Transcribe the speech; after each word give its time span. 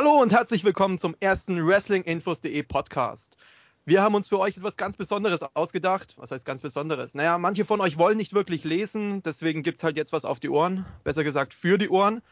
Hallo 0.00 0.22
und 0.22 0.32
herzlich 0.32 0.62
willkommen 0.62 0.96
zum 0.96 1.16
ersten 1.18 1.66
WrestlingInfos.de 1.66 2.62
Podcast. 2.62 3.36
Wir 3.84 4.00
haben 4.00 4.14
uns 4.14 4.28
für 4.28 4.38
euch 4.38 4.56
etwas 4.56 4.76
ganz 4.76 4.96
Besonderes 4.96 5.42
ausgedacht. 5.56 6.14
Was 6.18 6.30
heißt 6.30 6.44
ganz 6.44 6.60
Besonderes? 6.60 7.14
Naja, 7.14 7.36
manche 7.36 7.64
von 7.64 7.80
euch 7.80 7.98
wollen 7.98 8.16
nicht 8.16 8.32
wirklich 8.32 8.62
lesen, 8.62 9.24
deswegen 9.24 9.64
gibt 9.64 9.78
es 9.78 9.82
halt 9.82 9.96
jetzt 9.96 10.12
was 10.12 10.24
auf 10.24 10.38
die 10.38 10.50
Ohren. 10.50 10.86
Besser 11.02 11.24
gesagt 11.24 11.52
für 11.52 11.78
die 11.78 11.88
Ohren. 11.88 12.22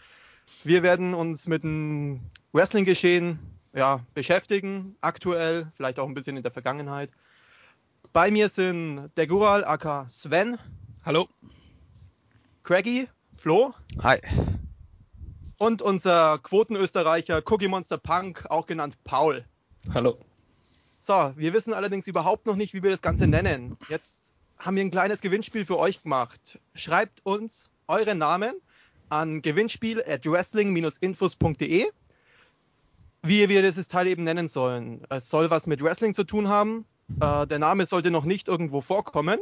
Wir 0.62 0.84
werden 0.84 1.12
uns 1.12 1.48
mit 1.48 1.64
dem 1.64 2.20
Wrestling-Geschehen 2.52 3.40
ja, 3.74 3.98
beschäftigen, 4.14 4.94
aktuell, 5.00 5.66
vielleicht 5.72 5.98
auch 5.98 6.06
ein 6.06 6.14
bisschen 6.14 6.36
in 6.36 6.44
der 6.44 6.52
Vergangenheit. 6.52 7.10
Bei 8.12 8.30
mir 8.30 8.48
sind 8.48 9.10
der 9.16 9.26
Gural, 9.26 9.64
aka 9.64 10.08
Sven. 10.08 10.56
Hallo. 11.04 11.26
Craggy, 12.62 13.08
Flo. 13.34 13.74
Hi. 14.04 14.20
Und 15.58 15.80
unser 15.80 16.38
Quotenösterreicher 16.38 17.42
Cookie 17.46 17.68
Monster 17.68 17.96
Punk, 17.96 18.44
auch 18.50 18.66
genannt 18.66 18.96
Paul. 19.04 19.44
Hallo. 19.94 20.18
So, 21.00 21.32
wir 21.36 21.54
wissen 21.54 21.72
allerdings 21.72 22.06
überhaupt 22.06 22.46
noch 22.46 22.56
nicht, 22.56 22.74
wie 22.74 22.82
wir 22.82 22.90
das 22.90 23.00
Ganze 23.00 23.26
nennen. 23.26 23.78
Jetzt 23.88 24.24
haben 24.58 24.76
wir 24.76 24.84
ein 24.84 24.90
kleines 24.90 25.20
Gewinnspiel 25.22 25.64
für 25.64 25.78
euch 25.78 26.02
gemacht. 26.02 26.58
Schreibt 26.74 27.24
uns 27.24 27.70
euren 27.86 28.18
Namen 28.18 28.52
an 29.08 29.40
gewinnspiel 29.40 30.02
at 30.06 30.26
wrestling-infos.de, 30.26 31.86
wie 33.22 33.48
wir 33.48 33.62
dieses 33.62 33.88
Teil 33.88 34.08
eben 34.08 34.24
nennen 34.24 34.48
sollen. 34.48 35.06
Es 35.08 35.30
soll 35.30 35.48
was 35.50 35.66
mit 35.66 35.82
Wrestling 35.82 36.12
zu 36.12 36.24
tun 36.24 36.48
haben. 36.48 36.84
Äh, 37.20 37.46
der 37.46 37.60
Name 37.60 37.86
sollte 37.86 38.10
noch 38.10 38.24
nicht 38.24 38.48
irgendwo 38.48 38.82
vorkommen. 38.82 39.38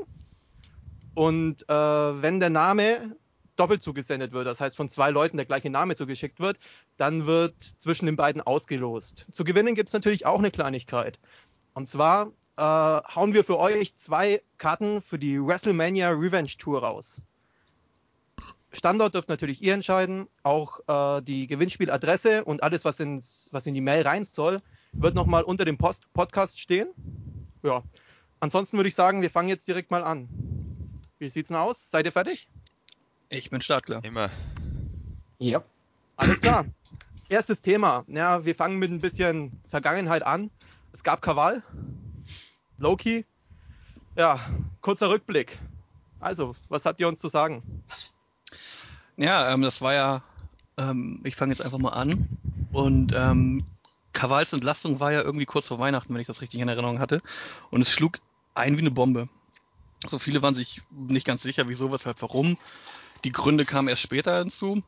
Und 1.15 1.69
äh, 1.69 1.73
wenn 1.75 2.41
der 2.41 2.51
Name 2.51 3.17
doppelt 3.57 3.83
zugesendet 3.83 4.33
wird, 4.33 4.47
das 4.47 4.61
heißt 4.61 4.77
von 4.77 4.89
zwei 4.89 5.11
Leuten 5.11 5.37
der 5.37 5.47
gleiche 5.47 5.71
Name 5.71 5.95
zugeschickt 5.97 6.41
wird, 6.41 6.59
dann 6.97 7.27
wird 7.27 7.55
zwischen 7.79 8.07
den 8.07 8.17
beiden 8.17 8.43
ausgelost. 8.43 9.27
Zu 9.31 9.45
gewinnen 9.45 9.75
gibt 9.75 9.89
es 9.89 9.93
natürlich 9.93 10.27
auch 10.27 10.39
eine 10.39 10.51
Kleinigkeit. 10.51 11.19
Und 11.75 11.89
zwar 11.89 12.33
äh, 12.57 12.63
hauen 12.63 13.35
wir 13.35 13.45
für 13.45 13.59
euch 13.59 13.97
zwei 13.97 14.43
Karten 14.59 15.03
für 15.03 15.19
die 15.19 15.41
WrestleMania 15.41 16.11
Revenge 16.11 16.53
Tour 16.59 16.83
raus. 16.83 17.21
Standort 18.73 19.15
dürft 19.15 19.29
natürlich 19.29 19.63
ihr 19.63 19.75
entscheiden. 19.75 20.27
Auch 20.43 20.81
äh, 20.89 21.23
die 21.23 21.47
Gewinnspieladresse 21.47 22.45
und 22.45 22.63
alles, 22.63 22.85
was, 22.85 23.01
ins, 23.01 23.49
was 23.53 23.67
in 23.67 23.75
die 23.75 23.81
Mail 23.81 24.03
rein 24.03 24.25
soll, 24.25 24.61
wird 24.93 25.15
nochmal 25.15 25.45
unter 25.45 25.65
dem 25.65 25.79
Post 25.79 26.13
Podcast 26.13 26.59
stehen. 26.59 26.89
Ja. 27.63 27.83
Ansonsten 28.41 28.77
würde 28.77 28.89
ich 28.89 28.95
sagen, 28.95 29.23
wir 29.23 29.31
fangen 29.31 29.49
jetzt 29.49 29.67
direkt 29.67 29.91
mal 29.91 30.05
an. 30.05 30.29
Wie 31.19 31.31
sieht's 31.31 31.49
denn 31.49 31.57
aus? 31.57 31.91
Seid 31.91 32.05
ihr 32.05 32.13
fertig? 32.13 32.49
Ich 33.29 33.51
bin 33.51 33.61
startklar. 33.61 34.05
Immer. 34.05 34.31
Ja. 35.39 35.63
Alles 36.17 36.41
klar. 36.41 36.65
Erstes 37.29 37.61
Thema. 37.63 38.05
Ja, 38.07 38.45
wir 38.45 38.55
fangen 38.55 38.79
mit 38.79 38.91
ein 38.91 39.01
bisschen 39.01 39.53
Vergangenheit 39.69 40.25
an. 40.25 40.51
Es 40.93 41.03
gab 41.03 41.23
Krawall. 41.23 41.63
Loki. 42.79 43.25
Ja, 44.17 44.41
kurzer 44.81 45.11
Rückblick. 45.11 45.59
Also, 46.21 46.55
was 46.69 46.87
habt 46.87 47.01
ihr 47.01 47.09
uns 47.09 47.21
zu 47.21 47.29
sagen? 47.29 47.63
Ja, 49.17 49.53
ähm, 49.53 49.63
das 49.63 49.81
war 49.81 49.95
ja, 49.95 50.23
ähm, 50.77 51.21
ich 51.25 51.37
fange 51.37 51.53
jetzt 51.53 51.65
einfach 51.65 51.79
mal 51.79 51.91
an. 51.91 52.27
Und 52.73 53.13
ähm, 53.15 53.65
Kavals 54.13 54.53
Entlastung 54.53 55.01
war 55.01 55.13
ja 55.13 55.23
irgendwie 55.23 55.47
kurz 55.47 55.69
vor 55.69 55.79
Weihnachten, 55.79 56.15
wenn 56.15 56.21
ich 56.21 56.27
das 56.27 56.41
richtig 56.41 56.61
in 56.61 56.69
Erinnerung 56.69 57.01
hatte. 57.01 57.21
Und 57.71 57.83
es 57.83 57.91
schlug 57.91 58.21
ein 58.55 58.77
wie 58.77 58.81
eine 58.81 58.91
Bombe. 58.91 59.29
So 60.07 60.19
viele 60.19 60.43
waren 60.43 60.55
sich 60.55 60.83
nicht 60.91 61.27
ganz 61.27 61.43
sicher, 61.43 61.69
wieso, 61.69 61.91
weshalb, 61.91 62.21
warum. 62.23 62.57
Die 63.25 63.33
Gründe 63.33 63.65
kamen 63.65 63.89
erst 63.89 64.03
später 64.03 64.39
hinzu. 64.39 64.83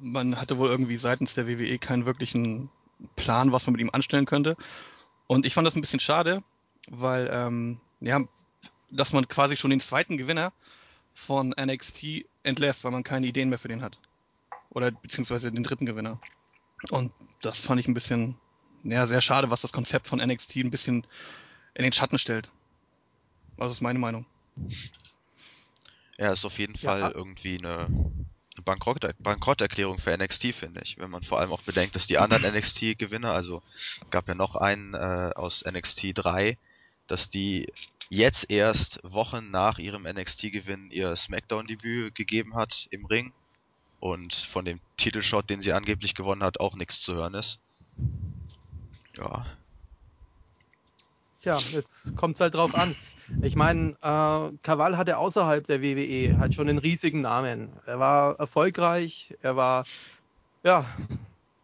Man 0.00 0.40
hatte 0.40 0.58
wohl 0.58 0.68
irgendwie 0.68 0.96
seitens 0.96 1.34
der 1.34 1.46
WWE 1.46 1.78
keinen 1.78 2.06
wirklichen 2.06 2.70
Plan, 3.14 3.52
was 3.52 3.66
man 3.66 3.72
mit 3.72 3.80
ihm 3.80 3.90
anstellen 3.92 4.26
könnte. 4.26 4.56
Und 5.28 5.46
ich 5.46 5.54
fand 5.54 5.66
das 5.66 5.76
ein 5.76 5.80
bisschen 5.80 6.00
schade, 6.00 6.42
weil, 6.88 7.30
ähm, 7.32 7.80
ja, 8.00 8.20
dass 8.90 9.12
man 9.12 9.28
quasi 9.28 9.56
schon 9.56 9.70
den 9.70 9.80
zweiten 9.80 10.16
Gewinner 10.16 10.52
von 11.14 11.54
NXT 11.58 12.26
entlässt, 12.42 12.84
weil 12.84 12.92
man 12.92 13.04
keine 13.04 13.26
Ideen 13.26 13.48
mehr 13.48 13.58
für 13.58 13.68
den 13.68 13.82
hat. 13.82 13.98
Oder 14.70 14.90
beziehungsweise 14.90 15.50
den 15.50 15.62
dritten 15.62 15.86
Gewinner. 15.86 16.20
Und 16.90 17.12
das 17.42 17.60
fand 17.60 17.80
ich 17.80 17.88
ein 17.88 17.94
bisschen, 17.94 18.36
ja, 18.82 19.06
sehr 19.06 19.20
schade, 19.20 19.50
was 19.50 19.62
das 19.62 19.72
Konzept 19.72 20.08
von 20.08 20.18
NXT 20.18 20.56
ein 20.56 20.70
bisschen 20.70 21.06
in 21.74 21.84
den 21.84 21.92
Schatten 21.92 22.18
stellt. 22.18 22.50
Also 23.56 23.72
ist 23.72 23.80
meine 23.80 23.98
Meinung. 23.98 24.26
Ja, 26.18 26.32
ist 26.32 26.44
auf 26.44 26.58
jeden 26.58 26.74
Ja. 26.76 26.96
Fall 26.96 27.12
irgendwie 27.12 27.58
eine 27.58 27.88
Bankrott 28.64 29.06
Bankrotterklärung 29.18 29.98
für 29.98 30.16
NXT, 30.16 30.54
finde 30.54 30.80
ich. 30.82 30.98
Wenn 30.98 31.10
man 31.10 31.22
vor 31.22 31.38
allem 31.38 31.52
auch 31.52 31.62
bedenkt, 31.62 31.94
dass 31.94 32.06
die 32.06 32.18
anderen 32.18 32.42
NXT-Gewinner, 32.54 33.32
also 33.32 33.62
gab 34.10 34.28
ja 34.28 34.34
noch 34.34 34.56
einen 34.56 34.94
äh, 34.94 35.32
aus 35.34 35.64
NXT 35.64 36.12
3, 36.14 36.58
dass 37.06 37.28
die 37.28 37.72
jetzt 38.08 38.50
erst 38.50 39.00
Wochen 39.02 39.50
nach 39.50 39.78
ihrem 39.78 40.04
NXT-Gewinn 40.04 40.90
ihr 40.90 41.14
SmackDown-Debüt 41.14 42.14
gegeben 42.14 42.54
hat 42.54 42.86
im 42.90 43.04
Ring 43.04 43.32
und 44.00 44.34
von 44.34 44.64
dem 44.64 44.80
Titelshot, 44.96 45.50
den 45.50 45.60
sie 45.60 45.72
angeblich 45.72 46.14
gewonnen 46.14 46.42
hat, 46.42 46.60
auch 46.60 46.76
nichts 46.76 47.00
zu 47.00 47.14
hören 47.14 47.34
ist. 47.34 47.58
Ja, 49.16 49.46
Tja, 51.46 51.58
jetzt 51.70 52.16
kommt's 52.16 52.40
halt 52.40 52.54
drauf 52.54 52.74
an. 52.74 52.96
Ich 53.42 53.56
meine, 53.56 53.90
äh, 54.02 54.56
Kaval 54.62 54.96
hatte 54.96 55.18
außerhalb 55.18 55.66
der 55.66 55.82
WWE 55.82 56.38
halt 56.38 56.54
schon 56.54 56.68
einen 56.68 56.78
riesigen 56.78 57.22
Namen. 57.22 57.70
Er 57.86 57.98
war 57.98 58.38
erfolgreich, 58.38 59.34
er 59.42 59.56
war, 59.56 59.84
ja, 60.62 60.86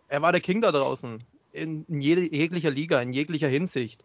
er 0.09 0.23
war 0.23 0.33
der 0.33 0.41
King 0.41 0.61
da 0.61 0.73
draußen. 0.73 1.23
In, 1.53 1.85
in 1.87 2.01
jeglicher 2.01 2.71
Liga, 2.71 3.01
in 3.01 3.13
jeglicher 3.13 3.49
Hinsicht. 3.49 4.03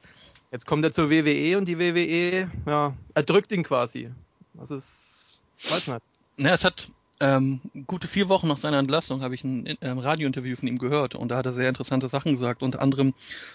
Jetzt 0.51 0.65
kommt 0.65 0.83
er 0.83 0.91
zur 0.91 1.09
WWE 1.09 1.57
und 1.57 1.65
die 1.65 1.79
WWE, 1.79 2.49
ja, 2.65 2.93
erdrückt 3.13 3.51
ihn 3.51 3.63
quasi. 3.63 4.11
Das 4.53 4.71
ist, 4.71 5.41
weiß 5.69 5.87
nicht. 5.87 6.01
Ja, 6.37 6.53
es 6.53 6.63
hat 6.63 6.89
ähm, 7.19 7.61
gute 7.87 8.07
vier 8.07 8.29
Wochen 8.29 8.47
nach 8.47 8.57
seiner 8.57 8.77
Entlassung 8.77 9.21
habe 9.21 9.33
ich 9.33 9.43
ein 9.43 9.77
ähm, 9.81 9.97
Radiointerview 9.97 10.55
von 10.55 10.67
ihm 10.67 10.77
gehört 10.77 11.15
und 11.15 11.29
da 11.29 11.37
hat 11.37 11.47
er 11.47 11.53
sehr 11.53 11.67
interessante 11.67 12.09
Sachen 12.09 12.33
gesagt. 12.33 12.61
Unter 12.61 12.81
anderem 12.81 13.13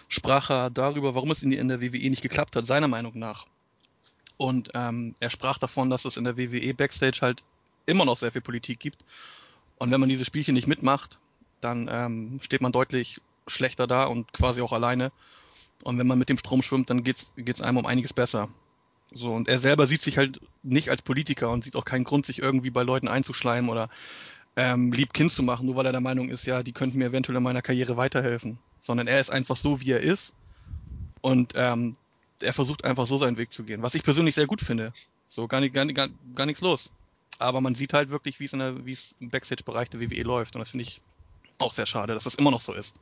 sprach 0.09 0.51
er 0.51 0.71
darüber, 0.71 1.15
warum 1.15 1.31
es 1.31 1.43
in 1.43 1.69
der 1.69 1.81
WWE 1.81 2.11
nicht 2.11 2.23
geklappt 2.23 2.57
hat, 2.57 2.67
seiner 2.67 2.89
Meinung 2.89 3.19
nach. 3.19 3.47
Und 4.37 4.71
ähm, 4.75 5.15
er 5.21 5.31
sprach 5.31 5.59
davon, 5.59 5.91
dass 5.91 6.05
es 6.05 6.17
in 6.17 6.25
der 6.25 6.37
WWE 6.37 6.75
Backstage 6.75 7.19
halt 7.23 7.43
immer 7.87 8.05
noch 8.05 8.17
sehr 8.17 8.33
viel 8.33 8.41
Politik 8.41 8.81
gibt. 8.81 9.05
Und 9.79 9.91
wenn 9.91 10.01
man 10.01 10.09
diese 10.09 10.25
Spielchen 10.25 10.55
nicht 10.55 10.67
mitmacht, 10.67 11.19
dann 11.61 11.89
ähm, 11.91 12.41
steht 12.43 12.61
man 12.61 12.73
deutlich 12.73 13.21
schlechter 13.47 13.87
da 13.87 14.05
und 14.05 14.33
quasi 14.33 14.61
auch 14.61 14.73
alleine. 14.73 15.13
Und 15.83 15.99
wenn 15.99 16.07
man 16.07 16.19
mit 16.19 16.29
dem 16.29 16.39
Strom 16.39 16.63
schwimmt, 16.63 16.91
dann 16.91 17.03
geht's 17.05 17.33
geht's 17.37 17.61
einem 17.61 17.79
um 17.79 17.87
einiges 17.87 18.13
besser. 18.13 18.49
So, 19.15 19.33
und 19.33 19.49
er 19.49 19.61
selber 19.61 19.87
sieht 19.87 20.01
sich 20.01 20.17
halt 20.17 20.41
nicht 20.63 20.89
als 20.89 21.03
Politiker 21.03 21.51
und 21.51 21.65
sieht 21.65 21.77
auch 21.77 21.85
keinen 21.85 22.05
Grund, 22.05 22.25
sich 22.25 22.41
irgendwie 22.41 22.71
bei 22.71 22.83
Leuten 22.83 23.09
einzuschleimen 23.09 23.69
oder 23.69 23.91
ähm, 24.57 24.93
lieb 24.93 25.13
Kind 25.13 25.33
zu 25.33 25.43
machen, 25.43 25.67
nur 25.67 25.77
weil 25.77 25.87
er 25.87 25.93
der 25.93 26.01
Meinung 26.01 26.29
ist, 26.29 26.47
ja, 26.47 26.63
die 26.63 26.73
könnten 26.73 26.99
mir 26.99 27.07
eventuell 27.07 27.37
in 27.37 27.43
meiner 27.43 27.63
Karriere 27.63 27.97
weiterhelfen. 27.97 28.59
Sondern 28.81 29.07
er 29.07 29.21
ist 29.21 29.31
einfach 29.31 29.57
so, 29.57 29.81
wie 29.81 29.93
er 29.93 30.01
ist. 30.01 30.33
Und 31.21 31.53
ähm, 31.57 31.95
er 32.43 32.53
versucht 32.53 32.85
einfach 32.85 33.07
so 33.07 33.19
seinen 33.19 33.37
Weg 33.37 33.53
zu 33.53 33.65
gehen. 33.65 33.83
Was 33.83 33.95
ich 33.95 34.03
persönlich 34.03 34.35
sehr 34.35 34.47
gut 34.47 34.61
finde. 34.61 34.93
So, 35.29 35.47
gar, 35.49 35.61
nicht, 35.61 35.75
gar, 35.75 35.85
nicht, 35.85 35.97
gar, 35.97 36.09
gar 36.35 36.47
nichts 36.47 36.61
los. 36.61 36.91
Aber 37.39 37.61
man 37.61 37.75
sieht 37.75 37.93
halt 37.95 38.11
wirklich, 38.11 38.39
wie 38.41 38.45
es 38.45 38.53
in 38.53 38.59
der, 38.59 38.85
wie 38.85 38.93
es 38.93 39.15
im 39.21 39.31
Backstage-Bereich 39.31 39.89
der 39.91 40.01
WWE 40.01 40.23
läuft. 40.23 40.55
Und 40.55 40.61
das 40.61 40.71
finde 40.71 40.85
ich 40.85 41.01
auch 41.59 41.73
sehr 41.73 41.87
schade, 41.87 42.15
dass 42.15 42.25
das 42.25 42.35
immer 42.35 42.51
noch 42.51 42.61
so 42.61 42.75
ist. 42.75 42.95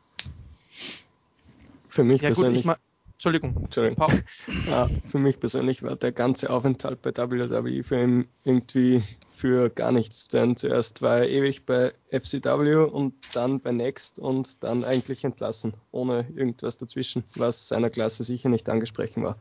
Für 1.89 2.05
mich 2.05 2.23
Ja 2.23 2.29
gut, 2.29 2.37
persönlich, 2.37 2.61
ich 2.61 2.67
mein, 2.67 2.77
Entschuldigung. 3.21 3.55
Entschuldigung. 3.65 4.09
Ja, 4.67 4.89
für 5.05 5.19
mich 5.19 5.39
persönlich 5.39 5.83
war 5.83 5.95
der 5.95 6.13
ganze 6.13 6.49
Aufenthalt 6.49 7.03
bei 7.03 7.15
WWE 7.15 7.83
für 7.83 8.03
ihn 8.03 8.29
irgendwie 8.45 9.03
für 9.29 9.69
gar 9.69 9.93
nichts, 9.93 10.29
denn 10.29 10.57
zuerst 10.57 11.03
war 11.03 11.19
er 11.19 11.29
ewig 11.29 11.67
bei 11.67 11.93
FCW 12.11 12.91
und 12.91 13.13
dann 13.35 13.61
bei 13.61 13.73
Next 13.73 14.19
und 14.19 14.63
dann 14.65 14.85
eigentlich 14.85 15.23
entlassen, 15.25 15.75
ohne 15.91 16.27
irgendwas 16.35 16.79
dazwischen, 16.79 17.25
was 17.35 17.69
seiner 17.69 17.91
Klasse 17.91 18.25
sicher 18.25 18.49
nicht 18.49 18.71
angesprochen 18.71 19.23
war, 19.23 19.37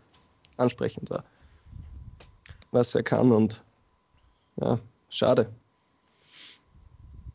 ansprechend 0.58 1.10
war. 1.10 1.24
Was 2.72 2.96
er 2.96 3.04
kann 3.04 3.32
und 3.32 3.64
ja, 4.58 4.80
schade. 5.10 5.50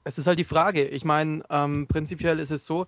Es 0.04 0.18
ist 0.18 0.26
halt 0.26 0.38
die 0.38 0.44
Frage. 0.44 0.84
Ich 0.88 1.06
meine, 1.06 1.42
ähm, 1.48 1.86
prinzipiell 1.86 2.38
ist 2.38 2.50
es 2.50 2.66
so, 2.66 2.86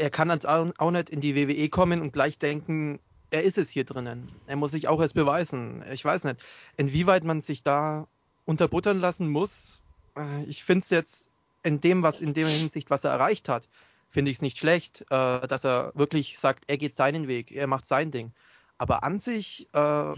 er 0.00 0.10
kann 0.10 0.30
jetzt 0.30 0.48
auch 0.48 0.90
nicht 0.90 1.10
in 1.10 1.20
die 1.20 1.36
WWE 1.36 1.68
kommen 1.68 2.00
und 2.00 2.12
gleich 2.12 2.38
denken, 2.38 2.98
er 3.30 3.44
ist 3.44 3.58
es 3.58 3.68
hier 3.70 3.84
drinnen. 3.84 4.32
Er 4.46 4.56
muss 4.56 4.72
sich 4.72 4.88
auch 4.88 5.00
erst 5.00 5.14
beweisen. 5.14 5.84
Ich 5.92 6.04
weiß 6.04 6.24
nicht, 6.24 6.40
inwieweit 6.76 7.22
man 7.22 7.42
sich 7.42 7.62
da 7.62 8.08
unterbuttern 8.44 8.98
lassen 8.98 9.28
muss. 9.28 9.82
Äh, 10.16 10.44
Ich 10.44 10.64
finde 10.64 10.80
es 10.82 10.90
jetzt 10.90 11.30
in 11.62 11.80
dem, 11.80 12.02
was 12.02 12.20
in 12.20 12.34
der 12.34 12.48
Hinsicht, 12.48 12.90
was 12.90 13.04
er 13.04 13.12
erreicht 13.12 13.48
hat, 13.48 13.68
finde 14.08 14.30
ich 14.30 14.38
es 14.38 14.42
nicht 14.42 14.58
schlecht, 14.58 15.02
äh, 15.10 15.46
dass 15.46 15.64
er 15.64 15.92
wirklich 15.94 16.38
sagt, 16.38 16.64
er 16.66 16.78
geht 16.78 16.96
seinen 16.96 17.28
Weg, 17.28 17.52
er 17.52 17.66
macht 17.66 17.86
sein 17.86 18.10
Ding. 18.10 18.32
Aber 18.78 19.04
an 19.04 19.20
sich, 19.20 19.68
äh, 19.74 20.14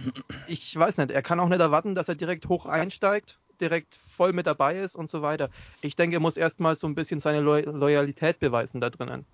ich 0.46 0.74
weiß 0.76 0.98
nicht, 0.98 1.10
er 1.10 1.22
kann 1.22 1.40
auch 1.40 1.48
nicht 1.48 1.60
erwarten, 1.60 1.96
dass 1.96 2.08
er 2.08 2.14
direkt 2.14 2.48
hoch 2.48 2.64
einsteigt, 2.66 3.40
direkt 3.60 3.96
voll 4.08 4.32
mit 4.32 4.46
dabei 4.46 4.78
ist 4.78 4.94
und 4.94 5.10
so 5.10 5.20
weiter. 5.20 5.50
Ich 5.80 5.96
denke, 5.96 6.16
er 6.16 6.20
muss 6.20 6.36
erstmal 6.36 6.76
so 6.76 6.86
ein 6.86 6.94
bisschen 6.94 7.18
seine 7.18 7.40
Lo 7.40 7.58
Loyalität 7.58 8.38
beweisen 8.38 8.80
da 8.80 8.88
drinnen. 8.88 9.26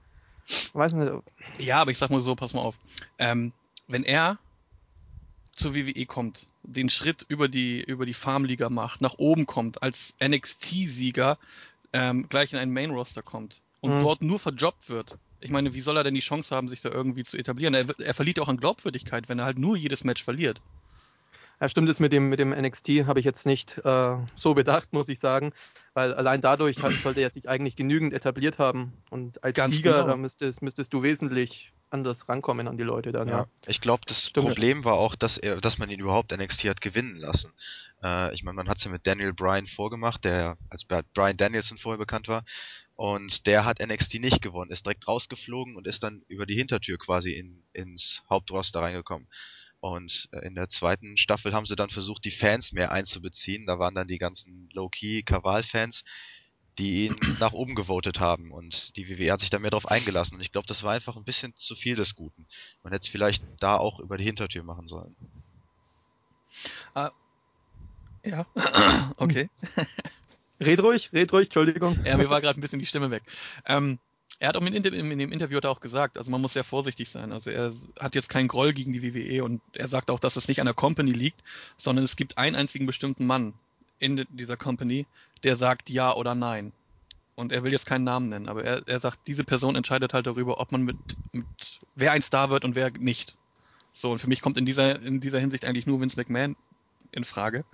Weiß 0.73 0.93
nicht. 0.93 1.13
Ja, 1.59 1.81
aber 1.81 1.91
ich 1.91 1.99
sag 1.99 2.11
mal 2.11 2.21
so, 2.21 2.35
pass 2.37 2.53
mal 2.53 2.61
auf. 2.63 2.79
Ähm, 3.19 3.53
wenn 3.87 4.05
er 4.05 4.39
zur 5.53 5.75
WWE 5.75 6.07
kommt, 6.07 6.47
den 6.63 6.89
Schritt 6.89 7.25
über 7.29 7.49
die, 7.49 7.83
über 7.83 8.07
die 8.07 8.15
Farmliga 8.15 8.71
macht, 8.71 9.01
nach 9.01 9.15
oben 9.19 9.47
kommt, 9.47 9.83
als 9.83 10.15
NXT-Sieger 10.21 11.39
ähm, 11.93 12.29
gleich 12.29 12.53
in 12.53 12.59
einen 12.59 12.73
Main-Roster 12.73 13.23
kommt 13.23 13.63
und 13.81 13.99
Mhm. 13.99 14.01
dort 14.01 14.23
nur 14.23 14.39
verjobbt 14.39 14.89
wird. 14.89 15.19
Ich 15.41 15.51
meine, 15.51 15.75
wie 15.75 15.81
soll 15.81 15.97
er 15.97 16.05
denn 16.05 16.15
die 16.15 16.21
Chance 16.21 16.55
haben, 16.55 16.69
sich 16.69 16.81
da 16.81 16.91
irgendwie 16.91 17.25
zu 17.25 17.37
etablieren? 17.37 17.75
Er, 17.75 17.89
er 17.99 18.15
verliert 18.15 18.39
auch 18.41 18.49
an 18.49 18.57
Glaubwürdigkeit, 18.59 19.29
wenn 19.29 19.39
er 19.39 19.45
halt 19.47 19.59
nur 19.59 19.77
jedes 19.77 20.05
Match 20.05 20.23
verliert. 20.25 20.63
Ja, 21.61 21.69
stimmt 21.69 21.89
es 21.89 21.99
mit 21.99 22.13
dem, 22.13 22.29
mit 22.29 22.39
dem 22.39 22.51
NXT, 22.51 23.07
habe 23.07 23.19
ich 23.19 23.25
jetzt 23.25 23.45
nicht 23.45 23.79
äh, 23.85 24.17
so 24.37 24.55
bedacht, 24.55 24.93
muss 24.93 25.09
ich 25.09 25.19
sagen. 25.19 25.53
Weil 25.95 26.15
allein 26.15 26.41
dadurch 26.41 26.83
hat, 26.83 26.93
sollte 26.93 27.21
er 27.21 27.31
sich 27.31 27.49
eigentlich 27.49 27.75
genügend 27.75 28.13
etabliert 28.13 28.59
haben. 28.59 28.93
Und 29.11 29.43
als 29.43 29.55
Ganz 29.55 29.75
Sieger, 29.75 29.95
genau. 29.95 30.07
da 30.07 30.17
müsstest, 30.17 30.63
müsstest 30.63 30.93
du 30.93 31.03
wesentlich 31.03 31.73
anders 31.91 32.29
rankommen 32.29 32.69
an 32.69 32.77
die 32.77 32.85
Leute 32.85 33.13
dann, 33.13 33.29
ja. 33.29 33.47
Ich 33.67 33.81
glaube, 33.81 34.03
das 34.07 34.29
Stimmt. 34.29 34.49
Problem 34.49 34.85
war 34.85 34.95
auch, 34.95 35.17
dass 35.17 35.39
er, 35.39 35.61
dass 35.61 35.79
man 35.79 35.91
ihn 35.91 36.01
überhaupt 36.01 36.37
NXT 36.37 36.65
hat 36.65 36.81
gewinnen 36.81 37.17
lassen. 37.17 37.53
Äh, 38.03 38.35
ich 38.35 38.45
meine, 38.45 38.57
man 38.57 38.69
hat 38.69 38.79
es 38.79 38.85
ja 38.85 38.91
mit 38.91 39.07
Daniel 39.07 39.33
Bryan 39.33 39.67
vorgemacht, 39.67 40.25
der 40.25 40.57
als 40.71 40.85
Brian 40.85 41.37
Danielson 41.37 41.79
vorher 41.79 41.99
bekannt 41.99 42.29
war. 42.29 42.45
Und 42.95 43.47
der 43.47 43.65
hat 43.65 43.79
NXT 43.81 44.15
nicht 44.15 44.43
gewonnen, 44.43 44.71
ist 44.71 44.85
direkt 44.85 45.07
rausgeflogen 45.07 45.77
und 45.77 45.87
ist 45.87 46.03
dann 46.03 46.23
über 46.27 46.47
die 46.47 46.57
Hintertür 46.57 46.99
quasi 46.99 47.33
in, 47.33 47.63
ins 47.73 48.23
Hauptroster 48.29 48.81
reingekommen. 48.81 49.29
Und 49.81 50.29
äh, 50.33 50.47
in 50.47 50.55
der 50.55 50.69
zweiten 50.69 51.17
Staffel 51.17 51.53
haben 51.53 51.67
sie 51.67 51.77
dann 51.77 51.91
versucht, 51.91 52.25
die 52.25 52.31
Fans 52.31 52.73
mehr 52.73 52.91
einzubeziehen. 52.91 53.67
Da 53.67 53.79
waren 53.79 53.95
dann 53.95 54.09
die 54.09 54.19
ganzen 54.19 54.69
Low-Key-Kaval-Fans, 54.73 56.05
die 56.79 57.07
ihn 57.07 57.17
nach 57.41 57.53
oben 57.53 57.75
gewotet 57.75 58.19
haben. 58.19 58.51
Und 58.51 58.97
die 58.97 59.09
WWE 59.09 59.33
hat 59.33 59.41
sich 59.41 59.51
da 59.51 59.59
mehr 59.59 59.71
drauf 59.71 59.87
eingelassen. 59.87 60.35
Und 60.35 60.41
ich 60.41 60.53
glaube, 60.53 60.67
das 60.67 60.83
war 60.83 60.93
einfach 60.93 61.17
ein 61.17 61.25
bisschen 61.25 61.55
zu 61.57 61.75
viel 61.75 61.97
des 61.97 62.17
Guten. 62.17 62.47
Man 62.83 62.93
hätte 62.93 63.05
es 63.05 63.09
vielleicht 63.09 63.43
da 63.61 63.77
auch 63.77 64.01
über 64.01 64.19
die 64.19 64.25
Hintertür 64.25 64.65
machen 64.65 64.89
sollen. 64.89 65.15
Ja. 68.25 68.47
okay. 69.17 69.49
Red 70.61 70.83
ruhig, 70.83 71.13
red 71.13 71.33
ruhig, 71.33 71.47
Entschuldigung. 71.47 72.05
Ja, 72.05 72.17
mir 72.17 72.31
war 72.31 72.41
gerade 72.41 72.59
ein 72.59 72.63
bisschen 72.63 72.81
die 72.81 72.87
Stimme 72.87 73.11
weg. 73.13 73.23
Ähm, 73.65 74.01
er 74.41 74.49
hat 74.49 74.57
auch 74.57 74.63
in, 74.63 74.73
in, 74.73 74.85
in 74.85 75.19
dem 75.19 75.33
Interview 75.33 75.57
hat 75.57 75.65
er 75.65 75.71
auch 75.71 75.81
gesagt, 75.81 76.17
also 76.17 76.31
man 76.31 76.41
muss 76.41 76.53
sehr 76.53 76.65
vorsichtig 76.65 77.11
sein. 77.11 77.33
Also 77.33 77.51
er 77.51 77.73
hat 77.99 78.15
jetzt 78.15 78.29
keinen 78.29 78.49
Groll 78.49 78.73
gegen 78.73 78.93
die 78.93 79.03
WWE 79.03 79.45
und 79.45 79.61
er 79.73 79.89
sagt 79.89 80.11
auch, 80.11 80.21
dass 80.21 80.37
es 80.37 80.47
nicht 80.47 80.61
an 80.61 80.67
der 80.67 80.75
Company 80.75 81.13
liegt, 81.13 81.43
sondern 81.77 82.05
es 82.05 82.15
gibt 82.15 82.39
einen 82.39 82.55
einzigen 82.55 82.87
bestimmten 82.87 83.27
Mann 83.27 83.55
in 83.99 84.27
dieser 84.31 84.57
Company, 84.57 85.07
der 85.43 85.57
sagt 85.57 85.91
ja 85.91 86.15
oder 86.15 86.35
nein. 86.35 86.73
Und 87.35 87.53
er 87.53 87.63
will 87.63 87.73
jetzt 87.73 87.87
keinen 87.87 88.05
Namen 88.05 88.29
nennen, 88.29 88.49
aber 88.49 88.65
er, 88.65 88.83
er 88.87 89.01
sagt, 89.01 89.21
diese 89.27 89.45
Person 89.45 89.77
entscheidet 89.77 90.13
halt 90.13 90.27
darüber, 90.27 90.61
ob 90.61 90.73
man 90.73 90.83
mit, 90.83 90.97
mit 91.33 91.47
wer 91.95 92.13
ein 92.13 92.23
Star 92.23 92.51
wird 92.51 92.65
und 92.65 92.75
wer 92.75 92.91
nicht. 92.91 93.37
So, 93.93 94.13
und 94.13 94.19
für 94.21 94.29
mich 94.29 94.41
kommt 94.41 94.59
in 94.59 94.67
dieser, 94.67 95.01
in 95.03 95.21
dieser 95.21 95.41
Hinsicht 95.41 95.65
eigentlich 95.65 95.87
nur 95.87 96.01
Vince 96.01 96.17
McMahon 96.17 96.57
in 97.13 97.25
Frage. 97.25 97.65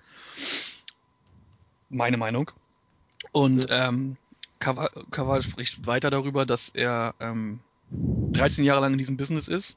Meine 1.90 2.16
Meinung. 2.16 2.50
Und 3.32 3.66
ähm, 3.70 4.16
Kaval, 4.64 5.43
spricht 5.43 5.87
weiter 5.87 6.11
darüber, 6.11 6.46
dass 6.46 6.70
er 6.70 7.14
ähm, 7.20 7.61
13 7.90 8.64
Jahre 8.64 8.81
lang 8.81 8.93
in 8.93 8.99
diesem 8.99 9.16
Business 9.16 9.49
ist, 9.49 9.76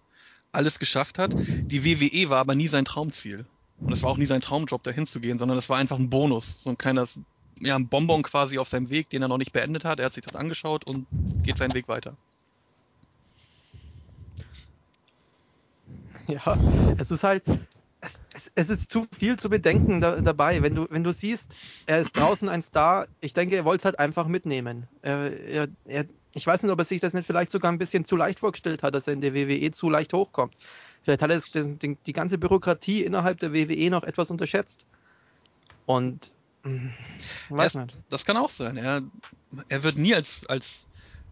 alles 0.51 0.79
geschafft 0.79 1.19
hat. 1.19 1.35
Die 1.69 1.83
WWE 1.83 2.29
war 2.29 2.39
aber 2.39 2.55
nie 2.55 2.67
sein 2.67 2.85
Traumziel. 2.85 3.45
Und 3.79 3.93
es 3.93 4.01
war 4.03 4.09
auch 4.09 4.17
nie 4.17 4.25
sein 4.25 4.41
Traumjob, 4.41 4.81
dahin 4.83 5.05
zu 5.05 5.19
gehen, 5.19 5.37
sondern 5.37 5.57
es 5.57 5.69
war 5.69 5.77
einfach 5.77 5.99
ein 5.99 6.09
Bonus. 6.09 6.55
So 6.63 6.69
ein 6.69 6.77
kleiner, 6.77 7.05
ja, 7.59 7.75
ein 7.75 7.87
Bonbon 7.87 8.23
quasi 8.23 8.57
auf 8.57 8.69
seinem 8.69 8.89
Weg, 8.89 9.09
den 9.09 9.21
er 9.21 9.27
noch 9.27 9.37
nicht 9.37 9.53
beendet 9.53 9.85
hat. 9.85 9.99
Er 9.99 10.05
hat 10.05 10.13
sich 10.13 10.23
das 10.23 10.35
angeschaut 10.35 10.83
und 10.85 11.07
geht 11.43 11.57
seinen 11.57 11.73
Weg 11.73 11.87
weiter. 11.87 12.17
Ja, 16.27 16.57
es 16.97 17.09
ist 17.09 17.23
halt, 17.23 17.43
es, 18.01 18.21
es, 18.35 18.51
es 18.55 18.69
ist 18.69 18.91
zu 18.91 19.07
viel 19.17 19.37
zu 19.37 19.49
bedenken 19.49 20.01
da, 20.01 20.21
dabei. 20.21 20.61
Wenn 20.61 20.75
du, 20.75 20.87
wenn 20.89 21.03
du 21.03 21.11
siehst, 21.11 21.55
er 21.85 21.99
ist 21.99 22.15
draußen 22.15 22.49
ein 22.49 22.61
Star, 22.61 23.07
ich 23.21 23.33
denke, 23.33 23.55
er 23.55 23.65
wollte 23.65 23.81
es 23.81 23.85
halt 23.85 23.99
einfach 23.99 24.27
mitnehmen. 24.27 24.87
Er, 25.01 25.39
er, 25.39 25.67
er, 25.85 26.05
ich 26.33 26.45
weiß 26.45 26.61
nicht, 26.61 26.71
ob 26.71 26.79
er 26.79 26.85
sich 26.85 26.99
das 26.99 27.13
nicht 27.13 27.25
vielleicht 27.25 27.51
sogar 27.51 27.71
ein 27.71 27.79
bisschen 27.79 28.05
zu 28.05 28.15
leicht 28.15 28.39
vorgestellt 28.39 28.83
hat, 28.83 28.93
dass 28.93 29.07
er 29.07 29.13
in 29.13 29.21
der 29.21 29.33
WWE 29.33 29.71
zu 29.71 29.89
leicht 29.89 30.13
hochkommt. 30.13 30.55
Vielleicht 31.03 31.21
hat 31.21 31.31
er 31.31 31.39
den, 31.39 31.79
den, 31.79 31.97
die 32.05 32.13
ganze 32.13 32.37
Bürokratie 32.37 33.03
innerhalb 33.03 33.39
der 33.39 33.53
WWE 33.53 33.89
noch 33.89 34.03
etwas 34.03 34.29
unterschätzt. 34.29 34.85
Und 35.85 36.31
hm, 36.63 36.93
weiß 37.49 37.75
Er- 37.75 37.85
nicht. 37.85 37.97
Das 38.09 38.25
kann 38.25 38.37
auch 38.37 38.49
sein. 38.49 38.77
Er, 38.77 39.01
er 39.69 39.83
wird 39.83 39.97
nie 39.97 40.13
als, 40.13 40.45
als 40.47 40.85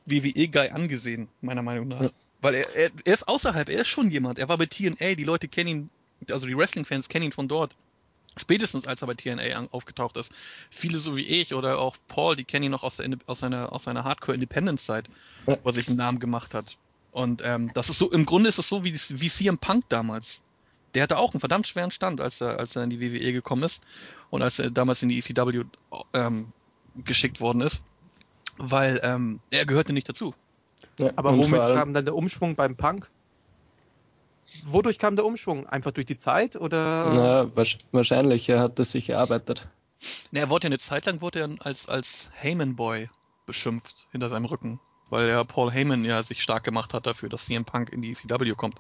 WWE-Guy 0.06 0.70
angesehen, 0.70 1.28
meiner 1.42 1.62
Meinung 1.62 1.90
nach. 1.90 2.02
Ja. 2.02 2.10
Weil 2.42 2.56
er, 2.56 2.76
er, 2.76 2.92
er 3.06 3.14
ist 3.14 3.28
außerhalb, 3.28 3.70
er 3.70 3.82
ist 3.82 3.88
schon 3.88 4.10
jemand. 4.10 4.40
Er 4.40 4.48
war 4.50 4.58
bei 4.58 4.66
TNA, 4.66 5.16
die 5.16 5.24
Leute 5.24 5.48
kennen 5.48 5.70
ihn, 5.70 5.90
also 6.30 6.48
die 6.48 6.58
Wrestling-Fans 6.58 7.10
kennen 7.10 7.26
ihn 7.26 7.32
von 7.32 7.48
dort. 7.48 7.76
Spätestens 8.38 8.86
als 8.86 9.02
er 9.02 9.08
bei 9.08 9.14
TNA 9.14 9.58
an, 9.58 9.70
aufgetaucht 9.72 10.18
ist. 10.18 10.32
Viele 10.70 11.00
so 11.00 11.16
wie 11.16 11.26
ich 11.26 11.54
oder 11.54 11.80
auch 11.80 11.96
Paul, 12.08 12.36
die 12.36 12.44
kennen 12.44 12.66
ihn 12.66 12.72
noch 12.72 12.84
aus, 12.84 12.98
der, 12.98 13.10
aus 13.28 13.40
seiner, 13.40 13.72
aus 13.72 13.84
seiner 13.84 14.04
Hardcore-Independence-Zeit, 14.04 15.08
wo 15.46 15.58
er 15.64 15.74
sich 15.74 15.88
einen 15.88 15.98
Namen 15.98 16.20
gemacht 16.20 16.54
hat. 16.54 16.78
Und 17.12 17.42
ähm, 17.46 17.72
das 17.74 17.90
ist 17.90 17.98
so, 17.98 18.12
im 18.12 18.26
Grunde 18.26 18.50
ist 18.50 18.58
es 18.58 18.68
so 18.68 18.84
wie, 18.84 18.94
wie 18.94 19.30
CM 19.30 19.58
Punk 19.58 19.86
damals. 19.88 20.42
Der 20.94 21.04
hatte 21.04 21.18
auch 21.18 21.34
einen 21.34 21.40
verdammt 21.40 21.66
schweren 21.66 21.92
Stand, 21.92 22.20
als 22.20 22.42
er, 22.42 22.60
als 22.60 22.76
er 22.76 22.84
in 22.84 22.90
die 22.90 23.00
WWE 23.00 23.32
gekommen 23.32 23.64
ist 23.64 23.82
und 24.30 24.42
als 24.42 24.60
er 24.60 24.70
damals 24.70 25.02
in 25.02 25.10
die 25.10 25.20
ECW 25.20 25.64
ähm, 26.14 26.52
geschickt 27.04 27.40
worden 27.40 27.62
ist, 27.62 27.84
weil 28.58 29.00
ähm, 29.04 29.40
er 29.50 29.66
gehörte 29.66 29.94
nicht 29.94 30.10
dazu. 30.10 30.34
Ja, 31.00 31.10
Aber 31.16 31.32
und 31.32 31.40
womit 31.40 31.60
kam 31.60 31.94
dann 31.94 32.06
der 32.06 32.16
Umschwung 32.16 32.56
beim 32.56 32.76
Punk? 32.76 33.10
Wodurch 34.68 34.98
kam 34.98 35.16
der 35.16 35.26
Umschwung? 35.26 35.68
Einfach 35.68 35.92
durch 35.92 36.08
die 36.08 36.18
Zeit 36.18 36.56
oder? 36.56 37.12
Na, 37.14 37.42
wahrsch- 37.56 37.78
wahrscheinlich, 37.92 38.50
er 38.50 38.60
hat 38.60 38.80
das 38.80 38.92
sich 38.92 39.10
erarbeitet. 39.10 39.68
Ne, 40.32 40.40
er 40.40 40.50
wurde 40.50 40.66
ja 40.66 40.70
eine 40.70 40.80
Zeit 40.80 41.06
lang 41.06 41.22
wurde 41.22 41.40
er 41.40 41.50
als, 41.60 41.88
als 41.88 42.30
Heyman 42.34 42.76
Boy 42.76 43.10
beschimpft 43.46 44.08
hinter 44.12 44.30
seinem 44.30 44.46
Rücken, 44.46 44.80
weil 45.10 45.28
ja 45.30 45.44
Paul 45.44 45.72
Heyman 45.72 46.04
ja 46.04 46.24
sich 46.24 46.42
stark 46.42 46.64
gemacht 46.64 46.94
hat 46.94 47.06
dafür, 47.06 47.30
dass 47.30 47.46
CM 47.46 47.64
Punk 47.64 47.92
in 47.92 48.02
die 48.02 48.12
ECW 48.12 48.54
kommt. 48.56 48.80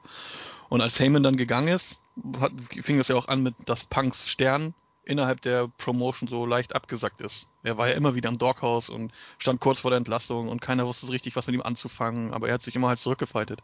Und 0.69 0.81
als 0.81 0.99
Heyman 0.99 1.23
dann 1.23 1.37
gegangen 1.37 1.67
ist, 1.67 1.99
hat, 2.39 2.51
fing 2.81 2.99
es 2.99 3.07
ja 3.07 3.15
auch 3.15 3.27
an 3.27 3.43
mit, 3.43 3.55
dass 3.65 3.85
Punks 3.85 4.27
Stern 4.27 4.73
innerhalb 5.03 5.41
der 5.41 5.67
Promotion 5.77 6.27
so 6.27 6.47
leicht 6.47 6.73
abgesackt 6.73 7.21
ist. 7.21 7.47
Er 7.61 7.77
war 7.77 7.87
ja 7.87 7.93
immer 7.93 8.15
wieder 8.15 8.29
im 8.29 8.39
Doghouse 8.39 8.89
und 8.89 9.11
stand 9.37 9.59
kurz 9.61 9.79
vor 9.81 9.91
der 9.91 9.99
Entlassung 9.99 10.47
und 10.49 10.61
keiner 10.61 10.87
wusste 10.87 11.05
so 11.05 11.11
richtig, 11.11 11.35
was 11.35 11.45
mit 11.45 11.55
ihm 11.55 11.61
anzufangen, 11.61 12.33
aber 12.33 12.47
er 12.47 12.55
hat 12.55 12.63
sich 12.63 12.75
immer 12.75 12.87
halt 12.87 12.97
zurückgefightet. 12.97 13.61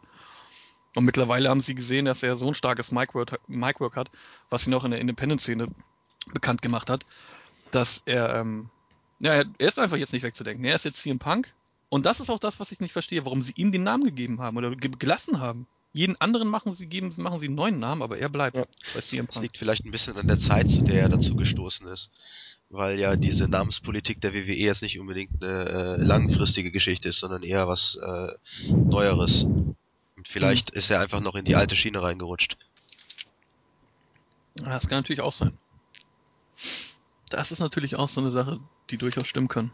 Und 0.94 1.04
mittlerweile 1.04 1.48
haben 1.48 1.60
sie 1.60 1.74
gesehen, 1.74 2.04
dass 2.04 2.22
er 2.22 2.36
so 2.36 2.48
ein 2.48 2.54
starkes 2.54 2.92
Micwork, 2.92 3.40
Micwork 3.48 3.96
hat, 3.96 4.10
was 4.50 4.66
ihn 4.66 4.74
auch 4.74 4.84
in 4.84 4.90
der 4.90 5.00
Independent-Szene 5.00 5.68
bekannt 6.32 6.60
gemacht 6.62 6.90
hat, 6.90 7.04
dass 7.70 8.02
er, 8.04 8.34
ähm, 8.36 8.68
ja, 9.20 9.32
er 9.34 9.46
ist 9.58 9.78
einfach 9.78 9.96
jetzt 9.96 10.12
nicht 10.12 10.22
wegzudenken. 10.22 10.64
Er 10.64 10.74
ist 10.74 10.84
jetzt 10.84 11.00
CM 11.02 11.18
Punk. 11.18 11.52
Und 11.88 12.06
das 12.06 12.20
ist 12.20 12.30
auch 12.30 12.38
das, 12.38 12.60
was 12.60 12.72
ich 12.72 12.80
nicht 12.80 12.92
verstehe, 12.92 13.24
warum 13.24 13.42
sie 13.42 13.52
ihm 13.56 13.72
den 13.72 13.82
Namen 13.82 14.04
gegeben 14.04 14.40
haben 14.40 14.56
oder 14.56 14.74
ge 14.74 14.90
gelassen 14.98 15.40
haben. 15.40 15.66
Jeden 15.94 16.18
anderen 16.22 16.48
machen 16.48 16.72
sie, 16.74 16.86
geben, 16.86 17.12
machen 17.18 17.38
sie 17.38 17.46
einen 17.46 17.54
neuen 17.54 17.78
Namen, 17.78 18.00
aber 18.00 18.16
er 18.16 18.30
bleibt 18.30 18.56
Ja. 18.56 18.64
bei 18.94 19.00
CM 19.02 19.26
Das 19.26 19.34
Punk. 19.34 19.42
liegt 19.42 19.58
vielleicht 19.58 19.84
ein 19.84 19.90
bisschen 19.90 20.16
an 20.16 20.26
der 20.26 20.38
Zeit, 20.38 20.70
zu 20.70 20.80
der 20.82 21.02
er 21.02 21.08
dazu 21.10 21.36
gestoßen 21.36 21.86
ist. 21.88 22.10
Weil 22.70 22.98
ja 22.98 23.16
diese 23.16 23.46
Namenspolitik 23.46 24.22
der 24.22 24.32
WWE 24.32 24.54
jetzt 24.54 24.80
nicht 24.80 24.98
unbedingt 24.98 25.42
eine 25.42 25.68
äh, 25.68 25.96
langfristige 26.02 26.70
Geschichte 26.70 27.10
ist, 27.10 27.18
sondern 27.18 27.42
eher 27.42 27.68
was 27.68 27.98
äh, 28.02 28.28
Neueres. 28.72 29.44
Und 30.22 30.28
vielleicht 30.28 30.70
ist 30.70 30.88
er 30.88 31.00
einfach 31.00 31.18
noch 31.18 31.34
in 31.34 31.44
die 31.44 31.56
alte 31.56 31.74
Schiene 31.74 32.00
reingerutscht. 32.00 32.56
Das 34.54 34.86
kann 34.86 34.98
natürlich 34.98 35.20
auch 35.20 35.32
sein. 35.32 35.58
Das 37.28 37.50
ist 37.50 37.58
natürlich 37.58 37.96
auch 37.96 38.08
so 38.08 38.20
eine 38.20 38.30
Sache, 38.30 38.60
die 38.90 38.98
durchaus 38.98 39.26
stimmen 39.26 39.48
kann. 39.48 39.72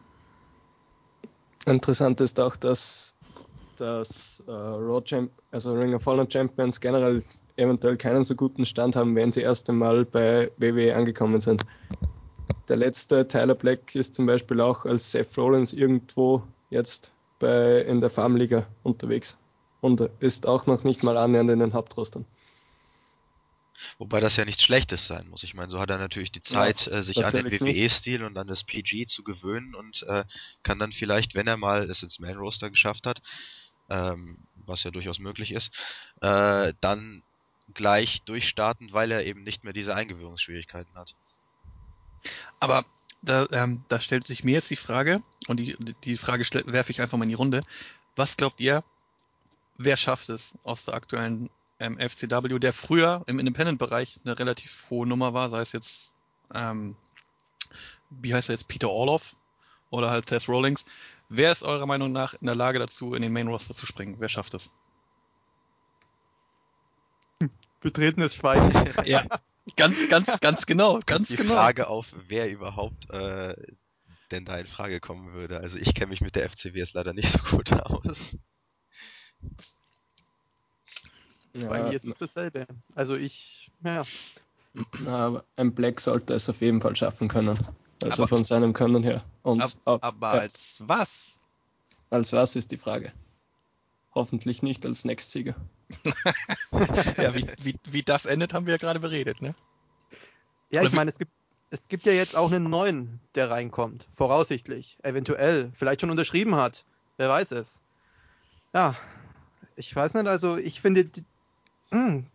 Interessant 1.67 2.23
ist 2.23 2.41
auch, 2.41 2.57
dass, 2.57 3.15
dass 3.77 4.43
äh, 4.47 4.51
Raw 4.51 5.03
Champ 5.05 5.31
also 5.51 5.75
Ring 5.75 5.93
of 5.93 6.07
Honor 6.07 6.27
Champions 6.31 6.81
generell 6.81 7.23
eventuell 7.57 7.99
keinen 7.99 8.25
so 8.25 8.35
guten 8.35 8.65
Stand 8.65 8.97
haben, 8.97 9.15
wenn 9.17 9.31
sie 9.31 9.43
erst 9.43 9.69
einmal 9.69 10.07
bei 10.07 10.51
WWE 10.57 10.97
angekommen 10.97 11.41
sind. 11.41 11.63
Der 12.71 12.79
letzte 12.79 13.29
Tyler 13.29 13.55
Black 13.55 13.95
ist 13.95 14.15
zum 14.15 14.25
Beispiel 14.25 14.63
auch 14.63 14.87
als 14.87 15.13
Seth 15.13 15.37
Rollins 15.37 15.75
irgendwo 15.75 16.43
jetzt 16.71 17.13
bei, 17.39 17.83
in 17.83 18.01
der 18.01 18.09
Farmliga 18.09 18.67
unterwegs 18.83 19.39
und 19.81 20.01
ist 20.21 20.47
auch 20.47 20.67
noch 20.67 20.85
nicht 20.85 21.03
mal 21.03 21.17
annähernd 21.17 21.51
in 21.51 21.61
den 21.61 21.73
Hauptrostern. 21.73 22.25
Wobei 23.99 24.21
das 24.21 24.37
ja 24.37 24.45
nichts 24.45 24.63
Schlechtes 24.63 25.07
sein 25.07 25.29
muss. 25.29 25.43
Ich 25.43 25.55
meine, 25.55 25.71
so 25.71 25.81
hat 25.81 25.91
er 25.91 25.99
natürlich 25.99 26.33
die 26.33 26.43
Zeit, 26.43 26.87
äh, 26.87 27.03
sich 27.03 27.25
an 27.25 27.33
den. 27.33 27.47
WWE-Stil 27.47 28.23
und 28.23 28.37
an 28.37 28.47
das 28.47 28.65
PG 28.65 29.07
zu 29.07 29.23
gewöhnen 29.23 29.75
und 29.75 30.03
äh, 30.05 30.25
kann 30.63 30.79
dann 30.79 30.93
vielleicht, 30.93 31.35
wenn 31.35 31.47
er 31.47 31.57
mal 31.57 31.89
es 31.91 32.03
ins 32.03 32.19
Main-Roster 32.19 32.71
geschafft 32.71 33.07
hat, 33.07 33.21
ähm, 33.89 34.39
was 34.67 34.85
ja 34.85 34.91
durchaus 34.91 35.19
möglich 35.19 35.53
ist, 35.53 35.71
äh, 36.21 36.73
dann 36.81 37.23
gleich 37.75 38.23
durchstarten, 38.23 38.93
weil 38.93 39.11
er 39.11 39.25
eben 39.25 39.43
nicht 39.43 39.65
mehr 39.65 39.73
diese 39.73 39.95
Eingewöhnungsschwierigkeiten 39.95 40.95
hat. 40.95 41.15
Aber 42.61 42.85
da, 43.23 43.47
ähm, 43.51 43.85
da 43.89 44.01
stellt 44.01 44.27
sich 44.27 44.45
mir 44.45 44.55
jetzt 44.55 44.71
die 44.71 44.77
Frage, 44.77 45.23
und 45.49 45.59
die, 45.59 45.77
die 46.05 46.17
Frage 46.17 46.45
werfe 46.67 46.93
ich 46.93 47.01
einfach 47.01 47.19
mal 47.19 47.25
in 47.25 47.31
die 47.31 47.35
Runde. 47.35 47.63
Was 48.17 48.37
glaubt 48.37 48.61
ihr, 48.61 48.85
wer 49.79 49.97
schafft 49.97 50.29
es 50.29 50.53
aus 50.65 50.85
der 50.85 50.95
aktuellen 50.95 51.49
ähm, 51.81 51.99
FCW, 51.99 52.59
der 52.59 52.73
früher 52.73 53.23
im 53.27 53.39
Independent-Bereich 53.39 54.21
eine 54.25 54.39
relativ 54.39 54.87
hohe 54.91 55.07
Nummer 55.07 55.33
war, 55.33 55.49
sei 55.49 55.61
es 55.61 55.73
jetzt, 55.73 56.13
ähm, 56.53 56.97
wie 58.11 58.35
heißt 58.35 58.49
er 58.49 58.55
jetzt, 58.55 58.69
Peter 58.69 58.91
Orloff 58.91 59.37
oder 59.91 60.11
halt 60.11 60.27
Tess 60.27 60.49
Rollings. 60.49 60.85
Wer 61.29 61.53
ist 61.53 61.63
eurer 61.63 61.87
Meinung 61.87 62.13
nach 62.13 62.35
in 62.35 62.47
der 62.47 62.57
Lage 62.57 62.79
dazu, 62.79 63.15
in 63.15 63.23
den 63.23 63.33
Main 63.33 63.49
Roster 63.49 63.75
zu 63.75 63.87
springen? 63.87 64.17
Wer 64.19 64.29
schafft 64.29 64.55
es? 64.55 64.71
Betretenes 67.81 68.35
Schweigen. 68.35 68.93
ja, 69.05 69.25
ganz, 69.77 70.09
ganz, 70.09 70.41
ganz 70.41 70.67
genau, 70.67 70.99
ganz 71.07 71.29
die 71.29 71.37
genau. 71.37 71.55
Frage 71.55 71.87
auf, 71.87 72.07
wer 72.27 72.51
überhaupt 72.51 73.09
äh, 73.11 73.55
denn 74.33 74.45
da 74.45 74.59
in 74.59 74.67
Frage 74.67 75.01
kommen 75.01 75.33
würde. 75.33 75.61
Also 75.61 75.79
ich 75.79 75.95
kenne 75.95 76.09
mich 76.09 76.21
mit 76.21 76.35
der 76.35 76.49
FCW 76.51 76.79
jetzt 76.79 76.95
leider 76.95 77.13
nicht 77.13 77.33
so 77.33 77.57
gut 77.57 77.73
aus. 77.73 78.37
Bei 81.55 81.83
mir 81.83 81.93
ist 81.93 82.05
es 82.07 82.19
dasselbe. 82.19 82.67
Also 82.95 83.17
ich, 83.17 83.71
ja. 83.83 84.05
Aber 85.07 85.45
ein 85.57 85.75
Black 85.75 86.01
sollte 86.01 86.35
es 86.35 86.49
auf 86.49 86.61
jeden 86.61 86.81
Fall 86.81 86.95
schaffen 86.95 87.29
können. 87.29 87.59
Also 88.03 88.23
Aber- 88.23 88.29
von 88.29 88.45
seinem 88.45 88.73
Können 88.73 89.03
her. 89.03 89.25
Und 89.43 89.63
Ab, 89.63 89.71
auch- 89.85 90.03
aber 90.03 90.35
ja, 90.35 90.41
als 90.43 90.77
was? 90.87 91.41
als 92.11 92.33
was 92.33 92.55
ist 92.55 92.71
die 92.71 92.79
Frage? 92.79 93.13
Hoffentlich 94.15 94.63
nicht 94.63 94.87
als 94.87 95.05
Next-Sieger. 95.05 95.55
Ja, 97.17 97.35
wie, 97.35 97.47
wie, 97.63 97.77
wie 97.91 98.03
das 98.03 98.27
endet, 98.27 98.53
haben 98.53 98.67
wir 98.67 98.75
ja 98.75 98.79
gerade 98.79 99.01
beredet, 99.01 99.41
ne? 99.41 99.55
Ja, 100.71 100.81
Oder 100.83 100.91
ich 100.91 100.95
meine, 100.95 101.11
es 101.11 101.19
gibt, 101.19 101.33
es 101.71 101.89
gibt 101.89 102.05
ja 102.07 102.13
jetzt 102.13 102.37
auch 102.37 102.53
einen 102.53 102.69
neuen, 102.71 103.21
der 103.35 103.51
reinkommt. 103.51 104.07
Voraussichtlich. 104.15 104.99
Eventuell. 105.03 105.73
Vielleicht 105.75 106.03
schon 106.03 106.11
unterschrieben 106.11 106.55
hat. 106.57 106.85
Wer 107.17 107.31
weiß 107.31 107.53
es. 107.53 107.81
Ja. 108.75 108.95
Ich 109.79 109.95
weiß 109.95 110.15
nicht, 110.15 110.27
also 110.27 110.57
ich 110.57 110.81
finde, 110.81 111.05
die, 111.05 111.25
hm, 111.93 112.27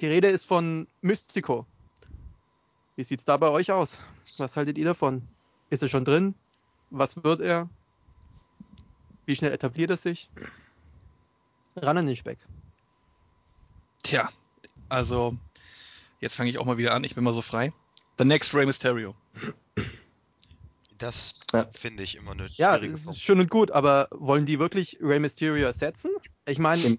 die 0.00 0.06
Rede 0.06 0.28
ist 0.28 0.44
von 0.44 0.86
Mystico. 1.00 1.66
Wie 2.94 3.02
sieht's 3.02 3.24
da 3.24 3.36
bei 3.36 3.48
euch 3.48 3.72
aus? 3.72 4.02
Was 4.36 4.56
haltet 4.56 4.78
ihr 4.78 4.84
davon? 4.84 5.26
Ist 5.68 5.82
er 5.82 5.88
schon 5.88 6.04
drin? 6.04 6.36
Was 6.90 7.24
wird 7.24 7.40
er? 7.40 7.68
Wie 9.26 9.34
schnell 9.34 9.50
etabliert 9.50 9.90
er 9.90 9.96
sich? 9.96 10.30
Ran 11.74 11.98
an 11.98 12.06
den 12.06 12.14
Speck. 12.14 12.38
Tja, 14.04 14.30
also, 14.88 15.36
jetzt 16.20 16.36
fange 16.36 16.50
ich 16.50 16.58
auch 16.58 16.66
mal 16.66 16.78
wieder 16.78 16.94
an, 16.94 17.02
ich 17.02 17.16
bin 17.16 17.24
mal 17.24 17.34
so 17.34 17.42
frei. 17.42 17.72
The 18.16 18.24
next 18.24 18.54
Rey 18.54 18.64
Mysterio. 18.64 19.16
Das 20.98 21.40
Ja. 21.52 21.68
finde 21.78 22.02
ich 22.02 22.16
immer 22.16 22.32
eine 22.32 22.48
Ja, 22.56 22.78
das 22.78 23.06
ist 23.06 23.20
schön 23.20 23.40
und 23.40 23.50
gut, 23.50 23.70
aber 23.70 24.08
wollen 24.10 24.46
die 24.46 24.58
wirklich 24.58 24.98
Rey 25.00 25.18
Mysterio 25.18 25.66
ersetzen? 25.66 26.10
Ich 26.46 26.58
meine, 26.58 26.98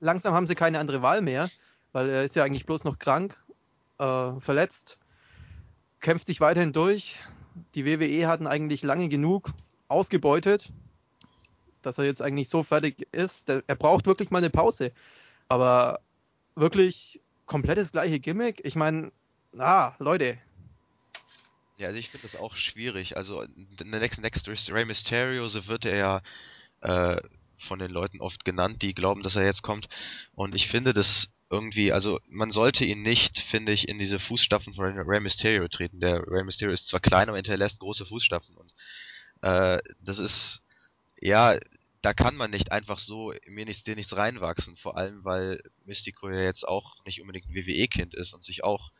langsam 0.00 0.34
haben 0.34 0.46
sie 0.46 0.54
keine 0.54 0.78
andere 0.78 1.02
Wahl 1.02 1.22
mehr, 1.22 1.50
weil 1.92 2.08
er 2.08 2.24
ist 2.24 2.36
ja 2.36 2.44
eigentlich 2.44 2.66
bloß 2.66 2.84
noch 2.84 2.98
krank, 2.98 3.36
äh, 3.98 4.40
verletzt, 4.40 4.98
kämpft 6.00 6.26
sich 6.26 6.40
weiterhin 6.40 6.72
durch. 6.72 7.18
Die 7.74 7.84
WWE 7.86 8.28
hatten 8.28 8.46
eigentlich 8.46 8.82
lange 8.82 9.08
genug 9.08 9.50
ausgebeutet, 9.88 10.70
dass 11.82 11.98
er 11.98 12.04
jetzt 12.04 12.22
eigentlich 12.22 12.48
so 12.48 12.62
fertig 12.62 13.08
ist. 13.12 13.48
Der, 13.48 13.62
er 13.66 13.76
braucht 13.76 14.06
wirklich 14.06 14.30
mal 14.30 14.38
eine 14.38 14.50
Pause. 14.50 14.92
Aber 15.48 16.00
wirklich 16.54 17.20
komplett 17.46 17.78
das 17.78 17.92
gleiche 17.92 18.20
Gimmick. 18.20 18.60
Ich 18.64 18.76
meine, 18.76 19.10
ah, 19.56 19.94
Leute, 19.98 20.38
Ja, 21.78 21.86
also 21.86 21.98
ich 21.98 22.10
finde 22.10 22.26
das 22.26 22.38
auch 22.38 22.56
schwierig. 22.56 23.16
Also 23.16 23.42
in 23.42 23.90
der 23.92 24.00
nächsten 24.00 24.22
Next 24.22 24.48
Rey 24.48 24.84
Mysterio, 24.84 25.48
so 25.48 25.68
wird 25.68 25.84
er 25.84 25.96
ja 25.96 26.22
äh, 26.80 27.22
von 27.56 27.78
den 27.78 27.92
Leuten 27.92 28.20
oft 28.20 28.44
genannt, 28.44 28.82
die 28.82 28.94
glauben, 28.94 29.22
dass 29.22 29.36
er 29.36 29.44
jetzt 29.44 29.62
kommt. 29.62 29.88
Und 30.34 30.56
ich 30.56 30.66
finde 30.66 30.92
das 30.92 31.28
irgendwie, 31.50 31.92
also 31.92 32.18
man 32.28 32.50
sollte 32.50 32.84
ihn 32.84 33.02
nicht, 33.02 33.38
finde 33.38 33.72
ich, 33.72 33.88
in 33.88 33.98
diese 34.00 34.18
Fußstapfen 34.18 34.74
von 34.74 34.98
Rey 34.98 35.20
Mysterio 35.20 35.68
treten. 35.68 36.00
Der 36.00 36.26
Rey 36.26 36.42
Mysterio 36.42 36.74
ist 36.74 36.88
zwar 36.88 37.00
klein, 37.00 37.28
aber 37.28 37.38
hinterlässt 37.38 37.78
große 37.78 38.06
Fußstapfen. 38.06 38.56
Und 38.56 38.74
äh, 39.42 39.78
das 40.00 40.18
ist, 40.18 40.60
ja, 41.20 41.58
da 42.02 42.12
kann 42.12 42.34
man 42.36 42.50
nicht 42.50 42.72
einfach 42.72 42.98
so 42.98 43.32
mir 43.46 43.64
nichts, 43.64 43.84
dir 43.84 43.94
nichts 43.94 44.16
reinwachsen. 44.16 44.74
Vor 44.76 44.96
allem, 44.96 45.24
weil 45.24 45.62
Mystico 45.84 46.28
ja 46.28 46.40
jetzt 46.40 46.66
auch 46.66 47.04
nicht 47.04 47.20
unbedingt 47.20 47.46
ein 47.48 47.54
WWE-Kind 47.54 48.14
ist 48.14 48.34
und 48.34 48.42
sich 48.42 48.64
auch 48.64 48.90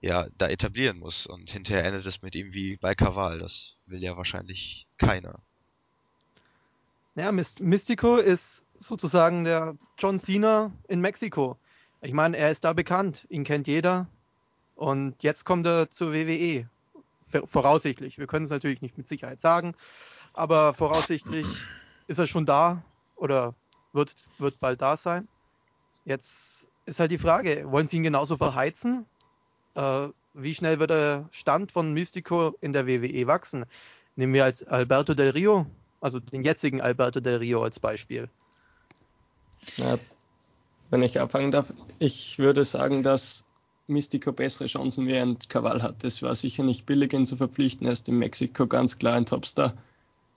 ja, 0.00 0.28
da 0.38 0.48
etablieren 0.48 0.98
muss. 0.98 1.26
Und 1.26 1.50
hinterher 1.50 1.84
endet 1.84 2.06
es 2.06 2.22
mit 2.22 2.34
ihm 2.34 2.52
wie 2.52 2.76
bei 2.76 2.94
Kaval. 2.94 3.38
Das 3.38 3.74
will 3.86 4.02
ja 4.02 4.16
wahrscheinlich 4.16 4.86
keiner. 4.98 5.40
Ja, 7.16 7.32
Myst 7.32 7.60
Mystico 7.60 8.16
ist 8.16 8.64
sozusagen 8.78 9.44
der 9.44 9.76
John 9.98 10.18
Cena 10.18 10.72
in 10.88 11.00
Mexiko. 11.00 11.58
Ich 12.00 12.12
meine, 12.12 12.36
er 12.36 12.50
ist 12.50 12.64
da 12.64 12.72
bekannt, 12.72 13.26
ihn 13.28 13.44
kennt 13.44 13.66
jeder. 13.66 14.08
Und 14.74 15.22
jetzt 15.22 15.44
kommt 15.44 15.66
er 15.66 15.90
zur 15.90 16.14
WWE. 16.14 16.68
Voraussichtlich. 17.44 18.18
Wir 18.18 18.26
können 18.26 18.46
es 18.46 18.50
natürlich 18.50 18.80
nicht 18.80 18.96
mit 18.96 19.06
Sicherheit 19.06 19.40
sagen, 19.40 19.74
aber 20.32 20.74
voraussichtlich 20.74 21.46
ist 22.08 22.18
er 22.18 22.26
schon 22.26 22.46
da 22.46 22.82
oder 23.14 23.54
wird, 23.92 24.14
wird 24.38 24.58
bald 24.58 24.80
da 24.80 24.96
sein. 24.96 25.28
Jetzt 26.04 26.70
ist 26.86 26.98
halt 26.98 27.12
die 27.12 27.18
Frage, 27.18 27.70
wollen 27.70 27.86
sie 27.86 27.98
ihn 27.98 28.02
genauso 28.02 28.36
verheizen? 28.36 29.06
Äh, 29.80 30.08
wie 30.34 30.54
schnell 30.54 30.78
wird 30.78 30.90
der 30.90 31.28
Stand 31.32 31.72
von 31.72 31.92
Mystico 31.92 32.54
in 32.60 32.72
der 32.72 32.86
WWE 32.86 33.26
wachsen? 33.26 33.64
Nehmen 34.14 34.34
wir 34.34 34.44
als 34.44 34.62
Alberto 34.62 35.14
Del 35.14 35.30
Rio, 35.30 35.66
also 36.00 36.20
den 36.20 36.44
jetzigen 36.44 36.80
Alberto 36.80 37.20
Del 37.20 37.36
Rio 37.36 37.62
als 37.62 37.80
Beispiel. 37.80 38.28
Ja, 39.76 39.98
wenn 40.90 41.02
ich 41.02 41.18
anfangen 41.18 41.50
darf, 41.50 41.72
ich 41.98 42.38
würde 42.38 42.64
sagen, 42.64 43.02
dass 43.02 43.44
Mystico 43.86 44.32
bessere 44.32 44.66
Chancen 44.66 45.06
während 45.06 45.48
Caval 45.48 45.82
hat. 45.82 46.04
Es 46.04 46.22
war 46.22 46.34
sicher 46.34 46.62
nicht 46.62 46.84
billig, 46.86 47.12
ihn 47.12 47.26
zu 47.26 47.36
verpflichten. 47.36 47.86
Er 47.86 47.92
ist 47.92 48.08
in 48.08 48.18
Mexiko 48.18 48.66
ganz 48.66 48.98
klar 48.98 49.14
ein 49.14 49.26
Topstar. 49.26 49.72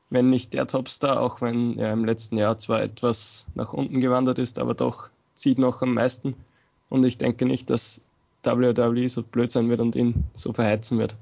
Wenn 0.09 0.29
nicht 0.29 0.53
der 0.53 0.67
Topstar, 0.67 1.19
auch 1.19 1.41
wenn 1.41 1.77
er 1.77 1.91
im 1.91 2.05
letzten 2.05 2.37
Jahr 2.37 2.57
zwar 2.59 2.81
etwas 2.81 3.45
nach 3.55 3.73
unten 3.73 3.99
gewandert 3.99 4.39
ist, 4.39 4.59
aber 4.59 4.73
doch 4.73 5.09
zieht 5.33 5.59
noch 5.59 5.81
am 5.81 5.95
meisten. 5.95 6.35
Und 6.89 7.03
ich 7.03 7.17
denke 7.17 7.45
nicht, 7.45 7.69
dass 7.69 8.01
WWE 8.45 9.09
so 9.09 9.23
blöd 9.23 9.51
sein 9.51 9.69
wird 9.69 9.79
und 9.79 9.95
ihn 9.95 10.25
so 10.33 10.53
verheizen 10.53 10.99
wird. 10.99 11.15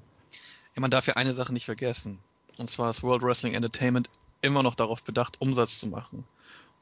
Ja, 0.76 0.82
man 0.82 0.92
darf 0.92 1.08
ja 1.08 1.16
eine 1.16 1.34
Sache 1.34 1.54
nicht 1.54 1.66
vergessen. 1.66 2.20
Und 2.58 2.70
zwar 2.70 2.90
ist 2.90 3.04
World 3.04 3.24
Wrestling 3.24 3.54
Entertainment 3.54 4.10
immer 4.42 4.64
noch 4.64 4.76
darauf 4.76 5.04
bedacht, 5.04 5.40
Umsatz 5.40 5.80
zu 5.80 5.88
machen. 5.88 6.26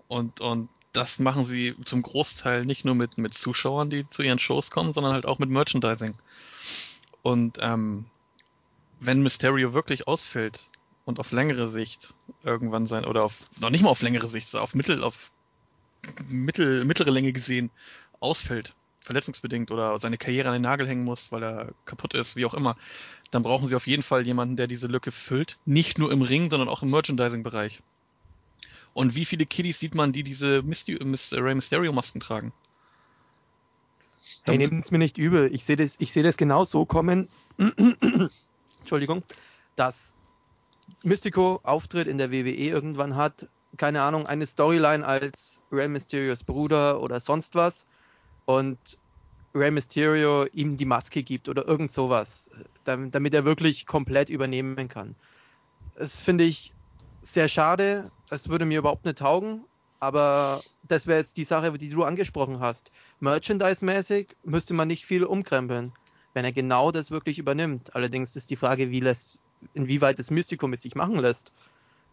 Und, 0.07 0.41
und 0.41 0.69
das 0.93 1.19
machen 1.19 1.45
sie 1.45 1.75
zum 1.85 2.01
Großteil 2.01 2.65
nicht 2.65 2.85
nur 2.85 2.95
mit, 2.95 3.17
mit 3.17 3.33
Zuschauern, 3.33 3.89
die 3.89 4.09
zu 4.09 4.23
ihren 4.23 4.39
Shows 4.39 4.71
kommen, 4.71 4.93
sondern 4.93 5.13
halt 5.13 5.25
auch 5.25 5.39
mit 5.39 5.49
Merchandising. 5.49 6.15
Und 7.21 7.57
ähm, 7.61 8.05
wenn 8.99 9.21
Mysterio 9.21 9.73
wirklich 9.73 10.07
ausfällt 10.07 10.69
und 11.05 11.19
auf 11.19 11.31
längere 11.31 11.69
Sicht 11.69 12.13
irgendwann 12.43 12.87
sein, 12.87 13.05
oder 13.05 13.23
auf, 13.23 13.35
noch 13.59 13.69
nicht 13.69 13.83
mal 13.83 13.89
auf 13.89 14.01
längere 14.01 14.29
Sicht, 14.29 14.55
auf 14.55 14.73
mittel, 14.73 15.03
auf 15.03 15.31
mittel, 16.27 16.85
mittlere 16.85 17.11
Länge 17.11 17.33
gesehen 17.33 17.69
ausfällt, 18.19 18.73
verletzungsbedingt 19.09 19.71
oder 19.71 19.99
seine 19.99 20.19
Karriere 20.19 20.49
an 20.49 20.53
den 20.53 20.61
Nagel 20.61 20.87
hängen 20.87 21.03
muss, 21.03 21.31
weil 21.31 21.41
er 21.41 21.71
kaputt 21.85 22.13
ist, 22.13 22.35
wie 22.35 22.45
auch 22.45 22.53
immer, 22.53 22.77
dann 23.31 23.41
brauchen 23.41 23.67
sie 23.67 23.73
auf 23.75 23.87
jeden 23.87 24.03
Fall 24.03 24.23
jemanden, 24.23 24.55
der 24.55 24.67
diese 24.67 24.85
Lücke 24.85 25.11
füllt. 25.11 25.57
Nicht 25.65 25.97
nur 25.97 26.11
im 26.11 26.21
Ring, 26.21 26.51
sondern 26.51 26.69
auch 26.69 26.83
im 26.83 26.91
Merchandising-Bereich. 26.91 27.79
Und 28.93 29.15
wie 29.15 29.25
viele 29.25 29.47
Kiddies 29.47 29.79
sieht 29.79 29.95
man, 29.95 30.13
die 30.13 30.21
diese 30.21 30.61
Mysti 30.61 31.03
Mys 31.03 31.33
Rey 31.33 31.55
Mysterio-Masken 31.55 32.19
tragen? 32.19 32.53
Hey, 34.43 34.59
nehmt 34.59 34.85
es 34.85 34.91
mir 34.91 34.99
nicht 34.99 35.17
übel. 35.17 35.49
Ich 35.55 35.65
sehe 35.65 35.75
das, 35.75 35.95
sehe 35.95 36.23
das 36.23 36.37
genau 36.37 36.63
so 36.63 36.85
kommen. 36.85 37.29
Entschuldigung, 38.79 39.23
dass 39.75 40.13
Mystico 41.01 41.61
Auftritt 41.63 42.07
in 42.07 42.19
der 42.19 42.31
WWE 42.31 42.51
irgendwann 42.51 43.15
hat, 43.15 43.47
keine 43.77 44.03
Ahnung, 44.03 44.27
eine 44.27 44.45
Storyline 44.45 45.03
als 45.03 45.61
Rey 45.71 45.87
Mysterios 45.87 46.43
Bruder 46.43 47.01
oder 47.01 47.19
sonst 47.19 47.55
was 47.55 47.87
und 48.49 48.79
Rey 49.53 49.69
Mysterio 49.69 50.47
ihm 50.53 50.75
die 50.75 50.85
Maske 50.85 51.21
gibt 51.21 51.49
oder 51.49 51.67
irgend 51.67 51.91
sowas, 51.91 52.49
damit, 52.83 53.35
er 53.35 53.45
wirklich 53.45 53.85
komplett 53.85 54.27
übernehmen 54.27 54.87
kann. 54.87 55.13
Das 55.95 56.15
finde 56.19 56.45
ich 56.45 56.73
sehr 57.21 57.47
schade. 57.47 58.09
Es 58.31 58.49
würde 58.49 58.65
mir 58.65 58.79
überhaupt 58.79 59.05
nicht 59.05 59.19
taugen, 59.19 59.65
aber 59.99 60.63
das 60.87 61.05
wäre 61.05 61.19
jetzt 61.19 61.37
die 61.37 61.43
Sache, 61.43 61.71
die 61.77 61.89
du 61.89 62.03
angesprochen 62.03 62.59
hast. 62.59 62.89
Merchandise-mäßig 63.19 64.35
müsste 64.43 64.73
man 64.73 64.87
nicht 64.87 65.05
viel 65.05 65.25
umkrempeln, 65.25 65.91
wenn 66.33 66.43
er 66.43 66.51
genau 66.51 66.91
das 66.91 67.11
wirklich 67.11 67.37
übernimmt. 67.37 67.93
Allerdings 67.93 68.35
ist 68.35 68.49
die 68.49 68.55
Frage, 68.55 68.89
wie 68.89 68.99
lässt, 68.99 69.37
inwieweit 69.75 70.17
das 70.17 70.31
Mystico 70.31 70.67
mit 70.67 70.81
sich 70.81 70.95
machen 70.95 71.19
lässt. 71.19 71.53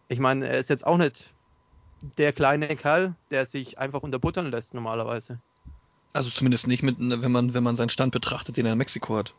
Ich 0.07 0.19
meine, 0.19 0.47
er 0.47 0.59
ist 0.59 0.69
jetzt 0.69 0.85
auch 0.85 0.97
nicht 0.97 1.33
der 2.19 2.31
kleine 2.31 2.75
Kerl, 2.75 3.15
der 3.31 3.47
sich 3.47 3.79
einfach 3.79 4.03
unterbuttern 4.03 4.51
lässt 4.51 4.75
normalerweise. 4.75 5.39
Also 6.17 6.31
zumindest 6.31 6.65
nicht 6.65 6.81
mit, 6.81 6.95
wenn 6.99 7.31
man, 7.31 7.53
wenn 7.53 7.61
man 7.61 7.75
seinen 7.75 7.89
Stand 7.89 8.11
betrachtet, 8.11 8.57
den 8.57 8.65
er 8.65 8.71
in 8.71 8.79
Mexiko 8.79 9.17
hat. 9.17 9.35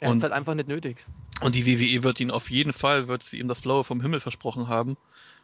Er 0.00 0.10
hat 0.10 0.22
halt 0.22 0.32
einfach 0.32 0.54
nicht 0.54 0.66
nötig. 0.66 1.06
Und 1.40 1.54
die 1.54 1.64
WWE 1.64 2.02
wird 2.02 2.18
ihn 2.18 2.32
auf 2.32 2.50
jeden 2.50 2.72
Fall, 2.72 3.06
wird 3.06 3.22
sie 3.22 3.38
ihm 3.38 3.46
das 3.46 3.60
Blaue 3.60 3.84
vom 3.84 4.00
Himmel 4.00 4.18
versprochen 4.18 4.66
haben 4.66 4.96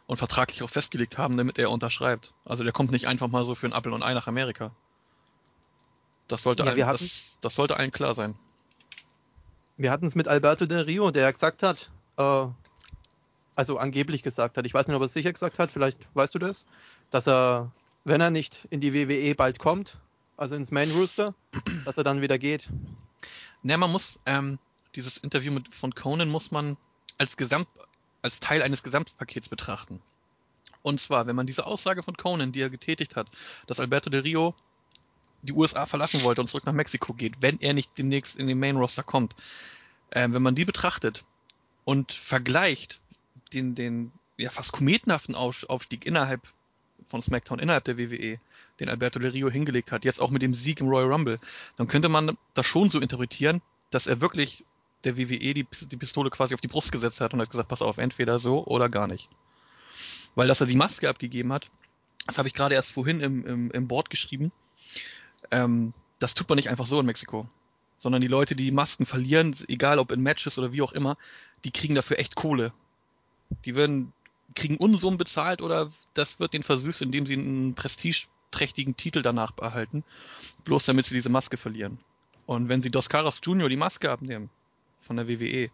und 0.05 0.17
vertraglich 0.17 0.63
auch 0.63 0.69
festgelegt 0.69 1.17
haben, 1.17 1.37
damit 1.37 1.57
er 1.57 1.71
unterschreibt. 1.71 2.33
Also 2.43 2.65
der 2.65 2.73
kommt 2.73 2.91
nicht 2.91 3.07
einfach 3.07 3.29
mal 3.29 3.45
so 3.45 3.55
für 3.55 3.67
ein 3.67 3.71
Apfel 3.71 3.93
und 3.93 4.03
Ei 4.03 4.13
nach 4.13 4.27
Amerika. 4.27 4.71
Das 6.27 6.43
sollte, 6.43 6.63
Ja, 6.63 6.71
allen, 6.71 6.97
das, 6.97 7.37
das 7.39 7.55
sollte 7.55 7.77
allen 7.77 7.91
klar 7.91 8.15
sein. 8.15 8.35
Wir 9.77 9.91
hatten 9.91 10.07
es 10.07 10.15
mit 10.15 10.27
Alberto 10.27 10.65
Del 10.65 10.81
Rio, 10.81 11.11
der 11.11 11.31
gesagt 11.31 11.63
hat, 11.63 11.89
äh, 12.17 12.47
also 13.55 13.77
angeblich 13.77 14.23
gesagt 14.23 14.57
hat, 14.57 14.65
ich 14.65 14.73
weiß 14.73 14.87
nicht, 14.87 14.95
ob 14.97 15.01
er 15.03 15.05
es 15.05 15.13
sicher 15.13 15.31
gesagt 15.31 15.57
hat, 15.57 15.71
vielleicht 15.71 15.97
weißt 16.15 16.35
du 16.35 16.39
das, 16.39 16.65
dass 17.11 17.29
er, 17.29 17.71
wenn 18.05 18.21
er 18.21 18.31
nicht 18.31 18.65
in 18.69 18.79
die 18.79 18.93
WWE 18.93 19.35
bald 19.35 19.59
kommt, 19.59 19.97
also 20.37 20.55
ins 20.55 20.71
Main 20.71 20.91
Rooster, 20.91 21.33
dass 21.85 21.97
er 21.97 22.03
dann 22.03 22.21
wieder 22.21 22.37
geht. 22.37 22.69
Ne, 23.63 23.77
man 23.77 23.91
muss, 23.91 24.19
ähm, 24.25 24.59
dieses 24.95 25.17
Interview 25.17 25.51
mit, 25.51 25.73
von 25.73 25.93
Conan 25.93 26.29
muss 26.29 26.51
man 26.51 26.77
als 27.17 27.35
Gesamt, 27.35 27.67
als 28.21 28.39
Teil 28.39 28.61
eines 28.61 28.83
Gesamtpakets 28.83 29.49
betrachten. 29.49 30.01
Und 30.83 31.01
zwar, 31.01 31.25
wenn 31.25 31.35
man 31.35 31.47
diese 31.47 31.65
Aussage 31.65 32.03
von 32.03 32.15
Conan, 32.15 32.51
die 32.51 32.61
er 32.61 32.69
getätigt 32.69 33.15
hat, 33.15 33.27
dass 33.65 33.79
Alberto 33.79 34.09
Del 34.09 34.21
Rio 34.21 34.53
die 35.41 35.53
USA 35.53 35.85
verlassen 35.85 36.23
wollte 36.23 36.41
und 36.41 36.47
zurück 36.47 36.65
nach 36.65 36.73
Mexiko 36.73 37.13
geht, 37.13 37.41
wenn 37.41 37.59
er 37.59 37.73
nicht 37.73 37.97
demnächst 37.97 38.35
in 38.35 38.47
den 38.47 38.59
Main 38.59 38.77
Roster 38.77 39.03
kommt, 39.03 39.35
ähm, 40.11 40.33
wenn 40.33 40.41
man 40.43 40.55
die 40.55 40.65
betrachtet 40.65 41.25
und 41.85 42.11
vergleicht 42.11 42.99
den, 43.51 43.73
den 43.73 44.11
ja 44.37 44.49
fast 44.51 44.71
kometenhaften 44.71 45.33
Auf- 45.33 45.67
Aufstieg 45.69 46.05
innerhalb 46.05 46.41
von 47.07 47.21
SmackDown, 47.21 47.59
innerhalb 47.59 47.83
der 47.83 47.97
WWE, 47.97 48.39
den 48.79 48.89
Alberto 48.89 49.19
Del 49.19 49.31
Rio 49.31 49.49
hingelegt 49.49 49.91
hat, 49.91 50.05
jetzt 50.05 50.21
auch 50.21 50.31
mit 50.31 50.41
dem 50.41 50.53
Sieg 50.53 50.81
im 50.81 50.87
Royal 50.87 51.11
Rumble, 51.11 51.39
dann 51.75 51.87
könnte 51.87 52.09
man 52.09 52.37
das 52.53 52.65
schon 52.65 52.89
so 52.89 52.99
interpretieren, 52.99 53.61
dass 53.91 54.07
er 54.07 54.21
wirklich 54.21 54.65
der 55.03 55.17
WWE 55.17 55.53
die, 55.53 55.67
die 55.81 55.97
Pistole 55.97 56.29
quasi 56.29 56.53
auf 56.53 56.61
die 56.61 56.67
Brust 56.67 56.91
gesetzt 56.91 57.21
hat 57.21 57.33
und 57.33 57.41
hat 57.41 57.49
gesagt, 57.49 57.69
pass 57.69 57.81
auf, 57.81 57.97
entweder 57.97 58.39
so 58.39 58.65
oder 58.65 58.89
gar 58.89 59.07
nicht. 59.07 59.29
Weil 60.33 60.47
dass 60.47 60.61
er 60.61 60.67
die 60.67 60.75
Maske 60.75 61.07
abgegeben 61.07 61.53
hat, 61.53 61.69
das 62.25 62.37
habe 62.37 62.47
ich 62.47 62.53
gerade 62.53 62.75
erst 62.75 62.91
vorhin 62.91 63.21
im, 63.21 63.45
im, 63.45 63.71
im 63.71 63.87
Board 63.87 64.09
geschrieben, 64.09 64.51
ähm, 65.51 65.93
das 66.19 66.33
tut 66.33 66.49
man 66.49 66.55
nicht 66.55 66.69
einfach 66.69 66.87
so 66.87 66.99
in 66.99 67.05
Mexiko. 67.05 67.47
Sondern 67.97 68.21
die 68.21 68.27
Leute, 68.27 68.55
die 68.55 68.65
die 68.65 68.71
Masken 68.71 69.05
verlieren, 69.05 69.55
egal 69.67 69.99
ob 69.99 70.11
in 70.11 70.21
Matches 70.21 70.57
oder 70.57 70.73
wie 70.73 70.81
auch 70.81 70.91
immer, 70.91 71.17
die 71.63 71.71
kriegen 71.71 71.95
dafür 71.95 72.19
echt 72.19 72.35
Kohle. 72.35 72.73
Die 73.63 73.75
werden, 73.75 74.11
kriegen 74.53 74.77
Unsummen 74.77 75.17
bezahlt 75.17 75.61
oder 75.61 75.91
das 76.13 76.39
wird 76.39 76.53
denen 76.53 76.63
versüßt, 76.63 77.01
indem 77.01 77.25
sie 77.25 77.33
einen 77.33 77.73
prestigeträchtigen 77.73 78.95
Titel 78.95 79.21
danach 79.21 79.53
erhalten, 79.59 80.03
bloß 80.63 80.85
damit 80.85 81.05
sie 81.05 81.15
diese 81.15 81.29
Maske 81.29 81.57
verlieren. 81.57 81.99
Und 82.45 82.69
wenn 82.69 82.81
sie 82.81 82.91
Dos 82.91 83.09
Caras 83.09 83.39
Jr. 83.41 83.69
die 83.69 83.75
Maske 83.75 84.11
abnehmen 84.11 84.49
von 85.01 85.17
der 85.17 85.27
WWE, 85.27 85.71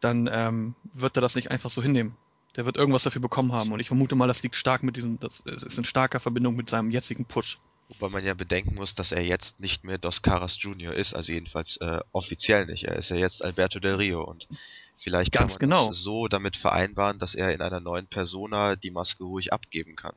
dann 0.00 0.28
ähm, 0.30 0.74
wird 0.92 1.16
er 1.16 1.22
das 1.22 1.34
nicht 1.34 1.50
einfach 1.50 1.70
so 1.70 1.82
hinnehmen. 1.82 2.16
Der 2.56 2.66
wird 2.66 2.76
irgendwas 2.76 3.04
dafür 3.04 3.22
bekommen 3.22 3.52
haben. 3.52 3.72
Und 3.72 3.80
ich 3.80 3.88
vermute 3.88 4.14
mal, 4.14 4.28
das 4.28 4.42
liegt 4.42 4.56
stark 4.56 4.82
mit 4.82 4.96
diesem, 4.96 5.18
das 5.18 5.40
ist 5.40 5.78
in 5.78 5.84
starker 5.84 6.20
Verbindung 6.20 6.56
mit 6.56 6.68
seinem 6.68 6.90
jetzigen 6.90 7.24
Push. 7.24 7.58
Wobei 7.88 8.08
man 8.08 8.24
ja 8.24 8.34
bedenken 8.34 8.74
muss, 8.76 8.94
dass 8.94 9.12
er 9.12 9.22
jetzt 9.22 9.60
nicht 9.60 9.84
mehr 9.84 9.98
Dos 9.98 10.22
Caras 10.22 10.56
Jr. 10.60 10.94
ist, 10.94 11.14
also 11.14 11.32
jedenfalls 11.32 11.76
äh, 11.80 12.00
offiziell 12.12 12.66
nicht. 12.66 12.84
Er 12.84 12.96
ist 12.96 13.10
ja 13.10 13.16
jetzt 13.16 13.44
Alberto 13.44 13.78
Del 13.78 13.96
Rio 13.96 14.22
und 14.24 14.48
vielleicht 14.96 15.32
Ganz 15.32 15.52
kann 15.58 15.60
man 15.60 15.70
genau. 15.70 15.88
das 15.88 15.98
so 16.02 16.26
damit 16.28 16.56
vereinbaren, 16.56 17.18
dass 17.18 17.34
er 17.34 17.52
in 17.52 17.60
einer 17.60 17.80
neuen 17.80 18.06
Persona 18.06 18.76
die 18.76 18.90
Maske 18.90 19.24
ruhig 19.24 19.52
abgeben 19.52 19.96
kann. 19.96 20.14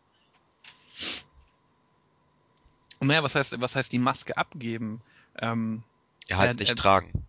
Und 3.00 3.08
naja, 3.08 3.22
was 3.22 3.36
heißt, 3.36 3.60
was 3.60 3.76
heißt 3.76 3.92
die 3.92 4.00
Maske 4.00 4.38
abgeben? 4.38 5.02
Ähm, 5.40 5.84
Er 6.28 6.38
halt 6.38 6.48
Ja, 6.52 6.54
nicht 6.56 6.72
äh, 6.72 6.76
tragen. 6.76 7.28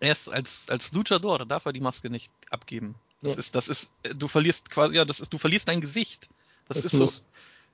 erst 0.00 0.28
als, 0.28 0.68
als 0.68 0.92
Luchador, 0.92 1.38
da 1.38 1.44
darf 1.44 1.66
er 1.66 1.72
die 1.72 1.80
Maske 1.80 2.10
nicht 2.10 2.30
abgeben. 2.50 2.94
Das 3.20 3.34
Ja. 3.34 3.38
ist, 3.38 3.54
das 3.54 3.68
ist, 3.68 3.90
du 4.16 4.26
verlierst 4.28 4.70
quasi, 4.70 4.96
ja, 4.96 5.04
das 5.04 5.20
ist, 5.20 5.32
du 5.32 5.38
verlierst 5.38 5.68
dein 5.68 5.80
Gesicht. 5.80 6.28
Das, 6.66 6.78
Das 6.78 6.86
ist 6.86 6.92
so. 6.92 7.06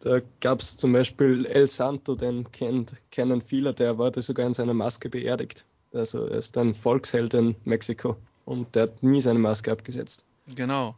Da 0.01 0.21
gab 0.41 0.61
es 0.61 0.77
zum 0.77 0.93
Beispiel 0.93 1.45
El 1.47 1.67
Santo, 1.67 2.15
den 2.15 2.51
kennt, 2.53 2.95
kennen 3.11 3.43
viele, 3.43 3.75
der 3.75 3.99
wurde 3.99 4.23
sogar 4.23 4.47
in 4.47 4.55
seiner 4.55 4.75
Maske 4.75 5.09
beerdigt. 5.09 5.65
Also 5.93 6.27
er 6.27 6.39
ist 6.39 6.57
ein 6.57 6.75
Volksheld 6.75 7.35
in 7.35 7.57
Mexiko 7.65 8.17
und 8.45 8.75
der 8.75 8.85
hat 8.85 9.03
nie 9.03 9.21
seine 9.21 9.39
Maske 9.39 9.73
abgesetzt. 9.73 10.25
Genau. 10.47 10.97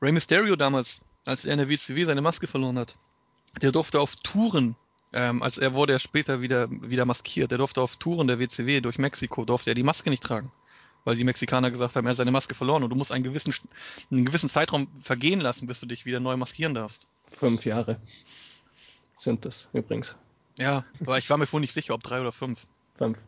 Rey 0.00 0.12
Mysterio 0.12 0.56
damals, 0.56 1.00
als 1.24 1.44
er 1.44 1.52
in 1.52 1.58
der 1.58 1.68
WCW 1.68 2.04
seine 2.04 2.20
Maske 2.20 2.46
verloren 2.46 2.78
hat, 2.78 2.96
der 3.60 3.72
durfte 3.72 4.00
auf 4.00 4.16
Touren, 4.16 4.76
ähm, 5.12 5.42
als 5.42 5.58
er 5.58 5.74
wurde 5.74 5.92
er 5.92 5.98
später 5.98 6.40
wieder, 6.40 6.68
wieder 6.70 7.04
maskiert, 7.04 7.50
der 7.50 7.58
durfte 7.58 7.80
auf 7.80 7.96
Touren 7.96 8.26
der 8.26 8.38
WCW 8.38 8.80
durch 8.80 8.98
Mexiko, 8.98 9.44
durfte 9.44 9.70
er 9.70 9.74
die 9.74 9.82
Maske 9.82 10.10
nicht 10.10 10.22
tragen. 10.22 10.52
Weil 11.04 11.16
die 11.16 11.24
Mexikaner 11.24 11.70
gesagt 11.70 11.96
haben, 11.96 12.06
er 12.06 12.10
hat 12.10 12.16
seine 12.16 12.30
Maske 12.30 12.54
verloren 12.54 12.84
und 12.84 12.90
du 12.90 12.96
musst 12.96 13.10
einen 13.10 13.24
gewissen, 13.24 13.54
einen 14.10 14.24
gewissen 14.24 14.48
Zeitraum 14.48 14.88
vergehen 15.02 15.40
lassen, 15.40 15.66
bis 15.66 15.80
du 15.80 15.86
dich 15.86 16.06
wieder 16.06 16.20
neu 16.20 16.36
maskieren 16.36 16.74
darfst. 16.74 17.06
Fünf 17.32 17.64
Jahre 17.64 18.00
sind 19.16 19.44
das 19.44 19.70
übrigens. 19.72 20.16
Ja, 20.58 20.84
aber 21.00 21.18
ich 21.18 21.30
war 21.30 21.38
mir 21.38 21.46
vorhin 21.46 21.62
nicht 21.62 21.72
sicher, 21.72 21.94
ob 21.94 22.02
drei 22.02 22.20
oder 22.20 22.32
fünf. 22.32 22.66
Fünf. 22.96 23.18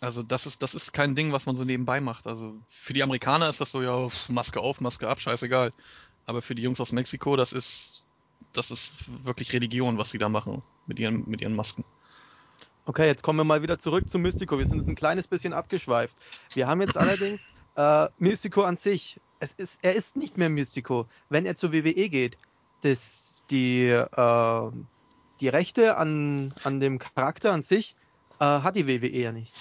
Also 0.00 0.22
das 0.22 0.46
ist, 0.46 0.62
das 0.62 0.74
ist 0.74 0.92
kein 0.92 1.14
Ding, 1.14 1.32
was 1.32 1.46
man 1.46 1.56
so 1.56 1.64
nebenbei 1.64 2.00
macht. 2.00 2.26
Also 2.26 2.54
für 2.68 2.92
die 2.92 3.02
Amerikaner 3.02 3.48
ist 3.48 3.60
das 3.60 3.70
so, 3.70 3.82
ja, 3.82 4.08
Maske 4.28 4.60
auf, 4.60 4.80
Maske 4.80 5.08
ab, 5.08 5.20
scheißegal. 5.20 5.72
Aber 6.24 6.42
für 6.42 6.54
die 6.54 6.62
Jungs 6.62 6.80
aus 6.80 6.92
Mexiko, 6.92 7.36
das 7.36 7.52
ist, 7.52 8.04
das 8.52 8.70
ist 8.70 8.94
wirklich 9.24 9.52
Religion, 9.52 9.98
was 9.98 10.10
sie 10.10 10.18
da 10.18 10.28
machen 10.28 10.62
mit 10.86 10.98
ihren, 10.98 11.28
mit 11.28 11.40
ihren 11.40 11.54
Masken. 11.54 11.84
Okay, 12.84 13.06
jetzt 13.06 13.22
kommen 13.22 13.38
wir 13.38 13.44
mal 13.44 13.62
wieder 13.62 13.78
zurück 13.78 14.08
zu 14.08 14.18
Mystico. 14.18 14.58
Wir 14.58 14.66
sind 14.66 14.86
ein 14.86 14.94
kleines 14.94 15.26
bisschen 15.26 15.52
abgeschweift. 15.52 16.16
Wir 16.54 16.68
haben 16.68 16.80
jetzt 16.80 16.96
allerdings 16.96 17.40
äh, 17.74 18.06
Mystico 18.18 18.62
an 18.62 18.76
sich. 18.76 19.20
Es 19.40 19.52
ist, 19.52 19.78
er 19.82 19.94
ist 19.94 20.16
nicht 20.16 20.36
mehr 20.36 20.48
Mystico. 20.48 21.06
Wenn 21.28 21.46
er 21.46 21.56
zur 21.56 21.72
WWE 21.72 22.08
geht, 22.08 22.38
das, 22.82 23.44
die, 23.50 23.88
äh, 23.88 24.70
die 25.40 25.48
Rechte 25.48 25.96
an, 25.96 26.52
an 26.64 26.80
dem 26.80 26.98
Charakter 26.98 27.52
an 27.52 27.62
sich 27.62 27.96
äh, 28.40 28.44
hat 28.44 28.76
die 28.76 28.86
WWE 28.86 29.08
ja 29.08 29.32
nicht. 29.32 29.54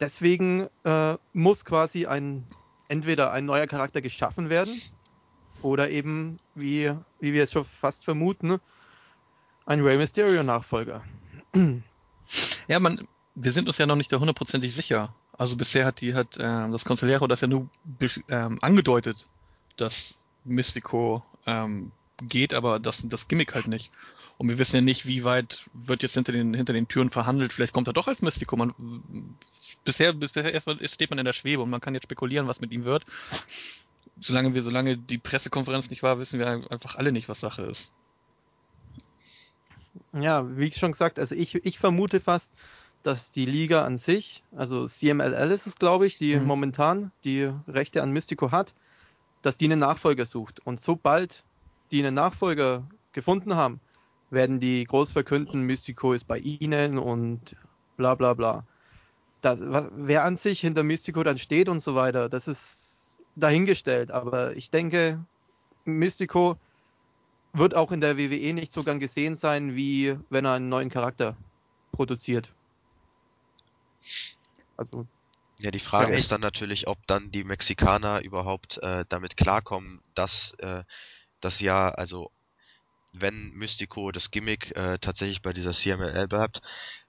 Deswegen 0.00 0.68
äh, 0.84 1.16
muss 1.32 1.64
quasi 1.64 2.06
ein 2.06 2.46
entweder 2.88 3.32
ein 3.32 3.44
neuer 3.44 3.66
Charakter 3.66 4.00
geschaffen 4.00 4.50
werden 4.50 4.80
oder 5.62 5.90
eben, 5.90 6.40
wie, 6.54 6.92
wie 7.20 7.32
wir 7.32 7.44
es 7.44 7.52
schon 7.52 7.64
fast 7.64 8.04
vermuten, 8.04 8.58
ein 9.66 9.80
Rey 9.80 9.96
Mysterio-Nachfolger. 9.96 11.04
Ja, 12.68 12.80
man, 12.80 13.06
wir 13.34 13.52
sind 13.52 13.68
uns 13.68 13.78
ja 13.78 13.86
noch 13.86 13.96
nicht 13.96 14.12
hundertprozentig 14.12 14.74
sicher. 14.74 15.14
Also 15.40 15.56
bisher 15.56 15.86
hat 15.86 16.02
die, 16.02 16.12
hat 16.12 16.36
ähm, 16.38 16.70
das 16.70 16.84
Consigliero 16.84 17.26
das 17.26 17.40
ja 17.40 17.48
nur 17.48 17.70
ähm, 18.28 18.58
angedeutet, 18.60 19.24
dass 19.78 20.18
Mystico 20.44 21.24
ähm, 21.46 21.92
geht, 22.20 22.52
aber 22.52 22.78
das, 22.78 23.00
das 23.08 23.26
Gimmick 23.26 23.54
halt 23.54 23.66
nicht. 23.66 23.90
Und 24.36 24.50
wir 24.50 24.58
wissen 24.58 24.76
ja 24.76 24.82
nicht, 24.82 25.06
wie 25.06 25.24
weit 25.24 25.70
wird 25.72 26.02
jetzt 26.02 26.12
hinter 26.12 26.32
den, 26.32 26.52
hinter 26.52 26.74
den 26.74 26.88
Türen 26.88 27.08
verhandelt. 27.08 27.54
Vielleicht 27.54 27.72
kommt 27.72 27.86
er 27.88 27.94
doch 27.94 28.06
als 28.06 28.20
Mystico. 28.20 28.54
Man, 28.54 28.74
bisher, 29.82 30.12
bisher 30.12 30.52
erstmal 30.52 30.76
steht 30.86 31.08
man 31.08 31.18
in 31.18 31.24
der 31.24 31.32
Schwebe 31.32 31.62
und 31.62 31.70
man 31.70 31.80
kann 31.80 31.94
jetzt 31.94 32.04
spekulieren, 32.04 32.46
was 32.46 32.60
mit 32.60 32.70
ihm 32.70 32.84
wird. 32.84 33.06
Solange 34.20 34.52
wir, 34.52 34.62
solange 34.62 34.98
die 34.98 35.16
Pressekonferenz 35.16 35.88
nicht 35.88 36.02
war, 36.02 36.18
wissen 36.18 36.38
wir 36.38 36.70
einfach 36.70 36.96
alle 36.96 37.12
nicht, 37.12 37.30
was 37.30 37.40
Sache 37.40 37.62
ist. 37.62 37.92
Ja, 40.12 40.54
wie 40.58 40.66
ich 40.66 40.76
schon 40.76 40.92
gesagt, 40.92 41.18
also 41.18 41.34
ich, 41.34 41.54
ich 41.54 41.78
vermute 41.78 42.20
fast, 42.20 42.52
dass 43.02 43.30
die 43.30 43.46
Liga 43.46 43.84
an 43.84 43.98
sich, 43.98 44.44
also 44.52 44.86
CMLL 44.86 45.50
ist 45.52 45.66
es, 45.66 45.76
glaube 45.76 46.06
ich, 46.06 46.18
die 46.18 46.36
Mhm. 46.36 46.46
momentan 46.46 47.12
die 47.24 47.44
Rechte 47.66 48.02
an 48.02 48.12
Mystico 48.12 48.50
hat, 48.52 48.74
dass 49.42 49.56
die 49.56 49.66
einen 49.66 49.80
Nachfolger 49.80 50.26
sucht. 50.26 50.60
Und 50.66 50.80
sobald 50.80 51.44
die 51.92 52.00
einen 52.00 52.14
Nachfolger 52.14 52.88
gefunden 53.12 53.54
haben, 53.56 53.80
werden 54.30 54.60
die 54.60 54.84
groß 54.84 55.12
verkünden, 55.12 55.62
Mystico 55.62 56.12
ist 56.12 56.26
bei 56.26 56.38
ihnen 56.38 56.98
und 56.98 57.56
bla 57.96 58.14
bla 58.14 58.34
bla. 58.34 58.66
Das, 59.40 59.60
was, 59.62 59.90
wer 59.94 60.24
an 60.24 60.36
sich 60.36 60.60
hinter 60.60 60.82
Mystico 60.82 61.22
dann 61.22 61.38
steht 61.38 61.68
und 61.68 61.80
so 61.80 61.94
weiter, 61.94 62.28
das 62.28 62.48
ist 62.48 63.14
dahingestellt. 63.36 64.10
Aber 64.10 64.56
ich 64.56 64.70
denke, 64.70 65.24
Mystico 65.86 66.56
wird 67.52 67.74
auch 67.76 67.92
in 67.92 68.00
der 68.00 68.16
WWE 68.18 68.54
nicht 68.54 68.72
so 68.72 68.84
gern 68.84 68.98
gesehen 69.00 69.34
sein, 69.36 69.76
wie 69.76 70.16
wenn 70.30 70.44
er 70.44 70.54
einen 70.54 70.68
neuen 70.68 70.90
Charakter 70.90 71.36
produziert. 71.92 72.54
Also, 74.80 75.06
Ja, 75.58 75.70
die 75.70 75.78
Frage 75.78 76.12
Ja, 76.12 76.18
ist 76.18 76.32
dann 76.32 76.40
natürlich, 76.40 76.88
ob 76.88 77.06
dann 77.06 77.30
die 77.30 77.44
Mexikaner 77.44 78.22
überhaupt 78.22 78.78
äh, 78.78 79.04
damit 79.10 79.36
klarkommen, 79.36 80.00
dass 80.14 80.54
äh, 80.58 80.84
das 81.42 81.60
ja, 81.60 81.90
also 81.90 82.30
wenn 83.12 83.50
Mystico 83.50 84.10
das 84.10 84.30
Gimmick 84.30 84.74
äh, 84.74 84.98
tatsächlich 84.98 85.42
bei 85.42 85.52
dieser 85.52 85.72
CMLL 85.72 86.28
bleibt, 86.28 86.62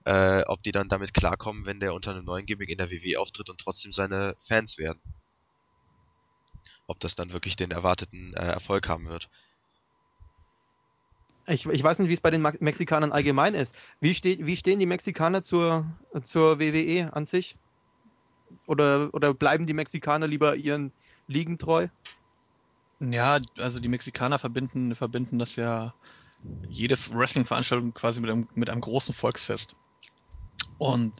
äh, 0.03 0.41
ob 0.47 0.62
die 0.63 0.73
dann 0.73 0.89
damit 0.89 1.13
klarkommen, 1.13 1.65
wenn 1.65 1.79
der 1.79 1.93
unter 1.93 2.12
einem 2.12 2.25
neuen 2.25 2.45
Gimmick 2.45 2.69
in 2.69 2.77
der 2.77 2.91
WWE 2.91 3.19
auftritt 3.21 3.49
und 3.49 3.62
trotzdem 3.62 3.93
seine 3.93 4.36
Fans 4.45 4.77
werden. 4.77 5.01
Ob 6.88 6.99
das 6.99 7.15
dann 7.15 7.31
wirklich 7.31 7.55
den 7.55 7.71
erwarteten 7.71 8.34
äh, 8.34 8.47
Erfolg 8.47 8.89
haben 8.89 9.07
wird. 9.07 9.29
Ich, 11.47 11.65
ich 11.65 11.84
weiß 11.84 11.99
nicht, 11.99 12.10
wie 12.10 12.13
es 12.13 12.21
bei 12.21 12.31
den 12.31 12.41
Mexikanern 12.41 13.13
allgemein 13.13 13.53
ist. 13.53 13.73
Wie, 14.01 14.13
steht, 14.13 14.45
wie 14.45 14.57
stehen 14.57 14.79
die 14.79 14.86
Mexikaner 14.86 15.41
zur, 15.41 15.86
zur 16.23 16.60
WWE 16.60 17.13
an 17.13 17.25
sich? 17.25 17.55
Oder, 18.68 19.10
oder 19.14 19.34
bleiben 19.34 19.66
die 19.66 19.74
Mexikaner 19.74 20.28
lieber 20.28 20.56
ihren 20.56 20.92
Ligen 21.28 21.58
treu? 21.58 21.88
Ja, 23.00 23.40
also 23.58 23.80
die 23.80 23.88
Mexikaner 23.88 24.38
verbinden, 24.38 24.96
verbinden 24.96 25.40
das 25.40 25.56
ja 25.56 25.94
jede 26.70 26.98
Wrestling-Veranstaltung 26.98 27.94
quasi 27.94 28.22
mit 28.22 28.30
einem, 28.30 28.48
mit 28.54 28.70
einem 28.70 28.82
großen 28.82 29.14
Volksfest. 29.14 29.76
Und 30.78 31.14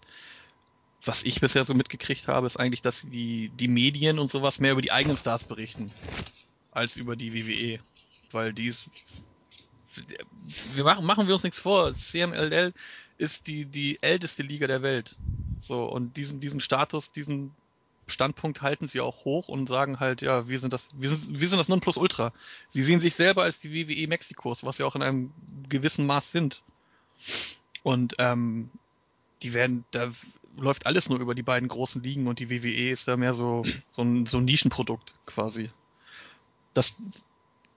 was 1.04 1.24
ich 1.24 1.41
bisher 1.41 1.65
so 1.65 1.74
mitgekriegt 1.74 2.28
habe, 2.28 2.48
ist 2.48 2.58
eigentlich, 2.58 2.82
dass 2.82 3.02
die, 3.02 3.50
die 3.50 3.67
Medien 3.67 4.20
und 4.20 4.30
sowas 4.30 4.60
mehr 4.60 4.74
über 4.74 4.82
die 4.82 4.91
eigenen 4.91 5.17
Stars 5.17 5.44
berichten, 5.44 5.91
als 6.72 6.96
über 6.96 7.15
die 7.15 7.34
WWE. 7.34 7.80
Weil 8.32 8.54
die 8.54 8.74
wir 10.76 10.84
machen, 10.84 11.06
machen 11.06 11.28
wir 11.28 11.34
uns 11.34 11.44
nichts 11.44 11.60
vor, 11.60 11.94
CMLL 11.94 12.74
ist 13.21 13.45
die, 13.45 13.65
die 13.65 13.99
älteste 14.01 14.41
Liga 14.41 14.65
der 14.65 14.81
Welt. 14.81 15.15
So, 15.62 15.86
und 15.86 16.17
diesen, 16.17 16.39
diesen 16.39 16.60
Status, 16.60 17.12
diesen 17.12 17.51
Standpunkt 18.07 18.63
halten 18.63 18.88
sie 18.88 18.99
auch 18.99 19.25
hoch 19.25 19.47
und 19.47 19.69
sagen 19.69 19.99
halt, 19.99 20.21
ja, 20.21 20.49
wir 20.49 20.60
sind 20.60 20.73
das, 20.73 20.88
wir 20.95 21.12
sind, 21.12 21.39
wir 21.39 21.47
sind 21.47 21.60
das 21.60 21.69
Nonplusultra. 21.69 22.34
Sie 22.69 22.81
sehen 22.81 22.99
sich 22.99 23.13
selber 23.13 23.43
als 23.43 23.60
die 23.60 23.71
WWE 23.71 24.07
Mexikos, 24.07 24.63
was 24.63 24.77
sie 24.77 24.84
auch 24.84 24.95
in 24.95 25.03
einem 25.03 25.31
gewissen 25.69 26.07
Maß 26.07 26.31
sind. 26.31 26.63
Und 27.84 28.15
ähm, 28.17 28.71
die 29.43 29.53
werden, 29.53 29.86
da 29.91 30.12
läuft 30.57 30.88
alles 30.88 31.07
nur 31.07 31.19
über 31.19 31.36
die 31.36 31.43
beiden 31.43 31.69
großen 31.69 32.01
Ligen 32.01 32.25
und 32.25 32.39
die 32.39 32.49
WWE 32.49 32.89
ist 32.89 33.07
da 33.07 33.17
mehr 33.17 33.36
so 33.36 33.63
so 33.91 34.01
ein, 34.01 34.25
so 34.25 34.39
ein 34.39 34.45
Nischenprodukt 34.45 35.13
quasi. 35.27 35.69
Das 36.73 36.95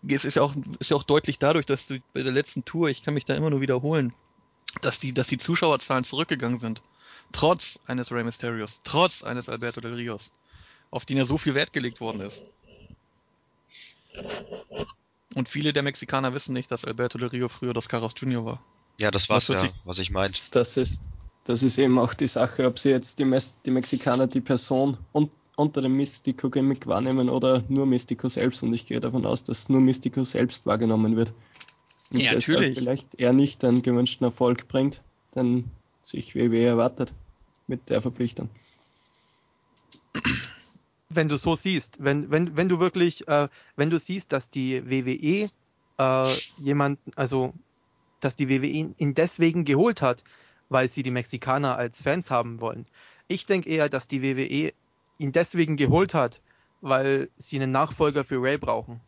ist 0.02 0.37
ja 0.37 0.42
auch 0.42 0.54
ist 0.78 0.90
ja 0.90 0.96
auch 0.96 1.02
deutlich 1.02 1.38
dadurch, 1.38 1.66
dass 1.66 1.87
du 1.87 2.00
bei 2.14 2.22
der 2.22 2.33
letzten 2.33 2.64
Tour, 2.64 2.88
ich 2.88 3.02
kann 3.02 3.12
mich 3.12 3.26
da 3.26 3.35
immer 3.35 3.50
nur 3.50 3.61
wiederholen, 3.61 4.14
dass 4.80 5.00
die 5.00 5.12
dass 5.12 5.28
die 5.28 5.38
Zuschauerzahlen 5.38 6.04
zurückgegangen 6.04 6.60
sind, 6.60 6.82
trotz 7.32 7.78
eines 7.87 8.10
Rey 8.10 8.24
Mysterios, 8.24 8.80
trotz 8.84 9.22
eines 9.22 9.48
Alberto 9.48 9.80
del 9.80 9.94
Rios, 9.94 10.32
auf 10.90 11.04
den 11.04 11.16
ja 11.16 11.26
so 11.26 11.38
viel 11.38 11.54
Wert 11.54 11.72
gelegt 11.72 12.00
worden 12.00 12.20
ist. 12.20 12.42
Und 15.34 15.48
viele 15.48 15.72
der 15.72 15.82
Mexikaner 15.82 16.34
wissen 16.34 16.52
nicht, 16.52 16.70
dass 16.70 16.84
Alberto 16.84 17.18
del 17.18 17.28
Rio 17.28 17.48
früher 17.48 17.74
das 17.74 17.88
Carlos 17.88 18.12
Junior 18.16 18.44
war. 18.44 18.62
Ja, 18.98 19.10
das 19.10 19.28
war's 19.28 19.48
Was 19.48 19.62
ja, 19.62 19.70
was 19.84 19.98
ich 19.98 20.10
meinte. 20.10 20.38
Das 20.52 20.76
ist, 20.76 21.02
das 21.44 21.62
ist 21.64 21.78
eben 21.78 21.98
auch 21.98 22.14
die 22.14 22.28
Sache, 22.28 22.66
ob 22.66 22.78
sie 22.78 22.90
jetzt 22.90 23.18
die, 23.18 23.24
Mes 23.24 23.56
die 23.66 23.72
Mexikaner 23.72 24.28
die 24.28 24.40
Person 24.40 24.96
un 25.12 25.30
unter 25.56 25.82
dem 25.82 25.96
Mystico-Gimmick 25.96 26.88
wahrnehmen 26.88 27.28
oder 27.28 27.62
nur 27.68 27.87
Mystico 27.87 28.28
selbst. 28.28 28.64
Und 28.64 28.74
ich 28.74 28.87
gehe 28.87 28.98
davon 28.98 29.24
aus, 29.24 29.44
dass 29.44 29.68
nur 29.68 29.80
Mystico 29.80 30.24
selbst 30.24 30.66
wahrgenommen 30.66 31.16
wird. 31.16 31.32
Und 32.12 32.21
Ja, 32.21 32.33
natürlich. 32.33 32.79
vielleicht 32.79 33.14
er 33.17 33.33
nicht 33.33 33.62
den 33.62 33.83
gewünschten 33.83 34.25
Erfolg 34.25 34.69
bringt, 34.69 35.03
den 35.35 35.71
sich 36.03 36.35
WWE 36.35 36.64
erwartet 36.64 37.12
mit 37.67 37.90
der 37.90 38.03
Verpflichtung. 38.03 38.49
wenn 41.09 41.29
du 41.29 41.37
so 41.37 41.57
siehst, 41.57 42.03
wenn, 42.03 42.31
wenn, 42.31 42.57
wenn 42.57 42.69
du 42.69 42.81
wirklich, 42.81 43.27
äh, 43.29 43.49
wenn 43.77 43.90
du 43.90 43.99
siehst, 43.99 44.33
dass 44.33 44.51
die 44.51 44.85
WWE 44.88 45.51
äh, 45.99 46.33
jemanden, 46.59 47.12
also 47.17 47.53
dass 48.21 48.37
die 48.37 48.49
WWE 48.49 48.95
ihn 48.97 49.14
deswegen 49.14 49.64
geholt 49.64 50.03
hat, 50.03 50.25
weil 50.69 50.88
sie 50.88 51.03
die 51.03 51.11
Mexikaner 51.11 51.77
als 51.77 52.03
Fans 52.03 52.31
haben 52.31 52.61
wollen. 52.61 52.87
Ich 53.29 53.47
denke 53.47 53.69
eher, 53.69 53.88
dass 53.88 54.09
die 54.09 54.23
WWE 54.23 54.73
ihn 55.19 55.33
deswegen 55.33 55.77
geholt 55.77 56.14
hat, 56.14 56.40
weil 56.81 57.29
sie 57.37 57.57
einen 57.57 57.71
Nachfolger 57.71 58.25
für 58.25 58.43
Ray 58.43 58.59
brauchen. 58.59 59.01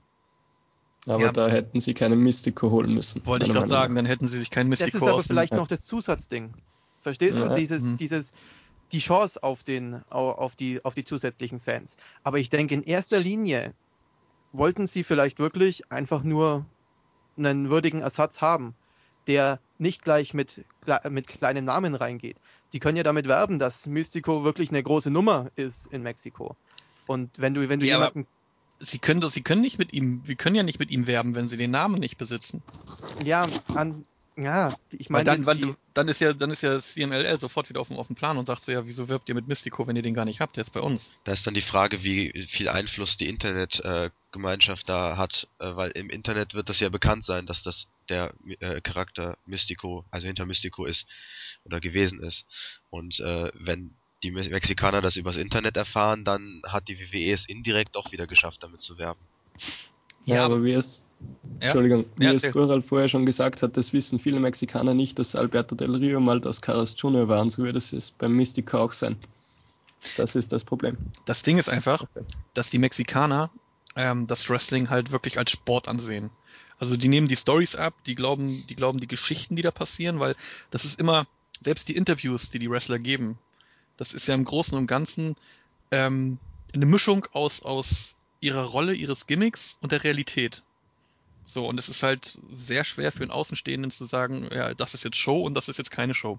Aber 1.06 1.22
Ja. 1.22 1.32
da 1.32 1.48
hätten 1.48 1.78
sie 1.80 1.94
keinen 1.94 2.20
Mystico 2.20 2.70
holen 2.70 2.92
müssen. 2.92 3.24
Wollte 3.26 3.46
ich 3.46 3.52
gerade 3.52 3.68
sagen, 3.68 3.94
dann 3.94 4.06
hätten 4.06 4.26
sie 4.28 4.38
sich 4.38 4.50
keinen 4.50 4.70
Das 4.70 4.80
Mystico 4.80 5.04
ist 5.06 5.10
aber 5.12 5.22
vielleicht 5.22 5.52
ja. 5.52 5.58
noch 5.58 5.68
das 5.68 5.82
Zusatzding. 5.84 6.52
Verstehst 7.02 7.38
Ja. 7.38 7.48
du? 7.48 7.54
Dieses, 7.54 7.82
Mhm. 7.82 7.96
dieses, 7.96 8.32
die 8.92 8.98
Chance 8.98 9.42
auf 9.42 9.62
den, 9.62 10.02
au- 10.10 10.32
auf 10.32 10.56
die, 10.56 10.84
auf 10.84 10.94
die 10.94 11.04
zusätzlichen 11.04 11.60
Fans. 11.60 11.96
Aber 12.24 12.38
ich 12.38 12.50
denke, 12.50 12.74
in 12.74 12.82
erster 12.82 13.20
Linie 13.20 13.72
wollten 14.52 14.86
sie 14.86 15.04
vielleicht 15.04 15.38
wirklich 15.38 15.90
einfach 15.92 16.22
nur 16.24 16.66
einen 17.36 17.70
würdigen 17.70 18.00
Ersatz 18.00 18.40
haben, 18.40 18.74
der 19.26 19.60
nicht 19.78 20.02
gleich 20.02 20.34
mit, 20.34 20.64
mit 21.10 21.26
kleinen 21.28 21.64
Namen 21.66 21.94
reingeht. 21.94 22.36
Die 22.72 22.78
können 22.80 22.96
ja 22.96 23.02
damit 23.04 23.28
werben, 23.28 23.58
dass 23.58 23.86
Mystico 23.86 24.42
wirklich 24.44 24.70
eine 24.70 24.82
große 24.82 25.10
Nummer 25.10 25.50
ist 25.56 25.86
in 25.92 26.02
Mexiko. 26.02 26.56
Und 27.06 27.30
wenn 27.38 27.54
du, 27.54 27.68
wenn 27.68 27.78
du 27.80 27.86
Ja, 27.86 27.96
aber- 27.96 28.06
jemanden, 28.06 28.26
Sie 28.80 28.98
können 28.98 29.20
das, 29.20 29.32
sie 29.34 29.42
können 29.42 29.62
nicht 29.62 29.78
mit 29.78 29.92
ihm, 29.92 30.22
wir 30.26 30.34
können 30.36 30.56
ja 30.56 30.62
nicht 30.62 30.78
mit 30.78 30.90
ihm 30.90 31.06
werben, 31.06 31.34
wenn 31.34 31.48
sie 31.48 31.56
den 31.56 31.70
Namen 31.70 31.98
nicht 31.98 32.18
besitzen. 32.18 32.62
ja, 33.22 33.48
an, 33.74 34.04
ja, 34.36 34.74
ich 34.92 35.08
meine, 35.08 35.24
dann, 35.44 35.56
die- 35.56 35.74
dann 35.94 36.08
ist 36.08 36.20
ja, 36.20 36.34
dann 36.34 36.50
ist 36.50 36.62
ja 36.62 36.78
CMLL 36.78 37.40
sofort 37.40 37.70
wieder 37.70 37.80
auf 37.80 37.88
dem, 37.88 37.96
auf 37.96 38.06
dem 38.08 38.16
Plan 38.16 38.36
und 38.36 38.44
sagt 38.44 38.62
so, 38.64 38.70
ja, 38.72 38.86
wieso 38.86 39.08
wirbt 39.08 39.28
ihr 39.30 39.34
mit 39.34 39.48
Mystico, 39.48 39.86
wenn 39.86 39.96
ihr 39.96 40.02
den 40.02 40.12
gar 40.12 40.26
nicht 40.26 40.40
habt, 40.40 40.56
der 40.56 40.62
ist 40.62 40.74
bei 40.74 40.80
uns. 40.80 41.10
Da 41.24 41.32
ist 41.32 41.46
dann 41.46 41.54
die 41.54 41.62
Frage, 41.62 42.02
wie 42.02 42.46
viel 42.50 42.68
Einfluss 42.68 43.16
die 43.16 43.28
Internetgemeinschaft 43.30 44.88
da 44.88 45.16
hat, 45.16 45.48
äh, 45.58 45.74
weil 45.74 45.90
im 45.92 46.10
Internet 46.10 46.52
wird 46.52 46.68
das 46.68 46.80
ja 46.80 46.90
bekannt 46.90 47.24
sein, 47.24 47.46
dass 47.46 47.62
das 47.62 47.86
der 48.10 48.34
äh, 48.60 48.82
Charakter 48.82 49.38
Mystico, 49.46 50.04
also 50.10 50.26
hinter 50.26 50.44
Mystico 50.44 50.84
ist 50.84 51.06
oder 51.64 51.80
gewesen 51.80 52.22
ist. 52.22 52.44
Und 52.90 53.18
äh, 53.20 53.50
wenn 53.54 53.94
die 54.26 54.32
Me 54.32 54.48
Mexikaner 54.48 55.00
das 55.02 55.16
übers 55.16 55.36
Internet 55.36 55.76
erfahren, 55.76 56.24
dann 56.24 56.60
hat 56.66 56.88
die 56.88 56.98
WWE 56.98 57.32
es 57.32 57.48
indirekt 57.48 57.96
auch 57.96 58.10
wieder 58.12 58.26
geschafft, 58.26 58.62
damit 58.62 58.80
zu 58.80 58.98
werben. 58.98 59.20
Ja, 60.24 60.36
Ja, 60.36 60.44
aber 60.44 60.64
wie 60.64 60.72
es, 60.72 61.04
Ja. 61.60 61.66
Entschuldigung, 61.66 62.04
wie 62.16 62.24
Ja, 62.24 62.32
es. 62.32 62.50
Gural 62.50 62.82
vorher 62.82 63.08
schon 63.08 63.24
gesagt 63.24 63.62
hat, 63.62 63.76
das 63.76 63.92
wissen 63.92 64.18
viele 64.18 64.40
Mexikaner 64.40 64.94
nicht, 64.94 65.18
dass 65.18 65.36
Alberto 65.36 65.76
del 65.76 65.94
Rio 65.94 66.20
mal 66.20 66.40
das 66.40 66.60
Caras 66.60 66.96
Junior 66.98 67.28
war 67.28 67.40
und 67.40 67.50
so 67.50 67.62
wird 67.62 67.76
es 67.76 68.10
beim 68.18 68.32
Mystico 68.32 68.78
auch 68.78 68.92
sein. 68.92 69.16
Das 70.16 70.34
ist 70.34 70.52
das 70.52 70.64
Problem. 70.64 70.96
Das 71.24 71.42
Ding 71.42 71.58
ist 71.58 71.68
einfach, 71.68 72.04
dass 72.54 72.70
die 72.70 72.78
Mexikaner 72.78 73.50
ähm, 73.94 74.26
das 74.26 74.48
Wrestling 74.50 74.90
halt 74.90 75.10
wirklich 75.10 75.38
als 75.38 75.52
Sport 75.52 75.88
ansehen. 75.88 76.30
Also 76.78 76.96
die 76.96 77.08
nehmen 77.08 77.28
die 77.28 77.36
Stories 77.36 77.74
ab, 77.76 77.94
die 78.04 78.14
glauben, 78.14 78.66
die 78.68 78.76
glauben 78.76 79.00
die 79.00 79.08
Geschichten, 79.08 79.56
die 79.56 79.62
da 79.62 79.70
passieren, 79.70 80.20
weil 80.20 80.36
das 80.70 80.84
ist 80.84 81.00
immer, 81.00 81.26
selbst 81.60 81.88
die 81.88 81.96
Interviews, 81.96 82.50
die 82.50 82.58
die 82.58 82.70
Wrestler 82.70 82.98
geben, 82.98 83.38
das 83.96 84.12
ist 84.12 84.26
ja 84.26 84.34
im 84.34 84.44
Großen 84.44 84.76
und 84.76 84.86
Ganzen 84.86 85.36
ähm, 85.90 86.38
eine 86.72 86.86
Mischung 86.86 87.26
aus, 87.32 87.62
aus 87.62 88.16
ihrer 88.40 88.64
Rolle, 88.64 88.94
ihres 88.94 89.26
Gimmicks 89.26 89.76
und 89.80 89.92
der 89.92 90.04
Realität. 90.04 90.62
So, 91.44 91.66
und 91.66 91.78
es 91.78 91.88
ist 91.88 92.02
halt 92.02 92.38
sehr 92.50 92.84
schwer 92.84 93.12
für 93.12 93.22
einen 93.22 93.30
Außenstehenden 93.30 93.90
zu 93.90 94.06
sagen, 94.06 94.48
ja, 94.52 94.74
das 94.74 94.94
ist 94.94 95.04
jetzt 95.04 95.16
Show 95.16 95.42
und 95.42 95.54
das 95.54 95.68
ist 95.68 95.78
jetzt 95.78 95.90
keine 95.90 96.14
Show. 96.14 96.38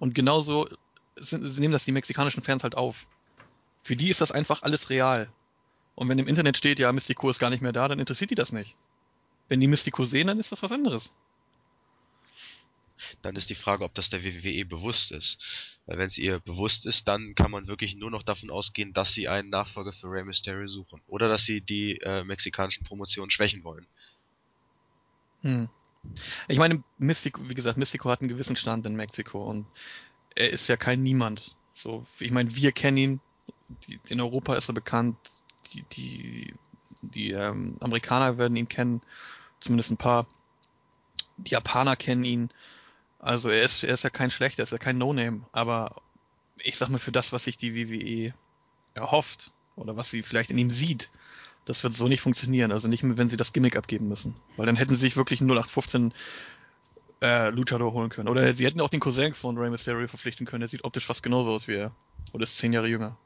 Und 0.00 0.14
genauso 0.14 0.68
sind, 1.16 1.42
sie 1.44 1.60
nehmen 1.60 1.72
das 1.72 1.84
die 1.84 1.92
mexikanischen 1.92 2.42
Fans 2.42 2.64
halt 2.64 2.76
auf. 2.76 3.06
Für 3.82 3.96
die 3.96 4.10
ist 4.10 4.20
das 4.20 4.32
einfach 4.32 4.62
alles 4.62 4.90
real. 4.90 5.30
Und 5.94 6.08
wenn 6.08 6.18
im 6.18 6.26
Internet 6.26 6.56
steht, 6.56 6.78
ja, 6.78 6.92
Mystico 6.92 7.30
ist 7.30 7.38
gar 7.38 7.50
nicht 7.50 7.62
mehr 7.62 7.72
da, 7.72 7.86
dann 7.86 8.00
interessiert 8.00 8.30
die 8.30 8.34
das 8.36 8.52
nicht. 8.52 8.76
Wenn 9.48 9.60
die 9.60 9.68
Mystico 9.68 10.04
sehen, 10.04 10.26
dann 10.26 10.40
ist 10.40 10.50
das 10.50 10.62
was 10.62 10.72
anderes. 10.72 11.12
Dann 13.22 13.36
ist 13.36 13.50
die 13.50 13.54
Frage, 13.54 13.84
ob 13.84 13.94
das 13.94 14.10
der 14.10 14.24
WWE 14.24 14.64
bewusst 14.64 15.12
ist. 15.12 15.38
Weil 15.86 15.98
wenn 15.98 16.06
es 16.06 16.18
ihr 16.18 16.38
bewusst 16.40 16.86
ist, 16.86 17.08
dann 17.08 17.34
kann 17.34 17.50
man 17.50 17.66
wirklich 17.66 17.96
nur 17.96 18.10
noch 18.10 18.22
davon 18.22 18.50
ausgehen, 18.50 18.92
dass 18.92 19.12
sie 19.12 19.28
einen 19.28 19.50
Nachfolger 19.50 19.92
für 19.92 20.10
Rey 20.10 20.24
Mysterio 20.24 20.68
suchen. 20.68 21.00
Oder 21.06 21.28
dass 21.28 21.44
sie 21.44 21.60
die 21.60 21.98
äh, 22.02 22.24
mexikanischen 22.24 22.84
Promotionen 22.84 23.30
schwächen 23.30 23.64
wollen. 23.64 23.86
Hm. 25.42 25.68
Ich 26.48 26.58
meine, 26.58 26.82
Mystico, 26.98 27.48
wie 27.48 27.54
gesagt, 27.54 27.78
Mystico 27.78 28.10
hat 28.10 28.20
einen 28.20 28.28
gewissen 28.28 28.56
Stand 28.56 28.86
in 28.86 28.96
Mexiko 28.96 29.44
und 29.44 29.66
er 30.34 30.50
ist 30.50 30.68
ja 30.68 30.76
kein 30.76 31.02
Niemand. 31.02 31.54
So, 31.74 32.06
ich 32.18 32.30
meine, 32.30 32.54
wir 32.54 32.72
kennen 32.72 32.96
ihn, 32.96 33.20
die, 33.86 34.00
in 34.08 34.20
Europa 34.20 34.54
ist 34.54 34.68
er 34.68 34.74
bekannt, 34.74 35.16
die, 35.72 35.84
die, 35.92 36.54
die 37.02 37.30
ähm, 37.30 37.76
Amerikaner 37.80 38.38
werden 38.38 38.56
ihn 38.56 38.68
kennen, 38.68 39.02
zumindest 39.60 39.90
ein 39.90 39.96
paar. 39.96 40.26
Die 41.38 41.52
Japaner 41.52 41.96
kennen 41.96 42.24
ihn. 42.24 42.50
Also 43.22 43.48
er 43.50 43.62
ist, 43.62 43.84
er 43.84 43.94
ist 43.94 44.02
ja 44.02 44.10
kein 44.10 44.30
schlechter, 44.30 44.62
er 44.62 44.64
ist 44.64 44.72
ja 44.72 44.78
kein 44.78 44.98
No-Name, 44.98 45.42
aber 45.52 46.02
ich 46.58 46.76
sag 46.76 46.88
mal, 46.88 46.98
für 46.98 47.12
das, 47.12 47.32
was 47.32 47.44
sich 47.44 47.56
die 47.56 47.74
WWE 47.74 48.34
erhofft 48.94 49.52
oder 49.76 49.96
was 49.96 50.10
sie 50.10 50.22
vielleicht 50.22 50.50
in 50.50 50.58
ihm 50.58 50.70
sieht, 50.70 51.10
das 51.64 51.82
wird 51.84 51.94
so 51.94 52.08
nicht 52.08 52.20
funktionieren. 52.20 52.72
Also 52.72 52.88
nicht 52.88 53.04
mehr, 53.04 53.16
wenn 53.16 53.28
sie 53.28 53.36
das 53.36 53.52
Gimmick 53.52 53.76
abgeben 53.76 54.08
müssen. 54.08 54.34
Weil 54.56 54.66
dann 54.66 54.76
hätten 54.76 54.94
sie 54.94 55.00
sich 55.00 55.16
wirklich 55.16 55.40
einen 55.40 55.50
0815 55.50 56.12
äh, 57.22 57.50
Luchador 57.50 57.92
holen 57.92 58.10
können. 58.10 58.28
Oder 58.28 58.52
sie 58.54 58.66
hätten 58.66 58.80
auch 58.80 58.90
den 58.90 59.00
Cousin 59.00 59.34
von 59.34 59.56
Rey 59.56 59.70
Mysterio 59.70 60.08
verpflichten 60.08 60.44
können. 60.44 60.60
Der 60.60 60.68
sieht 60.68 60.84
optisch 60.84 61.06
fast 61.06 61.22
genauso 61.22 61.52
aus 61.52 61.68
wie 61.68 61.76
er. 61.76 61.92
Oder 62.32 62.42
ist 62.42 62.58
zehn 62.58 62.72
Jahre 62.72 62.88
jünger. 62.88 63.16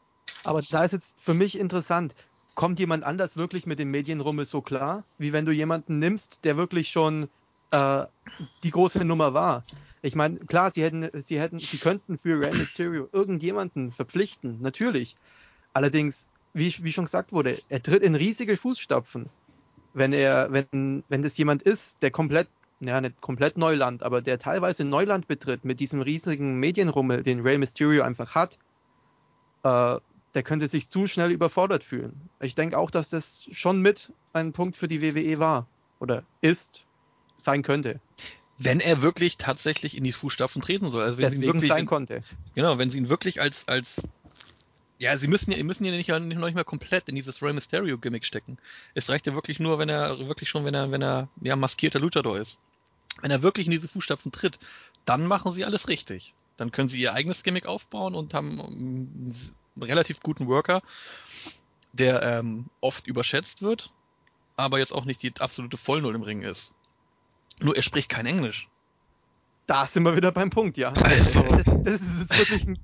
Aber 0.45 0.61
da 0.61 0.85
ist 0.85 0.93
jetzt 0.93 1.17
für 1.19 1.35
mich 1.35 1.59
interessant, 1.59 2.15
kommt 2.55 2.79
jemand 2.79 3.05
anders 3.05 3.37
wirklich 3.37 3.67
mit 3.67 3.79
dem 3.79 3.91
Medienrummel 3.91 4.45
so 4.45 4.61
klar, 4.61 5.05
wie 5.19 5.33
wenn 5.33 5.47
du 5.47 5.53
jemanden 5.53 5.99
nimmst, 5.99 6.45
der 6.45 6.59
wirklich 6.59 6.91
schon 6.91 7.29
äh, 7.71 8.07
die 8.63 8.71
große 8.71 9.05
Nummer 9.05 9.35
war? 9.35 9.65
Ich 10.03 10.15
meine, 10.15 10.39
klar, 10.41 10.71
sie 10.73 10.83
hätten, 10.83 11.09
sie 11.21 11.41
hätten, 11.41 11.59
sie 11.59 11.79
könnten 11.79 12.19
für 12.19 12.39
Rey 12.41 12.55
Mysterio 12.55 13.09
irgendjemanden 13.13 13.93
verpflichten, 13.93 14.61
natürlich. 14.61 15.17
Allerdings, 15.73 16.29
wie, 16.53 16.75
wie 16.83 16.93
schon 16.93 17.07
gesagt 17.07 17.33
wurde, 17.33 17.61
er 17.69 17.83
tritt 17.83 18.03
in 18.03 18.15
riesige 18.15 18.57
Fußstapfen. 18.57 19.31
Wenn 19.93 20.13
er, 20.13 20.53
wenn, 20.53 21.05
wenn 21.09 21.23
das 21.23 21.37
jemand 21.39 21.63
ist, 21.63 22.03
der 22.03 22.11
komplett 22.11 22.49
ja, 22.81 23.01
nicht 23.01 23.21
komplett 23.21 23.57
Neuland, 23.57 24.03
aber 24.03 24.21
der 24.21 24.39
teilweise 24.39 24.85
Neuland 24.85 25.27
betritt 25.29 25.65
mit 25.65 25.81
diesem 25.81 26.03
riesigen 26.03 26.61
Medienrummel, 26.61 27.23
den 27.23 27.41
Rey 27.41 27.59
Mysterio 27.59 28.03
einfach 28.03 28.35
hat, 28.35 28.59
äh, 29.63 29.99
der 30.35 30.43
könnte 30.43 30.69
sich 30.69 30.91
zu 30.91 31.07
schnell 31.07 31.31
überfordert 31.31 31.83
fühlen. 31.85 32.29
Ich 32.41 32.55
denke 32.55 32.77
auch, 32.79 32.91
dass 32.91 33.09
das 33.09 33.49
schon 33.53 33.81
mit 33.81 34.13
ein 34.35 34.53
Punkt 34.53 34.77
für 34.77 34.89
die 34.89 35.01
WWE 35.01 35.39
war 35.39 35.71
oder 35.99 36.25
ist, 36.43 36.86
sein 37.37 37.63
könnte. 37.63 38.01
Wenn 38.59 38.81
er 38.81 39.03
wirklich 39.03 39.37
tatsächlich 39.37 39.97
in 39.97 40.05
die 40.05 40.13
Fußstapfen 40.13 40.63
treten 40.63 40.91
soll. 40.91 41.03
Also 41.03 41.19
wenn 41.19 41.25
Deswegen 41.25 41.43
sie 41.43 41.49
ihn 41.49 41.55
wirklich, 41.55 41.71
sein 41.71 41.87
konnte. 41.87 42.23
Genau, 42.55 42.79
wenn 42.79 42.91
sie 42.91 42.99
ihn 42.99 43.09
wirklich 43.09 43.41
als, 43.41 43.69
als 43.69 44.01
ja, 44.99 45.17
sie 45.19 45.29
müssen 45.29 45.53
ja, 45.53 45.63
müssen 45.63 45.85
ja 45.85 45.93
nicht, 45.93 46.09
nicht 46.09 46.39
noch 46.39 46.47
nicht 46.47 46.55
mal 46.55 46.65
komplett 46.65 47.09
in 47.09 47.15
dieses 47.15 47.43
Rey 47.43 47.53
Mysterio 47.53 47.99
Gimmick 47.99 48.25
stecken. 48.25 48.57
Es 48.95 49.11
reicht 49.11 49.27
ja 49.27 49.35
wirklich 49.35 49.61
nur, 49.61 49.79
wenn 49.79 49.91
er 49.91 50.27
wirklich 50.27 50.49
schon, 50.49 50.65
wenn 50.65 50.75
er, 50.75 50.91
wenn 50.91 51.03
er 51.03 51.29
ja 51.43 51.55
maskierter 51.55 52.01
Luchador 52.01 52.39
ist. 52.39 52.57
Wenn 53.21 53.31
er 53.31 53.43
wirklich 53.43 53.67
in 53.67 53.73
diese 53.73 53.89
Fußstapfen 53.89 54.33
tritt, 54.33 54.59
dann 55.05 55.27
machen 55.27 55.53
sie 55.53 55.65
alles 55.65 55.89
richtig. 55.89 56.35
Dann 56.57 56.73
können 56.73 56.89
sie 56.89 56.99
ihr 56.99 57.13
eigenes 57.13 57.43
Gimmick 57.43 57.67
aufbauen 57.67 58.15
und 58.15 58.33
haben 58.33 58.61
einen 58.61 59.53
relativ 59.81 60.21
guten 60.21 60.47
Worker, 60.47 60.83
der 61.93 62.23
ähm, 62.23 62.67
oft 62.81 63.07
überschätzt 63.07 63.61
wird, 63.63 63.93
aber 64.57 64.79
jetzt 64.79 64.93
auch 64.93 65.05
nicht 65.05 65.23
die 65.23 65.33
absolute 65.39 65.77
Vollnull 65.77 66.15
im 66.15 66.23
Ring 66.23 66.43
ist. 66.43 66.73
Nur 67.61 67.77
er 67.77 67.83
spricht 67.83 68.09
kein 68.09 68.27
Englisch. 68.27 68.69
Da 69.67 69.87
sind 69.87 70.05
wir 70.05 70.17
wieder 70.17 70.33
beim 70.33 70.51
Punkt, 70.51 70.77
ja. 70.77 70.91
Also. 70.93 71.43
Das, 71.43 71.65
das 71.65 72.01
ist 72.01 72.21
jetzt 72.21 72.39
wirklich 72.39 72.67
ein 72.67 72.79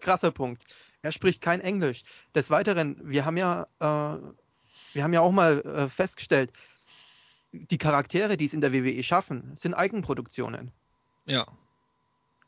krasser 0.00 0.30
Punkt. 0.30 0.64
Er 1.02 1.12
spricht 1.12 1.40
kein 1.40 1.60
Englisch. 1.60 2.02
Des 2.34 2.50
Weiteren, 2.50 2.98
wir 3.02 3.24
haben 3.24 3.36
ja, 3.36 3.66
äh, 3.78 4.18
wir 4.92 5.04
haben 5.04 5.12
ja 5.12 5.20
auch 5.20 5.32
mal 5.32 5.60
äh, 5.60 5.88
festgestellt, 5.88 6.52
die 7.52 7.78
Charaktere, 7.78 8.36
die 8.36 8.44
es 8.44 8.54
in 8.54 8.60
der 8.60 8.72
WWE 8.72 9.02
schaffen, 9.02 9.52
sind 9.56 9.74
Eigenproduktionen. 9.74 10.72
Ja. 11.26 11.46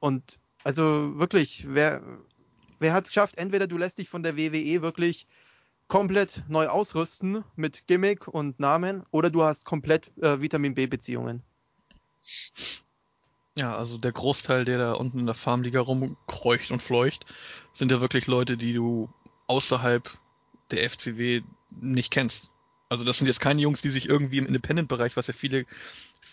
Und 0.01 0.39
also 0.65 1.19
wirklich, 1.19 1.67
wer, 1.69 2.03
wer 2.79 2.93
hat 2.93 3.05
es 3.05 3.11
geschafft? 3.11 3.39
Entweder 3.39 3.67
du 3.67 3.79
lässt 3.79 3.99
dich 3.99 4.09
von 4.09 4.23
der 4.23 4.37
WWE 4.37 4.83
wirklich 4.83 5.27
komplett 5.87 6.43
neu 6.49 6.69
ausrüsten 6.69 7.45
mit 7.57 7.87
Gimmick 7.87 8.29
und 8.29 8.61
Namen, 8.61 9.05
oder 9.11 9.31
du 9.31 9.43
hast 9.43 9.65
komplett 9.65 10.11
äh, 10.19 10.41
Vitamin 10.41 10.75
B-Beziehungen. 10.75 11.43
Ja, 13.59 13.77
also 13.77 13.99
der 13.99 14.13
Großteil, 14.13 14.65
der 14.65 14.79
da 14.79 14.93
unten 14.93 15.19
in 15.19 15.27
der 15.27 15.35
Farmliga 15.35 15.81
rumkreucht 15.81 16.71
und 16.71 16.81
fleucht, 16.81 17.27
sind 17.73 17.91
ja 17.91 18.01
wirklich 18.01 18.29
Leute, 18.29 18.57
die 18.57 18.73
du 18.73 19.09
außerhalb 19.49 20.09
der 20.71 20.89
FCW 20.89 21.43
nicht 21.71 22.13
kennst. 22.13 22.51
Also 22.89 23.05
das 23.05 23.19
sind 23.19 23.27
jetzt 23.27 23.41
keine 23.41 23.61
Jungs, 23.61 23.83
die 23.83 23.89
sich 23.89 24.09
irgendwie 24.09 24.39
im 24.39 24.47
Independent-Bereich, 24.47 25.17
was 25.17 25.27
ja 25.27 25.35
viele, 25.35 25.67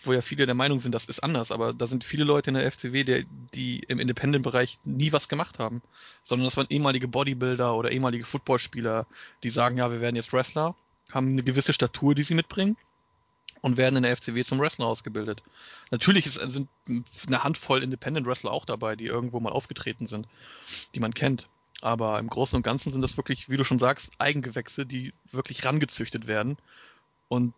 wo 0.04 0.14
ja 0.14 0.22
viele 0.22 0.46
der 0.46 0.54
Meinung 0.54 0.80
sind, 0.80 0.94
das 0.94 1.06
ist 1.06 1.22
anders, 1.22 1.52
aber 1.52 1.74
da 1.74 1.88
sind 1.88 2.04
viele 2.04 2.26
Leute 2.26 2.52
in 2.52 2.54
der 2.54 2.72
FCW, 2.72 3.04
der, 3.04 3.24
die 3.56 3.80
im 3.80 4.00
Independent-Bereich 4.00 4.78
nie 4.86 5.12
was 5.12 5.28
gemacht 5.28 5.58
haben, 5.58 5.82
sondern 6.24 6.46
das 6.46 6.58
waren 6.58 6.68
ehemalige 6.70 7.08
Bodybuilder 7.08 7.76
oder 7.76 7.92
ehemalige 7.92 8.26
Footballspieler, 8.26 9.08
die 9.42 9.50
sagen, 9.50 9.78
ja, 9.78 9.92
wir 9.92 10.00
werden 10.00 10.16
jetzt 10.16 10.32
Wrestler, 10.32 10.76
haben 11.12 11.30
eine 11.30 11.44
gewisse 11.44 11.74
Statur, 11.74 12.14
die 12.14 12.24
sie 12.24 12.36
mitbringen 12.36 12.78
und 13.66 13.78
werden 13.78 13.96
in 13.96 14.04
der 14.04 14.16
FCW 14.16 14.44
zum 14.44 14.60
Wrestler 14.60 14.86
ausgebildet. 14.86 15.42
Natürlich 15.90 16.28
ist, 16.28 16.36
sind 16.36 16.70
eine 17.26 17.44
Handvoll 17.44 17.82
Independent 17.82 18.28
Wrestler 18.28 18.52
auch 18.52 18.64
dabei, 18.64 18.96
die 18.96 19.08
irgendwo 19.08 19.40
mal 19.40 19.52
aufgetreten 19.52 20.06
sind, 20.06 20.28
die 20.94 21.00
man 21.00 21.16
kennt. 21.16 21.50
Aber 21.82 22.20
im 22.20 22.28
Großen 22.28 22.56
und 22.56 22.62
Ganzen 22.62 22.92
sind 22.92 23.02
das 23.02 23.18
wirklich, 23.18 23.50
wie 23.50 23.58
du 23.58 23.64
schon 23.64 23.80
sagst, 23.80 24.12
Eigengewächse, 24.20 24.86
die 24.86 25.16
wirklich 25.32 25.66
rangezüchtet 25.66 26.28
werden. 26.28 26.58
Und 27.28 27.56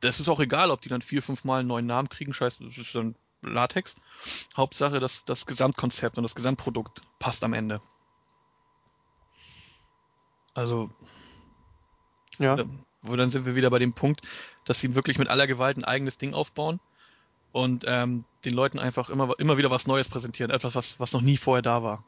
das 0.00 0.18
ist 0.18 0.28
auch 0.28 0.40
egal, 0.40 0.72
ob 0.72 0.80
die 0.80 0.88
dann 0.88 1.02
vier, 1.02 1.22
fünf 1.22 1.44
Mal 1.44 1.60
einen 1.60 1.68
neuen 1.68 1.86
Namen 1.86 2.08
kriegen, 2.08 2.34
scheiße, 2.34 2.64
das 2.64 2.76
ist 2.76 2.92
dann 2.92 3.14
Latex. 3.40 3.94
Hauptsache, 4.56 4.98
dass 4.98 5.24
das 5.24 5.46
Gesamtkonzept 5.46 6.16
und 6.16 6.24
das 6.24 6.34
Gesamtprodukt 6.34 7.02
passt 7.20 7.44
am 7.44 7.52
Ende. 7.52 7.80
Also, 10.52 10.90
Ja. 12.38 12.56
Wo 13.04 13.16
dann 13.16 13.30
sind 13.30 13.46
wir 13.46 13.54
wieder 13.54 13.70
bei 13.70 13.78
dem 13.78 13.92
Punkt, 13.92 14.22
dass 14.64 14.80
sie 14.80 14.94
wirklich 14.94 15.18
mit 15.18 15.28
aller 15.28 15.46
Gewalt 15.46 15.76
ein 15.76 15.84
eigenes 15.84 16.18
Ding 16.18 16.34
aufbauen 16.34 16.80
und 17.52 17.84
ähm, 17.86 18.24
den 18.44 18.54
Leuten 18.54 18.78
einfach 18.78 19.10
immer, 19.10 19.38
immer 19.38 19.58
wieder 19.58 19.70
was 19.70 19.86
Neues 19.86 20.08
präsentieren, 20.08 20.50
etwas, 20.50 20.74
was, 20.74 20.98
was 20.98 21.12
noch 21.12 21.20
nie 21.22 21.36
vorher 21.36 21.62
da 21.62 21.82
war. 21.82 22.04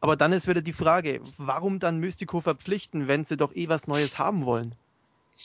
Aber 0.00 0.16
dann 0.16 0.32
ist 0.32 0.48
wieder 0.48 0.62
die 0.62 0.72
Frage, 0.72 1.20
warum 1.38 1.78
dann 1.78 1.98
Mystico 1.98 2.40
verpflichten, 2.40 3.06
wenn 3.06 3.24
sie 3.24 3.36
doch 3.36 3.54
eh 3.54 3.68
was 3.68 3.86
Neues 3.86 4.18
haben 4.18 4.44
wollen? 4.46 4.74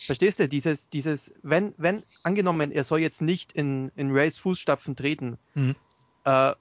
Verstehst 0.06 0.40
du? 0.40 0.48
Dieses, 0.48 0.90
dieses, 0.90 1.34
wenn, 1.44 1.74
wenn, 1.78 2.04
angenommen, 2.24 2.72
er 2.72 2.84
soll 2.84 3.00
jetzt 3.00 3.22
nicht 3.22 3.52
in, 3.52 3.92
in 3.96 4.12
Rays 4.12 4.38
Fußstapfen 4.38 4.96
treten, 4.96 5.38
Mhm. 5.54 5.76
äh, 6.24 6.54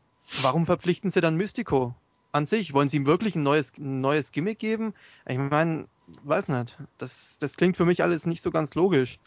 warum 0.43 0.67
verpflichten 0.67 1.11
sie 1.11 1.21
dann 1.21 1.37
Mystico 1.37 1.95
an 2.33 2.47
sich? 2.47 2.73
Wollen 2.75 2.89
sie 2.89 2.99
ihm 2.99 3.07
wirklich 3.07 3.35
ein 3.35 3.43
neues, 3.43 3.73
ein 3.79 4.01
neues 4.01 4.33
Gimmick 4.33 4.59
geben? 4.59 4.93
Ich 5.27 5.39
meine, 5.39 5.87
weiß 6.23 6.49
nicht. 6.49 6.77
Das, 6.99 7.39
das 7.39 7.57
klingt 7.57 7.77
für 7.77 7.85
mich 7.85 8.03
alles 8.03 8.27
nicht 8.27 8.43
so 8.43 8.51
ganz 8.51 8.75
logisch. 8.75 9.19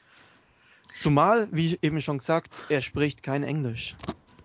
Zumal, 0.97 1.47
wie 1.51 1.77
eben 1.81 2.01
schon 2.01 2.17
gesagt, 2.17 2.61
er 2.69 2.81
spricht 2.81 3.23
kein 3.23 3.43
Englisch. 3.43 3.95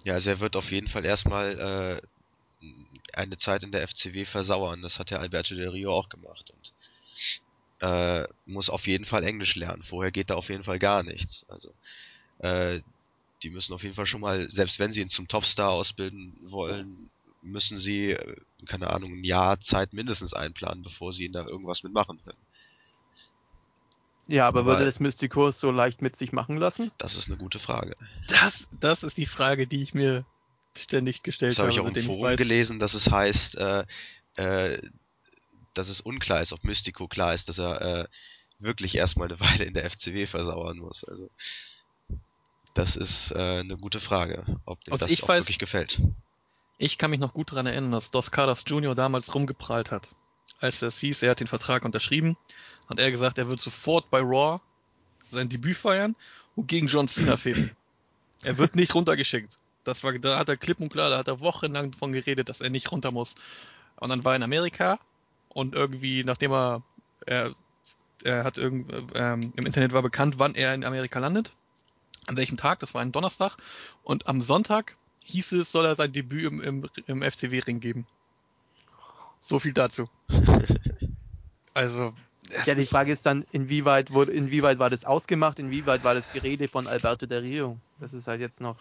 Ja, 0.05 0.14
also 0.14 0.31
er 0.31 0.40
wird 0.40 0.57
auf 0.57 0.70
jeden 0.70 0.88
Fall 0.88 1.05
erstmal 1.05 2.01
äh, 2.62 2.66
eine 3.12 3.37
Zeit 3.38 3.62
in 3.62 3.73
der 3.73 3.87
FCW 3.88 4.25
versauern. 4.25 4.83
Das 4.83 4.99
hat 4.99 5.11
ja 5.11 5.18
Alberto 5.18 5.55
Del 5.55 5.68
Rio 5.68 5.92
auch 5.92 6.09
gemacht. 6.09 6.53
Und 6.53 6.73
äh, 7.81 8.29
muss 8.47 8.70
auf 8.70 8.87
jeden 8.87 9.05
Fall 9.05 9.25
Englisch 9.25 9.57
lernen. 9.57 9.83
Vorher 9.83 10.12
geht 10.12 10.31
da 10.31 10.35
auf 10.35 10.49
jeden 10.49 10.64
Fall 10.64 10.79
gar 10.79 11.03
nichts. 11.03 11.44
Also 11.49 11.73
äh, 12.38 12.81
die 13.42 13.51
müssen 13.51 13.75
auf 13.75 13.83
jeden 13.83 13.94
Fall 13.94 14.07
schon 14.07 14.20
mal, 14.20 14.49
selbst 14.51 14.79
wenn 14.79 14.92
sie 14.92 15.01
ihn 15.01 15.09
zum 15.09 15.29
Topstar 15.29 15.70
ausbilden 15.70 16.37
wollen, 16.44 17.11
müssen 17.44 17.78
sie, 17.78 18.11
äh, 18.12 18.37
keine 18.66 18.90
Ahnung, 18.90 19.12
ein 19.12 19.24
Jahr 19.24 19.61
Zeit 19.61 19.92
mindestens 19.92 20.33
einplanen, 20.35 20.83
bevor 20.83 21.12
sie 21.12 21.24
ihn 21.26 21.33
da 21.33 21.44
irgendwas 21.46 21.83
mitmachen 21.83 22.20
können. 22.24 22.38
Ja, 24.26 24.48
aber 24.48 24.61
Aber- 24.61 24.72
würde 24.72 24.85
das 24.87 25.00
Mystico 25.00 25.50
so 25.50 25.70
leicht 25.70 26.00
mit 26.00 26.16
sich 26.16 26.33
machen 26.33 26.57
lassen? 26.57 26.90
Das 26.98 27.14
ist 27.14 27.28
eine 27.28 27.37
gute 27.37 27.59
Frage. 27.59 27.94
Das, 28.28 28.68
das 28.80 29.02
ist 29.02 29.18
die 29.18 29.26
Frage, 29.26 29.66
die 29.66 29.83
ich 29.83 29.92
mir 29.92 30.24
ständig 30.76 31.22
gestellt 31.22 31.52
Das 31.52 31.59
habe 31.59 31.70
ich 31.70 31.78
auch 31.80 31.87
im 31.87 32.04
Forum 32.04 32.24
weiß- 32.24 32.37
gelesen, 32.37 32.78
dass 32.78 32.94
es 32.94 33.11
heißt, 33.11 33.57
äh, 33.57 33.85
äh, 34.37 34.80
dass 35.74 35.88
es 35.88 36.00
unklar 36.00 36.40
ist, 36.40 36.52
ob 36.52 36.64
Mystico 36.64 37.07
klar 37.07 37.35
ist, 37.35 37.48
dass 37.48 37.59
er 37.59 37.80
äh, 37.83 38.09
wirklich 38.59 38.94
erstmal 38.94 39.28
eine 39.28 39.38
Weile 39.61 39.64
in 39.64 39.74
der 39.74 39.85
FCW 39.90 40.26
versauern 40.26 40.78
muss. 40.78 41.04
Also 41.04 41.28
das 42.74 42.96
ist 42.96 43.30
äh, 43.33 43.61
eine 43.61 43.76
gute 43.76 44.00
Frage, 44.00 44.44
ob 44.64 44.83
dem 44.85 44.92
Also 44.94 45.04
das 45.04 45.12
ich 45.12 45.22
auch 45.22 45.28
weiß- 45.28 45.40
wirklich 45.40 45.59
gefällt. 45.59 46.00
Ich 46.76 46.98
kann 46.98 47.10
mich 47.10 47.20
noch 47.20 47.34
gut 47.34 47.52
daran 47.52 47.66
erinnern, 47.66 47.92
dass 47.92 48.10
Dos 48.10 48.30
Carlos 48.30 48.64
Jr. 48.66 48.94
damals 48.94 49.34
rumgeprallt 49.34 49.90
hat. 49.90 50.08
Als 50.60 50.80
das 50.80 50.98
hieß, 50.98 51.22
er 51.22 51.30
hat 51.30 51.40
den 51.40 51.46
Vertrag 51.46 51.84
unterschrieben, 51.84 52.37
hat 52.88 52.98
er 52.98 53.10
gesagt, 53.10 53.38
er 53.38 53.48
wird 53.48 53.60
sofort 53.60 54.10
bei 54.10 54.20
Raw 54.20 54.60
sein 55.30 55.48
Debüt 55.48 55.76
feiern 55.76 56.16
und 56.56 56.66
gegen 56.66 56.87
John 56.87 57.08
Cena 57.08 57.37
fehlen. 57.37 57.70
Er 58.42 58.58
wird 58.58 58.76
nicht 58.76 58.94
runtergeschickt. 58.94 59.56
Das 59.84 60.04
war, 60.04 60.12
da 60.18 60.38
hat 60.38 60.50
er 60.50 60.58
klipp 60.58 60.78
und 60.78 60.92
klar, 60.92 61.08
da 61.08 61.16
hat 61.16 61.28
er 61.28 61.40
wochenlang 61.40 61.92
davon 61.92 62.12
geredet, 62.12 62.50
dass 62.50 62.60
er 62.60 62.68
nicht 62.68 62.92
runter 62.92 63.10
muss. 63.10 63.37
Und 63.96 64.10
dann 64.10 64.22
war 64.22 64.34
er 64.34 64.37
in 64.37 64.42
Amerika 64.42 64.98
und 65.48 65.74
irgendwie, 65.74 66.24
nachdem 66.24 66.52
er, 66.52 66.82
er, 67.24 67.54
er 68.22 68.44
hat 68.44 68.58
irgend, 68.58 68.92
ähm, 69.14 69.54
im 69.56 69.64
Internet 69.64 69.94
war 69.94 70.02
bekannt, 70.02 70.38
wann 70.38 70.54
er 70.54 70.74
in 70.74 70.84
Amerika 70.84 71.18
landet, 71.20 71.52
an 72.26 72.37
welchem 72.37 72.58
Tag, 72.58 72.80
das 72.80 72.92
war 72.92 73.00
ein 73.00 73.12
Donnerstag, 73.12 73.56
und 74.02 74.26
am 74.26 74.42
Sonntag 74.42 74.94
hieß 75.24 75.52
es, 75.52 75.72
soll 75.72 75.84
er 75.87 75.96
sein 75.96 76.12
Debüt 76.12 76.44
im, 76.44 76.60
im, 76.60 76.88
im 77.06 77.22
FCW-Ring 77.22 77.80
geben. 77.80 78.06
So 79.40 79.58
viel 79.58 79.72
dazu. 79.72 80.08
Also. 81.76 82.14
Ja, 82.66 82.74
die 82.76 82.82
ist- 82.82 82.90
Frage 82.90 83.10
ist 83.10 83.26
dann, 83.26 83.44
inwieweit 83.50 84.12
wurde, 84.12 84.30
inwieweit 84.30 84.78
war 84.78 84.90
das 84.90 85.04
ausgemacht, 85.04 85.58
inwieweit 85.58 86.04
war 86.04 86.14
das 86.14 86.22
Gerede 86.32 86.68
von 86.68 86.87
Alberto 86.87 87.26
Del 87.26 87.40
Rio? 87.40 87.78
Das 87.98 88.12
ist 88.12 88.28
halt 88.28 88.40
jetzt 88.40 88.60
noch. 88.60 88.76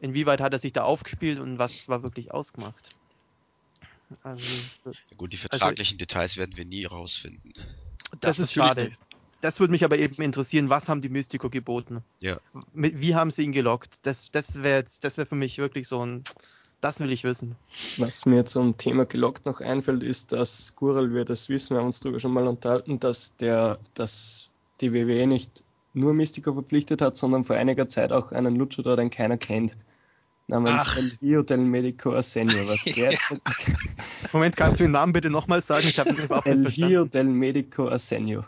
Inwieweit 0.00 0.40
hat 0.40 0.54
er 0.54 0.58
sich 0.58 0.72
da 0.72 0.84
aufgespielt 0.84 1.38
und 1.38 1.58
was 1.58 1.86
war 1.88 2.02
wirklich 2.02 2.32
ausgemacht? 2.32 2.94
Also, 4.22 4.42
das 4.42 4.52
ist, 4.96 5.16
Gut, 5.18 5.32
die 5.32 5.36
Also- 5.36 5.48
vertraglichen 5.48 5.98
Details 5.98 6.36
werden 6.38 6.56
wir 6.56 6.64
nie 6.64 6.86
rausfinden. 6.86 7.52
das 8.20 8.38
ist 8.38 8.56
natürlich 8.56 8.68
schade. 8.68 8.96
Das 9.40 9.60
würde 9.60 9.70
mich 9.70 9.84
aber 9.84 9.98
eben 9.98 10.22
interessieren, 10.22 10.70
was 10.70 10.88
haben 10.88 11.02
die 11.02 11.08
Mystico 11.08 11.50
geboten? 11.50 12.02
Ja. 12.20 12.38
Wie 12.72 13.14
haben 13.14 13.30
sie 13.30 13.42
ihn 13.44 13.52
gelockt? 13.52 13.98
Das, 14.02 14.30
das 14.30 14.62
wäre 14.62 14.84
das 15.02 15.18
wär 15.18 15.26
für 15.26 15.34
mich 15.34 15.58
wirklich 15.58 15.88
so 15.88 16.04
ein. 16.04 16.24
Das 16.80 17.00
will 17.00 17.10
ich 17.10 17.24
wissen. 17.24 17.56
Was 17.96 18.26
mir 18.26 18.44
zum 18.44 18.76
Thema 18.76 19.06
gelockt 19.06 19.46
noch 19.46 19.60
einfällt, 19.60 20.02
ist, 20.02 20.32
dass 20.32 20.74
Gural 20.76 21.12
wird 21.12 21.30
das 21.30 21.48
wissen, 21.48 21.70
wir 21.70 21.78
haben 21.78 21.86
uns 21.86 22.00
darüber 22.00 22.20
schon 22.20 22.32
mal 22.32 22.46
unterhalten, 22.46 23.00
dass 23.00 23.34
der, 23.36 23.78
dass 23.94 24.50
die 24.82 24.92
WWE 24.92 25.26
nicht 25.26 25.64
nur 25.94 26.12
Mystico 26.12 26.52
verpflichtet 26.52 27.00
hat, 27.00 27.16
sondern 27.16 27.44
vor 27.44 27.56
einiger 27.56 27.88
Zeit 27.88 28.12
auch 28.12 28.30
einen 28.30 28.56
Luchador, 28.56 28.96
den 28.96 29.10
keiner 29.10 29.38
kennt. 29.38 29.76
Namens 30.48 30.82
Ach. 30.84 30.96
El 30.96 31.12
Rio 31.22 31.42
del 31.42 31.58
Medico 31.58 32.12
Arsenio. 32.12 32.68
Was 32.68 32.84
der 32.84 33.18
Moment, 34.32 34.56
kannst 34.56 34.78
du 34.78 34.84
den 34.84 34.92
Namen 34.92 35.12
bitte 35.12 35.30
nochmal 35.30 35.62
sagen? 35.62 35.88
Ich 35.88 35.98
habe 35.98 36.10
El 36.10 36.16
nicht 36.16 36.26
verstanden. 36.26 36.66
Rio 36.66 37.04
del 37.04 37.24
Medico 37.24 37.88
Arsenio. 37.88 38.44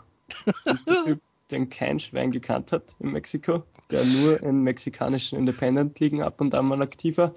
Das 0.65 0.75
ist 0.75 0.87
der 0.87 1.03
Typ, 1.05 1.21
den 1.51 1.69
kein 1.69 1.99
Schwein 1.99 2.31
gekannt 2.31 2.71
hat 2.71 2.95
in 2.99 3.11
Mexiko. 3.11 3.63
der 3.91 4.05
nur 4.05 4.41
in 4.43 4.61
mexikanischen 4.61 5.37
Independent-Ligen 5.39 6.21
ab 6.21 6.39
und 6.41 6.53
an 6.53 6.65
mal 6.67 6.81
aktiver. 6.81 7.33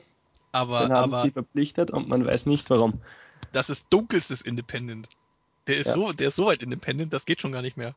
Aber, 0.52 0.80
Den 0.80 0.92
haben 0.92 1.14
aber 1.14 1.22
sie 1.22 1.30
verpflichtet 1.30 1.90
und 1.90 2.08
man 2.08 2.24
weiß 2.26 2.44
nicht 2.46 2.68
warum. 2.68 3.00
das 3.52 3.70
ist 3.70 3.86
dunkelstes 3.90 4.42
Independent. 4.42 5.08
Der 5.66 5.78
ist 5.78 5.86
Ja. 5.86 5.94
so, 5.94 6.12
der 6.12 6.28
ist 6.28 6.36
so 6.36 6.46
weit 6.46 6.62
Independent, 6.62 7.12
das 7.12 7.24
geht 7.24 7.40
schon 7.40 7.52
gar 7.52 7.62
nicht 7.62 7.76
mehr. 7.78 7.94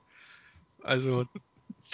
Also, 0.83 1.25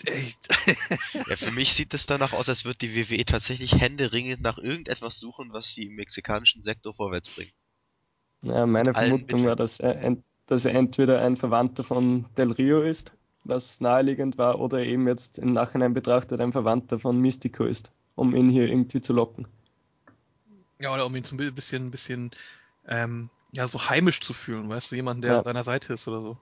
echt. 0.06 0.38
Ja, 1.28 1.36
für 1.38 1.52
mich 1.52 1.74
sieht 1.74 1.94
es 1.94 2.06
danach 2.06 2.34
aus, 2.34 2.48
als 2.50 2.64
wird 2.66 2.82
die 2.82 2.94
WWE 2.96 3.26
tatsächlich 3.26 3.74
händeringend 3.74 4.42
nach 4.42 4.58
irgendetwas 4.58 5.18
suchen, 5.18 5.52
was 5.54 5.74
sie 5.74 5.88
im 5.88 5.96
mexikanischen 5.96 6.62
Sektor 6.62 6.94
vorwärts 6.94 7.30
bringt. 7.30 7.54
Ja, 8.44 8.66
meine 8.66 8.94
Allen 8.96 9.12
Vermutung 9.12 9.46
war, 9.46 9.56
dass 9.56 9.80
er, 9.80 10.00
dass 10.48 10.66
er 10.66 10.76
entweder 10.76 11.22
ein 11.22 11.38
Verwandter 11.38 11.84
von 11.84 12.26
Del 12.38 12.52
Rio 12.52 12.82
ist, 12.82 13.14
was 13.44 13.82
naheliegend 13.82 14.38
war, 14.38 14.60
oder 14.60 14.80
eben 14.80 15.08
jetzt 15.08 15.40
im 15.40 15.54
Nachhinein 15.54 15.94
betrachtet 15.94 16.42
ein 16.42 16.52
Verwandter 16.52 17.00
von 17.00 17.18
Mystico 17.18 17.66
ist, 17.66 17.92
um 18.16 18.36
ihn 18.36 18.50
hier 18.50 18.68
irgendwie 18.68 19.02
zu 19.02 19.14
locken. 19.14 19.48
Ja, 20.80 20.94
oder 20.94 21.06
um 21.06 21.16
ihn 21.16 21.24
so 21.24 21.36
ein 21.36 21.56
bisschen, 21.56 21.92
bisschen, 21.92 22.32
ähm, 22.88 23.30
ja, 23.52 23.68
so 23.68 23.90
heimisch 23.90 24.22
zu 24.22 24.34
fühlen, 24.34 24.70
weißt 24.70 24.92
du, 24.92 24.96
jemand, 24.96 25.24
der 25.24 25.32
Ja. 25.32 25.38
an 25.40 25.44
seiner 25.44 25.64
Seite 25.64 25.94
ist 25.94 26.08
oder 26.08 26.22
so. 26.22 26.38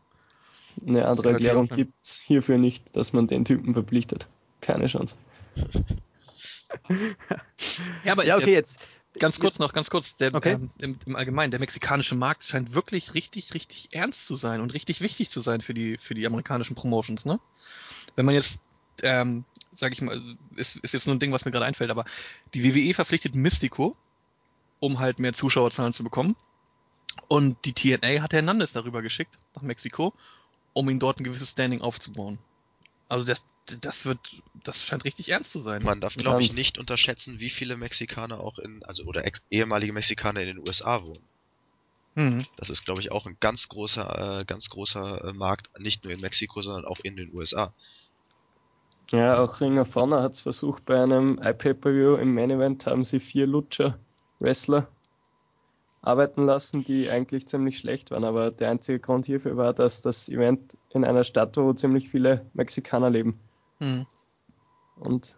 Eine 0.86 1.08
andere 1.08 1.32
Erklärung 1.32 1.68
gibt 1.68 1.94
es 2.02 2.22
hierfür 2.22 2.58
nicht, 2.58 2.96
dass 2.96 3.12
man 3.12 3.28
den 3.28 3.44
Typen 3.44 3.74
verpflichtet. 3.74 4.28
Keine 4.62 4.88
Chance. 4.88 5.16
Ja, 8.04 8.14
aber 8.14 8.26
Ja, 8.26 8.38
okay, 8.38 8.54
jetzt. 8.54 8.80
Ganz 9.18 9.40
kurz 9.40 9.60
noch, 9.60 9.74
ganz 9.74 9.90
kurz, 9.90 10.16
der, 10.16 10.34
Okay. 10.34 10.54
ähm, 10.54 10.70
im, 10.80 11.00
im 11.06 11.16
Allgemeinen, 11.16 11.52
der 11.52 11.60
mexikanische 11.60 12.16
Markt 12.16 12.44
scheint 12.44 12.74
wirklich 12.74 13.14
richtig, 13.14 13.54
richtig 13.54 13.90
ernst 13.92 14.26
zu 14.26 14.36
sein 14.36 14.62
und 14.62 14.74
richtig 14.74 15.02
wichtig 15.02 15.30
zu 15.30 15.42
sein 15.42 15.62
für 15.62 15.74
die, 15.74 15.98
für 15.98 16.14
die 16.14 16.26
amerikanischen 16.28 16.76
Promotions, 16.76 17.26
ne? 17.26 17.40
Wenn 18.16 18.26
man 18.26 18.36
jetzt, 18.36 18.60
ähm, 19.02 19.46
sag 19.76 19.94
ich 19.94 20.02
mal, 20.02 20.22
ist, 20.56 20.78
ist 20.78 20.94
jetzt 20.94 21.08
nur 21.08 21.16
ein 21.16 21.20
Ding, 21.20 21.32
was 21.32 21.46
mir 21.46 21.52
gerade 21.52 21.66
einfällt, 21.66 21.90
aber 21.92 22.06
die 22.54 22.64
WWE 22.64 22.94
verpflichtet 22.94 23.36
Mystico, 23.36 23.96
um 24.80 25.00
halt 25.00 25.20
mehr 25.20 25.34
Zuschauerzahlen 25.34 25.94
zu 25.94 26.04
bekommen. 26.04 26.36
Und 27.28 27.58
die 27.66 27.74
TNA 27.74 28.22
hat 28.22 28.34
Hernandez 28.34 28.74
darüber 28.74 29.02
geschickt, 29.02 29.38
nach 29.56 29.62
Mexiko, 29.62 30.14
um 30.74 30.90
ihm 30.90 31.00
dort 31.00 31.20
ein 31.20 31.24
gewisses 31.24 31.52
Standing 31.52 31.82
aufzubauen. 31.82 32.40
Also 33.10 33.26
das, 33.26 33.42
das 33.82 34.06
wird, 34.06 34.20
das 34.64 34.82
scheint 34.82 35.04
richtig 35.04 35.30
ernst 35.30 35.52
zu 35.52 35.62
sein. 35.62 35.84
Man 35.84 36.00
darf, 36.00 36.16
glaube 36.16 36.44
ich, 36.44 36.54
nicht 36.54 36.78
unterschätzen, 36.78 37.40
wie 37.40 37.50
viele 37.50 37.76
Mexikaner 37.76 38.40
auch 38.40 38.60
in, 38.60 38.84
also 38.86 39.04
oder 39.04 39.26
ex 39.26 39.42
ehemalige 39.50 39.92
Mexikaner 39.92 40.42
in 40.42 40.48
den 40.48 40.60
USA 40.60 41.04
wohnen. 41.04 41.24
Mhm. 42.16 42.46
Das 42.56 42.70
ist, 42.70 42.86
glaube 42.86 43.02
ich, 43.02 43.12
auch 43.12 43.26
ein 43.26 43.38
ganz 43.40 43.68
großer, 43.68 44.42
äh, 44.42 44.46
ganz 44.46 44.70
großer 44.70 45.26
äh, 45.26 45.34
Markt, 45.34 45.70
nicht 45.80 46.04
nur 46.04 46.14
in 46.14 46.22
Mexiko, 46.22 46.62
sondern 46.62 46.86
auch 46.86 47.00
in 47.00 47.16
den 47.16 47.34
USA. 47.34 47.74
Ja, 49.12 49.40
auch 49.40 49.60
Ring 49.60 49.80
of 49.80 49.96
Honor 49.96 50.22
hat 50.22 50.34
es 50.34 50.42
versucht 50.42 50.86
bei 50.86 51.02
einem 51.02 51.40
iPay-Per-View 51.42 52.16
im 52.18 52.36
Main 52.36 52.52
Event 52.52 52.86
haben 52.86 53.04
sie 53.04 53.20
vier 53.20 53.48
Lutscher-Wrestler 53.48 54.88
arbeiten 56.02 56.46
lassen, 56.46 56.84
die 56.84 57.10
eigentlich 57.10 57.48
ziemlich 57.48 57.78
schlecht 57.78 58.12
waren. 58.12 58.24
Aber 58.24 58.52
der 58.52 58.70
einzige 58.70 59.00
Grund 59.00 59.26
hierfür 59.26 59.58
war, 59.58 59.74
dass 59.74 60.02
das 60.02 60.30
Event 60.30 60.78
in 60.90 61.04
einer 61.04 61.24
Stadt 61.24 61.58
war, 61.58 61.66
wo 61.66 61.74
ziemlich 61.74 62.10
viele 62.10 62.46
Mexikaner 62.54 63.10
leben. 63.10 63.40
Mhm. 63.80 64.06
Und 64.96 65.36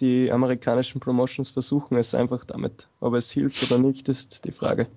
die 0.00 0.30
amerikanischen 0.30 1.00
Promotions 1.00 1.48
versuchen 1.48 1.96
es 1.96 2.14
einfach 2.14 2.44
damit. 2.44 2.88
Ob 3.00 3.14
es 3.14 3.30
hilft 3.30 3.62
oder 3.70 3.78
nicht, 3.78 4.08
ist 4.08 4.44
die 4.44 4.52
Frage. 4.52 4.88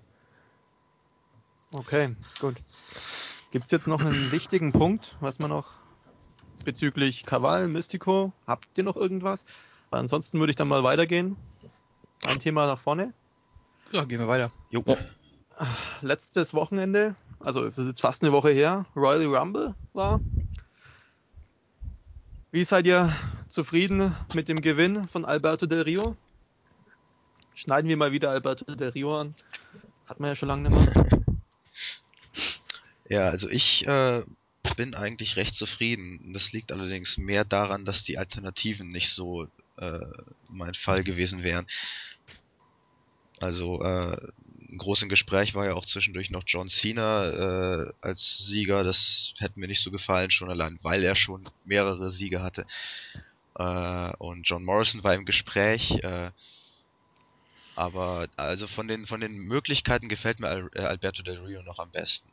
Okay, 1.72 2.15
gut. 2.39 2.58
Gibt 3.52 3.65
es 3.65 3.72
jetzt 3.72 3.88
noch 3.88 4.02
einen 4.02 4.32
wichtigen 4.32 4.72
Punkt, 4.72 5.15
was 5.22 5.39
man 5.39 5.50
noch 5.50 5.72
bezüglich 6.65 7.26
Kaval, 7.26 7.67
Mystico, 7.67 8.34
habt 8.45 8.67
ihr 8.76 8.84
noch 8.84 8.95
irgendwas? 8.95 9.45
Weil 9.89 10.02
ansonsten 10.02 10.39
würde 10.39 10.52
ich 10.52 10.56
dann 10.56 10.67
mal 10.67 10.84
weitergehen. 10.84 11.38
Ein 12.24 12.39
Thema 12.39 12.67
nach 12.67 12.80
vorne. 12.80 13.13
Ja, 13.91 14.04
gehen 14.04 14.19
wir 14.19 14.28
weiter. 14.28 14.52
Jo. 14.69 14.84
Ja. 14.86 14.97
Letztes 16.02 16.54
Wochenende, 16.54 17.15
also 17.39 17.63
es 17.63 17.78
ist 17.78 17.88
jetzt 17.88 18.02
fast 18.02 18.23
eine 18.23 18.32
Woche 18.32 18.52
her, 18.52 18.86
Royal 18.95 19.25
Rumble 19.25 19.75
war. 19.93 20.21
Wie 22.52 22.63
seid 22.63 22.86
ihr 22.86 23.13
zufrieden 23.47 24.15
mit 24.34 24.47
dem 24.47 24.62
Gewinn 24.62 25.08
von 25.08 25.25
Alberto 25.25 25.65
Del 25.65 25.82
Rio? 25.82 26.15
Schneiden 27.56 27.89
wir 27.89 27.97
mal 27.97 28.12
wieder 28.12 28.30
Alberto 28.30 28.63
Del 28.75 28.89
Rio 28.89 29.19
an. 29.19 29.34
Hat 30.08 30.19
man 30.19 30.30
ja 30.30 30.36
schon 30.36 30.49
lange 30.49 30.69
nicht 30.69 30.95
mehr. 30.95 31.19
Ja, 33.12 33.30
also 33.30 33.49
ich 33.49 33.88
äh, 33.88 34.23
bin 34.78 34.93
eigentlich 34.93 35.36
recht 35.36 35.56
zufrieden. 35.56 36.32
Das 36.32 36.52
liegt 36.52 36.71
allerdings 36.71 37.17
mehr 37.17 37.43
daran, 37.43 37.84
dass 37.84 38.04
die 38.04 38.19
Alternativen 38.19 38.89
nicht 38.89 39.10
so 39.10 39.47
äh, 39.78 39.99
mein 40.47 40.75
Fall 40.75 41.04
gewesen 41.04 41.41
wären. 41.41 41.65
Also 43.39 43.82
äh, 43.82 44.17
ein 44.71 44.78
großes 44.78 45.10
Gespräch 45.10 45.56
war 45.56 45.65
ja 45.65 45.73
auch 45.73 45.86
zwischendurch 45.86 46.30
noch 46.30 46.43
John 46.45 46.69
Cena 46.69 47.30
äh, 47.88 47.93
als 48.02 48.38
Sieger. 48.47 48.84
Das 48.84 49.34
hätte 49.39 49.60
mir 49.60 49.67
nicht 49.67 49.82
so 49.82 49.91
gefallen, 49.91 50.30
schon 50.32 50.49
allein, 50.49 50.78
weil 50.84 51.04
er 51.04 51.15
schon 51.15 51.43
mehrere 51.65 52.12
Siege 52.12 52.41
hatte. 52.41 52.65
Äh, 53.56 54.12
und 54.17 54.43
John 54.43 54.63
Morrison 54.63 55.04
war 55.04 55.15
im 55.15 55.25
Gespräch. 55.25 55.91
Äh, 56.04 56.32
aber 57.75 58.28
also 58.36 58.67
von 58.67 58.88
den 58.89 59.06
von 59.06 59.21
den 59.21 59.38
Möglichkeiten 59.38 60.10
gefällt 60.10 60.39
mir 60.41 60.49
Al 60.49 60.69
äh, 60.75 60.82
Alberto 60.82 61.23
Del 61.23 61.39
Rio 61.39 61.63
noch 61.63 61.80
am 61.80 61.89
besten. 61.91 62.28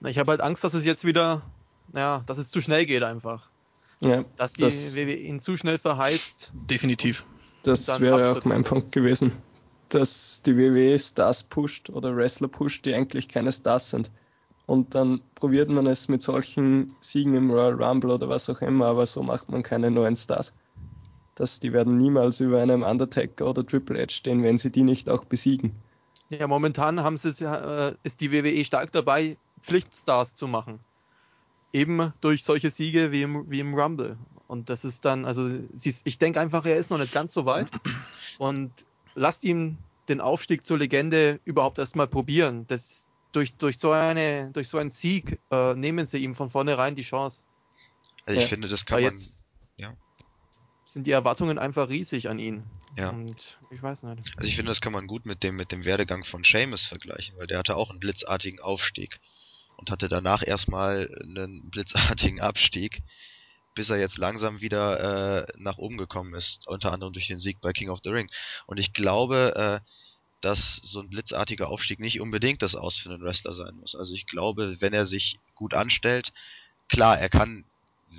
Na, 0.00 0.08
Ich 0.08 0.18
habe 0.18 0.30
halt 0.30 0.40
Angst, 0.40 0.64
dass 0.64 0.74
es 0.74 0.84
jetzt 0.84 1.04
wieder, 1.04 1.42
ja, 1.94 2.22
dass 2.26 2.38
es 2.38 2.50
zu 2.50 2.60
schnell 2.60 2.86
geht 2.86 3.02
einfach. 3.02 3.48
Ja, 4.00 4.24
Dass 4.36 4.54
die 4.54 4.62
Das- 4.62 4.96
WWE 4.96 5.14
ihn 5.14 5.38
zu 5.40 5.56
schnell 5.56 5.78
verheizt. 5.78 6.50
Definitiv. 6.54 7.24
Das 7.62 8.00
wäre 8.00 8.16
auch 8.16 8.36
abstürzen 8.36 8.48
mein. 8.50 8.64
Punkt 8.64 8.92
gewesen. 8.92 9.32
Dass 9.88 10.42
die 10.42 10.56
WWE 10.56 10.98
Stars 10.98 11.42
pusht 11.42 11.90
oder 11.90 12.16
Wrestler 12.16 12.48
pusht, 12.48 12.84
die 12.86 12.94
eigentlich 12.94 13.28
keine 13.28 13.52
Stars 13.52 13.90
sind. 13.90 14.10
Und 14.66 14.94
dann 14.94 15.20
probiert 15.34 15.68
man 15.68 15.86
es 15.86 16.08
mit 16.08 16.22
solchen 16.22 16.94
Siegen 17.00 17.34
im 17.34 17.50
Royal 17.50 17.82
Rumble 17.82 18.12
oder 18.12 18.28
was 18.28 18.48
auch 18.48 18.62
immer, 18.62 18.86
aber 18.86 19.06
so 19.06 19.22
macht 19.22 19.50
man 19.50 19.62
keine 19.62 19.90
neuen 19.90 20.16
Stars. 20.16 20.54
Das, 21.34 21.60
die 21.60 21.72
werden 21.72 21.96
niemals 21.96 22.40
über 22.40 22.60
einem 22.60 22.82
Undertaker 22.82 23.50
oder 23.50 23.66
Triple 23.66 24.00
H 24.00 24.10
stehen, 24.10 24.42
wenn 24.42 24.58
sie 24.58 24.70
die 24.70 24.82
nicht 24.82 25.08
auch 25.08 25.24
besiegen. 25.24 25.72
Ja, 26.28 26.46
momentan 26.46 27.02
haben 27.02 27.18
sie 27.18 27.44
äh, 27.44 27.94
ist 28.02 28.20
die 28.20 28.32
WWE 28.32 28.64
stark 28.64 28.92
dabei, 28.92 29.36
Pflichtstars 29.60 30.34
zu 30.34 30.46
machen. 30.46 30.78
Eben 31.72 32.12
durch 32.20 32.44
solche 32.44 32.70
Siege 32.70 33.12
wie 33.12 33.22
im, 33.22 33.50
wie 33.50 33.60
im 33.60 33.74
Rumble. 33.74 34.16
Und 34.52 34.68
das 34.68 34.84
ist 34.84 35.06
dann, 35.06 35.24
also 35.24 35.48
sie 35.72 35.88
ist- 35.88 36.06
ich 36.06 36.18
denke 36.18 36.38
einfach, 36.38 36.66
er 36.66 36.76
ist 36.76 36.90
noch 36.90 36.98
nicht 36.98 37.14
ganz 37.14 37.32
so 37.32 37.46
weit. 37.46 37.68
Und 38.38 38.70
lasst 39.14 39.44
ihm 39.44 39.78
den 40.10 40.20
Aufstieg 40.20 40.66
zur 40.66 40.76
Legende 40.76 41.40
überhaupt 41.46 41.78
erstmal 41.78 42.06
probieren. 42.06 42.66
Das, 42.66 43.08
durch, 43.32 43.54
durch, 43.56 43.78
so 43.78 43.92
eine, 43.92 44.50
durch 44.52 44.68
so 44.68 44.76
einen 44.76 44.90
Sieg 44.90 45.38
äh, 45.50 45.74
nehmen 45.74 46.04
sie 46.04 46.18
ihm 46.18 46.34
von 46.34 46.50
vornherein 46.50 46.94
die 46.94 47.02
Chance. 47.02 47.44
Also 48.26 48.36
ich 48.38 48.44
Ja. 48.44 48.48
finde, 48.50 48.68
das 48.68 48.84
kann 48.84 48.96
Weil 48.96 49.04
man 49.04 49.12
jetzt 49.14 49.72
ja. 49.78 49.94
sind 50.84 51.06
die 51.06 51.12
Erwartungen 51.12 51.58
einfach 51.58 51.88
riesig 51.88 52.28
an 52.28 52.38
ihn. 52.38 52.62
Ja. 52.98 53.08
Und 53.08 53.58
ich 53.70 53.82
weiß 53.82 54.02
nicht. 54.02 54.18
Also 54.36 54.46
ich 54.46 54.54
finde, 54.56 54.70
das 54.70 54.82
kann 54.82 54.92
man 54.92 55.06
gut 55.06 55.24
mit 55.24 55.42
dem, 55.42 55.56
mit 55.56 55.72
dem 55.72 55.86
Werdegang 55.86 56.24
von 56.24 56.44
Seamus 56.44 56.84
vergleichen, 56.84 57.38
weil 57.38 57.46
der 57.46 57.58
hatte 57.58 57.74
auch 57.76 57.88
einen 57.88 58.00
blitzartigen 58.00 58.60
Aufstieg 58.60 59.18
und 59.78 59.90
hatte 59.90 60.10
danach 60.10 60.46
erstmal 60.46 61.08
einen 61.22 61.70
blitzartigen 61.70 62.42
Abstieg, 62.42 63.00
bis 63.74 63.90
er 63.90 63.98
jetzt 63.98 64.18
langsam 64.18 64.60
wieder 64.60 65.42
äh, 65.42 65.52
nach 65.56 65.78
oben 65.78 65.96
gekommen 65.96 66.34
ist, 66.34 66.66
unter 66.66 66.92
anderem 66.92 67.12
durch 67.12 67.28
den 67.28 67.40
Sieg 67.40 67.60
bei 67.60 67.72
King 67.72 67.90
of 67.90 68.00
the 68.04 68.10
Ring. 68.10 68.30
Und 68.66 68.78
ich 68.78 68.92
glaube, 68.92 69.80
äh, 69.82 69.88
dass 70.42 70.76
so 70.82 71.00
ein 71.00 71.08
blitzartiger 71.08 71.68
Aufstieg 71.68 72.00
nicht 72.00 72.20
unbedingt 72.20 72.62
das 72.62 72.74
Aus 72.74 72.98
für 72.98 73.10
einen 73.10 73.22
Wrestler 73.22 73.54
sein 73.54 73.76
muss. 73.76 73.94
Also 73.94 74.12
ich 74.12 74.26
glaube, 74.26 74.76
wenn 74.80 74.92
er 74.92 75.06
sich 75.06 75.38
gut 75.54 75.72
anstellt, 75.72 76.32
klar, 76.88 77.18
er 77.18 77.30
kann, 77.30 77.64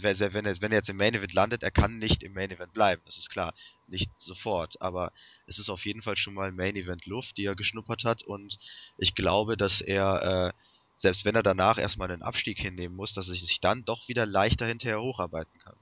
wenn 0.02 0.20
er, 0.20 0.34
wenn 0.34 0.72
er 0.72 0.78
jetzt 0.78 0.90
im 0.90 0.98
Main 0.98 1.14
Event 1.14 1.34
landet, 1.34 1.64
er 1.64 1.72
kann 1.72 2.00
nicht 2.00 2.24
im 2.24 2.34
Main 2.34 2.50
Event 2.50 2.74
bleiben, 2.74 3.02
das 3.06 3.18
ist 3.18 3.30
klar, 3.30 3.54
nicht 3.88 4.10
sofort, 4.18 4.82
aber 4.82 5.12
es 5.48 5.60
ist 5.60 5.70
auf 5.70 5.86
jeden 5.86 6.02
Fall 6.02 6.16
schon 6.16 6.34
mal 6.34 6.52
Main 6.54 6.78
Event 6.78 7.06
Luft, 7.06 7.38
die 7.38 7.46
er 7.46 7.56
geschnuppert 7.56 8.06
hat 8.06 8.24
und 8.24 8.58
ich 8.98 9.16
glaube, 9.16 9.58
dass 9.58 9.82
er, 9.82 10.54
äh, 10.56 10.73
selbst 10.96 11.26
wenn 11.26 11.36
er 11.36 11.44
danach 11.44 11.78
erstmal 11.78 12.12
einen 12.12 12.22
Abstieg 12.22 12.60
hinnehmen 12.60 12.96
muss, 12.96 13.14
dass 13.14 13.30
er 13.30 13.36
sich 13.36 13.60
dann 13.62 13.86
doch 13.86 14.08
wieder 14.08 14.26
leichter 14.26 14.66
hinterher 14.66 15.02
hocharbeiten 15.02 15.60
kann. 15.60 15.76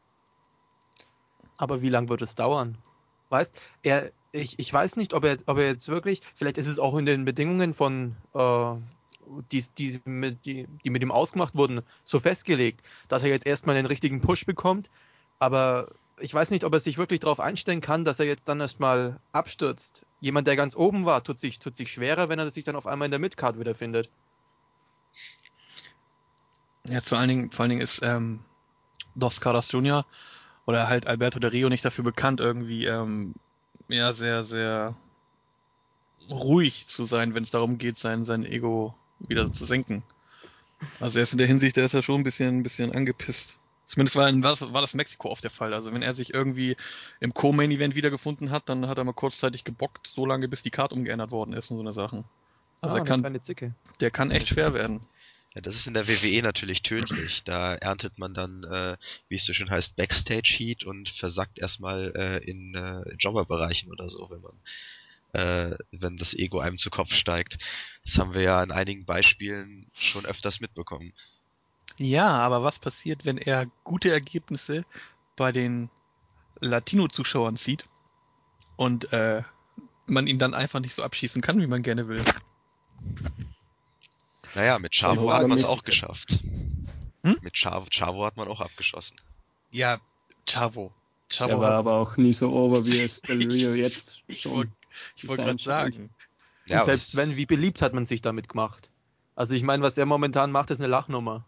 Aber 1.58 1.82
wie 1.82 1.90
lange 1.90 2.10
wird 2.10 2.22
es 2.22 2.36
dauern? 2.36 2.78
Weißt, 3.30 3.60
er, 3.84 4.12
ich, 4.32 4.58
ich 4.60 4.74
weiß 4.74 4.96
nicht, 4.96 5.14
ob 5.14 5.24
er, 5.24 5.38
ob 5.46 5.58
er 5.58 5.68
jetzt 5.68 5.88
wirklich, 5.88 6.22
vielleicht 6.36 6.58
ist 6.58 6.68
es 6.68 6.80
auch 6.80 6.98
in 6.98 7.06
den 7.06 7.24
Bedingungen 7.24 7.74
von, 7.74 8.16
äh, 8.34 8.76
die, 9.52 9.64
die, 9.78 10.02
mit, 10.06 10.46
die, 10.46 10.68
die 10.84 10.90
mit 10.90 11.02
ihm 11.02 11.12
ausgemacht 11.12 11.56
wurden, 11.56 11.82
so 12.04 12.20
festgelegt, 12.20 12.86
dass 13.08 13.24
er 13.24 13.30
jetzt 13.30 13.46
erstmal 13.46 13.76
den 13.76 13.86
richtigen 13.86 14.22
Push 14.22 14.46
bekommt. 14.46 14.90
Aber 15.40 15.88
ich 16.20 16.34
weiß 16.34 16.52
nicht, 16.52 16.64
ob 16.64 16.74
er 16.74 16.80
sich 16.80 16.98
wirklich 16.98 17.20
darauf 17.20 17.40
einstellen 17.40 17.82
kann, 17.82 18.06
dass 18.06 18.20
er 18.20 18.26
jetzt 18.26 18.48
dann 18.48 18.60
erstmal 18.60 19.20
abstürzt. 19.32 20.04
Jemand, 20.20 20.48
der 20.48 20.56
ganz 20.56 20.76
oben 20.76 21.06
war, 21.06 21.24
tut 21.24 21.40
sich, 21.40 21.60
tut 21.60 21.76
sich 21.76 21.92
schwerer, 21.92 22.30
wenn 22.30 22.40
er 22.40 22.50
sich 22.52 22.64
dann 22.64 22.76
auf 22.76 22.88
einmal 22.88 23.08
in 23.08 23.12
der 23.12 23.20
Midcard 23.20 23.60
wiederfindet. 23.60 24.10
Ja, 26.88 27.02
vor 27.02 27.20
allen 27.20 27.30
Dingen, 27.30 27.52
vor 27.52 27.64
allen 27.64 27.70
Dingen 27.70 27.82
ist 27.82 28.00
ähm, 28.04 28.40
Dos 29.16 29.42
Caras 29.42 29.72
Jr. 29.72 30.06
oder 30.66 30.88
halt 30.88 31.08
Alberto 31.08 31.40
Del 31.40 31.52
Rio 31.52 31.70
nicht 31.70 31.86
dafür 31.86 32.04
bekannt, 32.04 32.40
irgendwie 32.40 32.86
ähm, 32.86 33.36
ja 33.88 34.14
sehr, 34.14 34.46
sehr 34.46 34.96
ruhig 36.30 36.88
zu 36.88 37.06
sein, 37.06 37.36
wenn 37.36 37.44
es 37.44 37.52
darum 37.52 37.78
geht, 37.78 37.98
sein, 37.98 38.26
sein 38.26 38.46
Ego 38.46 38.96
wieder 39.20 39.52
zu 39.52 39.66
senken. 39.66 40.04
Also 41.00 41.20
er 41.20 41.24
ist 41.24 41.34
in 41.34 41.38
der 41.38 41.48
Hinsicht, 41.48 41.76
der 41.76 41.86
ist 41.86 41.94
ja 41.94 42.02
schon 42.02 42.22
ein 42.22 42.24
bisschen, 42.24 42.60
ein 42.60 42.64
bisschen 42.64 42.94
angepisst. 42.94 43.60
Zumindest 43.86 44.16
war, 44.16 44.30
in, 44.30 44.42
war, 44.42 44.56
das, 44.56 44.74
war 44.74 44.82
das 44.82 44.94
Mexiko 44.94 45.30
oft 45.30 45.44
der 45.44 45.52
Fall. 45.52 45.74
Also 45.74 45.94
wenn 45.94 46.02
er 46.02 46.16
sich 46.16 46.34
irgendwie 46.34 46.78
im 47.20 47.34
Co-Main-Event 47.34 47.94
wiedergefunden 47.94 48.50
hat, 48.50 48.70
dann 48.70 48.88
hat 48.88 48.98
er 48.98 49.04
mal 49.04 49.14
kurzzeitig 49.14 49.64
gebockt, 49.64 50.10
so 50.14 50.26
lange 50.26 50.48
bis 50.48 50.64
die 50.64 50.72
Karte 50.72 50.96
umgeändert 50.96 51.32
worden 51.32 51.54
ist 51.54 51.70
und 51.70 51.78
so 51.78 51.84
eine 51.84 51.94
Sachen. 51.94 52.24
Also 52.80 52.96
Ah, 52.96 53.00
er 53.00 53.06
kann, 53.06 53.40
der 54.00 54.12
kann 54.12 54.32
echt 54.32 54.48
schwer 54.48 54.74
werden. 54.74 55.02
Ja, 55.54 55.62
das 55.62 55.76
ist 55.76 55.86
in 55.86 55.94
der 55.94 56.08
WWE 56.08 56.42
natürlich 56.42 56.82
tödlich. 56.82 57.44
Da 57.44 57.76
erntet 57.76 58.18
man 58.18 58.34
dann, 58.34 58.64
äh, 58.64 58.96
wie 59.28 59.36
es 59.36 59.46
so 59.46 59.54
schön 59.54 59.70
heißt, 59.70 59.98
Backstage-Heat 59.98 60.86
und 60.86 61.10
versackt 61.10 61.60
erstmal 61.60 62.14
äh, 62.16 62.38
in 62.50 62.74
äh, 62.74 63.04
Jobberbereichen 63.20 63.92
oder 63.92 64.10
so, 64.10 64.30
wenn 64.30 64.42
man 64.42 64.60
äh, 65.34 65.78
wenn 65.92 66.18
das 66.18 66.34
Ego 66.34 66.60
einem 66.60 66.78
zu 66.78 66.90
Kopf 66.90 67.14
steigt. 67.14 67.58
Das 68.06 68.18
haben 68.18 68.34
wir 68.34 68.42
ja 68.42 68.64
in 68.64 68.72
einigen 68.72 69.06
Beispielen 69.06 69.90
schon 69.94 70.26
öfters 70.26 70.60
mitbekommen. 70.60 71.14
Ja, 71.98 72.30
aber 72.30 72.64
was 72.64 72.80
passiert, 72.80 73.26
wenn 73.26 73.38
er 73.38 73.68
gute 73.84 74.12
Ergebnisse 74.12 74.86
bei 75.36 75.52
den 75.52 75.90
Latino-Zuschauern 76.60 77.58
zieht 77.58 77.86
und 78.76 79.12
äh, 79.14 79.44
man 80.08 80.28
ihn 80.28 80.40
dann 80.40 80.54
einfach 80.54 80.80
nicht 80.80 80.96
so 80.96 81.04
abschießen 81.04 81.42
kann, 81.42 81.60
wie 81.62 81.68
man 81.68 81.84
gerne 81.84 82.08
will? 82.08 82.24
Naja, 84.56 84.80
mit 84.80 84.94
Chavo 84.94 85.32
hat 85.32 85.48
man 85.48 85.58
es 85.58 85.66
auch 85.66 85.84
geschafft. 85.84 86.40
Hm? 87.24 87.38
Mit 87.42 87.54
Chavo, 87.54 87.86
Chavo 87.90 88.26
hat 88.26 88.38
man 88.38 88.48
auch 88.48 88.62
abgeschossen. 88.62 89.18
Ja, 89.72 90.00
Chavo. 90.46 90.92
Chavo 91.30 91.50
Der 91.50 91.60
war 91.60 91.72
aber 91.72 91.94
auch 91.94 92.18
nie 92.18 92.34
so 92.34 92.52
over, 92.52 92.86
wie 92.86 93.00
es 93.00 93.22
Del 93.22 93.48
Rio 93.52 93.74
jetzt 93.74 94.22
ich 94.28 94.42
schon. 94.42 94.54
wollte 94.54 94.72
ich 95.16 95.28
wollt 95.28 95.38
sein 95.38 95.46
gerade 95.46 95.64
sagen. 95.64 96.10
Ja, 96.66 96.84
selbst 96.84 97.16
wenn, 97.16 97.36
wie 97.38 97.46
beliebt 97.46 97.82
hat 97.82 97.94
man 97.94 98.06
sich 98.06 98.22
damit 98.22 98.50
gemacht? 98.50 98.92
Also 99.36 99.56
ich 99.56 99.64
meine, 99.64 99.84
was 99.84 99.98
er 99.98 100.06
momentan 100.06 100.52
macht, 100.52 100.72
ist 100.72 100.80
eine 100.80 100.88
Lachnummer. 100.88 101.46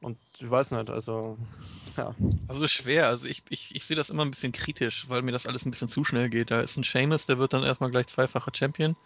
Und 0.00 0.18
ich 0.38 0.50
weiß 0.50 0.70
nicht, 0.70 0.88
also 0.88 1.36
ja. 1.96 2.14
Also 2.48 2.66
schwer, 2.68 3.08
also 3.08 3.26
ich, 3.26 3.42
ich, 3.50 3.74
ich 3.74 3.84
sehe 3.84 3.96
das 3.96 4.10
immer 4.10 4.24
ein 4.24 4.30
bisschen 4.30 4.52
kritisch, 4.52 5.06
weil 5.08 5.22
mir 5.22 5.32
das 5.32 5.46
alles 5.46 5.66
ein 5.66 5.70
bisschen 5.70 5.88
zu 5.88 6.04
schnell 6.04 6.30
geht. 6.30 6.50
Da 6.50 6.60
ist 6.60 6.76
ein 6.76 6.84
Seamus, 6.84 7.26
der 7.26 7.38
wird 7.38 7.52
dann 7.52 7.64
erstmal 7.64 7.90
gleich 7.90 8.06
zweifacher 8.06 8.52
Champion, 8.54 8.96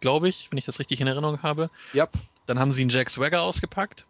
glaube 0.00 0.28
ich, 0.28 0.50
wenn 0.50 0.58
ich 0.58 0.64
das 0.64 0.78
richtig 0.78 1.00
in 1.00 1.06
Erinnerung 1.06 1.42
habe. 1.42 1.70
Ja, 1.92 2.08
Dann 2.46 2.58
haben 2.58 2.72
sie 2.72 2.82
einen 2.82 2.90
Jack 2.90 3.10
Swagger 3.10 3.42
ausgepackt, 3.42 4.06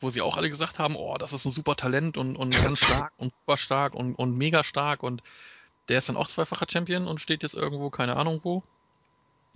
wo 0.00 0.10
sie 0.10 0.22
auch 0.22 0.36
alle 0.36 0.50
gesagt 0.50 0.78
haben, 0.78 0.96
oh, 0.96 1.16
das 1.18 1.32
ist 1.32 1.44
ein 1.44 1.52
super 1.52 1.76
Talent 1.76 2.16
und, 2.16 2.36
und 2.36 2.50
ganz 2.50 2.78
stark 2.78 3.12
und 3.16 3.32
super 3.40 3.56
stark 3.56 3.94
und, 3.94 4.14
und 4.14 4.36
mega 4.36 4.64
stark 4.64 5.02
und 5.02 5.22
der 5.88 5.98
ist 5.98 6.08
dann 6.08 6.16
auch 6.16 6.28
zweifacher 6.28 6.66
Champion 6.70 7.06
und 7.06 7.20
steht 7.20 7.42
jetzt 7.42 7.54
irgendwo, 7.54 7.90
keine 7.90 8.16
Ahnung 8.16 8.40
wo. 8.42 8.62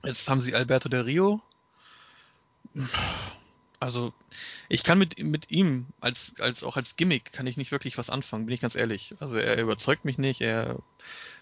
Jetzt 0.05 0.29
haben 0.29 0.41
sie 0.41 0.55
Alberto 0.55 0.89
Del 0.89 1.03
Rio. 1.03 1.41
Also, 3.79 4.12
ich 4.68 4.83
kann 4.83 4.99
mit, 4.99 5.18
mit 5.18 5.51
ihm 5.51 5.87
als, 6.01 6.35
als, 6.41 6.64
auch 6.64 6.77
als 6.77 6.97
Gimmick 6.97 7.33
kann 7.33 7.47
ich 7.47 7.57
nicht 7.57 7.72
wirklich 7.72 7.99
was 7.99 8.11
anfangen, 8.11 8.47
bin 8.47 8.55
ich 8.55 8.61
ganz 8.61 8.74
ehrlich. 8.74 9.14
Also, 9.20 9.37
er 9.37 9.61
überzeugt 9.61 10.05
mich 10.05 10.18
nicht, 10.18 10.41
er, 10.41 10.79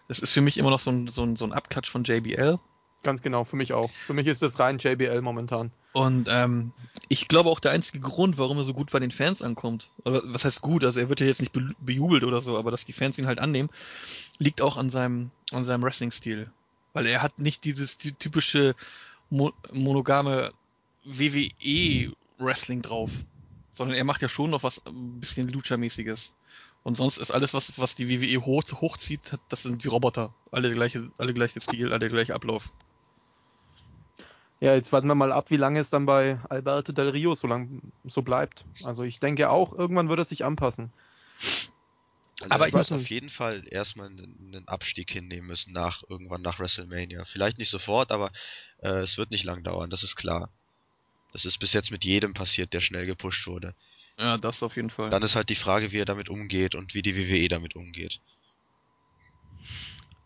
das 0.08 0.18
ist 0.18 0.32
für 0.32 0.40
mich 0.40 0.58
immer 0.58 0.70
noch 0.70 0.80
so 0.80 0.90
ein, 0.90 1.08
so 1.08 1.22
ein, 1.22 1.36
so 1.36 1.44
ein 1.44 1.52
Abklatsch 1.52 1.90
von 1.90 2.04
JBL. 2.04 2.58
Ganz 3.04 3.22
genau, 3.22 3.44
für 3.44 3.56
mich 3.56 3.72
auch. 3.72 3.90
Für 4.06 4.14
mich 4.14 4.26
ist 4.26 4.42
das 4.42 4.58
rein 4.58 4.78
JBL 4.78 5.20
momentan. 5.22 5.70
Und 5.92 6.28
ähm, 6.28 6.72
ich 7.08 7.28
glaube 7.28 7.50
auch 7.50 7.60
der 7.60 7.70
einzige 7.70 8.00
Grund, 8.00 8.36
warum 8.36 8.58
er 8.58 8.64
so 8.64 8.72
gut 8.74 8.90
bei 8.90 8.98
den 8.98 9.12
Fans 9.12 9.42
ankommt, 9.42 9.92
oder 10.04 10.22
was 10.24 10.44
heißt 10.44 10.60
gut, 10.60 10.82
also 10.84 10.98
er 10.98 11.08
wird 11.08 11.20
ja 11.20 11.26
jetzt 11.26 11.40
nicht 11.40 11.52
be 11.52 11.70
bejubelt 11.78 12.24
oder 12.24 12.42
so, 12.42 12.58
aber 12.58 12.72
dass 12.72 12.84
die 12.84 12.92
Fans 12.92 13.16
ihn 13.18 13.26
halt 13.28 13.38
annehmen, 13.38 13.70
liegt 14.38 14.60
auch 14.60 14.76
an 14.76 14.90
seinem, 14.90 15.30
an 15.52 15.64
seinem 15.64 15.84
Wrestling-Stil. 15.84 16.50
Weil 16.94 17.06
er 17.06 17.22
hat 17.22 17.38
nicht 17.38 17.64
dieses 17.64 17.96
ty- 17.96 18.12
typische 18.12 18.74
mo 19.30 19.52
monogame 19.72 20.52
WWE-Wrestling 21.04 22.82
drauf, 22.82 23.10
sondern 23.72 23.96
er 23.96 24.04
macht 24.04 24.22
ja 24.22 24.28
schon 24.28 24.50
noch 24.50 24.62
was 24.62 24.84
ein 24.86 25.20
bisschen 25.20 25.48
Lucha-mäßiges. 25.48 26.32
Und 26.82 26.96
sonst 26.96 27.16
ist 27.16 27.30
alles, 27.30 27.54
was, 27.54 27.72
was 27.78 27.94
die 27.94 28.08
WWE 28.10 28.44
hoch, 28.44 28.62
hochzieht, 28.72 29.38
das 29.48 29.62
sind 29.62 29.82
die 29.82 29.88
Roboter. 29.88 30.34
Alle 30.50 30.70
gleiche, 30.72 31.10
alle 31.16 31.32
gleiche 31.32 31.60
Stil, 31.60 31.92
alle 31.92 32.08
gleiche 32.08 32.34
Ablauf. 32.34 32.70
Ja, 34.64 34.74
jetzt 34.74 34.94
warten 34.94 35.08
wir 35.08 35.14
mal 35.14 35.30
ab, 35.30 35.50
wie 35.50 35.58
lange 35.58 35.78
es 35.78 35.90
dann 35.90 36.06
bei 36.06 36.40
Alberto 36.48 36.90
Del 36.90 37.10
Rio 37.10 37.34
so 37.34 37.46
lang 37.46 37.82
so 38.02 38.22
bleibt. 38.22 38.64
Also 38.82 39.02
ich 39.02 39.20
denke 39.20 39.50
auch, 39.50 39.74
irgendwann 39.74 40.08
wird 40.08 40.20
er 40.20 40.24
sich 40.24 40.42
anpassen. 40.42 40.90
Also 42.40 42.54
Aber 42.54 42.66
ich 42.66 42.72
ich 42.72 42.78
muss 42.78 42.90
auf 42.90 43.10
jeden 43.10 43.28
Fall 43.28 43.62
erstmal 43.70 44.06
einen, 44.06 44.54
einen 44.54 44.66
Abstieg 44.66 45.10
hinnehmen 45.10 45.48
müssen 45.48 45.74
nach 45.74 46.02
irgendwann 46.08 46.40
nach 46.40 46.60
WrestleMania. 46.60 47.26
Vielleicht 47.26 47.58
nicht 47.58 47.68
sofort, 47.68 48.10
aber 48.10 48.32
äh, 48.78 49.00
es 49.00 49.18
wird 49.18 49.30
nicht 49.30 49.44
lang 49.44 49.64
dauern, 49.64 49.90
das 49.90 50.02
ist 50.02 50.16
klar. 50.16 50.48
Das 51.34 51.44
ist 51.44 51.58
bis 51.58 51.74
jetzt 51.74 51.90
mit 51.90 52.02
jedem 52.02 52.32
passiert, 52.32 52.72
der 52.72 52.80
schnell 52.80 53.04
gepusht 53.04 53.46
wurde. 53.46 53.74
Ja, 54.18 54.38
das 54.38 54.62
auf 54.62 54.76
jeden 54.76 54.88
Fall. 54.88 55.10
Dann 55.10 55.22
ist 55.22 55.36
halt 55.36 55.50
die 55.50 55.56
Frage, 55.56 55.92
wie 55.92 55.98
er 55.98 56.06
damit 56.06 56.30
umgeht 56.30 56.74
und 56.74 56.94
wie 56.94 57.02
die 57.02 57.14
WWE 57.14 57.48
damit 57.48 57.76
umgeht. 57.76 58.18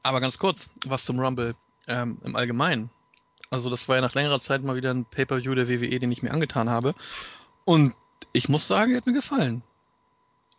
Aber 0.05 0.21
ganz 0.21 0.39
kurz, 0.39 0.71
was 0.85 1.05
zum 1.05 1.19
Rumble 1.19 1.57
ähm, 1.89 2.21
im 2.23 2.37
Allgemeinen. 2.37 2.89
Also 3.51 3.71
das 3.71 3.89
war 3.89 3.97
ja 3.97 4.03
nach 4.03 4.15
längerer 4.15 4.41
Zeit 4.41 4.63
mal 4.63 4.77
wieder 4.77 4.93
ein 4.93 5.05
Pay-Per-View 5.07 5.55
der 5.55 5.69
WWE, 5.69 5.99
den 5.99 6.13
ich 6.13 6.23
mir 6.23 6.33
angetan 6.33 6.69
habe. 6.69 6.95
Und 7.65 7.95
ich 8.33 8.49
muss 8.49 8.69
sagen, 8.69 8.93
er 8.93 8.99
hat 8.99 9.07
mir 9.07 9.13
gefallen. 9.15 9.63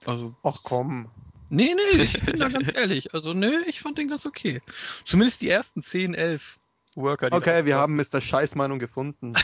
Also, 0.06 0.36
Ach 0.44 0.60
komm. 0.64 1.12
nee, 1.50 1.76
nee, 1.76 2.04
ich 2.04 2.22
bin 2.26 2.40
da 2.40 2.50
ganz 2.50 2.76
ehrlich. 2.76 3.14
Also, 3.14 3.34
nee, 3.34 3.58
ich 3.68 3.82
fand 3.82 3.98
den 3.98 4.08
ganz 4.08 4.26
okay. 4.26 4.62
Zumindest 5.06 5.42
die 5.42 5.50
ersten 5.50 5.84
10, 5.84 6.14
11 6.14 6.60
Worker. 6.96 7.30
die 7.30 7.36
Okay, 7.36 7.66
wir 7.66 7.78
haben 7.78 7.96
Mr. 7.96 8.22
Scheißmeinung 8.22 8.80
gefunden. 8.80 9.34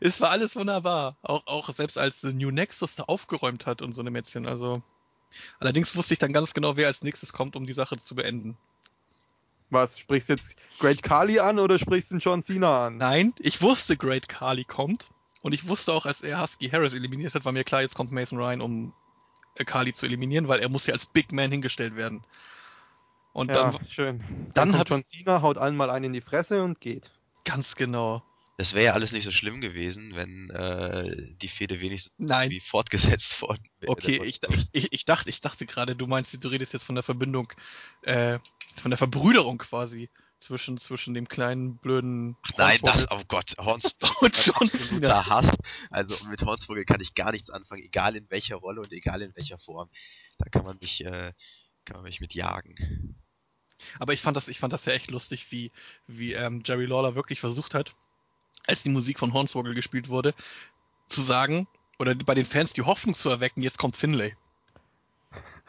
Es 0.00 0.20
war 0.20 0.30
alles 0.30 0.56
wunderbar. 0.56 1.16
Auch, 1.22 1.46
auch 1.46 1.70
selbst 1.70 1.98
als 1.98 2.22
New 2.22 2.50
Nexus 2.50 2.94
da 2.94 3.04
aufgeräumt 3.04 3.66
hat 3.66 3.82
und 3.82 3.94
so 3.94 4.00
eine 4.00 4.10
Mädchen. 4.10 4.46
Also, 4.46 4.82
allerdings 5.58 5.94
wusste 5.96 6.14
ich 6.14 6.18
dann 6.18 6.32
ganz 6.32 6.54
genau, 6.54 6.76
wer 6.76 6.86
als 6.86 7.02
nächstes 7.02 7.32
kommt, 7.32 7.56
um 7.56 7.66
die 7.66 7.72
Sache 7.72 7.96
zu 7.96 8.14
beenden. 8.14 8.56
Was, 9.72 9.98
sprichst 9.98 10.28
du 10.28 10.34
jetzt 10.34 10.54
Great 10.78 11.02
Kali 11.02 11.38
an 11.40 11.58
oder 11.58 11.78
sprichst 11.78 12.10
du 12.12 12.16
John 12.18 12.42
Cena 12.42 12.86
an? 12.86 12.98
Nein, 12.98 13.32
ich 13.38 13.62
wusste, 13.62 13.96
Great 13.96 14.28
Kali 14.28 14.64
kommt. 14.64 15.08
Und 15.40 15.52
ich 15.54 15.66
wusste 15.66 15.92
auch, 15.92 16.06
als 16.06 16.20
er 16.20 16.40
Husky 16.40 16.68
Harris 16.68 16.92
eliminiert 16.92 17.34
hat, 17.34 17.44
war 17.44 17.52
mir 17.52 17.64
klar, 17.64 17.80
jetzt 17.82 17.94
kommt 17.94 18.12
Mason 18.12 18.38
Ryan, 18.38 18.60
um 18.60 18.92
Kali 19.56 19.92
zu 19.92 20.06
eliminieren, 20.06 20.46
weil 20.46 20.60
er 20.60 20.68
muss 20.68 20.86
ja 20.86 20.92
als 20.94 21.06
Big 21.06 21.32
Man 21.32 21.50
hingestellt 21.50 21.96
werden. 21.96 22.22
Und 23.32 23.48
ja, 23.50 23.72
dann 23.72 23.86
schön. 23.88 24.18
Dann, 24.54 24.70
dann 24.70 24.78
hat- 24.78 24.90
John 24.90 25.02
Cena, 25.02 25.42
haut 25.42 25.56
allen 25.56 25.74
mal 25.76 25.90
einen 25.90 26.06
in 26.06 26.12
die 26.12 26.20
Fresse 26.20 26.62
und 26.62 26.80
geht. 26.80 27.10
ganz 27.44 27.74
genau. 27.74 28.22
Das 28.58 28.74
wäre 28.74 28.84
ja 28.84 28.92
alles 28.92 29.12
nicht 29.12 29.24
so 29.24 29.32
schlimm 29.32 29.60
gewesen, 29.60 30.14
wenn 30.14 30.50
äh, 30.50 31.34
die 31.36 31.48
Fehde 31.48 31.80
wenigstens 31.80 32.14
Nein. 32.18 32.50
irgendwie 32.50 32.60
fortgesetzt 32.60 33.40
worden 33.40 33.62
wäre. 33.80 33.92
Okay, 33.92 34.20
ich, 34.24 34.40
ich, 34.72 34.92
ich, 34.92 35.04
dachte, 35.04 35.30
ich 35.30 35.40
dachte 35.40 35.66
gerade, 35.66 35.96
du 35.96 36.06
meinst, 36.06 36.36
du 36.42 36.48
redest 36.48 36.72
jetzt 36.72 36.84
von 36.84 36.94
der 36.94 37.02
Verbindung, 37.02 37.52
äh, 38.02 38.38
von 38.76 38.90
der 38.90 38.98
Verbrüderung 38.98 39.58
quasi 39.58 40.10
zwischen, 40.42 40.76
zwischen 40.76 41.14
dem 41.14 41.28
kleinen 41.28 41.78
blöden. 41.78 42.36
Ach 42.42 42.50
nein, 42.58 42.78
das, 42.82 43.06
oh 43.10 43.22
Gott, 43.26 43.54
Hornswoggle 43.58 44.28
ist 44.32 44.44
Cena. 44.44 44.56
absoluter 44.60 45.26
Hass. 45.26 45.56
Also 45.90 46.26
mit 46.26 46.42
Hornswoggle 46.42 46.84
kann 46.84 47.00
ich 47.00 47.14
gar 47.14 47.32
nichts 47.32 47.50
anfangen, 47.50 47.82
egal 47.82 48.16
in 48.16 48.28
welcher 48.30 48.56
Rolle 48.56 48.80
und 48.82 48.92
egal 48.92 49.22
in 49.22 49.34
welcher 49.34 49.58
Form. 49.58 49.88
Da 50.38 50.50
kann 50.50 50.64
man 50.64 50.78
mich, 50.80 51.04
äh, 51.04 51.32
kann 51.84 51.96
man 51.96 52.04
mich 52.04 52.20
mit 52.20 52.34
jagen. 52.34 53.16
Aber 53.98 54.12
ich 54.12 54.20
fand 54.20 54.36
das, 54.36 54.48
ich 54.48 54.58
fand 54.58 54.72
das 54.72 54.84
ja 54.84 54.92
echt 54.92 55.10
lustig, 55.10 55.50
wie, 55.50 55.72
wie 56.06 56.34
ähm, 56.34 56.62
Jerry 56.64 56.86
Lawler 56.86 57.14
wirklich 57.14 57.40
versucht 57.40 57.74
hat, 57.74 57.94
als 58.66 58.82
die 58.82 58.90
Musik 58.90 59.18
von 59.18 59.32
Hornswoggle 59.32 59.74
gespielt 59.74 60.08
wurde, 60.08 60.34
zu 61.06 61.22
sagen, 61.22 61.66
oder 61.98 62.14
bei 62.14 62.34
den 62.34 62.44
Fans 62.44 62.72
die 62.72 62.82
Hoffnung 62.82 63.14
zu 63.14 63.28
erwecken, 63.28 63.62
jetzt 63.62 63.78
kommt 63.78 63.96
Finlay. 63.96 64.34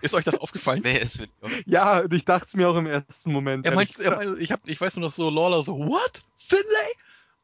Ist 0.01 0.13
euch 0.13 0.25
das 0.25 0.37
aufgefallen? 0.39 0.81
Nee, 0.83 0.99
es 0.99 1.17
wird 1.17 1.31
Ja, 1.65 2.03
ich 2.11 2.25
dachte 2.25 2.47
es 2.47 2.55
mir 2.55 2.69
auch 2.69 2.75
im 2.75 2.87
ersten 2.87 3.31
Moment. 3.31 3.65
Er 3.65 3.73
meint, 3.73 3.97
er 3.99 4.15
meint, 4.15 4.37
ich, 4.37 4.51
hab, 4.51 4.67
ich 4.67 4.79
weiß 4.79 4.95
nur 4.97 5.07
noch 5.07 5.13
so, 5.13 5.29
Lawler 5.29 5.63
so, 5.63 5.77
what? 5.77 6.21
Finlay? 6.37 6.93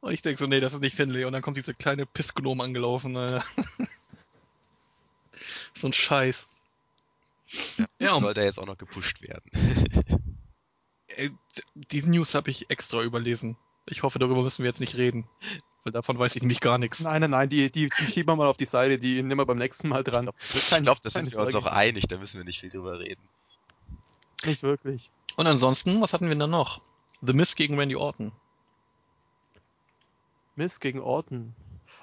Und 0.01 0.13
ich 0.13 0.21
denke 0.21 0.39
so, 0.39 0.47
nee, 0.47 0.59
das 0.59 0.73
ist 0.73 0.81
nicht 0.81 0.95
Finlay. 0.95 1.25
Und 1.25 1.33
dann 1.33 1.41
kommt 1.41 1.57
diese 1.57 1.73
kleine 1.73 2.05
Pissgnom 2.05 2.61
angelaufen. 2.61 3.17
Alter. 3.17 3.43
so 5.75 5.87
ein 5.87 5.93
Scheiß. 5.93 6.47
Ja, 7.99 8.13
und, 8.13 8.21
soll 8.21 8.33
der 8.33 8.45
jetzt 8.45 8.59
auch 8.59 8.65
noch 8.65 8.77
gepusht 8.77 9.21
werden. 9.21 9.43
äh, 11.07 11.29
die 11.73 12.01
News 12.03 12.35
habe 12.35 12.49
ich 12.51 12.69
extra 12.69 13.01
überlesen. 13.01 13.57
Ich 13.89 14.03
hoffe, 14.03 14.19
darüber 14.19 14.41
müssen 14.41 14.63
wir 14.63 14.69
jetzt 14.69 14.79
nicht 14.79 14.95
reden. 14.95 15.27
Weil 15.83 15.93
davon 15.93 16.19
weiß 16.19 16.35
ich 16.35 16.41
nämlich 16.41 16.61
gar 16.61 16.77
nichts. 16.77 16.99
Nein, 16.99 17.21
nein, 17.21 17.31
nein, 17.31 17.49
die, 17.49 17.71
die, 17.71 17.89
die 17.89 18.05
schieben 18.05 18.27
wir 18.27 18.35
mal 18.35 18.47
auf 18.47 18.57
die 18.57 18.65
Seite, 18.65 18.99
die 18.99 19.23
nehmen 19.23 19.39
wir 19.39 19.45
beim 19.45 19.57
nächsten 19.57 19.87
Mal 19.87 20.03
dran. 20.03 20.29
ich 20.53 20.67
glaube, 20.69 20.99
da 21.01 21.09
sind 21.09 21.31
wir 21.31 21.39
uns 21.39 21.55
auch 21.55 21.65
einig, 21.65 22.07
da 22.07 22.17
müssen 22.17 22.37
wir 22.37 22.45
nicht 22.45 22.59
viel 22.59 22.69
drüber 22.69 22.99
reden. 22.99 23.21
Nicht 24.45 24.63
wirklich. 24.63 25.09
Und 25.35 25.47
ansonsten, 25.47 26.01
was 26.01 26.13
hatten 26.13 26.27
wir 26.27 26.35
denn 26.35 26.49
noch? 26.49 26.81
The 27.21 27.33
Miz 27.33 27.55
gegen 27.55 27.77
Randy 27.77 27.95
Orton. 27.95 28.31
Miss 30.55 30.79
gegen 30.81 30.99
Orton. 30.99 31.55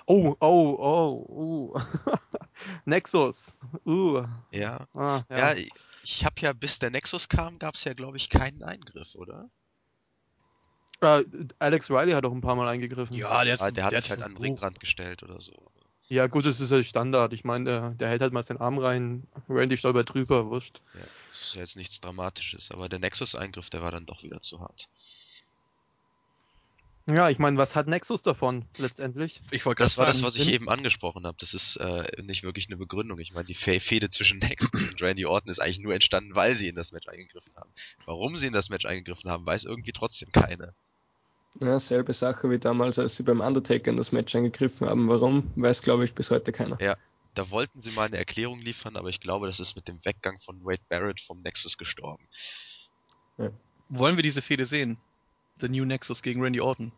Oh, 0.06 0.34
oh, 0.40 0.76
oh, 0.78 1.26
oh. 1.28 1.80
Nexus. 2.86 3.58
Uh. 3.84 4.24
Ja. 4.50 4.86
Ah, 4.94 5.24
Ja, 5.28 5.52
ja. 5.52 5.66
ich 6.02 6.24
habe 6.24 6.40
ja, 6.40 6.52
bis 6.54 6.78
der 6.78 6.90
Nexus 6.90 7.28
kam, 7.28 7.58
gab 7.58 7.74
es 7.74 7.84
ja, 7.84 7.92
glaube 7.92 8.16
ich, 8.16 8.30
keinen 8.30 8.62
Eingriff, 8.62 9.14
oder? 9.14 9.50
Äh, 11.00 11.24
Alex 11.58 11.90
Riley 11.90 12.12
hat 12.12 12.24
auch 12.24 12.32
ein 12.32 12.40
paar 12.40 12.56
Mal 12.56 12.68
eingegriffen. 12.68 13.16
Ja, 13.16 13.44
der, 13.44 13.60
Ah, 13.60 13.70
der 13.70 13.84
hat 13.84 13.92
der 13.92 14.02
sich 14.02 14.10
halt 14.10 14.22
an 14.22 14.32
den. 14.32 14.42
Ringrand 14.42 14.80
gestellt 14.80 15.22
oder 15.22 15.40
so. 15.40 15.52
Ja, 16.08 16.26
gut, 16.28 16.46
das 16.46 16.60
ist 16.60 16.70
ja 16.70 16.82
Standard. 16.84 17.32
Ich 17.32 17.44
meine, 17.44 17.64
der, 17.64 17.90
der 17.94 18.08
hält 18.08 18.22
halt 18.22 18.32
mal 18.32 18.42
seinen 18.42 18.58
Arm 18.60 18.78
rein. 18.78 19.26
Randy 19.48 19.76
stolpert 19.76 20.14
drüber, 20.14 20.46
wurscht. 20.50 20.80
Ja, 20.94 21.00
das 21.00 21.48
ist 21.48 21.54
ja 21.54 21.60
jetzt 21.62 21.76
nichts 21.76 22.00
Dramatisches, 22.00 22.70
aber 22.70 22.88
der 22.88 23.00
Nexus-Eingriff, 23.00 23.70
der 23.70 23.82
war 23.82 23.90
dann 23.90 24.06
doch 24.06 24.22
wieder 24.22 24.40
zu 24.40 24.60
hart. 24.60 24.88
Ja, 27.08 27.30
ich 27.30 27.38
meine, 27.38 27.56
was 27.56 27.76
hat 27.76 27.86
Nexus 27.86 28.22
davon 28.22 28.64
letztendlich? 28.78 29.40
Ich 29.52 29.64
wollte 29.64 29.84
Das 29.84 29.96
war 29.96 30.06
das, 30.06 30.22
was 30.22 30.34
ich 30.34 30.48
eben 30.48 30.68
angesprochen 30.68 31.24
habe. 31.24 31.36
Das 31.38 31.54
ist 31.54 31.76
äh, 31.76 32.04
nicht 32.22 32.42
wirklich 32.42 32.66
eine 32.66 32.76
Begründung. 32.76 33.20
Ich 33.20 33.32
meine, 33.32 33.46
die 33.46 33.54
Fe 33.54 33.78
Fehde 33.78 34.10
zwischen 34.10 34.38
Nexus 34.40 34.90
und 34.90 35.00
Randy 35.00 35.24
Orton 35.24 35.50
ist 35.50 35.60
eigentlich 35.60 35.78
nur 35.78 35.94
entstanden, 35.94 36.34
weil 36.34 36.56
sie 36.56 36.66
in 36.66 36.74
das 36.74 36.90
Match 36.90 37.06
eingegriffen 37.06 37.54
haben. 37.54 37.70
Warum 38.06 38.36
sie 38.38 38.48
in 38.48 38.52
das 38.52 38.70
Match 38.70 38.86
eingegriffen 38.86 39.30
haben, 39.30 39.46
weiß 39.46 39.64
irgendwie 39.64 39.92
trotzdem 39.92 40.32
keiner. 40.32 40.74
Ja, 41.60 41.78
selbe 41.80 42.12
Sache 42.12 42.50
wie 42.50 42.58
damals, 42.58 42.98
als 42.98 43.16
sie 43.16 43.22
beim 43.22 43.40
Undertaker 43.40 43.90
in 43.90 43.96
das 43.96 44.12
Match 44.12 44.34
eingegriffen 44.34 44.88
haben. 44.88 45.08
Warum, 45.08 45.50
weiß 45.56 45.82
glaube 45.82 46.04
ich 46.04 46.14
bis 46.14 46.30
heute 46.30 46.52
keiner. 46.52 46.76
Da 47.34 47.50
wollten 47.50 47.82
sie 47.82 47.90
mal 47.90 48.06
eine 48.06 48.16
Erklärung 48.16 48.60
liefern, 48.60 48.96
aber 48.96 49.08
ich 49.08 49.20
glaube, 49.20 49.46
das 49.46 49.60
ist 49.60 49.76
mit 49.76 49.88
dem 49.88 50.02
Weggang 50.04 50.38
von 50.38 50.64
Wade 50.64 50.82
Barrett 50.88 51.20
vom 51.20 51.42
Nexus 51.42 51.76
gestorben. 51.76 52.24
Wollen 53.88 54.16
wir 54.16 54.22
diese 54.22 54.42
Fehde 54.42 54.66
sehen? 54.66 54.98
The 55.60 55.68
New 55.68 55.84
Nexus 55.84 56.22
gegen 56.22 56.42
Randy 56.42 56.60
Orton. 56.60 56.92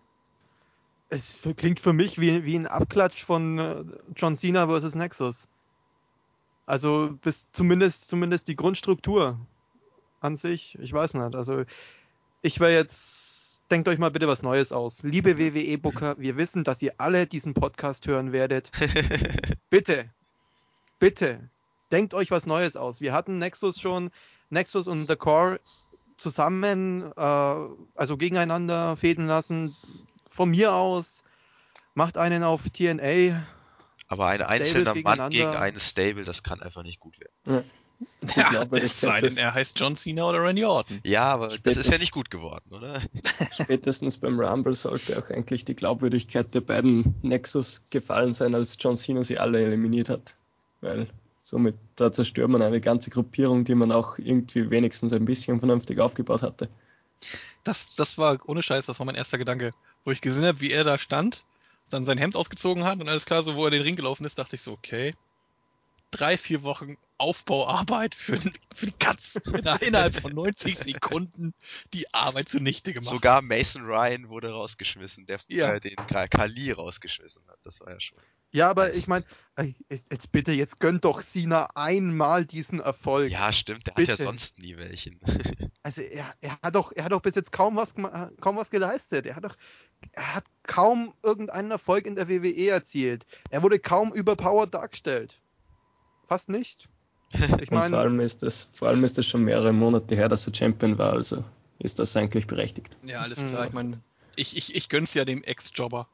Es 1.10 1.38
klingt 1.56 1.80
für 1.80 1.92
mich 1.92 2.20
wie, 2.20 2.44
wie 2.44 2.56
ein 2.56 2.66
Abklatsch 2.66 3.24
von 3.24 3.58
äh, 3.58 3.84
John 4.14 4.36
Cena 4.36 4.66
versus 4.66 4.94
Nexus. 4.94 5.48
Also 6.66 7.16
bis 7.22 7.50
zumindest 7.50 8.08
zumindest 8.08 8.46
die 8.46 8.56
Grundstruktur 8.56 9.38
an 10.20 10.36
sich, 10.36 10.78
ich 10.80 10.92
weiß 10.92 11.14
nicht. 11.14 11.34
Also 11.34 11.64
ich 12.42 12.60
wäre 12.60 12.74
jetzt, 12.74 13.37
denkt 13.70 13.88
euch 13.88 13.98
mal 13.98 14.10
bitte 14.10 14.28
was 14.28 14.42
Neues 14.42 14.72
aus. 14.72 15.02
Liebe 15.02 15.38
WWE 15.38 15.78
Booker, 15.78 16.16
wir 16.18 16.36
wissen, 16.36 16.64
dass 16.64 16.80
ihr 16.82 16.94
alle 16.98 17.26
diesen 17.26 17.54
Podcast 17.54 18.06
hören 18.06 18.32
werdet. 18.32 18.70
Bitte, 19.70 20.08
bitte, 20.98 21.50
denkt 21.92 22.14
euch 22.14 22.30
was 22.30 22.46
Neues 22.46 22.74
aus. 22.74 23.02
Wir 23.02 23.12
hatten 23.12 23.36
Nexus 23.36 23.78
schon, 23.78 24.10
Nexus 24.48 24.88
und 24.88 25.06
The 25.06 25.16
Core 25.16 25.60
zusammen, 26.16 27.12
äh, 27.14 27.20
also 27.94 28.16
gegeneinander 28.16 28.96
fäden 28.96 29.26
lassen. 29.26 29.76
Von 30.30 30.48
mir 30.48 30.72
aus, 30.72 31.22
macht 31.94 32.16
einen 32.16 32.44
auf 32.44 32.70
TNA. 32.70 33.46
aber 34.08 34.28
ein 34.28 34.40
Stables 34.40 34.48
einzelner 34.48 34.94
Mann 34.94 35.30
gegen 35.30 35.48
eine 35.48 35.80
Stable, 35.80 36.24
das 36.24 36.42
kann 36.42 36.62
einfach 36.62 36.82
nicht 36.82 36.98
gut 36.98 37.20
werden. 37.20 37.34
Die 37.44 37.70
Ja, 38.36 38.64
es 38.72 39.00
sei 39.00 39.20
denn, 39.20 39.36
er 39.38 39.54
heißt 39.54 39.78
John 39.78 39.96
Cena 39.96 40.24
oder 40.28 40.42
Randy 40.42 40.64
Orton. 40.64 41.00
Ja, 41.04 41.24
aber 41.32 41.46
das 41.46 41.54
ist 41.54 41.58
Spätestens- 41.60 41.94
ja 41.94 41.98
nicht 41.98 42.12
gut 42.12 42.30
geworden, 42.30 42.72
oder? 42.72 43.02
Spätestens 43.52 44.18
beim 44.18 44.38
Rumble 44.38 44.74
sollte 44.74 45.18
auch 45.18 45.30
eigentlich 45.30 45.64
die 45.64 45.74
Glaubwürdigkeit 45.74 46.54
der 46.54 46.60
beiden 46.60 47.14
Nexus 47.22 47.86
gefallen 47.90 48.32
sein, 48.32 48.54
als 48.54 48.76
John 48.80 48.96
Cena 48.96 49.24
sie 49.24 49.38
alle 49.38 49.60
eliminiert 49.64 50.08
hat. 50.08 50.36
Weil 50.80 51.08
somit 51.38 51.76
da 51.96 52.12
zerstört 52.12 52.50
man 52.50 52.62
eine 52.62 52.80
ganze 52.80 53.10
Gruppierung, 53.10 53.64
die 53.64 53.74
man 53.74 53.90
auch 53.90 54.18
irgendwie 54.18 54.70
wenigstens 54.70 55.12
ein 55.12 55.24
bisschen 55.24 55.58
vernünftig 55.58 55.98
aufgebaut 55.98 56.42
hatte. 56.42 56.68
Das, 57.64 57.94
das 57.96 58.16
war 58.18 58.38
ohne 58.46 58.62
Scheiß, 58.62 58.86
das 58.86 58.98
war 58.98 59.06
mein 59.06 59.16
erster 59.16 59.38
Gedanke. 59.38 59.72
Wo 60.04 60.12
ich 60.12 60.20
gesehen 60.20 60.44
habe, 60.44 60.60
wie 60.60 60.70
er 60.70 60.84
da 60.84 60.98
stand, 60.98 61.44
dann 61.90 62.04
sein 62.04 62.18
Hemd 62.18 62.36
ausgezogen 62.36 62.84
hat 62.84 63.00
und 63.00 63.08
alles 63.08 63.24
klar, 63.26 63.42
so 63.42 63.56
wo 63.56 63.64
er 63.64 63.70
den 63.70 63.82
Ring 63.82 63.96
gelaufen 63.96 64.24
ist, 64.24 64.38
dachte 64.38 64.56
ich 64.56 64.62
so, 64.62 64.72
okay. 64.72 65.14
Drei, 66.10 66.36
vier 66.38 66.62
Wochen 66.62 66.96
Aufbauarbeit 67.18 68.14
für, 68.14 68.38
für 68.74 68.86
die 68.86 68.92
Katz. 68.92 69.34
Er 69.64 69.82
innerhalb 69.82 70.14
von 70.20 70.32
90 70.32 70.78
Sekunden 70.78 71.52
die 71.92 72.12
Arbeit 72.14 72.48
zunichte 72.48 72.92
gemacht. 72.92 73.10
Sogar 73.12 73.42
Mason 73.42 73.84
Ryan 73.84 74.28
wurde 74.28 74.50
rausgeschmissen, 74.50 75.26
der 75.26 75.40
Ja. 75.48 75.74
äh, 75.74 75.80
den 75.80 75.96
Ka- 75.96 76.28
Kali 76.28 76.72
rausgeschmissen 76.72 77.42
hat. 77.48 77.58
Das 77.64 77.80
war 77.80 77.90
ja 77.90 78.00
schon. 78.00 78.18
Ja, 78.50 78.70
aber 78.70 78.94
ich 78.94 79.06
meine, 79.08 79.26
jetzt 79.88 80.32
bitte, 80.32 80.52
jetzt 80.52 80.80
gönnt 80.80 81.04
doch 81.04 81.20
Cena 81.22 81.68
einmal 81.74 82.46
diesen 82.46 82.80
Erfolg. 82.80 83.30
Ja, 83.30 83.52
stimmt, 83.52 83.86
der 83.86 83.92
hat 83.94 83.98
ja 84.00 84.06
Bitte. 84.14 84.22
sonst 84.24 84.58
nie 84.58 84.76
welchen. 84.76 85.20
Also 85.84 86.02
er, 86.02 86.34
er 86.42 86.58
hat 86.62 86.74
doch, 86.74 86.92
er 86.92 87.04
hat 87.04 87.12
doch 87.12 87.22
bis 87.22 87.34
jetzt 87.34 87.50
kaum 87.50 87.76
was, 87.76 87.94
kaum 87.94 88.56
was 88.56 88.68
geleistet. 88.68 89.24
Er 89.24 89.36
hat 89.36 89.44
doch, 89.44 89.56
er 90.12 90.34
hat 90.34 90.44
kaum 90.64 91.14
irgendeinen 91.22 91.70
Erfolg 91.70 92.04
in 92.04 92.14
der 92.14 92.28
WWE 92.28 92.68
erzielt. 92.68 93.24
Er 93.48 93.62
wurde 93.62 93.78
kaum 93.78 94.12
überpowered 94.12 94.74
dargestellt. 94.74 95.40
Fast 96.26 96.50
nicht. 96.50 96.88
Ich 97.32 97.50
Und 97.50 97.66
vor 97.66 97.78
meine, 97.78 97.98
allem 97.98 98.20
ist 98.20 98.42
es, 98.42 98.70
vor 98.72 98.88
allem 98.88 99.04
ist 99.04 99.18
es 99.18 99.26
schon 99.26 99.44
mehrere 99.44 99.72
Monate 99.72 100.14
her, 100.14 100.28
dass 100.28 100.46
er 100.46 100.54
Champion 100.54 100.98
war, 100.98 101.12
also 101.12 101.44
ist 101.78 101.98
das 101.98 102.16
eigentlich 102.16 102.46
berechtigt. 102.46 102.96
Ja, 103.04 103.20
alles 103.20 103.40
Mhm. 103.40 103.48
klar. 103.48 103.66
Ich 103.66 103.72
meine, 103.72 104.00
ich, 104.36 104.56
ich, 104.56 104.74
ich 104.74 104.88
gönn's 104.88 105.14
ja 105.14 105.24
dem 105.24 105.42
Ex-Jobber. 105.42 106.08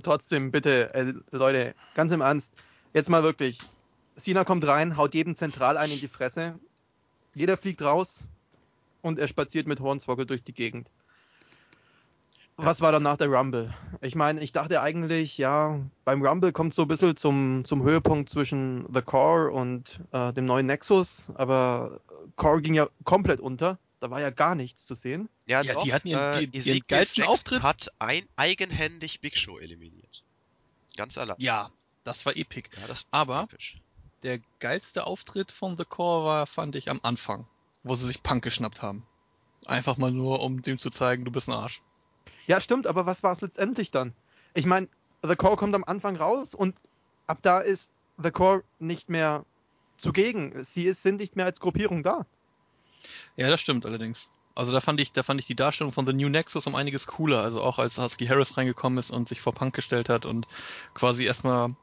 trotzdem, 0.03 0.51
bitte, 0.51 0.93
äh, 0.93 1.13
Leute, 1.31 1.75
ganz 1.95 2.11
im 2.11 2.21
Ernst, 2.21 2.53
jetzt 2.93 3.09
mal 3.09 3.23
wirklich. 3.23 3.59
Cena 4.17 4.43
kommt 4.43 4.65
rein, 4.65 4.97
haut 4.97 5.13
jedem 5.13 5.35
zentral 5.35 5.77
einen 5.77 5.93
in 5.93 5.99
die 5.99 6.07
Fresse. 6.07 6.59
Jeder 7.33 7.57
fliegt 7.57 7.81
raus 7.81 8.25
und 9.01 9.19
er 9.19 9.27
spaziert 9.27 9.67
mit 9.67 9.79
Hornswoggle 9.79 10.25
durch 10.25 10.43
die 10.43 10.53
Gegend. 10.53 10.89
Was 12.57 12.81
war 12.81 12.91
dann 12.91 13.01
nach 13.03 13.17
der 13.17 13.27
Rumble? 13.29 13.73
Ich 14.01 14.13
meine, 14.13 14.41
ich 14.41 14.51
dachte 14.51 14.81
eigentlich, 14.81 15.37
ja, 15.37 15.79
beim 16.05 16.23
Rumble 16.23 16.51
kommt 16.51 16.73
so 16.75 16.83
ein 16.83 16.87
bisschen 16.87 17.15
zum, 17.15 17.63
zum 17.65 17.81
Höhepunkt 17.83 18.29
zwischen 18.29 18.85
The 18.93 19.01
Core 19.01 19.51
und 19.51 19.99
äh, 20.11 20.31
dem 20.33 20.45
neuen 20.45 20.67
Nexus, 20.67 21.31
aber 21.35 22.01
Core 22.35 22.61
ging 22.61 22.75
ja 22.75 22.87
komplett 23.03 23.39
unter. 23.39 23.79
Da 23.99 24.09
war 24.11 24.19
ja 24.21 24.29
gar 24.31 24.53
nichts 24.55 24.85
zu 24.85 24.93
sehen. 24.95 25.27
Ja, 25.45 25.61
Ja, 25.61 25.73
doch, 25.73 25.83
die 25.83 25.93
hatten 25.93 26.07
ihren- 26.07 26.33
äh, 26.33 26.47
die- 26.47 26.57
ihren 26.59 26.81
geilsten 26.87 27.23
Auftritt. 27.23 27.61
hat 27.63 27.91
ein 27.99 28.27
eigenhändig 28.35 29.21
Big 29.21 29.37
Show 29.37 29.57
eliminiert. 29.59 30.23
Ganz 30.97 31.17
allein. 31.17 31.35
Ja, 31.39 31.71
das 32.03 32.25
war 32.25 32.35
epic. 32.35 32.69
Ja, 32.79 32.87
das 32.87 33.05
Aber- 33.11 33.43
episch. 33.43 33.77
Der 34.23 34.39
geilste 34.59 35.07
Auftritt 35.07 35.51
von 35.51 35.77
The 35.77 35.85
Core 35.85 36.25
war, 36.25 36.47
fand 36.47 36.75
ich, 36.75 36.89
am 36.91 36.99
Anfang, 37.01 37.47
wo 37.83 37.95
sie 37.95 38.05
sich 38.05 38.21
Punk 38.21 38.43
geschnappt 38.43 38.81
haben. 38.83 39.03
Einfach 39.65 39.97
mal 39.97 40.11
nur, 40.11 40.43
um 40.43 40.61
dem 40.61 40.77
zu 40.77 40.91
zeigen, 40.91 41.25
du 41.25 41.31
bist 41.31 41.47
ein 41.49 41.55
Arsch. 41.55 41.81
Ja, 42.51 42.59
stimmt, 42.59 42.85
aber 42.85 43.05
was 43.05 43.23
war 43.23 43.31
es 43.31 43.39
letztendlich 43.39 43.91
dann? 43.91 44.11
Ich 44.53 44.65
meine, 44.65 44.89
The 45.23 45.37
Core 45.37 45.55
kommt 45.55 45.73
am 45.73 45.85
Anfang 45.85 46.17
raus 46.17 46.53
und 46.53 46.75
ab 47.25 47.37
da 47.43 47.59
ist 47.59 47.91
The 48.21 48.29
Core 48.29 48.65
nicht 48.77 49.09
mehr 49.09 49.45
zugegen. 49.95 50.51
Sie 50.65 50.83
ist, 50.83 51.01
sind 51.01 51.21
nicht 51.21 51.37
mehr 51.37 51.45
als 51.45 51.61
Gruppierung 51.61 52.03
da. 52.03 52.25
Ja, 53.37 53.49
das 53.49 53.61
stimmt 53.61 53.85
allerdings. 53.85 54.27
Also 54.53 54.73
da 54.73 54.81
fand 54.81 54.99
ich, 54.99 55.13
da 55.13 55.23
fand 55.23 55.39
ich 55.39 55.47
die 55.47 55.55
Darstellung 55.55 55.93
von 55.93 56.05
The 56.05 56.11
New 56.11 56.27
Nexus 56.27 56.67
um 56.67 56.75
einiges 56.75 57.07
cooler. 57.07 57.41
Also 57.41 57.61
auch 57.61 57.79
als 57.79 57.97
Husky 57.97 58.27
Harris 58.27 58.57
reingekommen 58.57 58.99
ist 58.99 59.11
und 59.11 59.29
sich 59.29 59.39
vor 59.39 59.53
Punk 59.53 59.73
gestellt 59.73 60.09
hat 60.09 60.25
und 60.25 60.45
quasi 60.93 61.23
erstmal 61.23 61.73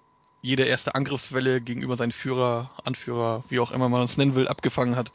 jede 0.42 0.64
erste 0.64 0.94
Angriffswelle 0.94 1.62
gegenüber 1.62 1.96
seinen 1.96 2.12
Führer, 2.12 2.72
Anführer, 2.84 3.42
wie 3.48 3.60
auch 3.60 3.70
immer 3.70 3.88
man 3.88 4.02
es 4.02 4.18
nennen 4.18 4.34
will, 4.34 4.48
abgefangen 4.48 4.96
hat. 4.96 5.12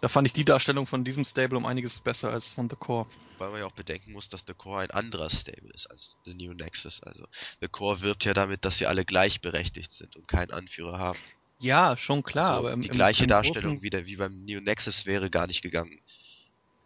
Da 0.00 0.08
fand 0.08 0.26
ich 0.26 0.32
die 0.32 0.44
Darstellung 0.44 0.86
von 0.86 1.04
diesem 1.04 1.24
Stable 1.24 1.58
um 1.58 1.66
einiges 1.66 1.98
besser 2.00 2.30
als 2.30 2.48
von 2.48 2.70
The 2.70 2.76
Core. 2.76 3.06
Weil 3.38 3.50
man 3.50 3.60
ja 3.60 3.66
auch 3.66 3.72
bedenken 3.72 4.12
muss, 4.12 4.28
dass 4.28 4.44
The 4.46 4.54
Core 4.54 4.82
ein 4.82 4.90
anderer 4.90 5.28
Stable 5.30 5.70
ist 5.74 5.86
als 5.90 6.16
The 6.24 6.34
New 6.34 6.52
Nexus. 6.54 7.02
Also 7.02 7.26
The 7.60 7.68
Core 7.68 8.00
wirbt 8.00 8.24
ja 8.24 8.32
damit, 8.34 8.64
dass 8.64 8.78
sie 8.78 8.86
alle 8.86 9.04
gleichberechtigt 9.04 9.92
sind 9.92 10.16
und 10.16 10.26
keinen 10.28 10.50
Anführer 10.50 10.98
haben. 10.98 11.18
Ja, 11.58 11.96
schon 11.96 12.22
klar, 12.22 12.50
also 12.52 12.58
aber 12.60 12.72
im, 12.72 12.80
die 12.82 12.88
im- 12.88 12.94
gleiche 12.94 13.24
im 13.24 13.28
Darstellung 13.28 13.76
Großen- 13.76 13.82
wie, 13.82 13.90
der, 13.90 14.06
wie 14.06 14.16
beim 14.16 14.44
New 14.44 14.60
Nexus 14.60 15.04
wäre 15.04 15.28
gar 15.28 15.46
nicht 15.46 15.60
gegangen. 15.62 16.00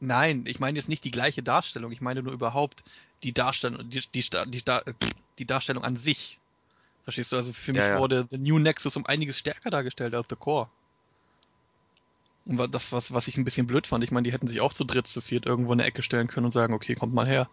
Nein, 0.00 0.44
ich 0.46 0.58
meine 0.58 0.78
jetzt 0.78 0.88
nicht 0.88 1.04
die 1.04 1.12
gleiche 1.12 1.42
Darstellung. 1.42 1.92
Ich 1.92 2.00
meine 2.00 2.22
nur 2.22 2.32
überhaupt 2.32 2.82
die 3.22 3.32
Darstellung, 3.32 3.88
die, 3.88 4.00
die, 4.00 4.24
die, 4.48 4.60
Sta- 4.60 4.84
die 5.38 5.46
Darstellung 5.46 5.84
an 5.84 5.96
sich. 5.96 6.38
Verstehst 7.04 7.32
du? 7.32 7.36
Also 7.36 7.52
für 7.52 7.72
mich 7.72 7.82
Ja, 7.82 7.90
ja. 7.94 7.98
wurde 8.00 8.26
The 8.30 8.38
New 8.38 8.58
Nexus 8.58 8.96
um 8.96 9.06
einiges 9.06 9.38
stärker 9.38 9.70
dargestellt 9.70 10.14
als 10.14 10.26
The 10.28 10.36
Core. 10.36 10.68
Und 12.46 12.74
das, 12.74 12.92
was, 12.92 13.12
was 13.12 13.28
ich 13.28 13.38
ein 13.38 13.44
bisschen 13.44 13.66
blöd 13.66 13.86
fand, 13.86 14.04
ich 14.04 14.10
meine, 14.10 14.24
die 14.24 14.32
hätten 14.32 14.48
sich 14.48 14.60
auch 14.60 14.74
zu 14.74 14.84
dritt, 14.84 15.06
zu 15.06 15.20
viert 15.20 15.46
irgendwo 15.46 15.72
in 15.72 15.78
der 15.78 15.86
Ecke 15.86 16.02
stellen 16.02 16.28
können 16.28 16.46
und 16.46 16.52
sagen, 16.52 16.74
okay, 16.74 16.94
kommt 16.94 17.14
mal 17.14 17.26
her. 17.26 17.48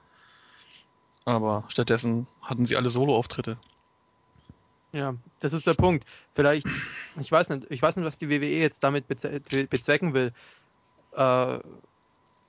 Aber 1.24 1.66
stattdessen 1.70 2.28
hatten 2.42 2.66
sie 2.66 2.76
alle 2.76 2.89
Solo-Auftritte. 2.89 3.58
Ja, 4.94 5.16
das 5.39 5.54
ist 5.54 5.66
der 5.68 5.76
Punkt. 5.76 6.06
Vielleicht, 6.34 6.68
ich 7.22 7.32
weiß 7.32 7.50
nicht, 7.50 7.68
ich 7.70 7.82
weiß 7.82 7.96
nicht, 7.96 8.06
was 8.06 8.18
die 8.18 8.30
WWE 8.30 8.60
jetzt 8.60 8.84
damit 8.84 9.08
bezwecken 9.08 10.14
will. 10.14 10.34
Äh, 11.14 11.60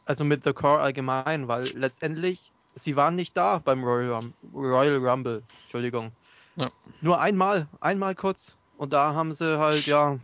also 0.05 0.25
mit 0.25 0.43
The 0.43 0.53
Core 0.53 0.81
allgemein, 0.81 1.47
weil 1.47 1.69
letztendlich, 1.77 2.51
sie 2.75 2.97
waren 2.97 3.15
nicht 3.15 3.37
da 3.37 3.59
beim 3.59 3.85
Royal, 3.85 4.11
Rum 4.15 4.35
Royal 4.53 4.97
Rumble. 4.97 5.43
Entschuldigung. 5.65 6.11
Ja. 6.57 6.71
Nur 7.01 7.21
einmal, 7.21 7.69
einmal 7.81 8.17
kurz. 8.17 8.57
Und 8.79 8.93
da 8.93 9.15
haben 9.15 9.33
sie 9.33 9.59
halt, 9.61 9.87
ja, 9.87 10.19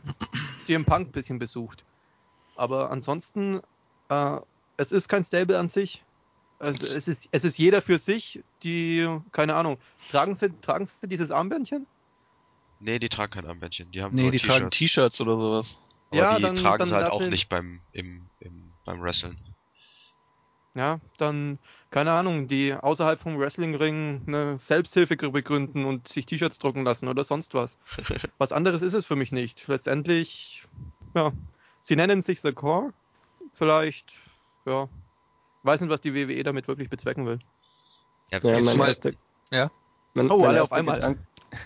CM 0.64 0.85
Punk 0.85 1.09
ein 1.09 1.12
bisschen 1.12 1.39
besucht. 1.39 1.85
Aber 2.59 2.91
ansonsten, 2.91 3.61
äh, 4.09 4.39
es 4.77 4.91
ist 4.93 5.09
kein 5.09 5.25
Stable 5.25 5.59
an 5.59 5.69
sich. 5.69 6.03
Also 6.59 6.87
es 6.87 7.07
ist, 7.07 7.29
es 7.31 7.45
ist 7.45 7.57
jeder 7.57 7.81
für 7.81 7.99
sich, 7.99 8.43
die, 8.65 9.07
keine 9.31 9.55
Ahnung, 9.55 9.79
tragen 10.11 10.35
sie, 10.35 10.51
tragen 10.61 10.87
sie 10.87 11.07
dieses 11.09 11.31
Armbändchen? 11.31 11.87
Nee, 12.81 12.99
die 12.99 13.09
tragen 13.09 13.31
kein 13.33 13.47
Armbändchen. 13.47 13.93
Die 13.93 14.03
haben 14.03 14.15
Nee, 14.15 14.23
nur 14.23 14.33
die 14.33 14.39
tragen 14.39 14.71
T-Shirts. 14.71 15.21
Oder 15.21 15.39
sowas. 15.39 15.77
Aber 16.11 16.21
Ja, 16.21 16.37
die 16.37 16.43
dann- 16.43 16.57
tragen 16.57 16.79
dann 16.81 16.89
sie 16.89 16.95
halt 16.97 17.13
auch 17.13 17.21
ihn- 17.23 17.31
nicht 17.31 17.49
beim, 17.49 17.81
im, 17.93 18.27
im, 18.41 18.73
beim 18.85 19.01
Wrestlen. 19.03 19.39
Ja, 20.75 21.01
dann, 21.17 21.59
keine 21.91 22.13
Ahnung, 22.13 22.47
die 22.49 22.73
außerhalb 22.75 23.21
vom 23.21 23.39
Wrestlingring 23.39 24.23
eine 24.27 24.59
Selbsthilfegruppe 24.59 25.43
gründen 25.43 25.85
und 25.85 26.07
sich 26.09 26.27
T-Shirts 26.27 26.59
drucken 26.59 26.85
lassen 26.85 27.09
oder 27.09 27.23
sonst 27.25 27.55
was. 27.55 27.79
was 28.39 28.53
anderes 28.53 28.83
ist 28.83 28.93
es 28.95 29.07
für 29.07 29.17
mich 29.17 29.31
nicht. 29.33 29.67
Letztendlich, 29.69 30.65
ja, 31.15 31.33
sie 31.81 31.97
nennen 31.97 32.22
sich 32.22 32.41
The 32.41 32.53
Core. 32.53 32.93
Vielleicht, 33.53 34.12
ja, 34.66 34.89
weiß 35.62 35.81
nicht, 35.81 35.91
was 35.91 36.01
die 36.01 36.14
WWE 36.14 36.43
damit 36.45 36.68
wirklich 36.68 36.89
bezwecken 36.89 37.26
will. 37.26 37.39
Ja, 38.31 38.39
Ja, 38.43 38.61
mein 38.61 38.76
mal- 38.76 38.89
erster, 38.89 39.11
Ja? 39.51 39.70
mein, 40.14 40.31
Oh, 40.31 40.39
mein 40.39 40.49
alle 40.49 40.62
auf 40.62 40.72
einmal. 40.72 40.97
Gedanke, 40.97 41.20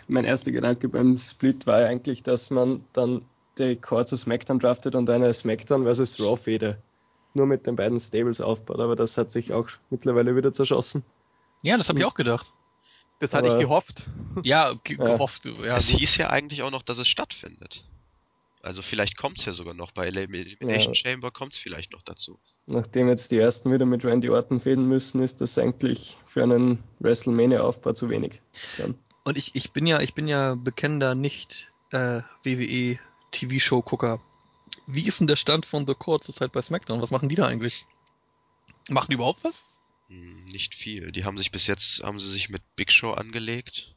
mein 0.08 0.24
erster 0.24 0.52
Gedanke 0.52 0.88
beim 0.88 1.18
Split 1.18 1.66
war 1.66 1.76
eigentlich, 1.84 2.22
dass 2.22 2.50
man 2.50 2.84
dann 2.92 3.24
die 3.58 3.76
Core 3.76 4.04
zu 4.06 4.16
SmackDown 4.16 4.58
draftet 4.60 4.94
und 4.94 5.10
eine 5.10 5.32
SmackDown 5.34 5.82
versus 5.84 6.18
Raw 6.20 6.36
Fehde 6.36 6.78
nur 7.34 7.46
mit 7.46 7.66
den 7.66 7.76
beiden 7.76 7.98
Stables 8.00 8.40
aufbaut, 8.40 8.78
aber 8.80 8.94
das 8.96 9.16
hat 9.18 9.30
sich 9.32 9.52
auch 9.52 9.68
mittlerweile 9.90 10.36
wieder 10.36 10.52
zerschossen. 10.52 11.02
Ja, 11.62 11.76
das 11.76 11.88
habe 11.88 11.98
ich 11.98 12.04
auch 12.04 12.14
gedacht. 12.14 12.52
Das 13.18 13.34
hatte 13.34 13.46
ich 13.48 13.52
Aber- 13.52 13.60
gehofft. 13.62 14.04
Ja, 14.42 14.72
ge 14.84 14.96
Ja. 14.98 15.04
gehofft. 15.04 15.44
Ja, 15.44 15.76
es 15.76 15.90
gut. 15.90 16.00
hieß 16.00 16.16
ja 16.16 16.30
eigentlich 16.30 16.62
auch 16.62 16.70
noch, 16.70 16.82
dass 16.82 16.98
es 16.98 17.06
stattfindet. 17.08 17.84
Also 18.62 18.80
vielleicht 18.80 19.16
kommt's 19.16 19.44
ja 19.44 19.52
sogar 19.52 19.74
noch. 19.74 19.90
Bei 19.90 20.06
Elimination 20.06 20.94
Ja. 20.94 20.94
Chamber 20.94 21.32
kommt's 21.32 21.58
vielleicht 21.58 21.92
noch 21.92 22.02
dazu. 22.02 22.38
Nachdem 22.66 23.08
jetzt 23.08 23.32
die 23.32 23.38
ersten 23.38 23.72
wieder 23.72 23.86
mit 23.86 24.04
Randy 24.04 24.30
Orton 24.30 24.60
fäden 24.60 24.86
müssen, 24.88 25.20
ist 25.20 25.40
das 25.40 25.58
eigentlich 25.58 26.16
für 26.26 26.44
einen 26.44 26.82
WrestleMania-Aufbau 27.00 27.92
zu 27.92 28.08
wenig. 28.08 28.40
Dann. 28.78 28.96
Und 29.24 29.36
ich, 29.36 29.54
ich 29.56 29.72
bin 29.72 29.86
ja, 29.86 30.00
ich 30.00 30.14
bin 30.14 30.28
ja 30.28 30.54
bekennender 30.54 31.16
nicht 31.16 31.72
äh, 31.90 32.22
WWE 32.44 32.98
TV-Show-Gucker. 33.32 34.22
Wie 34.86 35.06
ist 35.06 35.18
denn 35.18 35.26
der 35.26 35.36
Stand 35.36 35.66
von 35.66 35.86
The 35.86 35.94
Core 35.94 36.20
zurzeit 36.20 36.52
bei 36.52 36.62
SmackDown? 36.62 37.02
Was 37.02 37.10
machen 37.10 37.28
die 37.28 37.34
da 37.34 37.46
eigentlich? 37.46 37.84
Machen 38.90 39.08
die 39.10 39.14
überhaupt 39.14 39.42
was? 39.42 39.64
Hm, 40.08 40.44
nicht 40.44 40.74
viel. 40.74 41.10
Die 41.10 41.24
haben 41.24 41.36
sich 41.36 41.50
bis 41.50 41.66
jetzt, 41.66 42.02
haben 42.04 42.20
sie 42.20 42.30
sich 42.30 42.48
mit 42.48 42.62
Big 42.76 42.92
Show 42.92 43.12
angelegt. 43.12 43.94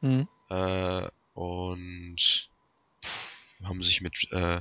Hm. 0.00 0.28
Äh, 0.48 1.08
und 1.34 2.16
pff, 3.02 3.37
haben 3.64 3.82
sich 3.82 4.00
mit 4.00 4.14
äh, 4.30 4.60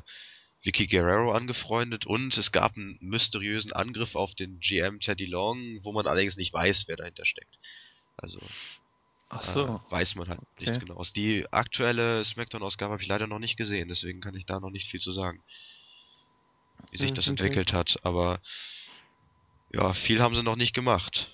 Vicky 0.63 0.87
Guerrero 0.87 1.31
angefreundet 1.33 2.05
und 2.05 2.37
es 2.37 2.51
gab 2.51 2.75
einen 2.75 2.97
mysteriösen 3.01 3.71
Angriff 3.73 4.15
auf 4.15 4.33
den 4.35 4.59
GM 4.59 4.99
Teddy 4.99 5.25
Long, 5.25 5.79
wo 5.83 5.91
man 5.93 6.07
allerdings 6.07 6.35
nicht 6.37 6.53
weiß, 6.53 6.85
wer 6.87 6.97
dahinter 6.97 7.25
steckt. 7.25 7.57
Also 8.17 8.39
Ach 9.29 9.43
so. 9.43 9.65
äh, 9.65 9.91
weiß 9.91 10.15
man 10.15 10.29
halt 10.29 10.39
Okay. 10.39 10.65
nichts 10.65 10.79
genaues. 10.79 11.13
Die 11.13 11.45
aktuelle 11.51 12.23
Smackdown-Ausgabe 12.25 12.93
habe 12.93 13.01
ich 13.03 13.07
leider 13.07 13.27
noch 13.27 13.39
nicht 13.39 13.57
gesehen, 13.57 13.87
deswegen 13.89 14.21
kann 14.21 14.35
ich 14.35 14.45
da 14.45 14.59
noch 14.59 14.71
nicht 14.71 14.87
viel 14.89 14.99
zu 14.99 15.11
sagen, 15.11 15.43
wie 16.91 16.97
sich 16.97 17.09
Hm, 17.09 17.15
das 17.15 17.25
okay. 17.25 17.31
entwickelt 17.31 17.73
hat. 17.73 17.97
Aber 18.03 18.39
ja, 19.71 19.93
viel 19.93 20.21
haben 20.21 20.33
sie 20.35 20.43
noch 20.43 20.55
nicht 20.55 20.73
gemacht. 20.73 21.29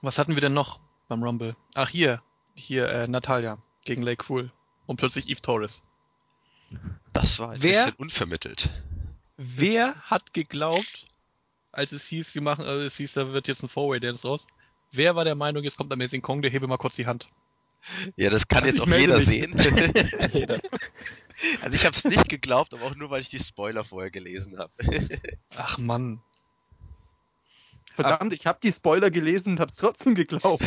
Was 0.00 0.18
hatten 0.18 0.34
wir 0.34 0.40
denn 0.40 0.54
noch 0.54 0.80
beim 1.08 1.22
Rumble? 1.22 1.56
Ach, 1.74 1.88
hier. 1.88 2.22
Hier, 2.54 2.88
äh, 2.88 3.08
Natalia 3.08 3.58
gegen 3.84 4.02
Lake 4.02 4.24
Cool. 4.28 4.52
Und 4.86 4.96
plötzlich 4.96 5.28
Eve 5.28 5.40
Torres. 5.42 5.82
Das 7.12 7.38
war 7.38 7.50
ein 7.50 7.62
Wer- 7.62 7.86
bisschen 7.86 7.98
unvermittelt. 7.98 8.70
Wer 9.36 9.94
hat 10.04 10.32
geglaubt, 10.34 11.06
als 11.72 11.92
es 11.92 12.04
hieß, 12.06 12.34
wir 12.34 12.42
machen, 12.42 12.64
also 12.66 12.82
es 12.84 12.96
hieß, 12.96 13.14
da 13.14 13.32
wird 13.32 13.48
jetzt 13.48 13.62
ein 13.62 13.68
Four-Way-Dance 13.68 14.26
raus. 14.26 14.46
Wer 14.92 15.16
war 15.16 15.24
der 15.24 15.34
Meinung, 15.34 15.62
jetzt 15.64 15.76
kommt 15.76 15.92
Amazing 15.92 16.20
Kong, 16.22 16.42
der 16.42 16.50
hebe 16.50 16.66
mal 16.66 16.76
kurz 16.76 16.96
die 16.96 17.06
Hand. 17.06 17.28
Ja, 18.16 18.28
das 18.28 18.46
kann 18.48 18.64
Also 18.64 18.76
jetzt 18.76 18.82
auch 18.82 18.98
jeder 18.98 19.16
mich. 19.18 19.26
sehen. 19.26 19.56
Jeder. 20.32 20.60
Also 21.62 21.74
ich 21.74 21.86
habe 21.86 21.96
es 21.96 22.04
nicht 22.04 22.28
geglaubt, 22.28 22.74
aber 22.74 22.82
auch 22.84 22.94
nur, 22.94 23.08
weil 23.08 23.22
ich 23.22 23.30
die 23.30 23.38
Spoiler 23.38 23.82
vorher 23.84 24.10
gelesen 24.10 24.58
habe. 24.58 24.72
Ach 25.56 25.78
Mann. 25.78 26.20
Verdammt, 27.94 28.34
ich 28.34 28.46
habe 28.46 28.58
die 28.62 28.72
Spoiler 28.72 29.10
gelesen 29.10 29.52
und 29.52 29.60
hab's 29.60 29.76
trotzdem 29.76 30.14
geglaubt. 30.14 30.62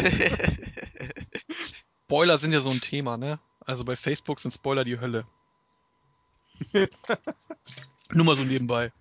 Spoiler 2.05 2.37
sind 2.39 2.51
ja 2.53 2.59
so 2.59 2.69
ein 2.71 2.81
Thema, 2.81 3.17
ne? 3.17 3.39
Also 3.59 3.85
bei 3.85 3.95
Facebook 3.95 4.39
sind 4.39 4.51
Spoiler 4.53 4.83
die 4.83 4.99
Hölle. 4.99 5.25
Nur 8.11 8.25
mal 8.25 8.35
so 8.35 8.43
nebenbei. 8.43 8.91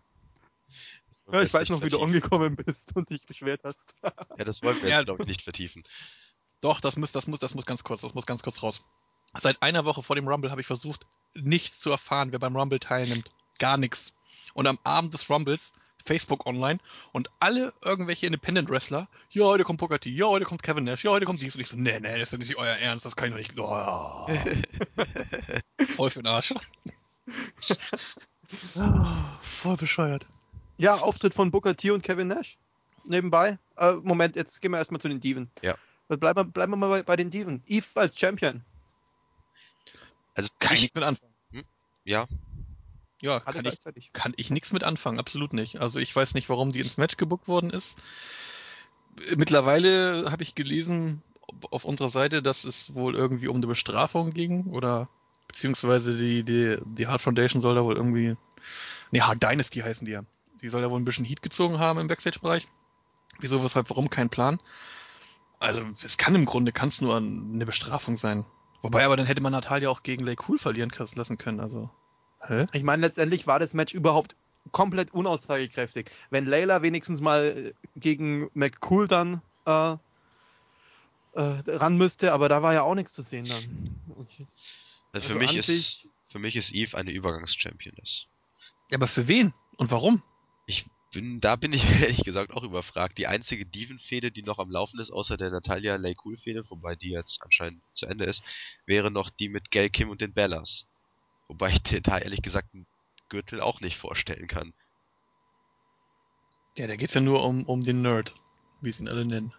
Ja, 1.31 1.43
ich 1.43 1.53
weiß 1.53 1.69
noch, 1.71 1.83
wie 1.83 1.89
du 1.91 2.01
angekommen 2.03 2.57
bist 2.57 2.95
und 2.97 3.09
dich 3.11 3.25
beschwert 3.27 3.63
hast. 3.65 3.95
Ja, 4.39 4.45
das 4.45 4.63
wollen 4.63 4.81
wir 4.83 4.89
Ja. 4.89 4.99
jetzt, 4.99 5.07
glaube 5.07 5.23
ich, 5.23 5.29
nicht 5.29 5.43
vertiefen. 5.43 5.85
Doch, 6.61 6.81
das 6.81 6.97
muss, 6.97 7.13
das 7.13 7.27
muss, 7.27 7.39
das 7.41 7.55
muss 7.55 7.67
ganz 7.67 7.85
kurz, 7.85 8.03
das 8.03 8.15
muss 8.15 8.27
ganz 8.27 8.43
kurz 8.43 8.63
raus. 8.63 8.83
Seit 9.39 9.63
einer 9.63 9.85
Woche 9.85 10.03
vor 10.03 10.17
dem 10.17 10.29
Rumble 10.29 10.51
habe 10.51 10.61
ich 10.61 10.67
versucht, 10.67 11.07
nichts 11.35 11.81
zu 11.81 11.91
erfahren, 11.91 12.33
wer 12.33 12.39
beim 12.39 12.57
Rumble 12.57 12.81
teilnimmt. 12.81 13.31
Gar 13.59 13.77
nichts. 13.79 14.15
Und 14.55 14.67
am 14.67 14.79
Abend 14.85 15.15
des 15.15 15.29
Rumbles 15.31 15.73
Facebook 16.05 16.47
online 16.47 16.81
und 17.13 17.31
alle 17.41 17.73
irgendwelche 17.83 18.27
Independent 18.27 18.69
Wrestler, 18.69 19.09
ja, 19.31 19.45
heute 19.45 19.65
kommt 19.65 19.79
Booker 19.79 20.01
T, 20.01 20.11
ja, 20.11 20.27
heute 20.27 20.45
kommt 20.45 20.63
Kevin 20.63 20.85
Nash, 20.85 21.05
ja, 21.05 21.11
heute 21.13 21.27
kommt 21.27 21.41
dies 21.41 21.55
und 21.55 21.61
ich 21.61 21.69
so, 21.69 21.77
nee, 21.77 21.99
nee, 22.01 22.19
das 22.19 22.33
ist 22.33 22.39
nicht 22.39 22.57
euer 22.57 22.75
Ernst, 22.75 23.07
das 23.07 23.15
kann 23.17 23.37
ich 23.39 23.49
doch 23.55 24.27
nicht. 24.29 24.39
Oh, 24.99 25.85
voll 25.97 26.11
für 26.11 26.23
den 26.23 26.27
Arsch. 26.27 26.55
Voll 29.43 29.77
bescheuert. 29.77 30.27
Ja, 30.79 30.95
Auftritt 30.97 31.35
von 31.35 31.51
Booker 31.51 31.77
T 31.77 31.91
und 31.91 32.03
Kevin 32.03 32.29
Nash. 32.29 32.59
Nebenbei. 33.05 33.59
Äh, 33.77 33.95
Moment, 34.03 34.37
jetzt 34.37 34.61
gehen 34.61 34.71
wir 34.73 34.79
erstmal 34.79 35.01
zu 35.01 35.09
den 35.09 35.21
Diven. 35.21 35.51
Ja. 35.63 35.77
Bleiben 36.09 36.39
wir, 36.39 36.45
bleiben 36.45 36.73
wir 36.73 36.77
mal 36.77 36.89
bei, 36.89 37.03
bei 37.03 37.17
den 37.17 37.31
Diven. 37.31 37.63
Eve 37.67 37.87
als 37.95 38.19
Champion. 38.19 38.63
Also 40.35 40.49
Kann 40.59 40.75
ich 40.75 40.79
ich, 40.79 40.83
nichts 40.83 40.95
mit 40.95 41.05
anfangen. 41.05 41.33
ja, 42.05 42.27
Ja, 43.21 43.35
Alle 43.35 43.43
kann 43.45 43.55
ich, 43.57 43.63
gleichzeitig. 43.63 44.11
kann 44.13 44.35
ich 44.37 44.51
nichts 44.51 44.73
mit 44.73 44.85
anfangen, 44.85 45.19
absolut 45.19 45.53
nicht. 45.53 45.81
Also 45.81 45.99
ich 45.99 46.15
weiß 46.15 46.35
nicht, 46.35 46.49
warum 46.49 46.73
die 46.73 46.81
ins 46.81 46.97
Match 46.97 47.17
gebuckt 47.17 47.49
worden 47.49 47.71
ist. 47.71 47.97
Mittlerweile 49.37 50.31
habe 50.31 50.43
ich 50.43 50.55
gelesen 50.55 51.23
auf 51.71 51.85
unserer 51.85 52.09
Seite, 52.09 52.43
dass 52.43 52.65
es 52.65 52.95
wohl 52.95 53.15
irgendwie 53.15 53.49
um 53.49 53.57
eine 53.57 53.67
Bestrafung 53.67 54.33
ging 54.33 54.67
oder 54.73 55.09
beziehungsweise 55.53 56.17
die, 56.17 56.43
die, 56.43 56.79
die 56.85 57.07
Hard 57.07 57.21
Foundation 57.21 57.61
soll 57.61 57.75
da 57.75 57.85
wohl 57.85 57.97
irgendwie, 57.97 58.37
nee, 59.11 59.21
Hard 59.21 59.43
Dynasty 59.43 59.81
heißen 59.81 60.07
die 60.07 60.13
ja. 60.13 60.23
Die 60.63 60.69
soll 60.69 60.83
da 60.83 60.91
wohl 60.91 60.99
ein 60.99 61.05
bisschen 61.05 61.25
Heat 61.25 61.43
gezogen 61.43 61.79
haben 61.79 61.99
im 61.99 62.09
Backstage-Bereich. 62.09 62.67
Wieso, 63.39 63.63
weshalb, 63.63 63.91
warum, 63.91 64.09
kein 64.09 64.31
Plan. 64.31 64.61
Also 65.59 65.83
es 66.03 66.17
kann 66.17 66.35
im 66.35 66.45
Grunde, 66.45 66.73
kann 66.73 66.89
es 66.89 67.01
nur 67.01 67.17
eine 67.17 67.67
Bestrafung 67.67 68.17
sein. 68.17 68.45
Wobei 68.81 69.05
aber 69.05 69.17
dann 69.17 69.27
hätte 69.27 69.41
man 69.41 69.53
Natalia 69.53 69.91
auch 69.91 70.03
gegen 70.03 70.25
Lay 70.25 70.37
Cool 70.49 70.59
verlieren 70.59 70.93
lassen 71.15 71.39
können, 71.39 71.61
also. 71.61 71.91
Hä? 72.41 72.67
Ich 72.73 72.83
meine, 72.83 73.03
letztendlich 73.03 73.47
war 73.47 73.59
das 73.59 73.75
Match 73.75 73.95
überhaupt 73.95 74.35
komplett 74.73 75.13
unaussagekräftig. 75.13 76.11
Wenn 76.31 76.47
Layla 76.47 76.83
wenigstens 76.83 77.21
mal 77.21 77.45
äh, 77.45 77.73
gegen 77.97 78.49
McCool 78.55 79.07
dann 79.07 79.43
äh, 79.67 79.93
äh, 79.93 79.99
ran 81.35 81.97
müsste, 81.97 82.33
aber 82.33 82.49
da 82.49 82.63
war 82.63 82.75
ja 82.75 82.83
auch 82.83 82.95
nichts 82.95 83.13
zu 83.13 83.23
sehen 83.23 83.47
dann. 83.47 84.01
Also 85.13 85.29
für 85.29 85.39
mich 85.39 85.55
ist 85.55 86.09
für 86.33 86.39
mich 86.39 86.57
ist 86.57 86.73
Eve 86.73 86.97
eine 86.97 87.11
Übergangs-Championess. 87.11 88.27
Ja, 88.91 88.97
aber 88.97 89.07
für 89.07 89.29
wen? 89.29 89.53
Und 89.77 89.91
warum? 89.91 90.23
Ich 90.65 90.87
bin, 91.13 91.41
da 91.41 91.57
bin 91.57 91.75
ich 91.75 91.85
ehrlich 92.01 92.25
gesagt 92.25 92.53
auch 92.53 92.65
überfragt. 92.65 93.19
Die 93.19 93.27
einzige 93.27 93.67
Diven-Fehde, 93.67 94.33
die 94.33 94.43
noch 94.43 94.59
am 94.59 94.71
Laufen 94.71 94.99
ist, 94.99 95.11
außer 95.11 95.37
der 95.37 95.51
Natalia 95.51 95.97
Lay 95.97 96.17
Cool-Fehde, 96.25 96.65
wobei 96.71 96.97
die 96.97 97.11
jetzt 97.11 97.43
anscheinend 97.43 97.83
zu 97.93 98.07
Ende 98.07 98.25
ist, 98.25 98.43
wäre 98.87 99.11
noch 99.11 99.29
die 99.29 99.51
mit 99.51 99.71
Gail 99.71 99.91
Kim 99.91 100.09
und 100.09 100.23
den 100.23 100.33
Bellas. 100.33 100.87
Wobei 101.49 101.71
ich 101.71 101.83
dir 101.83 102.01
da 102.01 102.19
ehrlich 102.19 102.41
gesagt 102.41 102.73
einen 102.73 102.87
Gürtel 103.29 103.61
auch 103.61 103.81
nicht 103.81 103.99
vorstellen 103.99 104.47
kann. 104.47 104.73
Ja, 106.79 106.87
da 106.87 106.97
geht's 106.97 107.13
ja 107.13 107.21
nur 107.21 107.45
um, 107.45 107.65
um 107.65 107.85
den 107.85 108.01
Nerd, 108.01 108.35
wie 108.81 108.91
sie 108.91 109.03
ihn 109.03 109.09
alle 109.09 109.27
nennen. 109.27 109.53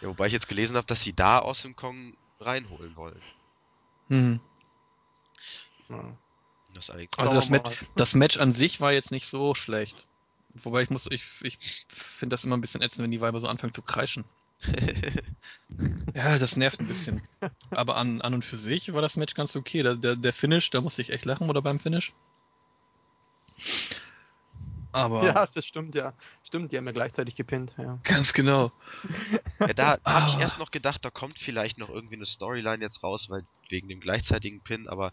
Ja, 0.00 0.08
wobei 0.08 0.28
ich 0.28 0.32
jetzt 0.32 0.48
gelesen 0.48 0.76
habe, 0.76 0.86
dass 0.86 1.02
sie 1.02 1.12
da 1.12 1.40
Awesome 1.40 1.74
Kong 1.74 2.16
reinholen 2.38 2.94
wollen. 2.94 3.20
Hm. 4.08 4.40
Ja. 5.88 6.16
Das 6.74 6.90
Also 6.90 7.34
das, 7.34 7.48
mal. 7.48 7.62
das 7.96 8.14
Match 8.14 8.36
an 8.36 8.52
sich 8.52 8.80
war 8.80 8.92
jetzt 8.92 9.10
nicht 9.10 9.26
so 9.26 9.54
schlecht. 9.54 10.06
Wobei 10.54 10.82
ich 10.82 10.90
muss, 10.90 11.06
ich, 11.10 11.24
ich 11.42 11.58
finde 11.88 12.34
das 12.34 12.44
immer 12.44 12.56
ein 12.56 12.60
bisschen 12.60 12.82
ätzend, 12.82 13.04
wenn 13.04 13.10
die 13.10 13.20
Weiber 13.20 13.40
so 13.40 13.48
anfangen 13.48 13.74
zu 13.74 13.82
kreischen. 13.82 14.24
Ja, 16.14 16.38
das 16.38 16.56
nervt 16.56 16.80
ein 16.80 16.88
bisschen. 16.88 17.22
Aber 17.70 17.96
an, 17.96 18.20
an 18.22 18.34
und 18.34 18.44
für 18.44 18.56
sich 18.56 18.92
war 18.92 19.02
das 19.02 19.16
Match 19.16 19.34
ganz 19.34 19.54
okay. 19.54 19.82
Der, 19.82 19.94
der, 19.94 20.16
der 20.16 20.32
Finish, 20.32 20.70
da 20.70 20.80
musste 20.80 21.02
ich 21.02 21.10
echt 21.12 21.24
lachen, 21.24 21.48
oder 21.48 21.62
beim 21.62 21.78
Finish. 21.78 22.12
Aber 24.92 25.24
ja, 25.24 25.46
das 25.54 25.66
stimmt, 25.66 25.94
ja. 25.94 26.14
Stimmt, 26.42 26.72
die 26.72 26.76
haben 26.78 26.86
ja 26.86 26.92
gleichzeitig 26.92 27.34
gepinnt, 27.36 27.74
ja. 27.78 27.98
ganz 28.04 28.32
genau. 28.32 28.72
Ja, 29.60 29.72
da 29.74 29.86
habe 29.88 30.00
Ah. 30.04 30.32
ich 30.34 30.40
erst 30.40 30.58
noch 30.58 30.70
gedacht, 30.70 31.04
da 31.04 31.10
kommt 31.10 31.38
vielleicht 31.38 31.78
noch 31.78 31.90
irgendwie 31.90 32.14
eine 32.14 32.26
Storyline 32.26 32.82
jetzt 32.82 33.02
raus, 33.02 33.26
weil 33.28 33.44
wegen 33.68 33.88
dem 33.88 33.98
gleichzeitigen 34.00 34.62
Pin, 34.62 34.88
aber 34.88 35.12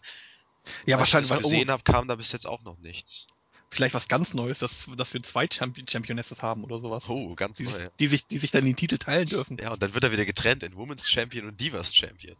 Ja, 0.86 0.98
wahrscheinlich, 1.00 1.28
ich 1.28 1.36
weil, 1.36 1.42
das 1.42 1.50
gesehen 1.50 1.68
oh, 1.68 1.72
habe, 1.72 1.82
kam 1.82 2.06
da 2.06 2.14
bis 2.14 2.30
jetzt 2.32 2.46
auch 2.46 2.62
noch 2.62 2.78
nichts. 2.78 3.26
Vielleicht 3.70 3.94
was 3.94 4.06
ganz 4.06 4.32
Neues, 4.34 4.60
dass, 4.60 4.88
dass 4.96 5.12
wir 5.12 5.22
zwei 5.24 5.48
Champion 5.52 5.88
Championesses 5.88 6.42
haben 6.42 6.62
oder 6.62 6.80
sowas. 6.80 7.08
Oh, 7.08 7.34
ganz 7.34 7.56
Die 7.58 7.64
sich, 7.64 7.76
neu. 7.76 7.88
die, 7.98 8.06
sich, 8.06 8.26
die 8.28 8.38
sich 8.38 8.52
dann 8.52 8.64
den 8.64 8.76
Titel 8.76 8.98
teilen 8.98 9.28
dürfen. 9.28 9.58
Ja, 9.58 9.72
und 9.72 9.82
dann 9.82 9.92
wird 9.94 10.04
er 10.04 10.12
wieder 10.12 10.24
getrennt 10.24 10.62
in 10.62 10.76
Women's 10.76 11.08
Champion 11.10 11.48
und 11.48 11.60
Divas 11.60 11.92
Champion. 11.92 12.36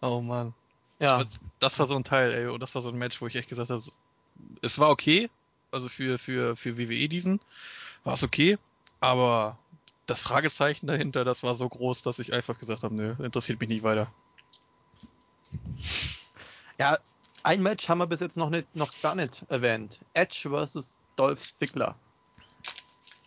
Oh 0.00 0.22
Mann. 0.22 0.54
Ja, 0.98 1.24
Das 1.58 1.78
war 1.78 1.86
so 1.86 1.94
ein 1.94 2.04
Teil, 2.04 2.32
ey, 2.32 2.46
und 2.46 2.60
das 2.60 2.74
war 2.74 2.80
so 2.80 2.88
ein 2.88 2.96
Match, 2.96 3.20
wo 3.20 3.26
ich 3.26 3.36
echt 3.36 3.50
gesagt 3.50 3.68
habe, 3.68 3.82
so- 3.82 3.92
es 4.62 4.78
war 4.78 4.88
okay, 4.88 5.28
also 5.76 5.88
für, 5.88 6.18
für, 6.18 6.56
für 6.56 6.78
WWE-Diven 6.78 7.38
war 8.02 8.14
es 8.14 8.22
okay, 8.22 8.58
aber 9.00 9.58
das 10.06 10.22
Fragezeichen 10.22 10.86
dahinter, 10.86 11.24
das 11.24 11.42
war 11.42 11.54
so 11.54 11.68
groß, 11.68 12.02
dass 12.02 12.18
ich 12.18 12.32
einfach 12.32 12.58
gesagt 12.58 12.82
habe, 12.82 12.94
nö, 12.94 13.14
interessiert 13.18 13.60
mich 13.60 13.68
nicht 13.68 13.82
weiter. 13.82 14.10
ja, 16.78 16.98
ein 17.42 17.62
Match 17.62 17.88
haben 17.88 17.98
wir 17.98 18.06
bis 18.06 18.20
jetzt 18.20 18.36
noch 18.36 18.50
nicht, 18.50 18.74
noch 18.74 18.90
gar 19.02 19.14
nicht 19.14 19.44
erwähnt. 19.48 20.00
Edge 20.14 20.48
versus 20.48 20.98
Dolph 21.16 21.46
Ziggler. 21.52 21.94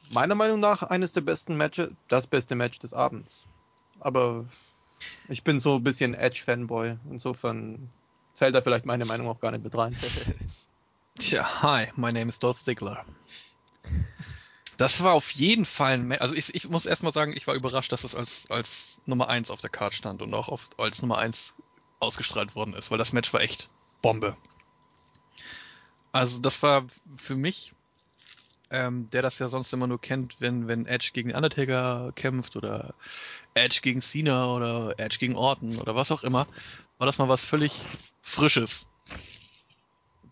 Meiner 0.09 0.35
Meinung 0.35 0.59
nach 0.59 0.81
eines 0.81 1.13
der 1.13 1.21
besten 1.21 1.55
Matches, 1.55 1.91
das 2.07 2.25
beste 2.25 2.55
Match 2.55 2.79
des 2.79 2.93
Abends. 2.93 3.45
Aber 3.99 4.45
ich 5.27 5.43
bin 5.43 5.59
so 5.59 5.75
ein 5.75 5.83
bisschen 5.83 6.15
Edge-Fanboy. 6.15 6.97
Insofern 7.11 7.89
zählt 8.33 8.55
da 8.55 8.61
vielleicht 8.61 8.85
meine 8.85 9.05
Meinung 9.05 9.27
auch 9.27 9.39
gar 9.39 9.51
nicht 9.51 9.63
mit 9.63 9.77
rein. 9.77 9.95
Tja, 11.19 11.61
hi, 11.61 11.91
my 11.97 12.13
name 12.13 12.29
is 12.29 12.39
Dolph 12.39 12.63
Ziggler. 12.63 13.05
Das 14.77 15.03
war 15.03 15.11
auf 15.13 15.31
jeden 15.31 15.65
Fall 15.65 15.95
ein 15.95 16.07
Match, 16.07 16.21
also 16.21 16.33
ich, 16.33 16.55
ich 16.55 16.69
muss 16.69 16.85
erstmal 16.85 17.11
sagen, 17.11 17.35
ich 17.35 17.45
war 17.45 17.55
überrascht, 17.55 17.91
dass 17.91 18.05
es 18.05 18.15
als, 18.15 18.49
als 18.49 19.01
Nummer 19.05 19.27
1 19.27 19.51
auf 19.51 19.59
der 19.59 19.69
Card 19.69 19.93
stand 19.93 20.21
und 20.21 20.33
auch 20.33 20.47
auf, 20.47 20.69
als 20.77 21.01
Nummer 21.01 21.17
1 21.17 21.55
ausgestrahlt 21.99 22.55
worden 22.55 22.73
ist, 22.73 22.89
weil 22.89 22.97
das 22.97 23.11
Match 23.11 23.33
war 23.33 23.41
echt 23.41 23.69
Bombe. 24.01 24.37
Also 26.13 26.39
das 26.39 26.63
war 26.63 26.87
für 27.17 27.35
mich, 27.35 27.73
ähm, 28.71 29.09
der 29.09 29.21
das 29.21 29.39
ja 29.39 29.49
sonst 29.49 29.73
immer 29.73 29.87
nur 29.87 29.99
kennt, 29.99 30.37
wenn, 30.39 30.69
wenn 30.69 30.85
Edge 30.85 31.09
gegen 31.11 31.35
Undertaker 31.35 32.13
kämpft 32.15 32.55
oder 32.55 32.93
Edge 33.55 33.79
gegen 33.81 34.01
Cena 34.01 34.53
oder 34.53 34.97
Edge 34.97 35.17
gegen 35.19 35.35
Orton 35.35 35.79
oder 35.79 35.95
was 35.95 36.11
auch 36.11 36.23
immer, 36.23 36.47
war 36.97 37.07
das 37.07 37.17
mal 37.17 37.27
was 37.27 37.43
völlig 37.43 37.73
Frisches. 38.21 38.87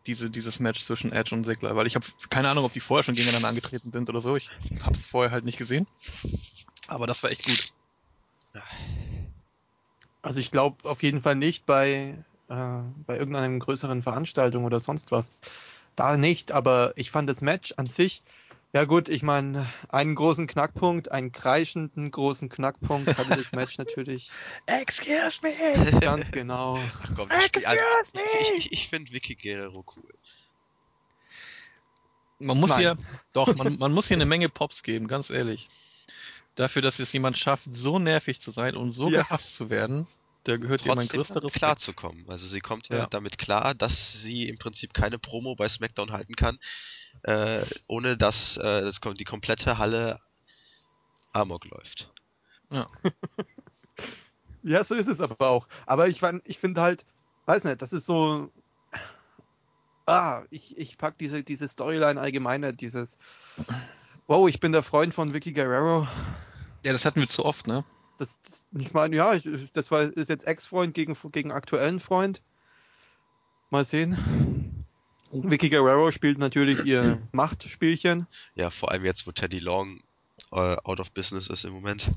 Diese, 0.08 0.30
dieses 0.30 0.60
Match 0.60 0.84
zwischen 0.84 1.12
Edge 1.12 1.36
und 1.36 1.46
Ziggler, 1.46 1.76
weil 1.76 1.86
ich 1.86 1.96
habe 1.96 2.06
keine 2.30 2.50
Ahnung, 2.50 2.64
ob 2.64 2.74
die 2.74 2.80
vorher 2.80 3.04
schon 3.04 3.16
gegeneinander 3.16 3.50
angetreten 3.50 3.92
sind 3.92 4.10
oder 4.10 4.22
so. 4.22 4.38
Ich 4.38 4.50
habe 4.82 4.96
es 4.96 5.06
vorher 5.06 5.32
halt 5.32 5.44
nicht 5.44 5.58
gesehen. 5.58 5.86
Aber 6.88 7.08
das 7.08 7.22
war 7.24 7.30
echt 7.30 7.44
gut. 7.44 7.74
Also 10.22 10.40
ich 10.40 10.50
glaube 10.50 10.90
auf 10.90 11.04
jeden 11.04 11.22
Fall 11.22 11.36
nicht 11.36 11.66
bei, 11.66 12.24
äh, 12.48 12.82
bei 13.06 13.18
irgendeiner 13.18 13.60
größeren 13.60 14.02
Veranstaltung 14.02 14.64
oder 14.64 14.80
sonst 14.80 15.12
was. 15.12 15.32
Da 15.96 16.16
nicht, 16.16 16.52
aber 16.52 16.94
ich 16.96 17.12
fand 17.12 17.30
das 17.30 17.42
Match 17.42 17.74
an 17.78 17.88
sich, 17.88 18.24
ja 18.78 18.86
gut, 18.86 19.10
ich 19.10 19.24
meine, 19.24 19.68
einen 19.90 20.14
großen 20.14 20.46
Knackpunkt, 20.46 21.12
einen 21.12 21.32
kreischenden 21.32 22.12
großen 22.12 22.48
Knackpunkt 22.48 23.18
hatte 23.18 23.36
das 23.36 23.52
Match 23.52 23.76
natürlich. 23.80 24.30
Excuse 24.68 25.40
me! 25.42 26.00
Ganz 26.00 26.32
genau. 26.32 26.84
Ach 27.02 27.16
komm, 27.16 27.28
ich, 27.56 27.68
also, 27.68 27.84
ich, 28.14 28.66
ich, 28.66 28.72
ich 28.74 28.90
finde 28.90 29.12
Vicky 29.12 29.34
Guerrero 29.34 29.84
cool. 29.96 30.14
Man 32.38 32.60
muss 32.60 32.70
Nein. 32.70 32.80
hier, 32.80 32.98
doch, 33.34 33.56
man, 33.56 33.76
man 33.80 33.92
muss 33.94 34.10
hier 34.10 34.18
eine 34.18 34.28
Menge 34.28 34.48
Pops 34.48 34.84
geben, 34.84 35.08
ganz 35.08 35.32
ehrlich. 35.32 35.70
Dafür, 36.54 36.84
dass 36.84 37.00
es 37.00 37.12
jemand 37.12 37.36
schafft, 37.36 37.66
so 37.72 37.98
nervig 37.98 38.42
zu 38.42 38.52
sein 38.52 38.76
und 38.76 38.92
so 38.92 39.08
Ja. 39.08 39.24
gehasst 39.24 39.56
zu 39.56 39.72
werden, 39.72 40.06
der 40.48 40.58
gehört 40.58 40.84
dir 40.86 40.90
mein 40.90 41.00
Trotzdem 41.08 41.18
größter 41.18 41.34
damit 41.36 41.46
Respekt. 41.46 41.60
klarzukommen. 41.60 42.26
Also 42.30 42.48
sie 42.48 42.60
kommt 42.62 42.90
ja, 42.90 42.98
Ja. 43.00 43.08
damit 43.08 43.38
klar, 43.38 43.76
dass 43.76 44.14
sie 44.14 44.48
im 44.48 44.58
Prinzip 44.58 44.94
keine 44.94 45.20
Promo 45.20 45.56
bei 45.56 45.68
SmackDown 45.70 46.12
halten 46.12 46.36
kann, 46.36 46.58
äh, 47.24 47.64
ohne 47.88 48.18
dass 48.18 48.58
äh, 48.58 48.82
das, 48.82 49.02
kom- 49.02 49.16
die 49.16 49.24
komplette 49.26 49.78
Halle 49.78 50.20
Amok 51.34 51.66
läuft. 51.66 52.12
Ja, 54.64 54.84
so 54.84 54.96
ist 54.96 55.08
es 55.08 55.22
aber 55.22 55.50
auch. 55.50 55.68
Aber 55.86 56.08
ich, 56.08 56.22
ich 56.46 56.58
finde 56.60 56.82
halt, 56.82 57.06
weiß 57.46 57.64
nicht, 57.64 57.82
das 57.82 57.94
ist 57.94 58.06
so. 58.06 58.52
Ah, 60.06 60.44
ich, 60.52 60.78
ich 60.78 60.98
pack 60.98 61.18
diese, 61.18 61.44
diese 61.44 61.68
Storyline 61.68 62.20
allgemeiner, 62.20 62.72
dieses. 62.72 63.18
Wow, 64.28 64.48
ich 64.48 64.60
bin 64.60 64.72
der 64.72 64.84
Freund 64.84 65.14
von 65.14 65.34
Vicky 65.34 65.52
Guerrero. 65.54 66.08
Ja, 66.84 66.94
das 66.94 67.04
hatten 67.06 67.20
wir 67.20 67.28
zu 67.28 67.44
oft, 67.46 67.68
ne? 67.68 67.84
Das, 68.18 68.40
das 68.42 68.66
ich 68.78 68.94
meine, 68.94 69.16
ja, 69.16 69.34
ich, 69.34 69.48
das 69.74 69.92
war, 69.92 70.02
ist 70.02 70.30
jetzt 70.30 70.48
Ex-Freund 70.48 70.94
gegen, 70.94 71.16
gegen 71.32 71.52
aktuellen 71.52 72.00
Freund. 72.00 72.42
Mal 73.70 73.86
sehen. 73.86 74.86
Vicky 75.32 75.70
Guerrero 75.70 76.12
spielt 76.12 76.38
natürlich 76.38 76.86
ihr 76.86 77.22
Machtspielchen. 77.32 78.28
Ja, 78.56 78.70
vor 78.70 78.92
allem 78.92 79.06
jetzt, 79.06 79.28
wo 79.28 79.32
Teddy 79.32 79.60
Long 79.60 80.02
äh, 80.52 80.78
out 80.84 81.00
of 81.00 81.12
business 81.12 81.48
ist 81.48 81.66
im 81.66 81.74
Moment. 81.74 82.10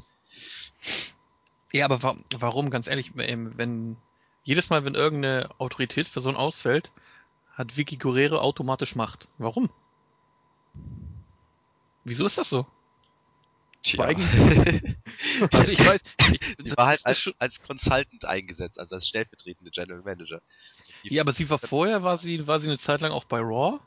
Ja, 1.73 1.85
aber 1.85 2.03
wa 2.03 2.17
warum, 2.39 2.71
ganz 2.71 2.87
ehrlich, 2.87 3.13
ähm, 3.19 3.53
wenn 3.57 3.97
jedes 4.45 4.71
Mal, 4.71 4.85
wenn 4.85 4.95
irgendeine 4.95 5.51
Autoritätsperson 5.59 6.37
ausfällt, 6.37 6.93
hat 7.53 7.77
Vicky 7.77 7.97
Guerrero 7.97 8.39
automatisch 8.39 8.95
Macht. 8.95 9.29
Warum? 9.39 9.71
Wieso 12.05 12.27
ist 12.27 12.39
das 12.39 12.49
so? 12.49 12.67
Schweigen. 13.85 14.97
Also 15.53 15.73
ich 15.73 15.85
weiß, 15.85 16.03
ich, 16.33 16.41
Sie 16.59 16.77
war 16.77 16.87
halt 16.87 17.05
als, 17.05 17.31
als 17.39 17.61
Consultant 17.63 18.25
eingesetzt, 18.25 18.79
also 18.79 18.95
als 18.97 19.09
stellvertretende 19.09 19.71
General 19.71 20.03
Manager. 20.03 20.41
Die- 21.05 21.15
Ja, 21.15 21.23
aber 21.23 21.33
sie 21.33 21.49
war 21.51 21.59
vorher, 21.59 22.03
war 22.03 22.19
sie, 22.19 22.47
war 22.47 22.61
sie 22.61 22.69
eine 22.69 22.79
Zeit 22.79 23.01
lang 23.01 23.11
auch 23.13 23.25
bei 23.25 23.39
Raw, 23.41 23.81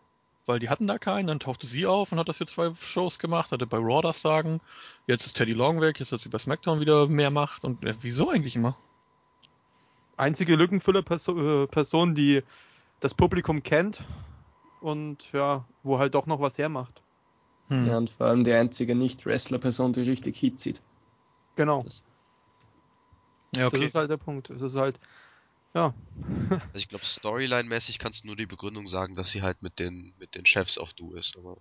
weil 0.45 0.59
die 0.59 0.69
hatten 0.69 0.87
da 0.87 0.97
keinen, 0.97 1.27
dann 1.27 1.39
tauchte 1.39 1.67
sie 1.67 1.85
auf 1.85 2.11
und 2.11 2.19
hat 2.19 2.27
das 2.27 2.37
für 2.37 2.45
zwei 2.45 2.73
Shows 2.75 3.19
gemacht, 3.19 3.51
hatte 3.51 3.65
bei 3.67 3.77
Raw 3.77 4.01
das 4.01 4.21
Sagen. 4.21 4.59
Jetzt 5.07 5.25
ist 5.27 5.37
Teddy 5.37 5.53
Long 5.53 5.79
weg, 5.81 5.99
jetzt 5.99 6.11
hat 6.11 6.21
sie 6.21 6.29
bei 6.29 6.39
SmackDown 6.39 6.79
wieder 6.79 7.07
mehr 7.07 7.29
Macht 7.31 7.63
und 7.63 7.83
äh, 7.85 7.93
wieso 8.01 8.29
eigentlich 8.29 8.55
immer? 8.55 8.75
Einzige 10.17 10.55
Lückenfüller-Person, 10.55 11.67
Person, 11.69 12.15
die 12.15 12.41
das 12.99 13.13
Publikum 13.13 13.63
kennt 13.63 14.03
und 14.81 15.31
ja, 15.33 15.65
wo 15.83 15.99
halt 15.99 16.13
doch 16.15 16.25
noch 16.25 16.39
was 16.41 16.57
hermacht. 16.57 17.02
Hm. 17.73 17.87
Ja, 17.87 17.97
und 17.97 18.09
vor 18.09 18.27
allem 18.27 18.43
die 18.43 18.53
einzige 18.53 18.95
Nicht-Wrestler-Person, 18.95 19.93
die 19.93 20.01
richtig 20.01 20.37
Hit 20.37 20.59
zieht. 20.59 20.81
Genau. 21.55 21.81
Das, 21.81 22.05
ja, 23.55 23.69
Das 23.69 23.73
okay. 23.73 23.85
ist 23.85 23.95
halt 23.95 24.11
der 24.11 24.17
Punkt. 24.17 24.49
Es 24.49 24.61
ist 24.61 24.75
halt, 24.75 24.99
ja, 25.73 25.93
Also 26.49 26.61
ich 26.75 26.87
glaube, 26.87 27.05
Storyline-mäßig 27.05 27.97
kannst 27.97 28.23
du 28.23 28.27
nur 28.27 28.35
die 28.35 28.45
Begründung 28.45 28.87
sagen, 28.87 29.15
dass 29.15 29.31
sie 29.31 29.41
halt 29.41 29.61
mit 29.61 29.79
den 29.79 30.13
mit 30.19 30.35
den 30.35 30.45
Chefs 30.45 30.77
auf 30.77 30.93
Du 30.93 31.13
ist. 31.13 31.35
Aber 31.37 31.57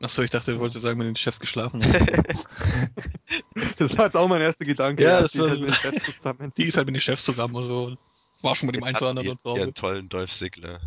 Achso, 0.00 0.22
ich 0.22 0.30
dachte, 0.30 0.52
du 0.52 0.60
wolltest 0.60 0.82
sagen, 0.82 0.96
mit 0.98 1.08
den 1.08 1.16
Chefs 1.16 1.40
geschlafen. 1.40 1.80
das 3.78 3.98
war 3.98 4.04
jetzt 4.04 4.16
auch 4.16 4.28
mein 4.28 4.40
erster 4.40 4.64
Gedanke. 4.64 5.02
Ja, 5.02 5.10
ja, 5.10 5.20
das 5.22 5.32
die 5.32 5.40
war 5.40 5.50
halt 5.50 5.60
mit 5.60 5.74
Chefs 5.74 6.04
zusammen. 6.04 6.52
Die 6.56 6.66
ist 6.66 6.76
halt 6.76 6.86
mit 6.86 6.94
den 6.94 7.00
Chefs 7.00 7.24
zusammen 7.24 7.56
und 7.56 7.66
so. 7.66 7.96
War 8.42 8.54
schon 8.54 8.66
mit 8.66 8.76
dem 8.76 8.84
einen 8.84 8.94
zu 8.94 9.08
anderen 9.08 9.30
und 9.30 9.40
so. 9.40 9.56
ihren 9.56 9.74
tollen 9.74 10.08
Dolph 10.08 10.30
Ziggler. 10.30 10.80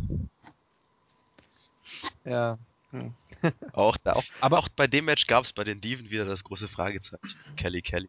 Ja. 2.23 2.57
Auch, 3.73 3.97
da, 3.97 4.13
auch, 4.13 4.23
Aber- 4.41 4.59
auch 4.59 4.69
bei 4.69 4.87
dem 4.87 5.05
Match 5.05 5.25
gab 5.27 5.43
es 5.45 5.53
bei 5.53 5.63
den 5.63 5.81
Diven 5.81 6.09
wieder 6.11 6.25
das 6.25 6.43
große 6.43 6.67
Fragezeichen. 6.67 7.21
Kelly 7.57 7.81
Kelly. 7.81 8.07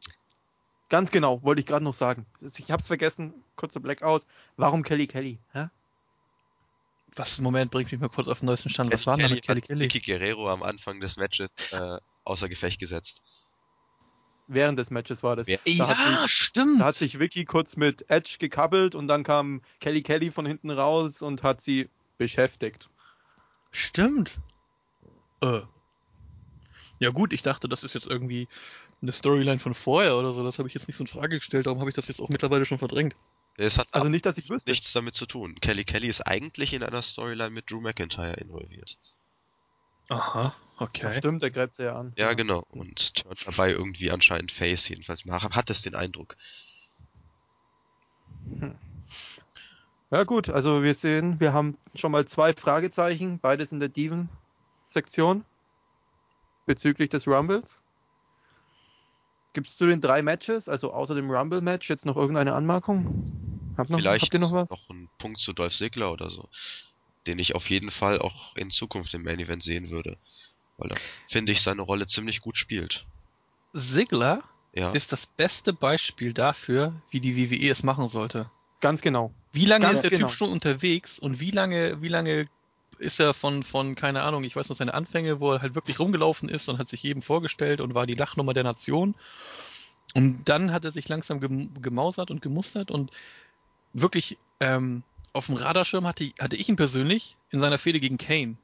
Ganz 0.90 1.10
genau, 1.10 1.42
wollte 1.42 1.60
ich 1.60 1.66
gerade 1.66 1.84
noch 1.84 1.94
sagen. 1.94 2.26
Ich 2.40 2.70
hab's 2.70 2.86
vergessen, 2.88 3.32
kurzer 3.56 3.80
Blackout. 3.80 4.26
Warum 4.56 4.82
Kelly 4.82 5.06
Kelly? 5.06 5.38
Hä? 5.52 5.68
Was, 7.16 7.38
Moment, 7.38 7.70
bringt 7.70 7.90
mich 7.92 8.00
mal 8.00 8.08
kurz 8.08 8.28
auf 8.28 8.40
den 8.40 8.46
neuesten 8.46 8.68
Stand. 8.70 8.92
Was 8.92 9.06
war 9.06 9.16
denn 9.16 9.28
da 9.28 9.34
mit 9.34 9.44
Kelly 9.44 9.60
Kelly? 9.62 9.80
Vicky 9.86 10.00
Guerrero 10.00 10.50
am 10.50 10.62
Anfang 10.62 11.00
des 11.00 11.16
Matches 11.16 11.50
äh, 11.70 11.98
außer 12.24 12.48
Gefecht 12.48 12.78
gesetzt. 12.78 13.22
Während 14.48 14.78
des 14.78 14.90
Matches 14.90 15.22
war 15.22 15.36
das. 15.36 15.46
Wer- 15.46 15.60
Da 15.64 15.70
Ja, 15.70 16.22
sich- 16.22 16.30
stimmt. 16.32 16.80
Da 16.80 16.86
hat 16.86 16.94
sich 16.96 17.18
Vicky 17.18 17.44
kurz 17.46 17.76
mit 17.76 18.10
Edge 18.10 18.36
gekabbelt 18.38 18.94
und 18.94 19.08
dann 19.08 19.22
kam 19.24 19.62
Kelly 19.80 20.02
Kelly 20.02 20.30
von 20.30 20.44
hinten 20.44 20.70
raus 20.70 21.22
und 21.22 21.42
hat 21.42 21.60
sie 21.62 21.88
beschäftigt. 22.18 22.88
Stimmt. 23.70 24.38
Äh. 25.42 25.62
Ja 26.98 27.10
gut, 27.10 27.32
ich 27.32 27.42
dachte, 27.42 27.68
das 27.68 27.82
ist 27.84 27.94
jetzt 27.94 28.06
irgendwie 28.06 28.48
eine 29.02 29.12
Storyline 29.12 29.58
von 29.58 29.74
vorher 29.74 30.16
oder 30.16 30.32
so. 30.32 30.44
Das 30.44 30.58
habe 30.58 30.68
ich 30.68 30.74
jetzt 30.74 30.86
nicht 30.86 30.96
so 30.96 31.02
in 31.04 31.08
Frage 31.08 31.36
gestellt. 31.38 31.66
Darum 31.66 31.80
habe 31.80 31.90
ich 31.90 31.96
das 31.96 32.06
jetzt 32.08 32.20
auch 32.20 32.28
mittlerweile 32.28 32.64
schon 32.64 32.78
verdrängt. 32.78 33.16
Es 33.56 33.76
hat 33.76 33.88
Also 33.90 34.08
nicht, 34.08 34.24
dass 34.24 34.38
ich 34.38 34.48
wüsste. 34.48 34.70
nichts 34.70 34.92
damit 34.92 35.14
zu 35.14 35.26
tun. 35.26 35.56
Kelly 35.60 35.84
Kelly 35.84 36.08
ist 36.08 36.20
eigentlich 36.22 36.72
in 36.72 36.82
einer 36.82 37.02
Storyline 37.02 37.50
mit 37.50 37.70
Drew 37.70 37.80
McIntyre 37.80 38.34
involviert. 38.34 38.96
Aha, 40.08 40.44
Ja, 40.44 40.54
okay. 40.78 41.14
stimmt, 41.14 41.42
der 41.42 41.50
gräbt 41.50 41.74
sie 41.74 41.84
ja 41.84 41.94
an. 41.94 42.12
Ja, 42.16 42.32
genau. 42.34 42.64
Und 42.70 43.14
turnt 43.16 43.46
dabei 43.46 43.70
irgendwie 43.72 44.10
anscheinend 44.10 44.52
Face, 44.52 44.88
jedenfalls. 44.88 45.24
Man 45.24 45.40
hat 45.42 45.70
es 45.70 45.82
den 45.82 45.94
Eindruck. 45.94 46.36
Ja 50.10 50.24
gut, 50.24 50.48
also 50.50 50.82
wir 50.82 50.94
sehen, 50.94 51.40
wir 51.40 51.52
haben 51.52 51.78
schon 51.94 52.12
mal 52.12 52.26
zwei 52.26 52.52
Fragezeichen, 52.52 53.38
beides 53.38 53.72
in 53.72 53.80
der 53.80 53.88
Diven-Sektion 54.92 55.44
bezüglich 56.66 57.08
des 57.08 57.26
Rumbles. 57.26 57.82
Gibt 59.54 59.68
es 59.68 59.76
zu 59.76 59.86
den 59.86 60.00
drei 60.00 60.22
Matches, 60.22 60.68
also 60.68 60.92
außer 60.92 61.14
dem 61.14 61.30
Rumble-Match, 61.30 61.88
jetzt 61.90 62.06
noch 62.06 62.16
irgendeine 62.16 62.54
Anmerkung? 62.54 63.74
Habt, 63.76 63.90
noch, 63.90 63.98
Vielleicht 63.98 64.24
habt 64.24 64.34
ihr 64.34 64.40
noch 64.40 64.52
was? 64.52 64.70
noch 64.70 64.90
ein 64.90 65.08
Punkt 65.18 65.40
zu 65.40 65.52
Dolph 65.52 65.74
Ziggler 65.74 66.12
oder 66.12 66.30
so. 66.30 66.48
den 67.26 67.38
ich 67.38 67.54
auf 67.54 67.68
jeden 67.70 67.90
Fall 67.90 68.18
auch 68.18 68.56
in 68.56 68.70
Zukunft 68.70 69.14
im 69.14 69.22
Main 69.22 69.38
Event 69.38 69.62
sehen 69.62 69.90
würde. 69.90 70.16
Weil 70.78 70.90
er, 70.90 70.98
finde 71.28 71.52
ich, 71.52 71.62
seine 71.62 71.82
Rolle 71.82 72.06
ziemlich 72.06 72.40
gut 72.40 72.56
spielt. 72.56 73.06
Sigler 73.72 74.42
Ja, 74.74 74.90
ist 74.92 75.12
das 75.12 75.26
beste 75.26 75.72
Beispiel 75.72 76.32
dafür, 76.32 77.00
wie 77.10 77.20
die 77.20 77.36
WWE 77.36 77.68
es 77.70 77.82
machen 77.82 78.08
sollte. 78.10 78.50
Ganz 78.80 79.02
genau. 79.02 79.32
Wie 79.52 79.66
lange 79.66 79.84
Ganz 79.84 79.96
ist 79.98 80.02
der 80.02 80.10
genau. 80.10 80.28
Typ 80.28 80.36
schon 80.36 80.50
unterwegs 80.50 81.18
und 81.18 81.38
wie 81.38 81.50
lange, 81.52 82.02
wie 82.02 82.08
lange 82.08 82.48
ist 83.02 83.20
er 83.20 83.34
von, 83.34 83.62
von, 83.62 83.94
keine 83.94 84.22
Ahnung, 84.22 84.44
ich 84.44 84.56
weiß 84.56 84.68
noch 84.68 84.76
seine 84.76 84.94
Anfänge, 84.94 85.40
wo 85.40 85.52
er 85.52 85.62
halt 85.62 85.74
wirklich 85.74 85.98
rumgelaufen 85.98 86.48
ist 86.48 86.68
und 86.68 86.78
hat 86.78 86.88
sich 86.88 87.02
jedem 87.02 87.22
vorgestellt 87.22 87.80
und 87.80 87.94
war 87.94 88.06
die 88.06 88.14
Lachnummer 88.14 88.54
der 88.54 88.64
Nation. 88.64 89.14
Und 90.14 90.48
dann 90.48 90.72
hat 90.72 90.84
er 90.84 90.92
sich 90.92 91.08
langsam 91.08 91.40
gem 91.40 91.82
gemausert 91.82 92.30
und 92.30 92.42
gemustert 92.42 92.90
und 92.90 93.10
wirklich 93.92 94.38
ähm, 94.60 95.02
auf 95.32 95.46
dem 95.46 95.56
Radarschirm 95.56 96.06
hatte, 96.06 96.30
hatte 96.38 96.56
ich 96.56 96.68
ihn 96.68 96.76
persönlich 96.76 97.36
in 97.50 97.60
seiner 97.60 97.78
Fehde 97.78 98.00
gegen 98.00 98.18
Kane. 98.18 98.56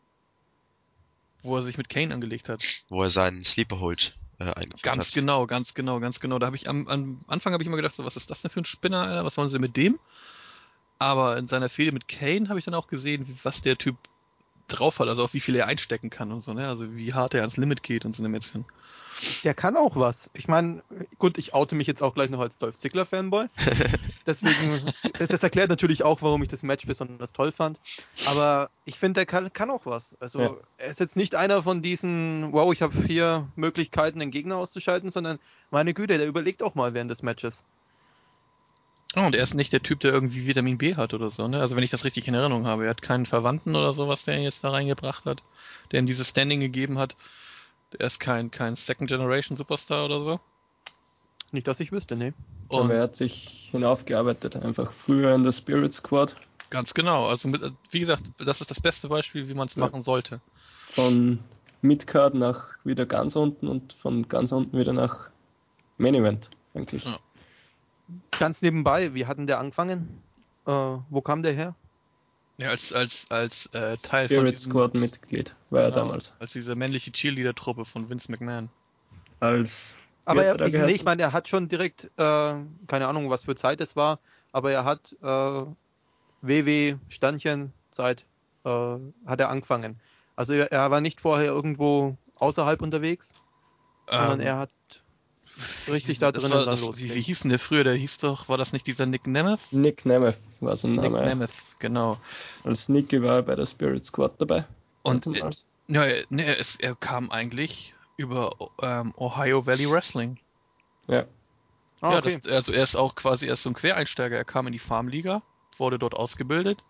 Wo 1.43 1.57
er 1.57 1.63
sich 1.63 1.79
mit 1.79 1.89
Kane 1.89 2.13
angelegt 2.13 2.49
hat. 2.49 2.63
wo 2.89 3.03
er 3.03 3.11
seinen 3.11 3.45
Sleeper 3.45 3.81
Hold 3.81 4.17
äh, 4.39 4.67
Ganz 4.83 5.09
hat. 5.09 5.15
genau, 5.15 5.47
ganz 5.47 5.75
genau, 5.75 6.01
ganz 6.01 6.21
genau. 6.21 6.39
Da 6.39 6.47
habe 6.47 6.57
ich 6.57 6.69
am, 6.69 6.87
am 6.89 7.21
Anfang 7.27 7.53
habe 7.53 7.63
ich 7.63 7.67
immer 7.67 7.77
gedacht, 7.77 7.95
so, 7.95 8.05
was 8.05 8.17
ist 8.17 8.31
das 8.31 8.43
denn 8.43 8.51
für 8.51 8.61
ein 8.61 8.65
Spinner, 8.65 9.03
Alter? 9.03 9.25
Was 9.25 9.37
wollen 9.37 9.51
sie 9.51 9.59
mit 9.59 9.77
dem? 9.77 9.99
Aber 10.99 11.39
in 11.39 11.49
seiner 11.49 11.69
Fehde 11.69 11.93
mit 11.93 12.09
Kane 12.09 12.49
habe 12.49 12.59
ich 12.59 12.65
dann 12.65 12.75
auch 12.75 12.89
gesehen, 12.89 13.39
was 13.43 13.63
der 13.63 13.79
Typ 13.79 13.97
drauf 14.69 14.99
hat, 14.99 15.09
also 15.09 15.25
auch 15.25 15.33
wie 15.33 15.41
viel 15.41 15.57
er 15.57 15.67
einstecken 15.67 16.11
kann 16.11 16.33
und 16.33 16.41
so, 16.41 16.53
ne? 16.55 16.69
Also 16.69 16.95
wie 16.95 17.15
hart 17.15 17.35
er 17.35 17.41
ans 17.41 17.57
Limit 17.57 17.83
geht 17.83 18.05
und 18.05 18.15
so 18.15 18.23
eine 18.23 18.29
Mätzchen. 18.29 18.65
Der 19.43 19.53
kann 19.55 19.77
auch 19.77 19.97
was. 19.97 20.31
Ich 20.35 20.47
meine, 20.47 20.83
gut, 21.19 21.39
ich 21.39 21.53
oute 21.53 21.75
mich 21.75 21.89
jetzt 21.89 22.03
auch 22.03 22.15
gleich 22.15 22.31
noch 22.31 22.39
als 22.39 22.59
Dolph 22.59 22.77
Ziggler 22.77 23.05
Fanboy. 23.05 23.47
Deswegen, 24.27 24.81
das 25.19 25.43
erklärt 25.43 25.71
natürlich 25.71 26.05
auch, 26.05 26.23
warum 26.23 26.43
ich 26.43 26.49
das 26.49 26.63
Match 26.63 26.87
besonders 26.87 27.33
toll 27.33 27.51
fand. 27.51 27.81
Aber 28.27 28.71
ich 28.85 28.99
finde, 28.99 29.19
der 29.19 29.27
kann, 29.27 29.53
kann 29.53 29.71
auch 29.71 29.87
was. 29.87 30.17
Also 30.21 30.41
Ja. 30.41 30.57
er 30.77 30.89
ist 30.89 31.01
jetzt 31.01 31.17
nicht 31.17 31.35
einer 31.35 31.65
von 31.65 31.83
diesen, 31.83 32.53
wow, 32.53 32.73
ich 32.73 32.83
habe 32.83 32.97
hier 33.07 33.49
Möglichkeiten, 33.57 34.21
den 34.21 34.31
Gegner 34.31 34.57
auszuschalten, 34.57 35.11
sondern 35.11 35.41
meine 35.71 35.95
Güte, 35.95 36.17
der 36.19 36.29
überlegt 36.29 36.63
auch 36.63 36.77
mal 36.77 36.95
während 36.95 37.11
des 37.11 37.23
Matches. 37.23 37.65
Oh, 39.17 39.21
und 39.21 39.35
er 39.35 39.43
ist 39.43 39.55
nicht 39.55 39.73
der 39.73 39.83
Typ, 39.83 40.01
der 40.01 40.13
irgendwie 40.13 40.47
Vitamin 40.47 40.77
B 40.79 40.95
hat 40.95 41.15
oder 41.15 41.31
so, 41.31 41.49
ne? 41.49 41.61
Also 41.61 41.77
wenn 41.77 41.83
ich 41.83 41.91
das 41.91 42.05
richtig 42.05 42.29
in 42.29 42.35
Erinnerung 42.35 42.67
habe, 42.67 42.85
er 42.85 42.91
hat 42.91 43.03
keinen 43.03 43.27
Verwandten 43.27 43.75
oder 43.75 43.95
sowas, 43.95 44.25
der 44.25 44.37
ihn 44.37 44.43
jetzt 44.43 44.63
da 44.63 44.71
reingebracht 44.71 45.25
hat, 45.25 45.43
der 45.91 46.01
ihm 46.01 46.07
dieses 46.07 46.29
Standing 46.29 46.61
gegeben 46.61 46.99
hat. 46.99 47.17
Er 47.99 48.07
ist 48.07 48.21
kein, 48.21 48.51
kein 48.51 48.77
Second 48.77 49.09
Generation 49.09 49.57
Superstar 49.57 50.05
oder 50.05 50.21
so. 50.21 50.41
Nicht, 51.53 51.67
dass 51.67 51.81
ich 51.81 51.91
wüsste, 51.91 52.17
nee. 52.17 52.35
Aber 52.69 52.83
Und 52.83 52.91
er 52.91 53.05
hat 53.05 53.17
sich 53.17 53.69
hinaufgearbeitet, 53.71 54.57
einfach 54.57 54.93
früher 54.93 55.35
in 55.35 55.43
der 55.43 55.53
Spirit 55.53 55.93
Squad 55.95 56.37
ganz 56.71 56.93
genau. 56.93 57.27
Also 57.27 57.49
mit, 57.49 57.63
wie 57.91 58.01
gesagt, 58.01 58.25
das 58.37 58.61
ist 58.61 58.71
das 58.71 58.81
beste 58.81 59.09
Beispiel, 59.09 59.49
wie 59.49 59.55
man 59.55 59.69
es 59.69 59.75
Ja. 59.75 59.87
machen 59.87 60.03
sollte. 60.03 60.41
von 60.91 61.39
Midcard 61.81 62.35
nach 62.35 62.75
wieder 62.85 63.07
ganz 63.07 63.37
unten 63.37 63.69
und 63.69 63.93
von 63.93 64.29
ganz 64.29 64.53
unten 64.53 64.77
wieder 64.77 64.93
nach 64.93 65.31
Main 65.97 66.15
Event 66.15 66.51
eigentlich. 66.75 67.05
Ja. 67.05 67.19
Ganz 68.39 68.63
nebenbei, 68.63 69.15
wie 69.15 69.27
hat 69.27 69.39
denn 69.39 69.47
der 69.47 69.59
angefangen? 69.59 70.23
Äh, 70.67 70.71
wo 70.71 71.21
kam 71.21 71.43
der 71.43 71.53
her? 71.53 71.75
Ja, 72.59 72.71
als, 72.71 72.93
als, 72.93 73.31
als 73.31 73.67
äh, 73.67 73.97
Teil 73.97 74.29
von 74.29 74.37
Spirit 74.37 74.57
diesem, 74.57 74.73
Squad 74.73 74.95
Mitglied 74.95 75.55
war 75.71 75.83
er 75.83 75.91
genau, 75.91 76.07
damals. 76.07 76.35
als 76.41 76.53
diese 76.53 76.75
männliche 76.75 77.13
Cheerleader-Truppe 77.13 77.85
von 77.85 78.11
Vince 78.11 78.31
McMahon. 78.31 78.69
Als 79.41 79.97
Aber 80.25 80.45
er, 80.45 80.55
hat 80.55 80.61
er 80.61 80.67
ich, 80.67 80.73
nee, 80.73 80.91
ich 80.91 81.05
meine, 81.05 81.23
er 81.23 81.33
hat 81.33 81.49
schon 81.49 81.69
direkt, 81.69 82.05
äh, 82.17 82.55
keine 82.87 83.07
Ahnung, 83.07 83.31
was 83.31 83.45
für 83.45 83.55
Zeit 83.55 83.81
es 83.81 83.95
war, 83.95 84.19
aber 84.51 84.73
er 84.73 84.85
hat 84.85 85.17
äh, 85.23 85.65
WW 86.43 86.97
Sternchen 87.09 87.73
Zeit 87.91 88.25
äh, 88.65 88.97
hat 89.27 89.41
er 89.41 89.51
angefangen. 89.51 90.01
Also 90.35 90.55
er, 90.55 90.73
er 90.73 90.91
war 90.91 91.01
nicht 91.01 91.21
vorher 91.21 91.47
irgendwo 91.47 92.17
außerhalb 92.37 92.83
unterwegs, 92.83 93.35
sondern 94.11 94.41
Ähm, 94.41 94.47
er 94.47 94.57
hat 94.59 94.71
richtig 95.89 96.19
da 96.19 96.33
drinnen 96.33 96.53
war, 96.53 96.59
dann 96.65 96.67
das, 96.71 96.83
wie, 96.83 96.87
losgelegt. 96.87 97.15
wie 97.15 97.21
hieß 97.23 97.41
denn 97.41 97.51
der 97.51 97.59
früher? 97.59 97.85
Der 97.85 97.95
hieß 97.95 98.19
doch, 98.19 98.49
war 98.49 98.59
das 98.59 98.73
nicht 98.73 98.87
dieser 98.87 99.07
Nick 99.07 99.27
Nemeth? 99.27 99.73
Nick 99.73 100.05
Nemeth 100.07 100.39
war 100.61 100.77
sein 100.77 100.93
Nick 100.97 101.13
Name. 101.13 101.25
Nemeth, 101.27 101.51
genau. 101.79 102.19
Als 102.65 102.89
Nicky 102.89 103.23
war 103.23 103.37
er 103.37 103.43
bei 103.43 103.57
der 103.57 103.67
Spirit 103.67 104.05
Squad 104.05 104.35
dabei. 104.41 104.65
Und 105.03 105.27
äh, 105.27 105.51
ja, 105.89 106.05
er- 106.05 106.25
nee, 106.29 106.53
ist, 106.55 106.81
er 106.81 106.95
kam 106.95 107.31
eigentlich 107.31 107.95
über 108.17 108.51
ähm, 108.83 109.13
Ohio 109.17 109.65
Valley 109.67 109.91
Wrestling. 109.91 110.39
ja. 111.07 111.25
Ah, 112.01 112.13
ja, 112.13 112.19
okay. 112.19 112.39
das, 112.45 112.53
also 112.53 112.71
er 112.73 112.85
ist 112.85 112.95
auch 112.95 113.17
quasi 113.17 113.47
erst 113.47 113.65
so 113.65 113.71
ein 113.71 113.75
Quereinsteiger. 113.75 114.37
Er 114.37 114.45
kam 114.45 114.69
in 114.69 114.73
die 114.73 114.79
Farmliga, 114.79 115.43
wurde 115.79 115.99
dort 115.99 116.15
ausgebildet, 116.15 116.85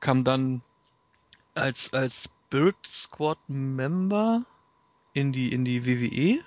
kam 0.00 0.24
dann 0.24 0.62
als, 1.54 1.92
als 1.92 2.24
Spirit 2.48 2.74
Squad 2.90 3.38
Member 3.46 4.44
in 5.12 5.32
die, 5.32 5.52
in 5.52 5.64
die 5.64 5.86
WWE, 5.86 6.42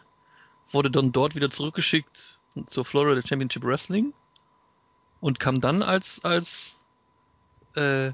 wurde 0.72 0.92
dann 0.92 1.12
dort 1.12 1.36
wieder 1.36 1.50
zurückgeschickt 1.50 2.40
zur 2.68 2.86
Florida 2.86 3.26
Championship 3.26 3.64
Wrestling 3.64 4.14
und 5.22 5.40
kam 5.40 5.62
dann 5.62 5.82
als, 5.84 6.24
als, 6.24 6.76
äh, 7.76 8.12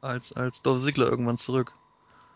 als, 0.00 0.32
als 0.32 0.62
Dolph 0.62 0.82
Ziggler 0.84 1.08
irgendwann 1.08 1.38
zurück. 1.38 1.72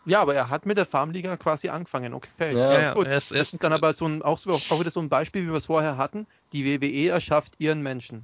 ja, 0.07 0.21
aber 0.21 0.35
er 0.35 0.51
hat 0.51 0.67
mit 0.67 0.77
der 0.77 0.87
Farmliga 0.87 1.37
quasi 1.37 1.69
angefangen, 1.69 2.13
okay. 2.15 2.29
Ja, 2.53 2.73
Ja, 2.73 2.81
ja, 2.81 2.95
Gut, 2.95 3.07
er 3.07 3.17
ist, 3.19 3.31
er 3.33 3.39
das 3.39 3.53
ist 3.55 3.63
dann 3.65 3.73
aber 3.73 3.95
so 3.95 4.07
ein, 4.07 4.23
auch, 4.23 4.39
so, 4.39 4.51
auch 4.53 4.81
wieder 4.81 4.91
so 4.91 5.01
ein 5.01 5.09
Beispiel, 5.09 5.43
wie 5.45 5.49
wir 5.51 5.55
es 5.57 5.67
vorher 5.67 5.97
hatten. 5.97 6.27
Die 6.53 6.65
WWE 6.67 7.09
erschafft 7.11 7.55
ihren 7.59 7.83
Menschen. 7.83 8.23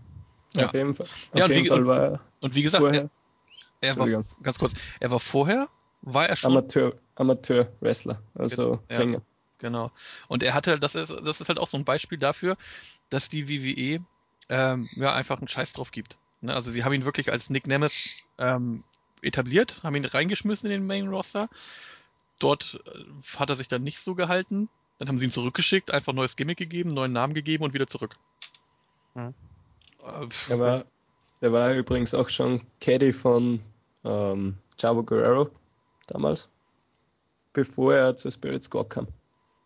Ja. 0.57 0.67
Auf 0.67 0.75
jeden 0.75 0.95
Fall. 0.95 1.07
Auf 1.07 1.39
Ja, 1.39 1.45
und 1.47 1.51
jeden 1.53 1.65
wie- 1.65 1.69
Fall 1.69 1.81
und- 1.81 1.87
war 1.89 1.99
er 2.01 2.21
und 2.41 2.55
wie 2.55 2.63
gesagt, 2.63 2.83
vorher 2.83 3.09
er, 3.83 3.91
er 3.91 3.97
war, 3.99 4.25
ganz 4.43 4.59
kurz, 4.59 4.73
er 4.99 5.11
war 5.11 5.21
vorher, 5.21 5.69
war 6.03 6.29
er 6.29 6.37
schon 6.37 6.51
Amateur, 6.53 6.93
Amateur-Wrestler, 7.17 8.21
also 8.35 8.81
Ja. 8.91 8.99
Ringer. 8.99 9.23
Genau. 9.61 9.93
Und 10.29 10.43
er 10.43 10.55
hatte, 10.55 10.79
das 10.79 10.95
ist, 10.95 11.11
das 11.11 11.41
ist 11.41 11.49
halt 11.49 11.59
auch 11.59 11.69
so 11.69 11.77
ein 11.77 11.85
Beispiel 11.85 12.19
dafür, 12.19 12.57
dass 13.11 13.29
die 13.29 13.49
WWE 13.49 14.05
ähm, 14.49 14.89
ja 14.93 15.15
einfach 15.15 15.39
einen 15.39 15.49
Scheiß 15.49 15.73
drauf 15.75 15.93
gibt. 15.93 16.19
Ne? 16.41 16.55
Also 16.55 16.71
sie 16.71 16.83
haben 16.85 16.93
ihn 16.93 17.05
wirklich 17.05 17.31
als 17.31 17.51
Nick 17.51 17.67
Nemeth 17.67 17.93
ähm, 18.39 18.85
etabliert, 19.23 19.81
haben 19.83 19.97
ihn 19.97 20.05
reingeschmissen 20.05 20.71
in 20.71 20.81
den 20.81 20.87
Main 20.87 21.09
Roster. 21.09 21.49
Dort 22.39 22.83
äh, 22.87 23.37
hat 23.37 23.51
er 23.51 23.57
sich 23.57 23.69
dann 23.69 23.83
nicht 23.83 24.01
so 24.01 24.15
gehalten. 24.15 24.69
Dann 24.99 25.09
haben 25.09 25.19
sie 25.19 25.27
ihn 25.27 25.31
zurückgeschickt, 25.31 25.93
einfach 25.93 26.13
neues 26.13 26.37
Gimmick 26.37 26.59
gegeben, 26.59 26.93
neuen 26.93 27.13
Namen 27.13 27.35
gegeben 27.35 27.65
und 27.65 27.75
wieder 27.75 27.87
zurück. 27.87 28.17
Mhm. 29.15 29.35
Äh, 30.03 30.29
Er 30.49 30.59
war, 30.59 30.85
der 31.41 31.53
war 31.53 31.73
übrigens 31.75 32.15
auch 32.15 32.29
schon 32.29 32.63
Caddy 32.81 33.13
von 33.13 33.61
ähm, 34.05 34.57
Chavo 34.81 35.03
Guerrero 35.03 35.51
damals. 36.07 36.49
Bevor 37.53 37.95
er 37.95 38.17
zur 38.17 38.31
Spirit 38.31 38.63
Squad 38.63 38.91
kam, 38.91 39.09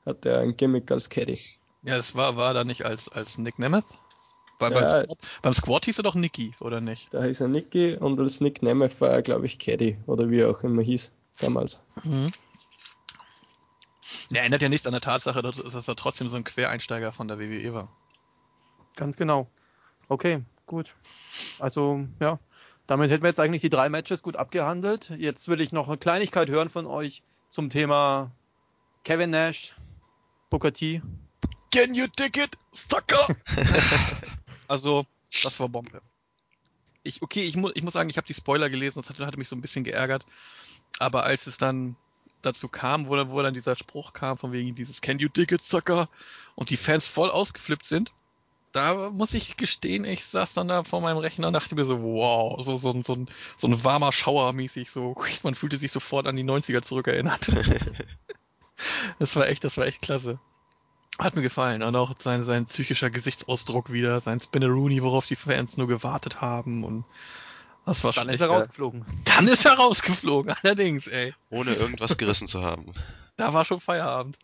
hatte 0.06 0.30
er 0.30 0.40
ein 0.40 0.56
Gimmick 0.56 0.90
als 0.90 1.08
Caddy. 1.08 1.40
ja, 1.82 1.96
das 1.96 2.14
war, 2.14 2.36
war 2.36 2.54
da 2.54 2.64
nicht 2.64 2.84
als, 2.84 3.08
als 3.08 3.38
Nick 3.38 3.58
Nemeth? 3.58 3.84
Weil 4.58 4.72
Ja, 4.72 4.80
beim, 4.80 4.86
Squad, 4.86 5.18
beim 5.42 5.54
Squad 5.54 5.84
hieß 5.86 5.98
er 5.98 6.04
doch 6.04 6.14
Nicky, 6.14 6.54
oder 6.60 6.80
nicht? 6.80 7.12
Da 7.12 7.24
hieß 7.24 7.40
er 7.40 7.48
Nicky 7.48 7.96
und 7.96 8.20
als 8.20 8.40
Nick 8.40 8.62
Nemeth 8.62 9.00
war 9.00 9.10
er, 9.10 9.22
glaube 9.22 9.46
ich, 9.46 9.58
Caddy 9.58 9.98
oder 10.06 10.30
wie 10.30 10.40
er 10.40 10.50
auch 10.50 10.62
immer 10.62 10.82
hieß 10.82 11.12
damals. 11.40 11.80
Mhm. 12.04 12.30
Ja, 14.30 14.42
ändert 14.42 14.62
ja 14.62 14.68
nichts 14.68 14.86
an 14.86 14.92
der 14.92 15.00
Tatsache, 15.00 15.42
dass, 15.42 15.56
dass 15.56 15.88
er 15.88 15.96
trotzdem 15.96 16.28
so 16.28 16.36
ein 16.36 16.44
Quereinsteiger 16.44 17.12
von 17.12 17.28
der 17.28 17.38
WWE 17.38 17.74
war. 17.74 17.88
Ganz 18.96 19.16
genau. 19.16 19.48
Okay, 20.08 20.42
gut. 20.66 20.94
Also, 21.58 22.06
ja. 22.20 22.38
Damit 22.86 23.10
hätten 23.10 23.22
wir 23.22 23.28
jetzt 23.28 23.40
eigentlich 23.40 23.62
die 23.62 23.70
drei 23.70 23.88
Matches 23.88 24.22
gut 24.22 24.36
abgehandelt. 24.36 25.10
Jetzt 25.16 25.48
will 25.48 25.60
ich 25.60 25.72
noch 25.72 25.88
eine 25.88 25.96
Kleinigkeit 25.96 26.48
hören 26.48 26.68
von 26.68 26.86
euch 26.86 27.22
zum 27.48 27.70
Thema 27.70 28.30
Kevin 29.04 29.30
Nash, 29.30 29.74
Booker 30.54 30.72
T. 30.72 31.02
Can 31.72 31.94
you 31.94 32.06
take 32.06 32.40
it, 32.40 32.56
sucker? 32.70 33.26
also, 34.68 35.04
das 35.42 35.58
war 35.58 35.68
Bombe. 35.68 36.00
Ich, 37.02 37.22
okay, 37.22 37.42
ich, 37.44 37.56
mu 37.56 37.70
ich 37.74 37.82
muss 37.82 37.94
sagen, 37.94 38.08
ich 38.08 38.16
habe 38.18 38.28
die 38.28 38.34
Spoiler 38.34 38.70
gelesen, 38.70 39.00
das 39.00 39.10
hatte, 39.10 39.26
hatte 39.26 39.36
mich 39.36 39.48
so 39.48 39.56
ein 39.56 39.60
bisschen 39.60 39.82
geärgert. 39.82 40.24
Aber 41.00 41.24
als 41.24 41.48
es 41.48 41.56
dann 41.56 41.96
dazu 42.40 42.68
kam, 42.68 43.08
wo, 43.08 43.16
dann- 43.16 43.30
wo 43.30 43.42
dann 43.42 43.52
dieser 43.52 43.74
Spruch 43.74 44.12
kam, 44.12 44.38
von 44.38 44.52
wegen 44.52 44.76
dieses 44.76 45.00
Can 45.00 45.18
you 45.18 45.28
dig 45.28 45.50
it, 45.50 45.60
sucker? 45.60 46.08
Und 46.54 46.70
die 46.70 46.76
Fans 46.76 47.04
voll 47.04 47.30
ausgeflippt 47.30 47.84
sind, 47.84 48.12
da 48.70 49.10
muss 49.10 49.34
ich 49.34 49.56
gestehen, 49.56 50.04
ich 50.04 50.24
saß 50.24 50.54
dann 50.54 50.68
da 50.68 50.84
vor 50.84 51.00
meinem 51.00 51.18
Rechner 51.18 51.48
und 51.48 51.54
dachte 51.54 51.74
mir 51.74 51.84
so, 51.84 52.00
wow, 52.00 52.64
so, 52.64 52.78
so, 52.78 53.02
so, 53.02 53.14
ein, 53.14 53.26
so 53.56 53.66
ein 53.66 53.82
warmer 53.82 54.12
Schauer 54.12 54.52
mäßig, 54.52 54.92
so, 54.92 55.16
man 55.42 55.56
fühlte 55.56 55.78
sich 55.78 55.90
sofort 55.90 56.28
an 56.28 56.36
die 56.36 56.44
90er 56.44 56.82
zurückerinnert. 56.82 57.48
das 59.18 59.34
war 59.36 59.48
echt, 59.48 59.64
das 59.64 59.76
war 59.76 59.86
echt 59.86 60.02
klasse. 60.02 60.38
Hat 61.18 61.36
mir 61.36 61.42
gefallen. 61.42 61.82
Und 61.82 61.94
auch 61.94 62.12
sein, 62.18 62.42
sein 62.44 62.64
psychischer 62.64 63.10
Gesichtsausdruck 63.10 63.92
wieder, 63.92 64.20
sein 64.20 64.40
Spinneroonie, 64.40 65.02
worauf 65.02 65.26
die 65.26 65.36
Fans 65.36 65.76
nur 65.76 65.86
gewartet 65.86 66.40
haben. 66.40 66.82
Und 66.82 67.04
das 67.86 68.02
war 68.02 68.12
Dann 68.12 68.28
ist 68.28 68.40
er 68.40 68.48
rausgeflogen. 68.48 69.04
Dann 69.24 69.46
ist 69.46 69.64
er 69.64 69.74
rausgeflogen, 69.74 70.54
allerdings, 70.62 71.06
ey. 71.06 71.34
Ohne 71.50 71.74
irgendwas 71.74 72.16
gerissen 72.16 72.48
zu 72.48 72.62
haben. 72.62 72.92
Da 73.36 73.52
war 73.52 73.64
schon 73.64 73.80
Feierabend. 73.80 74.38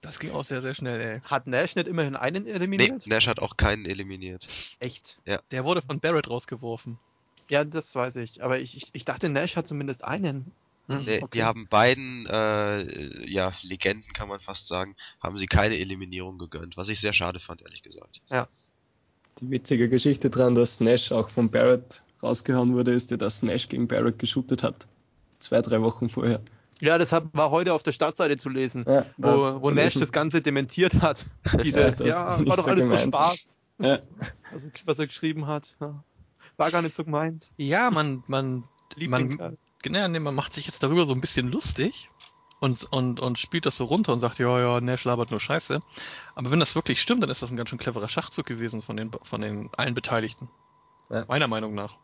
Das 0.00 0.18
ging 0.18 0.32
auch 0.32 0.44
sehr, 0.44 0.62
sehr 0.62 0.74
schnell, 0.74 1.00
ey. 1.00 1.20
Hat 1.22 1.46
Nash 1.46 1.74
nicht 1.74 1.88
immerhin 1.88 2.14
einen 2.14 2.44
Nee, 2.44 2.50
eliminiert? 2.50 3.06
Nash 3.06 3.26
hat 3.26 3.40
auch 3.40 3.56
keinen 3.56 3.86
eliminiert. 3.86 4.46
Echt? 4.80 5.18
Der 5.50 5.64
wurde 5.64 5.82
von 5.82 5.98
Barrett 5.98 6.28
rausgeworfen. 6.28 6.98
Ja, 7.50 7.64
das 7.64 7.94
weiß 7.94 8.16
ich. 8.16 8.42
Aber 8.44 8.58
ich, 8.58 8.76
ich, 8.76 8.90
ich 8.92 9.04
dachte, 9.04 9.28
Nash 9.28 9.56
hat 9.56 9.66
zumindest 9.66 10.04
einen. 10.04 10.52
Hm, 10.88 11.04
nee, 11.04 11.18
okay. 11.22 11.28
Die 11.34 11.42
haben 11.42 11.66
beiden, 11.68 12.26
äh, 12.26 13.26
ja, 13.30 13.52
Legenden 13.62 14.12
kann 14.14 14.28
man 14.28 14.40
fast 14.40 14.66
sagen, 14.68 14.96
haben 15.22 15.36
sie 15.36 15.46
keine 15.46 15.76
Eliminierung 15.78 16.38
gegönnt, 16.38 16.76
was 16.76 16.88
ich 16.88 17.00
sehr 17.00 17.12
schade 17.12 17.40
fand, 17.40 17.62
ehrlich 17.62 17.82
gesagt. 17.82 18.22
Die 19.40 19.50
witzige 19.50 19.88
Geschichte 19.88 20.30
dran, 20.30 20.54
dass 20.54 20.80
Nash 20.80 21.12
auch 21.12 21.28
von 21.28 21.50
Barrett 21.50 22.02
rausgehauen 22.22 22.74
wurde, 22.74 22.92
ist 22.92 23.10
ja, 23.10 23.16
dass 23.16 23.42
Nash 23.42 23.68
gegen 23.68 23.86
Barrett 23.86 24.18
geshootet 24.18 24.62
hat. 24.62 24.88
Zwei, 25.38 25.62
drei 25.62 25.80
Wochen 25.82 26.08
vorher. 26.08 26.40
Ja, 26.80 26.96
das 26.96 27.12
war 27.12 27.50
heute 27.50 27.74
auf 27.74 27.82
der 27.82 27.92
Startseite 27.92 28.36
zu 28.36 28.48
lesen, 28.48 28.84
Ja, 28.88 29.04
wo, 29.16 29.62
wo 29.62 29.70
Nash 29.70 29.94
das 29.94 30.10
Ganze 30.10 30.40
dementiert 30.42 31.00
hat. 31.02 31.26
Dieses, 31.62 31.96
das 31.96 32.06
ja, 32.06 32.38
nicht 32.38 32.48
war 32.48 32.56
doch 32.56 32.64
so 32.64 32.70
alles 32.70 32.84
nur 32.84 32.96
gemeint. 32.96 33.14
Spaß, 33.14 33.58
Ja, 33.78 33.98
was 34.52 34.64
er, 34.64 34.70
was 34.86 34.98
er 34.98 35.06
geschrieben 35.06 35.46
hat. 35.46 35.76
Ja. 35.80 36.02
War 36.56 36.70
gar 36.70 36.82
nicht 36.82 36.94
so 36.94 37.04
gemeint. 37.04 37.48
Ja, 37.56 37.90
man, 37.90 38.24
man, 38.26 38.64
Man- 38.96 39.28
den 39.28 39.38
Kerl. 39.38 39.58
Genau, 39.82 40.06
nee, 40.08 40.18
man 40.18 40.34
macht 40.34 40.52
sich 40.54 40.66
jetzt 40.66 40.82
darüber 40.82 41.04
so 41.06 41.12
ein 41.12 41.20
bisschen 41.20 41.48
lustig 41.50 42.08
und, 42.60 42.84
und, 42.92 43.20
und 43.20 43.38
spielt 43.38 43.66
das 43.66 43.76
so 43.76 43.84
runter 43.84 44.12
und 44.12 44.20
sagt, 44.20 44.38
ja, 44.38 44.58
ja, 44.60 44.80
Nash 44.80 45.04
labert 45.04 45.30
nur 45.30 45.40
Scheiße. 45.40 45.80
Aber 46.34 46.50
wenn 46.50 46.60
das 46.60 46.74
wirklich 46.74 47.00
stimmt, 47.00 47.22
dann 47.22 47.30
ist 47.30 47.42
das 47.42 47.50
ein 47.50 47.56
ganz 47.56 47.70
schön 47.70 47.78
cleverer 47.78 48.08
Schachzug 48.08 48.46
gewesen 48.46 48.82
von 48.82 48.96
den, 48.96 49.10
von 49.22 49.40
den 49.40 49.70
allen 49.76 49.94
Beteiligten. 49.94 50.48
Ja. 51.10 51.24
Meiner 51.28 51.48
Meinung 51.48 51.74
nach. 51.74 51.96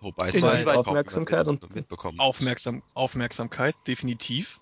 Wobei 0.00 0.30
es 0.30 0.42
halt 0.42 0.64
kaum 0.64 0.76
Aufmerksamkeit 0.78 1.46
und- 1.46 1.74
mitbekommen. 1.74 2.18
Aufmerksam, 2.20 2.82
Aufmerksamkeit, 2.94 3.76
definitiv. 3.86 4.60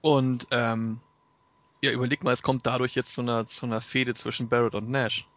Und 0.00 0.48
ähm, 0.50 1.00
ja, 1.80 1.92
überleg 1.92 2.24
mal, 2.24 2.32
es 2.32 2.42
kommt 2.42 2.66
dadurch 2.66 2.94
jetzt 2.96 3.14
zu 3.14 3.20
einer, 3.20 3.46
zu 3.46 3.66
einer 3.66 3.80
Fehde 3.80 4.14
zwischen 4.14 4.48
Barrett 4.48 4.74
und 4.74 4.90
Nash. 4.90 5.28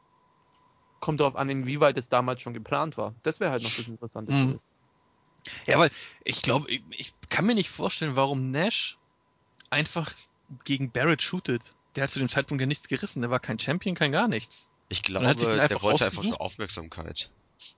Kommt 1.00 1.20
darauf 1.20 1.36
an, 1.36 1.48
inwieweit 1.50 1.98
es 1.98 2.10
damals 2.10 2.42
schon 2.42 2.56
geplant 2.56 2.98
war. 2.98 3.14
Das 3.22 3.40
wäre 3.40 3.52
halt 3.52 3.62
noch 3.62 3.70
das 3.76 3.88
Interessante 3.88 4.34
Mhm. 4.34 4.48
zu 4.48 4.54
wissen. 4.56 4.70
Ja, 5.66 5.80
weil 5.80 5.92
ich 6.24 6.42
glaube, 6.42 6.70
ich, 6.70 6.82
ich 6.92 7.14
kann 7.30 7.46
mir 7.46 7.56
nicht 7.56 7.70
vorstellen, 7.70 8.16
warum 8.16 8.52
Nash 8.52 8.98
einfach 9.70 10.14
gegen 10.64 10.92
Barrett 10.92 11.22
shootet. 11.22 11.76
Der 11.96 12.04
hat 12.04 12.12
zu 12.12 12.20
dem 12.20 12.30
Zeitpunkt 12.30 12.62
ja 12.62 12.68
nichts 12.68 12.88
gerissen. 12.88 13.22
Der 13.22 13.32
war 13.32 13.40
kein 13.40 13.60
Champion, 13.60 13.96
kein 13.96 14.12
gar 14.12 14.28
nichts. 14.28 14.70
Ich 14.90 15.00
hat 15.00 15.06
glaube, 15.06 15.36
der 15.36 15.64
einfach 15.64 15.82
wollte 15.82 16.06
einfach 16.06 16.24
nur 16.24 16.40
Aufmerksamkeit. 16.40 17.30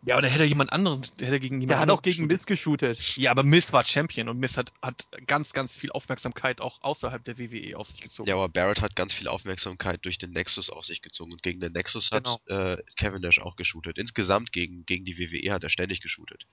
Ja, 0.03 0.17
oder 0.17 0.27
hätte 0.27 0.43
er 0.43 0.49
jemand 0.49 0.73
anderen, 0.73 1.07
der 1.19 1.27
hätte 1.27 1.39
gegen 1.39 1.61
jemand 1.61 1.71
Der 1.71 1.79
hat 1.79 1.89
auch 1.89 2.01
gegen. 2.01 2.27
Miss 2.27 2.45
geshootet. 2.45 2.99
Ja, 3.15 3.31
aber 3.31 3.43
Miss 3.43 3.71
war 3.71 3.85
Champion 3.85 4.27
und 4.27 4.37
Miss 4.37 4.57
hat, 4.57 4.73
hat 4.81 5.07
ganz, 5.25 5.53
ganz 5.53 5.73
viel 5.75 5.91
Aufmerksamkeit 5.91 6.59
auch 6.59 6.81
außerhalb 6.81 7.23
der 7.23 7.39
WWE 7.39 7.77
auf 7.77 7.87
sich 7.87 8.01
gezogen. 8.01 8.27
Ja, 8.27 8.35
aber 8.35 8.49
Barrett 8.49 8.81
hat 8.81 8.95
ganz 8.97 9.13
viel 9.13 9.29
Aufmerksamkeit 9.29 10.03
durch 10.03 10.17
den 10.17 10.31
Nexus 10.31 10.69
auf 10.69 10.85
sich 10.85 11.01
gezogen 11.01 11.31
und 11.31 11.43
gegen 11.43 11.61
den 11.61 11.71
Nexus 11.71 12.11
hat 12.11 12.25
Genau. 12.25 12.41
äh, 12.47 12.83
Kevin 12.97 13.21
Nash 13.21 13.39
auch 13.39 13.55
geshootet. 13.55 13.97
Insgesamt 13.97 14.51
gegen, 14.51 14.85
gegen 14.85 15.05
die 15.05 15.17
WWE 15.17 15.53
hat 15.53 15.63
er 15.63 15.69
ständig 15.69 16.01
geshootet. 16.01 16.45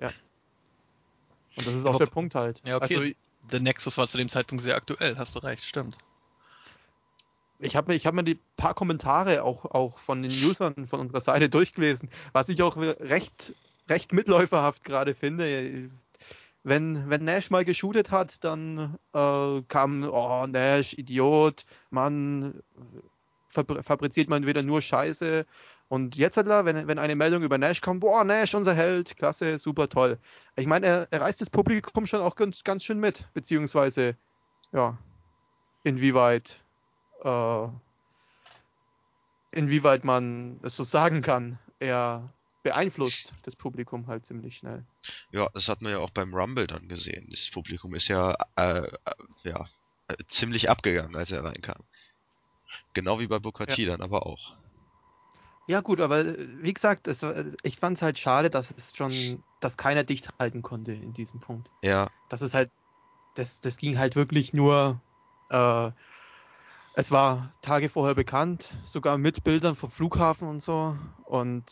Und 0.00 1.66
das 1.66 1.74
ist 1.74 1.86
auch 1.86 1.90
Aber- 1.94 1.98
der 2.04 2.10
Punkt 2.10 2.34
halt. 2.34 2.62
Ja, 2.66 2.76
okay. 2.76 2.96
Also 2.96 3.14
The 3.50 3.60
Nexus 3.60 3.96
war 3.96 4.06
zu 4.08 4.18
dem 4.18 4.28
Zeitpunkt 4.28 4.62
sehr 4.62 4.76
aktuell, 4.76 5.16
hast 5.16 5.34
du 5.34 5.38
recht, 5.38 5.64
stimmt. 5.64 5.96
ich 7.58 7.76
habe 7.76 7.90
mir, 7.90 7.96
ich 7.96 8.06
hab 8.06 8.14
mir 8.14 8.24
die 8.24 8.38
paar 8.56 8.74
Kommentare 8.74 9.42
auch, 9.42 9.64
auch 9.64 9.98
von 9.98 10.22
den 10.22 10.30
Usern 10.32 10.86
von 10.86 11.00
unserer 11.00 11.20
Seite 11.20 11.48
durchgelesen, 11.48 12.10
was 12.32 12.48
ich 12.48 12.62
auch 12.62 12.76
recht, 12.76 13.54
recht 13.88 14.12
mitläuferhaft 14.12 14.84
gerade 14.84 15.14
finde. 15.14 15.88
Wenn, 16.64 17.08
wenn 17.08 17.24
Nash 17.24 17.50
mal 17.50 17.64
geshootet 17.64 18.10
hat, 18.10 18.42
dann 18.44 18.98
äh, 19.14 19.62
kam, 19.68 20.02
oh, 20.02 20.46
Nash, 20.48 20.92
Idiot, 20.94 21.64
Mann, 21.90 22.60
fabri 23.48 23.82
fabriziert 23.84 24.28
man 24.28 24.46
wieder 24.46 24.62
nur 24.64 24.82
Scheiße. 24.82 25.46
Und 25.88 26.16
jetzt, 26.16 26.36
hat 26.36 26.48
er, 26.48 26.64
wenn, 26.64 26.88
wenn 26.88 26.98
eine 26.98 27.14
Meldung 27.14 27.42
über 27.42 27.58
Nash 27.58 27.80
kommt, 27.80 28.00
boah, 28.00 28.24
Nash, 28.24 28.54
unser 28.54 28.74
Held, 28.74 29.16
klasse, 29.16 29.58
super 29.58 29.88
toll. 29.88 30.18
Ich 30.56 30.66
meine, 30.66 30.86
er, 30.86 31.08
er 31.10 31.20
reißt 31.20 31.40
das 31.40 31.50
Publikum 31.50 32.06
schon 32.06 32.20
auch 32.20 32.34
ganz, 32.34 32.64
ganz 32.64 32.82
schön 32.84 32.98
mit, 32.98 33.24
beziehungsweise, 33.34 34.16
ja, 34.72 34.98
inwieweit 35.84 36.60
äh, 37.22 37.68
inwieweit 39.56 40.04
man 40.04 40.60
es 40.62 40.76
so 40.76 40.84
sagen 40.84 41.22
kann. 41.22 41.58
Er 41.78 42.32
beeinflusst 42.62 43.32
das 43.42 43.56
Publikum 43.56 44.06
halt 44.06 44.26
ziemlich 44.26 44.58
schnell. 44.58 44.84
Ja, 45.30 45.48
das 45.54 45.68
hat 45.68 45.82
man 45.82 45.92
ja 45.92 45.98
auch 45.98 46.10
beim 46.10 46.34
Rumble 46.34 46.66
dann 46.66 46.88
gesehen. 46.88 47.26
Das 47.30 47.50
Publikum 47.52 47.94
ist 47.94 48.08
ja, 48.08 48.34
äh, 48.56 48.86
äh, 48.86 48.90
ja 49.44 49.68
äh, 50.08 50.16
ziemlich 50.28 50.68
abgegangen, 50.68 51.16
als 51.16 51.30
er 51.30 51.44
reinkam. 51.44 51.82
Genau 52.92 53.20
wie 53.20 53.26
bei 53.26 53.38
Booker 53.38 53.66
T 53.66 53.84
dann 53.84 54.00
aber 54.00 54.26
auch. 54.26 54.54
Ja 55.66 55.80
gut, 55.80 56.00
aber 56.00 56.20
äh, 56.20 56.62
wie 56.62 56.72
gesagt, 56.72 57.08
es, 57.08 57.22
war- 57.22 57.34
ich 57.62 57.76
fand 57.78 57.96
es 57.98 58.02
halt 58.02 58.18
schade, 58.18 58.50
dass 58.50 58.70
es 58.70 58.94
schon, 58.96 59.42
dass 59.60 59.76
keiner 59.76 60.04
dicht 60.04 60.28
halten 60.38 60.62
konnte 60.62 60.92
in 60.92 61.12
diesem 61.12 61.40
Punkt. 61.40 61.72
Ja, 61.82 62.08
Das 62.28 62.42
ist 62.42 62.54
halt, 62.54 62.70
das, 63.34 63.60
das 63.60 63.76
ging 63.78 63.98
halt 63.98 64.16
wirklich 64.16 64.52
nur, 64.52 65.00
äh, 65.50 65.90
es 66.94 67.10
war 67.10 67.52
Tage 67.60 67.88
vorher 67.88 68.14
bekannt, 68.14 68.74
sogar 68.86 69.18
mit 69.18 69.44
Bildern 69.44 69.76
vom 69.76 69.90
Flughafen 69.90 70.48
und 70.48 70.62
so. 70.62 70.96
Und 71.24 71.64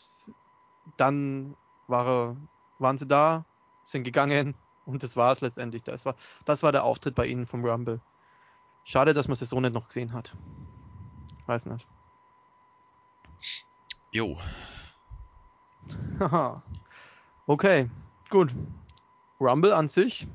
dann 0.97 1.57
war 1.87 2.37
waren 2.79 2.99
sie 2.99 3.07
da, 3.07 3.47
sind 3.85 4.05
gegangen 4.05 4.55
und 4.85 5.03
das 5.03 5.17
war 5.17 5.33
es 5.33 5.41
letztendlich. 5.41 5.83
Das 5.85 6.05
war, 6.05 6.17
das 6.45 6.63
war 6.63 6.73
der 6.73 6.85
Auftritt 6.85 7.15
bei 7.15 7.27
ihnen 7.27 7.47
vom 7.47 7.65
Rumble. 7.65 8.01
Schade, 8.85 9.15
dass 9.15 9.29
man 9.29 9.39
es 9.41 9.49
so 9.49 9.61
nicht 9.61 9.75
noch 9.75 9.89
gesehen 9.89 10.13
hat. 10.13 10.37
Weiß 11.47 11.67
nicht. 11.67 11.87
Jo. 14.15 14.39
Haha. 16.21 16.63
okay, 17.47 17.91
gut. 18.31 18.55
Rumble 19.41 19.75
an 19.75 19.89
sich 19.89 20.29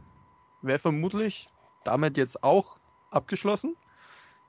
wäre 0.61 0.79
vermutlich 0.79 1.49
damit 1.85 2.17
jetzt 2.17 2.43
auch 2.43 2.77
abgeschlossen. 3.09 3.75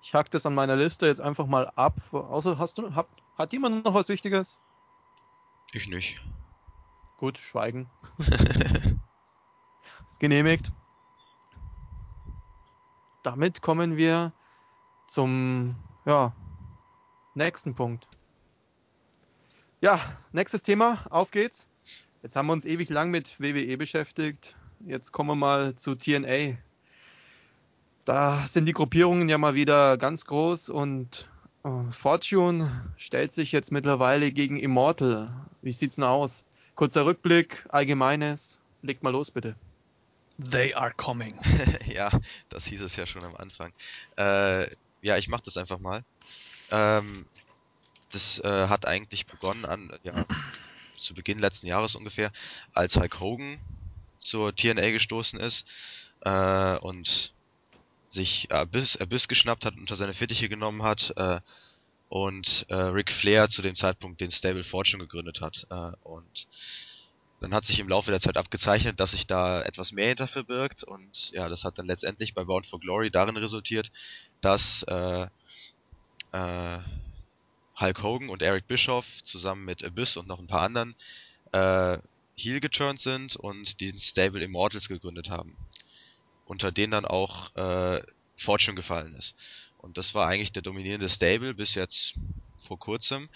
Ich 0.02 0.14
hack 0.14 0.30
das 0.30 0.44
an 0.46 0.54
meiner 0.54 0.76
Liste 0.76 1.06
jetzt 1.06 1.20
einfach 1.20 1.46
mal 1.46 1.70
ab. 1.76 1.94
Außer 2.12 2.58
hast 2.58 2.78
du, 2.78 2.94
hat, 2.94 3.06
hat 3.38 3.52
jemand 3.52 3.84
noch 3.84 3.94
was 3.94 4.08
Wichtiges? 4.08 4.58
Ich 5.72 5.86
nicht. 5.86 6.20
Gut, 7.16 7.38
schweigen. 7.38 7.88
Ist 10.08 10.18
genehmigt. 10.18 10.72
Damit 13.22 13.62
kommen 13.62 13.96
wir 13.96 14.32
zum 15.06 15.76
ja, 16.04 16.32
nächsten 17.34 17.74
Punkt. 17.74 18.08
Ja, 19.82 19.98
nächstes 20.32 20.62
Thema, 20.62 21.06
auf 21.08 21.30
geht's. 21.30 21.66
Jetzt 22.22 22.36
haben 22.36 22.48
wir 22.48 22.52
uns 22.52 22.66
ewig 22.66 22.90
lang 22.90 23.10
mit 23.10 23.40
WWE 23.40 23.78
beschäftigt. 23.78 24.54
Jetzt 24.86 25.10
kommen 25.10 25.30
wir 25.30 25.36
mal 25.36 25.74
zu 25.74 25.94
TNA. 25.94 26.58
Da 28.04 28.46
sind 28.46 28.66
die 28.66 28.74
Gruppierungen 28.74 29.30
ja 29.30 29.38
mal 29.38 29.54
wieder 29.54 29.96
ganz 29.96 30.26
groß 30.26 30.68
und 30.68 31.30
äh, 31.64 31.90
Fortune 31.92 32.92
stellt 32.98 33.32
sich 33.32 33.52
jetzt 33.52 33.72
mittlerweile 33.72 34.32
gegen 34.32 34.58
Immortal. 34.58 35.30
Wie 35.62 35.72
sieht's 35.72 35.94
denn 35.94 36.04
aus? 36.04 36.44
Kurzer 36.74 37.06
Rückblick, 37.06 37.64
allgemeines. 37.70 38.60
Legt 38.82 39.02
mal 39.02 39.10
los, 39.10 39.30
bitte. 39.30 39.54
They 40.50 40.74
are 40.74 40.92
coming. 40.94 41.40
ja, 41.86 42.10
das 42.50 42.66
hieß 42.66 42.82
es 42.82 42.96
ja 42.96 43.06
schon 43.06 43.24
am 43.24 43.36
Anfang. 43.36 43.72
Äh, 44.18 44.70
ja, 45.00 45.16
ich 45.16 45.28
mach 45.28 45.40
das 45.40 45.56
einfach 45.56 45.78
mal. 45.78 46.04
Ähm, 46.70 47.24
das 48.12 48.38
äh, 48.40 48.68
hat 48.68 48.86
eigentlich 48.86 49.26
begonnen 49.26 49.64
an, 49.64 49.92
ja, 50.02 50.24
zu 50.96 51.14
Beginn 51.14 51.38
letzten 51.38 51.66
Jahres 51.66 51.94
ungefähr, 51.94 52.32
als 52.72 52.96
Hulk 52.96 53.20
Hogan 53.20 53.58
zur 54.18 54.54
TNA 54.54 54.90
gestoßen 54.90 55.40
ist 55.40 55.66
äh, 56.22 56.76
und 56.78 57.32
sich 58.08 58.50
Abyss, 58.50 58.96
Abyss 58.96 59.28
geschnappt 59.28 59.64
hat, 59.64 59.76
unter 59.76 59.96
seine 59.96 60.14
Fittiche 60.14 60.48
genommen 60.48 60.82
hat 60.82 61.12
äh, 61.16 61.40
und 62.08 62.66
äh, 62.68 62.74
Ric 62.74 63.12
Flair 63.12 63.48
zu 63.48 63.62
dem 63.62 63.74
Zeitpunkt 63.74 64.20
den 64.20 64.32
Stable 64.32 64.64
Fortune 64.64 65.04
gegründet 65.04 65.40
hat. 65.40 65.66
Äh, 65.70 65.92
und 66.02 66.48
dann 67.40 67.54
hat 67.54 67.64
sich 67.64 67.78
im 67.78 67.88
Laufe 67.88 68.10
der 68.10 68.20
Zeit 68.20 68.36
abgezeichnet, 68.36 69.00
dass 69.00 69.12
sich 69.12 69.26
da 69.26 69.62
etwas 69.62 69.92
mehr 69.92 70.08
hinter 70.08 70.26
verbirgt 70.28 70.84
und 70.84 71.30
ja, 71.30 71.48
das 71.48 71.64
hat 71.64 71.78
dann 71.78 71.86
letztendlich 71.86 72.34
bei 72.34 72.44
Bound 72.44 72.66
for 72.66 72.80
Glory 72.80 73.10
darin 73.10 73.36
resultiert, 73.36 73.90
dass 74.42 74.82
äh, 74.82 75.26
äh, 76.32 76.78
Hulk 77.80 78.02
Hogan 78.02 78.28
und 78.28 78.42
Eric 78.42 78.66
Bischoff 78.66 79.06
zusammen 79.24 79.64
mit 79.64 79.84
Abyss 79.84 80.16
und 80.16 80.28
noch 80.28 80.38
ein 80.38 80.46
paar 80.46 80.62
anderen 80.62 80.94
äh, 81.52 81.98
Heel 82.36 82.60
geturnt 82.60 83.00
sind 83.00 83.36
und 83.36 83.80
den 83.80 83.98
Stable 83.98 84.42
Immortals 84.42 84.88
gegründet 84.88 85.28
haben. 85.28 85.56
Unter 86.46 86.72
denen 86.72 86.92
dann 86.92 87.04
auch 87.04 87.54
äh, 87.56 88.02
Fortune 88.36 88.74
gefallen 88.74 89.14
ist. 89.14 89.34
Und 89.78 89.98
das 89.98 90.14
war 90.14 90.26
eigentlich 90.26 90.52
der 90.52 90.62
dominierende 90.62 91.08
Stable 91.08 91.54
bis 91.54 91.74
jetzt 91.74 92.14
vor 92.66 92.78
kurzem. 92.78 93.28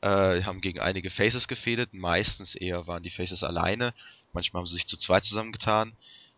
Äh, 0.00 0.42
haben 0.44 0.60
gegen 0.60 0.78
einige 0.78 1.10
Faces 1.10 1.48
gefädet, 1.48 1.92
meistens 1.92 2.54
eher 2.54 2.86
waren 2.86 3.02
die 3.02 3.10
Faces 3.10 3.42
alleine, 3.42 3.94
manchmal 4.32 4.60
haben 4.60 4.66
sie 4.66 4.74
sich 4.74 4.86
zu 4.86 4.96
zweit 4.96 5.24
zusammengetan, 5.24 5.92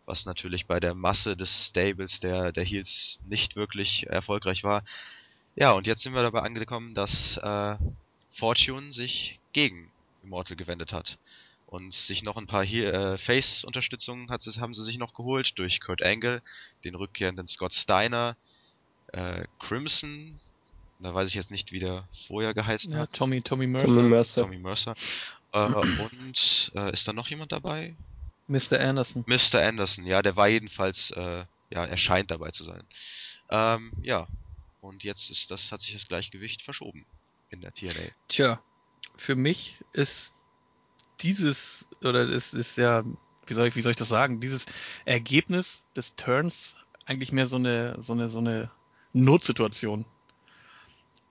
was 0.06 0.24
natürlich 0.24 0.66
bei 0.66 0.80
der 0.80 0.94
Masse 0.94 1.36
des 1.36 1.66
Stables 1.66 2.20
der, 2.20 2.52
der 2.52 2.64
Heels 2.64 3.18
nicht 3.26 3.56
wirklich 3.56 4.06
erfolgreich 4.08 4.64
war. 4.64 4.82
Ja, 5.56 5.72
und 5.72 5.86
jetzt 5.86 6.02
sind 6.02 6.14
wir 6.14 6.22
dabei 6.22 6.42
angekommen, 6.42 6.94
dass 6.94 7.36
äh, 7.38 7.76
Fortune 8.32 8.92
sich 8.92 9.38
gegen 9.52 9.90
Immortal 10.22 10.56
gewendet 10.56 10.92
hat. 10.92 11.18
Und 11.66 11.94
sich 11.94 12.24
noch 12.24 12.36
ein 12.36 12.46
paar 12.46 12.64
hier 12.64 12.92
äh, 12.92 13.18
Face-Unterstützungen 13.18 14.28
haben 14.30 14.74
sie 14.74 14.84
sich 14.84 14.98
noch 14.98 15.14
geholt 15.14 15.56
durch 15.56 15.80
Kurt 15.80 16.02
Angle, 16.02 16.42
den 16.84 16.96
rückkehrenden 16.96 17.46
Scott 17.46 17.72
Steiner, 17.72 18.36
äh, 19.12 19.44
Crimson, 19.60 20.40
da 20.98 21.14
weiß 21.14 21.28
ich 21.28 21.34
jetzt 21.34 21.50
nicht, 21.50 21.72
wie 21.72 21.78
der 21.78 22.08
vorher 22.26 22.54
geheißen 22.54 22.92
Ja, 22.92 23.00
hat. 23.00 23.12
Tommy, 23.12 23.40
Tommy 23.40 23.66
Mercer, 23.66 23.86
Tommy 23.86 24.08
Mercer. 24.08 24.42
Tommy 24.42 24.58
Mercer. 24.58 24.94
Äh, 25.52 25.66
und 25.66 26.72
äh, 26.74 26.92
ist 26.92 27.08
da 27.08 27.12
noch 27.12 27.28
jemand 27.28 27.52
dabei? 27.52 27.94
Mr. 28.48 28.80
Anderson. 28.80 29.24
Mr. 29.26 29.62
Anderson, 29.62 30.06
ja, 30.06 30.22
der 30.22 30.36
war 30.36 30.48
jedenfalls, 30.48 31.10
äh, 31.12 31.44
ja, 31.70 31.84
er 31.84 31.96
scheint 31.96 32.30
dabei 32.30 32.50
zu 32.50 32.64
sein. 32.64 32.82
Ähm, 33.48 33.92
ja. 34.02 34.26
Und 34.80 35.04
jetzt 35.04 35.30
ist 35.30 35.50
das, 35.50 35.72
hat 35.72 35.80
sich 35.80 35.92
das 35.92 36.08
Gleichgewicht 36.08 36.62
verschoben 36.62 37.04
in 37.50 37.60
der 37.60 37.72
TNA. 37.72 38.12
Tja, 38.28 38.62
für 39.16 39.36
mich 39.36 39.76
ist 39.92 40.34
dieses, 41.20 41.84
oder 42.02 42.28
es 42.28 42.54
ist 42.54 42.76
ja, 42.78 43.04
wie 43.46 43.54
soll 43.54 43.68
ich, 43.68 43.76
wie 43.76 43.80
soll 43.82 43.92
ich 43.92 43.98
das 43.98 44.08
sagen, 44.08 44.40
dieses 44.40 44.66
Ergebnis 45.04 45.84
des 45.94 46.16
Turns 46.16 46.76
eigentlich 47.04 47.32
mehr 47.32 47.46
so 47.46 47.56
eine, 47.56 48.00
so 48.02 48.12
eine, 48.12 48.30
so 48.30 48.38
eine 48.38 48.70
Notsituation. 49.12 50.06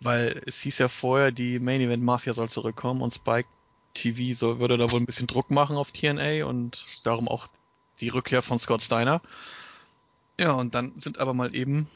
Weil 0.02 0.42
es 0.46 0.62
hieß 0.62 0.78
ja 0.78 0.88
vorher, 0.88 1.32
die 1.32 1.60
Main 1.60 1.82
Event 1.82 2.04
Mafia 2.04 2.34
soll 2.34 2.50
zurückkommen 2.50 3.02
und 3.02 3.14
Spike 3.14 3.50
TV 3.94 4.38
soll, 4.38 4.60
würde 4.60 4.78
da 4.78 4.92
wohl 4.92 5.00
ein 5.00 5.06
bisschen 5.06 5.28
Druck 5.28 5.52
machen 5.52 5.76
auf 5.76 5.92
TNA 5.92 6.46
und 6.46 6.86
darum 7.04 7.28
auch 7.28 7.48
die 8.00 8.10
Rückkehr 8.10 8.42
von 8.42 8.60
Scott 8.60 8.82
Steiner. 8.82 9.22
Ja, 10.40 10.54
und 10.54 10.74
dann 10.74 10.98
sind 11.00 11.18
aber 11.18 11.34
mal 11.34 11.54
eben 11.54 11.90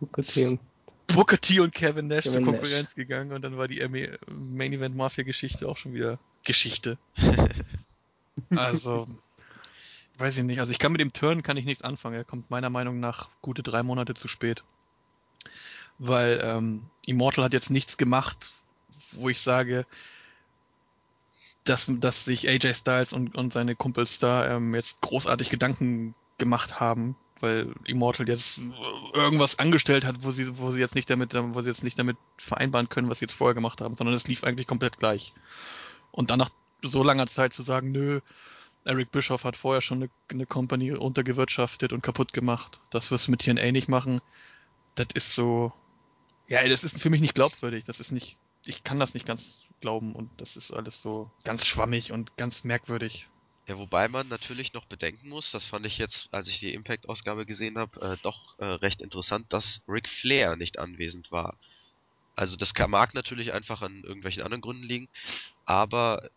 Booker 0.00 0.22
T 0.22 0.46
und 0.46 0.60
Booker 1.08 1.40
T 1.40 1.60
und 1.60 1.74
Kevin 1.74 2.06
Nash 2.06 2.24
Kevin 2.24 2.44
zur 2.44 2.52
Nash. 2.52 2.60
Konkurrenz 2.60 2.94
gegangen 2.94 3.32
und 3.32 3.42
dann 3.42 3.56
war 3.56 3.68
die 3.68 3.86
Main 4.28 4.72
Event 4.72 4.96
Mafia 4.96 5.24
Geschichte 5.24 5.68
auch 5.68 5.76
schon 5.76 5.94
wieder 5.94 6.18
Geschichte. 6.44 6.98
Also, 8.56 9.06
weiß 10.18 10.38
ich 10.38 10.44
nicht. 10.44 10.60
Also 10.60 10.72
ich 10.72 10.78
kann 10.78 10.92
mit 10.92 11.00
dem 11.00 11.12
Turn 11.12 11.42
kann 11.42 11.56
ich 11.56 11.66
nichts 11.66 11.82
anfangen. 11.82 12.16
Er 12.16 12.24
kommt 12.24 12.50
meiner 12.50 12.70
Meinung 12.70 12.98
nach 12.98 13.28
gute 13.42 13.62
drei 13.62 13.82
Monate 13.82 14.14
zu 14.14 14.28
spät. 14.28 14.62
Weil 15.98 16.40
ähm, 16.42 16.86
Immortal 17.04 17.44
hat 17.44 17.52
jetzt 17.52 17.70
nichts 17.70 17.98
gemacht, 17.98 18.50
wo 19.12 19.28
ich 19.28 19.40
sage, 19.40 19.84
dass, 21.64 21.86
dass 21.88 22.24
sich 22.24 22.48
AJ 22.48 22.74
Styles 22.74 23.12
und, 23.12 23.34
und 23.34 23.52
seine 23.52 23.76
Kumpels 23.76 24.18
da 24.18 24.56
ähm, 24.56 24.74
jetzt 24.74 25.00
großartig 25.02 25.50
Gedanken 25.50 26.14
gemacht 26.38 26.80
haben, 26.80 27.16
weil 27.40 27.72
Immortal 27.84 28.28
jetzt 28.28 28.60
irgendwas 29.14 29.58
angestellt 29.58 30.04
hat, 30.04 30.22
wo 30.22 30.30
sie, 30.30 30.58
wo 30.58 30.70
sie 30.70 30.80
jetzt 30.80 30.94
nicht 30.94 31.10
damit, 31.10 31.34
wo 31.34 31.62
sie 31.62 31.68
jetzt 31.68 31.84
nicht 31.84 31.98
damit 31.98 32.16
vereinbaren 32.38 32.88
können, 32.88 33.08
was 33.08 33.18
sie 33.18 33.24
jetzt 33.24 33.34
vorher 33.34 33.54
gemacht 33.54 33.80
haben, 33.80 33.94
sondern 33.94 34.14
es 34.14 34.26
lief 34.28 34.44
eigentlich 34.44 34.66
komplett 34.66 34.98
gleich. 34.98 35.32
Und 36.12 36.30
dann 36.30 36.38
nach 36.38 36.50
so 36.82 37.02
langer 37.02 37.26
Zeit 37.26 37.52
zu 37.52 37.62
sagen, 37.62 37.92
nö, 37.92 38.20
Eric 38.84 39.12
Bischoff 39.12 39.44
hat 39.44 39.56
vorher 39.56 39.80
schon 39.80 39.98
eine, 39.98 40.10
eine 40.30 40.46
Company 40.46 40.92
untergewirtschaftet 40.92 41.92
und 41.92 42.02
kaputt 42.02 42.32
gemacht. 42.32 42.80
Das 42.90 43.10
wirst 43.10 43.26
du 43.26 43.30
mit 43.30 43.42
TNA 43.42 43.72
nicht 43.72 43.88
machen. 43.88 44.20
Das 44.94 45.08
ist 45.14 45.34
so, 45.34 45.72
ja, 46.48 46.66
das 46.66 46.84
ist 46.84 47.00
für 47.00 47.10
mich 47.10 47.20
nicht 47.20 47.34
glaubwürdig. 47.34 47.84
Das 47.84 48.00
ist 48.00 48.12
nicht, 48.12 48.38
ich 48.64 48.82
kann 48.82 48.98
das 48.98 49.14
nicht 49.14 49.26
ganz 49.26 49.64
glauben 49.80 50.14
und 50.14 50.30
das 50.38 50.56
ist 50.56 50.70
alles 50.72 51.00
so 51.00 51.30
ganz 51.44 51.66
schwammig 51.66 52.12
und 52.12 52.36
ganz 52.36 52.64
merkwürdig. 52.64 53.28
Ja, 53.70 53.78
wobei 53.78 54.08
man 54.08 54.26
natürlich 54.26 54.72
noch 54.72 54.84
bedenken 54.86 55.28
muss, 55.28 55.52
das 55.52 55.64
fand 55.64 55.86
ich 55.86 55.96
jetzt, 55.96 56.26
als 56.32 56.48
ich 56.48 56.58
die 56.58 56.74
Impact-Ausgabe 56.74 57.46
gesehen 57.46 57.78
habe, 57.78 58.00
äh, 58.00 58.16
doch 58.20 58.58
äh, 58.58 58.64
recht 58.64 59.00
interessant, 59.00 59.52
dass 59.52 59.80
Ric 59.86 60.08
Flair 60.08 60.56
nicht 60.56 60.80
anwesend 60.80 61.30
war. 61.30 61.56
Also 62.34 62.56
das 62.56 62.72
mag 62.88 63.14
natürlich 63.14 63.52
einfach 63.52 63.80
an 63.82 64.02
irgendwelchen 64.02 64.42
anderen 64.42 64.60
Gründen 64.60 64.82
liegen, 64.82 65.08
aber 65.66 66.30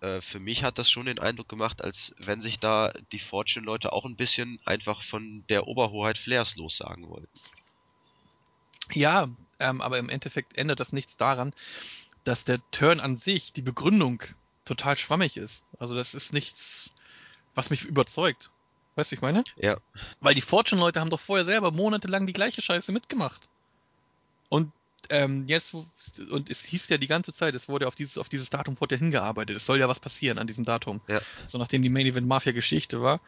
äh, 0.00 0.22
für 0.22 0.40
mich 0.40 0.64
hat 0.64 0.78
das 0.78 0.88
schon 0.88 1.04
den 1.04 1.18
Eindruck 1.18 1.50
gemacht, 1.50 1.84
als 1.84 2.14
wenn 2.16 2.40
sich 2.40 2.58
da 2.60 2.94
die 3.12 3.18
Fortune-Leute 3.18 3.92
auch 3.92 4.06
ein 4.06 4.16
bisschen 4.16 4.58
einfach 4.64 5.02
von 5.02 5.44
der 5.50 5.66
Oberhoheit 5.66 6.16
Flairs 6.16 6.56
lossagen 6.56 7.10
wollten. 7.10 7.40
Ja, 8.94 9.28
ähm, 9.58 9.82
aber 9.82 9.98
im 9.98 10.08
Endeffekt 10.08 10.56
ändert 10.56 10.80
das 10.80 10.94
nichts 10.94 11.18
daran, 11.18 11.52
dass 12.24 12.44
der 12.44 12.58
Turn 12.70 13.00
an 13.00 13.18
sich, 13.18 13.52
die 13.52 13.60
Begründung, 13.60 14.22
total 14.64 14.96
schwammig 14.96 15.36
ist. 15.36 15.62
Also 15.78 15.94
das 15.94 16.14
ist 16.14 16.32
nichts, 16.32 16.90
was 17.54 17.70
mich 17.70 17.84
überzeugt. 17.84 18.50
Weißt 18.96 19.10
du, 19.10 19.12
wie 19.12 19.16
ich 19.16 19.22
meine? 19.22 19.44
Ja. 19.56 19.78
Weil 20.20 20.34
die 20.34 20.40
Fortune-Leute 20.40 21.00
haben 21.00 21.10
doch 21.10 21.20
vorher 21.20 21.44
selber 21.44 21.70
monatelang 21.70 22.26
die 22.26 22.32
gleiche 22.32 22.60
Scheiße 22.60 22.92
mitgemacht. 22.92 23.48
Und 24.48 24.72
ähm, 25.08 25.46
jetzt, 25.46 25.74
und 25.74 26.50
es 26.50 26.62
hieß 26.62 26.88
ja 26.88 26.98
die 26.98 27.06
ganze 27.06 27.34
Zeit, 27.34 27.54
es 27.54 27.68
wurde 27.68 27.88
auf 27.88 27.94
dieses, 27.94 28.18
auf 28.18 28.28
dieses 28.28 28.50
Datum 28.50 28.80
wurde 28.80 28.96
ja 28.96 28.98
hingearbeitet. 28.98 29.56
Es 29.56 29.66
soll 29.66 29.78
ja 29.78 29.88
was 29.88 30.00
passieren 30.00 30.38
an 30.38 30.46
diesem 30.46 30.64
Datum. 30.64 31.00
Ja. 31.08 31.20
So 31.46 31.58
nachdem 31.58 31.82
die 31.82 31.88
Main 31.88 32.06
Event 32.06 32.26
Mafia 32.26 32.52
Geschichte 32.52 33.00
war, 33.00 33.20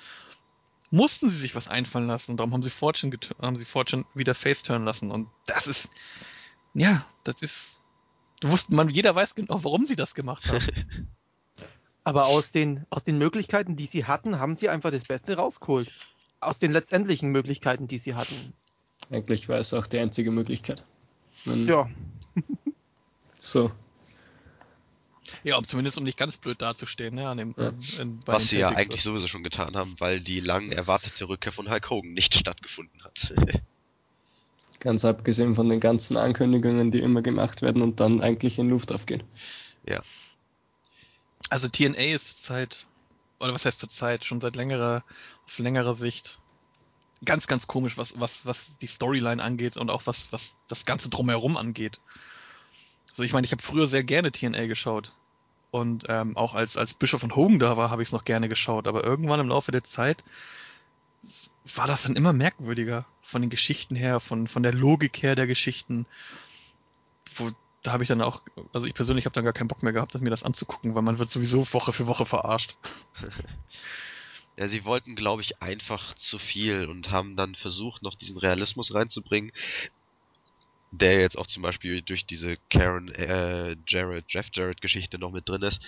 mussten 0.91 1.31
sie 1.31 1.37
sich 1.37 1.55
was 1.55 1.69
einfallen 1.69 2.07
lassen 2.07 2.33
und 2.33 2.37
darum 2.37 2.53
haben 2.53 2.63
sie 2.63 2.71
Fortune, 2.71 3.19
haben 3.41 3.57
sie 3.57 3.65
Fortune 3.65 4.05
wieder 4.15 4.35
face 4.35 4.63
turn 4.63 4.85
lassen. 4.85 5.11
Und 5.11 5.29
das 5.47 5.67
ist, 5.67 5.89
ja, 6.75 7.07
das 7.25 7.37
ist, 7.41 7.81
du 8.41 8.51
wussten, 8.51 8.77
man, 8.77 8.89
jeder 8.89 9.15
weiß 9.15 9.35
genau, 9.35 9.65
warum 9.65 9.87
sie 9.87 9.97
das 9.97 10.15
gemacht 10.15 10.47
haben. 10.47 11.09
Aber 12.05 12.27
aus 12.27 12.51
den, 12.51 12.85
aus 12.91 13.05
den 13.05 13.19
Möglichkeiten, 13.19 13.77
die 13.77 13.87
sie 13.87 14.05
hatten, 14.07 14.39
haben 14.41 14.57
sie 14.57 14.69
einfach 14.69 14.91
das 14.91 15.05
Beste 15.05 15.37
rausgeholt. 15.37 15.93
Aus 16.41 16.59
den 16.59 16.73
letztendlichen 16.73 17.31
Möglichkeiten, 17.31 17.87
die 17.87 17.99
sie 17.99 18.15
hatten. 18.15 18.53
Eigentlich 19.11 19.49
war 19.49 19.59
es 19.59 19.73
auch 19.75 19.87
die 19.87 19.99
einzige 19.99 20.31
Möglichkeit. 20.31 20.85
Wenn- 21.45 21.67
Ja, 21.69 21.89
So, 23.41 23.71
ja, 25.45 25.57
um 25.57 25.67
zumindest 25.67 25.97
um 25.99 26.05
nicht 26.05 26.19
ganz 26.19 26.37
blöd 26.37 26.61
dazustehen, 26.63 27.15
ne, 27.17 27.29
an 27.29 27.39
dem, 27.39 27.55
Ja. 27.57 27.73
in, 28.01 28.21
bei 28.21 28.35
Was 28.35 28.49
sie 28.49 28.59
ja 28.59 28.69
eigentlich 28.69 29.03
sowieso 29.03 29.27
schon 29.27 29.43
getan 29.43 29.77
haben, 29.77 29.97
weil 29.99 30.21
die 30.21 30.41
lang 30.41 30.71
erwartete 30.71 31.29
Rückkehr 31.29 31.53
von 31.53 31.69
Hulk 31.71 31.91
Hogan 31.91 32.13
nicht 32.13 32.35
stattgefunden 32.39 33.03
hat. 33.03 33.33
ganz 34.81 35.05
abgesehen 35.05 35.55
von 35.55 35.69
den 35.69 35.81
ganzen 35.81 36.17
Ankündigungen, 36.17 36.91
die 36.91 37.01
immer 37.01 37.23
gemacht 37.23 37.63
werden 37.63 37.83
und 37.83 38.01
dann 38.01 38.21
eigentlich 38.21 38.59
in 38.59 38.69
Luft 38.69 38.93
aufgehen. 38.93 39.23
Also 41.51 41.69
TNA 41.69 42.15
ist 42.15 42.29
zurzeit, 42.29 42.87
oder 43.41 43.53
was 43.53 43.65
heißt 43.65 43.79
zurzeit, 43.79 44.25
schon 44.25 44.41
seit 44.41 44.57
längerer, 44.57 45.05
auf 45.45 45.59
längerer 45.59 45.95
Sicht 45.95 46.39
ganz, 47.25 47.47
ganz 47.47 47.67
komisch, 47.67 47.97
was, 47.99 48.19
was, 48.19 48.47
was 48.47 48.77
die 48.81 48.87
Storyline 48.87 49.43
angeht 49.43 49.77
und 49.77 49.91
auch 49.91 50.07
was, 50.07 50.33
was 50.33 50.57
das 50.69 50.85
Ganze 50.85 51.09
drumherum 51.09 51.57
angeht. 51.57 52.01
Also 53.11 53.23
ich 53.23 53.33
meine, 53.33 53.45
ich 53.45 53.53
habe 53.53 53.63
früher 53.63 53.87
sehr 53.87 54.05
gerne 54.05 54.33
TNA 54.33 54.67
geschaut. 54.67 55.13
Und 55.71 56.05
ähm, 56.09 56.37
auch 56.37 56.55
als, 56.55 56.77
als 56.77 56.93
Bischof 56.93 57.23
von 57.23 57.35
Hogan 57.35 57.59
da 57.59 57.77
war, 57.77 57.91
habe 57.91 58.03
ich 58.03 58.09
es 58.09 58.13
noch 58.13 58.25
gerne 58.25 58.49
geschaut. 58.49 58.87
Aber 58.87 59.05
irgendwann 59.05 59.41
im 59.41 59.49
Laufe 59.49 59.73
der 59.73 59.85
Zeit 59.85 60.23
war 61.75 61.87
das 61.87 62.03
dann 62.03 62.17
immer 62.17 62.33
merkwürdiger. 62.33 63.07
Von 63.23 63.43
den 63.43 63.51
Geschichten 63.51 63.97
her, 63.97 64.21
von, 64.21 64.49
von 64.49 64.63
der 64.63 64.75
Logik 64.75 65.23
her 65.23 65.35
der 65.35 65.47
Geschichten. 65.47 66.07
Wo, 67.37 67.53
da 67.83 67.93
habe 67.93 68.05
ich 68.05 68.09
dann 68.09 68.23
auch, 68.23 68.43
also 68.73 68.87
ich 68.87 68.95
persönlich 68.95 69.25
habe 69.25 69.35
dann 69.35 69.45
gar 69.45 69.53
keinen 69.53 69.69
Bock 69.69 69.83
mehr 69.83 69.93
gehabt, 69.93 70.19
mir 70.21 70.31
das 70.31 70.45
anzugucken, 70.45 70.95
weil 70.95 71.03
man 71.03 71.19
wird 71.19 71.31
sowieso 71.31 71.73
Woche 71.73 71.93
für 71.93 72.07
Woche 72.07 72.27
verarscht. 72.27 72.77
Ja, 74.59 74.69
sie 74.69 74.85
wollten, 74.85 75.17
glaube 75.17 75.41
ich, 75.41 75.63
einfach 75.63 76.15
zu 76.17 76.39
viel 76.39 76.85
und 76.85 77.11
haben 77.11 77.37
dann 77.37 77.55
versucht, 77.55 78.03
noch 78.03 78.15
diesen 78.15 78.37
Realismus 78.37 78.93
reinzubringen, 78.93 79.51
der 80.91 81.21
jetzt 81.21 81.39
auch 81.39 81.47
zum 81.47 81.63
Beispiel 81.63 82.03
durch 82.03 82.27
diese 82.27 82.59
Karen 82.69 83.09
äh, 83.15 83.77
Jarrett, 83.87 84.27
Jeff 84.29 84.49
Jarrett 84.53 84.83
Geschichte 84.83 85.19
noch 85.19 85.33
mit 85.33 85.49
drin 85.49 85.63
ist, 85.63 85.81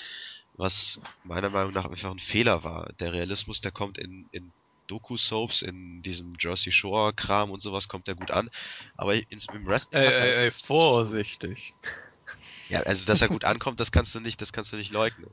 was 0.54 0.98
meiner 1.24 1.50
Meinung 1.50 1.74
nach 1.74 1.84
einfach 1.84 2.10
ein 2.10 2.18
Fehler 2.18 2.64
war. 2.64 2.90
Der 3.00 3.12
Realismus, 3.12 3.60
der 3.60 3.70
kommt 3.70 3.98
in, 3.98 4.26
in 4.32 4.50
Doku-Soaps, 4.86 5.62
in 5.62 6.02
diesem 6.02 6.34
Jersey 6.38 6.72
Shore-Kram 6.72 7.50
und 7.50 7.60
sowas, 7.60 7.88
kommt 7.88 8.06
der 8.06 8.14
gut 8.14 8.30
an, 8.30 8.50
aber 8.96 9.14
ins, 9.30 9.46
im 9.46 9.66
Wrestling... 9.66 10.00
Ey, 10.02 10.06
hat 10.06 10.18
man- 10.18 10.28
ey, 10.28 10.44
ey, 10.44 10.50
vorsichtig. 10.50 11.74
Ja, 12.68 12.80
also 12.80 13.04
dass 13.04 13.20
er 13.20 13.28
gut 13.28 13.44
ankommt, 13.44 13.80
das 13.80 13.92
kannst 13.92 14.14
du 14.14 14.20
nicht, 14.20 14.40
das 14.40 14.52
kannst 14.52 14.72
du 14.72 14.76
nicht 14.76 14.92
leugnen. 14.92 15.30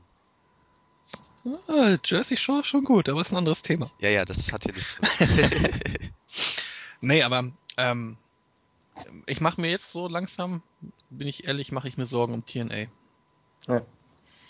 Ah, 1.66 1.96
Jersey 2.04 2.36
Shore 2.36 2.60
ist 2.60 2.68
schon 2.68 2.84
gut, 2.84 3.08
aber 3.08 3.20
ist 3.20 3.32
ein 3.32 3.36
anderes 3.36 3.62
Thema. 3.62 3.90
Ja, 3.98 4.10
ja, 4.10 4.24
das 4.24 4.52
hat 4.52 4.64
hier 4.64 4.72
nichts. 4.72 4.96
Nee, 7.04 7.22
aber 7.24 7.50
ähm, 7.78 8.16
ich 9.26 9.40
mache 9.40 9.60
mir 9.60 9.70
jetzt 9.70 9.90
so 9.90 10.06
langsam, 10.06 10.62
bin 11.10 11.26
ich 11.26 11.44
ehrlich, 11.48 11.72
mache 11.72 11.88
ich 11.88 11.96
mir 11.96 12.06
Sorgen 12.06 12.32
um 12.32 12.46
TNA. 12.46 12.86
Ja. 13.66 13.84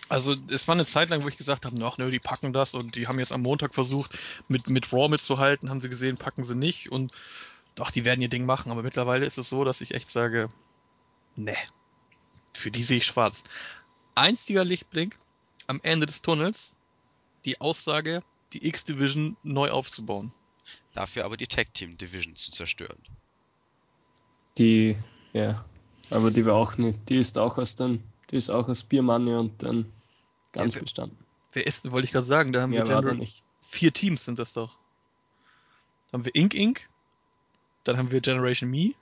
Also 0.08 0.36
es 0.50 0.68
war 0.68 0.74
eine 0.74 0.84
Zeit 0.84 1.10
lang, 1.10 1.22
wo 1.22 1.28
ich 1.28 1.36
gesagt 1.36 1.64
habe, 1.64 1.84
ach 1.84 1.96
nö, 1.96 2.10
die 2.10 2.18
packen 2.18 2.52
das 2.52 2.74
und 2.74 2.96
die 2.96 3.06
haben 3.08 3.18
jetzt 3.18 3.32
am 3.32 3.42
Montag 3.42 3.74
versucht, 3.74 4.18
mit, 4.48 4.68
mit 4.68 4.92
Raw 4.92 5.08
mitzuhalten, 5.08 5.70
haben 5.70 5.80
sie 5.80 5.88
gesehen, 5.88 6.16
packen 6.16 6.44
sie 6.44 6.54
nicht 6.54 6.92
und 6.92 7.12
doch, 7.74 7.90
die 7.90 8.04
werden 8.04 8.20
ihr 8.20 8.28
Ding 8.28 8.44
machen, 8.44 8.70
aber 8.70 8.82
mittlerweile 8.82 9.24
ist 9.24 9.38
es 9.38 9.48
so, 9.48 9.64
dass 9.64 9.80
ich 9.80 9.94
echt 9.94 10.10
sage, 10.10 10.50
ne, 11.36 11.56
für 12.52 12.70
die 12.70 12.82
sehe 12.82 12.98
ich 12.98 13.06
schwarz. 13.06 13.42
Einziger 14.14 14.64
Lichtblick 14.64 15.18
am 15.66 15.80
Ende 15.82 16.06
des 16.06 16.20
Tunnels, 16.20 16.74
die 17.44 17.60
Aussage, 17.60 18.22
die 18.52 18.66
X-Division 18.66 19.36
neu 19.42 19.70
aufzubauen. 19.70 20.32
Dafür 20.92 21.24
aber 21.24 21.36
die 21.36 21.46
Tag 21.46 21.72
Team 21.72 21.96
Division 21.96 22.36
zu 22.36 22.50
zerstören. 22.52 22.98
Die, 24.58 24.96
ja, 25.32 25.64
aber 26.10 26.30
die 26.30 26.44
war 26.44 26.54
auch 26.54 26.76
nicht, 26.76 27.08
die 27.08 27.16
ist 27.16 27.38
auch 27.38 27.56
aus 27.56 27.74
den, 27.74 28.02
die 28.30 28.36
ist 28.36 28.50
auch 28.50 28.68
aus 28.68 28.84
Beer 28.84 29.02
Money 29.02 29.34
und 29.34 29.62
dann 29.62 29.92
ganz 30.52 30.74
Ja, 30.74 30.80
bestanden. 30.80 31.16
Wer 31.52 31.66
ist, 31.66 31.90
wollte 31.90 32.04
ich 32.06 32.12
gerade 32.12 32.26
sagen, 32.26 32.52
da 32.52 32.62
haben 32.62 32.70
Mehr 32.70 32.84
wir 32.84 32.86
war 32.88 33.02
da 33.02 33.12
Gener 33.12 33.14
nicht. 33.14 33.44
vier 33.68 33.92
Teams 33.92 34.24
sind 34.24 34.38
das 34.38 34.52
doch. 34.52 34.78
Da 36.08 36.18
haben 36.18 36.24
wir 36.24 36.34
Inc. 36.34 36.54
Inc. 36.54 36.88
Dann 37.84 37.96
haben 37.98 38.10
wir 38.10 38.20
Generation 38.20 38.70
Me, 38.70 38.94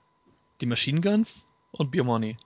die 0.61 0.67
Machine 0.67 1.01
Guns 1.01 1.47
und 1.73 1.91
Beer 1.91 2.05
Money. 2.05 2.37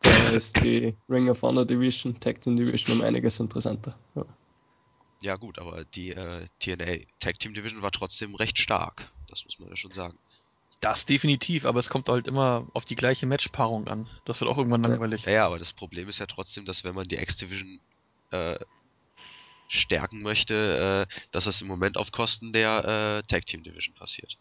Da 0.00 0.30
ist 0.30 0.62
die 0.62 0.96
Ring 1.08 1.28
of 1.28 1.42
Honor 1.42 1.64
Division, 1.66 2.18
Tag 2.20 2.40
Team 2.40 2.56
Division 2.56 2.96
um 2.96 3.02
einiges 3.02 3.40
interessanter. 3.40 3.98
Ja. 4.14 4.24
Ja 5.20 5.36
gut, 5.36 5.58
aber 5.58 5.84
die 5.84 6.10
äh, 6.12 6.48
TNA 6.58 7.04
Tag 7.20 7.38
Team 7.38 7.52
Division 7.54 7.82
war 7.82 7.92
trotzdem 7.92 8.34
recht 8.34 8.58
stark. 8.58 9.10
Das 9.28 9.44
muss 9.44 9.58
man 9.58 9.68
ja 9.68 9.76
schon 9.76 9.92
sagen. 9.92 10.18
Das 10.80 11.06
definitiv, 11.06 11.64
aber 11.64 11.80
es 11.80 11.88
kommt 11.88 12.08
halt 12.08 12.26
immer 12.26 12.68
auf 12.74 12.84
die 12.84 12.96
gleiche 12.96 13.26
Matchpaarung 13.26 13.88
an. 13.88 14.08
Das 14.24 14.40
wird 14.40 14.50
auch 14.50 14.58
irgendwann 14.58 14.82
Ja. 14.82 14.88
langweilig. 14.90 15.24
Ja, 15.24 15.32
ja, 15.32 15.46
aber 15.46 15.58
das 15.58 15.72
Problem 15.72 16.08
ist 16.08 16.18
ja 16.18 16.26
trotzdem, 16.26 16.64
dass 16.66 16.84
wenn 16.84 16.94
man 16.94 17.08
die 17.08 17.16
X-Division 17.16 17.80
äh, 18.30 18.58
stärken 19.68 20.22
möchte, 20.22 21.08
äh, 21.10 21.14
dass 21.32 21.44
das 21.44 21.60
im 21.60 21.66
Moment 21.66 21.96
auf 21.96 22.12
Kosten 22.12 22.52
der 22.52 23.22
äh, 23.24 23.26
Tag 23.26 23.46
Team 23.46 23.62
Division 23.62 23.94
passiert. 23.94 24.36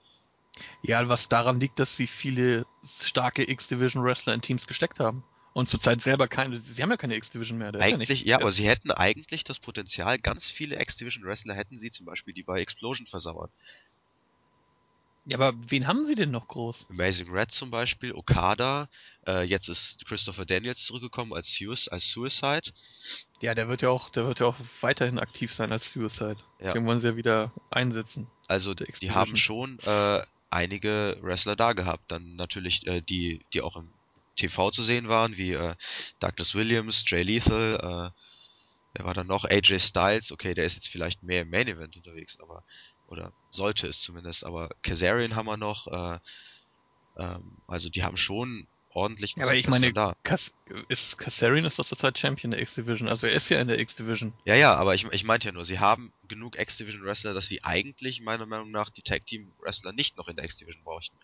Ja, 0.82 1.07
was 1.10 1.28
daran 1.30 1.60
liegt, 1.60 1.80
dass 1.80 1.95
sie 1.95 2.07
viele 2.07 2.66
starke 2.86 3.49
X-Division 3.49 4.03
Wrestler 4.03 4.34
in 4.34 4.41
Teams 4.41 4.68
gesteckt 4.68 4.99
haben. 4.99 5.24
Und 5.53 5.70
zurzeit 5.70 6.02
selber 6.02 6.28
keine, 6.28 6.60
sie 6.60 6.82
haben 6.84 6.91
ja 6.91 6.98
keine 6.98 7.16
X-Division 7.16 7.57
mehr. 7.57 7.72
da 7.72 7.80
ist 7.80 7.86
Eigentlich, 7.86 8.10
nicht, 8.10 8.26
ja, 8.26 8.38
das- 8.38 8.44
aber 8.44 8.52
sie 8.52 8.68
hätten 8.68 8.91
eigentlich 8.91 9.45
das 9.45 9.60
Potenzial, 9.60 10.18
ganz 10.18 10.48
viele 10.49 10.80
X-Division 10.82 11.24
Wrestler 11.24 11.56
hätten 11.56 11.80
sie 11.80 11.91
zum 11.91 12.06
Beispiel, 12.06 12.34
die 12.34 12.44
bei 12.44 12.60
Explosion 12.62 13.07
versauern. 13.07 13.49
Ja, 15.27 15.39
aber 15.39 15.53
wen 15.69 15.88
haben 15.88 16.06
sie 16.06 16.14
denn 16.14 16.30
noch 16.30 16.47
groß? 16.47 16.88
Amazing 16.91 17.31
Red 17.31 17.49
zum 17.52 17.72
Beispiel, 17.72 18.14
Okada, 18.14 18.88
äh, 19.26 19.41
jetzt 19.41 19.69
ist 19.69 20.06
Christopher 20.06 20.45
Daniels 20.45 20.85
zurückgekommen 20.85 21.34
als, 21.34 21.56
Suic 21.56 21.91
als 21.91 22.11
Suicide. 22.11 22.72
Ja, 23.41 23.56
der 23.56 23.68
wird 23.68 23.81
ja 23.81 23.89
auch, 23.89 24.10
der 24.10 24.27
wird 24.27 24.39
ja 24.39 24.45
auch 24.45 24.56
weiterhin 24.81 25.18
aktiv 25.18 25.52
sein 25.52 25.72
als 25.72 25.91
Suicide. 25.91 26.38
Ja. 26.60 26.73
Den 26.73 26.85
wollen 26.85 26.99
sie 26.99 27.07
ja 27.07 27.15
wieder 27.15 27.52
einsetzen. 27.72 28.27
Also 28.47 28.76
die 28.76 29.11
haben 29.11 29.35
schon 29.35 29.80
äh, 29.80 30.22
einige 30.52 31.18
Wrestler 31.22 31.56
da 31.56 31.73
gehabt. 31.73 32.11
Dann 32.11 32.35
natürlich 32.35 32.85
äh, 32.85 33.02
die, 33.02 33.43
die 33.53 33.61
auch 33.61 33.77
im 33.77 33.89
TV 34.38 34.69
zu 34.69 34.84
sehen 34.84 35.07
waren, 35.07 35.38
wie 35.38 35.53
äh, 35.53 35.76
Douglas 36.19 36.53
Williams, 36.53 37.03
Jay 37.07 37.23
Lethal, 37.23 37.80
äh, 37.81 38.22
wer 38.93 39.06
war 39.06 39.14
da 39.14 39.23
noch? 39.23 39.45
AJ 39.45 39.80
Styles, 39.80 40.31
okay, 40.31 40.53
der 40.53 40.65
ist 40.65 40.76
jetzt 40.76 40.89
vielleicht 40.89 41.23
mehr 41.23 41.41
im 41.41 41.49
Main 41.49 41.68
Event 41.68 41.95
unterwegs, 41.95 42.38
aber 42.39 42.64
oder 43.07 43.32
sollte 43.52 43.88
es 43.88 44.02
zumindest, 44.02 44.45
aber 44.45 44.69
Kazarian 44.82 45.36
haben 45.36 45.45
wir 45.45 45.57
noch, 45.57 45.88
äh, 45.88 46.19
ähm, 47.18 47.57
also 47.68 47.90
die 47.90 48.03
haben 48.03 48.18
schon 48.18 48.68
ordentlich 48.95 49.36
Ja, 49.36 49.44
aber 49.44 49.56
ich 49.56 49.68
meine, 49.68 49.94
da. 49.94 50.15
Kas 50.23 50.53
ist 50.88 51.18
Kassarian 51.18 51.65
ist 51.65 51.77
doch 51.77 51.86
zurzeit 51.86 52.18
Champion 52.18 52.52
der 52.52 52.61
X-Division. 52.61 53.10
Also 53.10 53.27
er 53.27 53.34
ist 53.34 53.49
ja 53.49 53.60
in 53.60 53.68
der 53.68 53.80
X-Division. 53.80 54.34
Ja, 54.45 54.56
ja, 54.56 54.76
aber 54.76 54.95
ich, 54.95 55.06
ich 55.11 55.23
meinte 55.23 55.48
ja 55.48 55.52
nur, 55.52 55.65
sie 55.65 55.80
haben 55.80 56.14
genug 56.27 56.57
X-Division 56.57 57.03
Wrestler, 57.03 57.34
dass 57.34 57.48
sie 57.48 57.64
eigentlich 57.64 58.22
meiner 58.22 58.45
Meinung 58.45 58.72
nach 58.72 58.90
die 58.90 59.02
Tag 59.02 59.26
Team 59.26 59.52
Wrestler 59.60 59.91
nicht 59.91 60.18
noch 60.18 60.27
in 60.27 60.38
der 60.38 60.45
X-Division 60.45 60.84
bräuchten. 60.84 61.18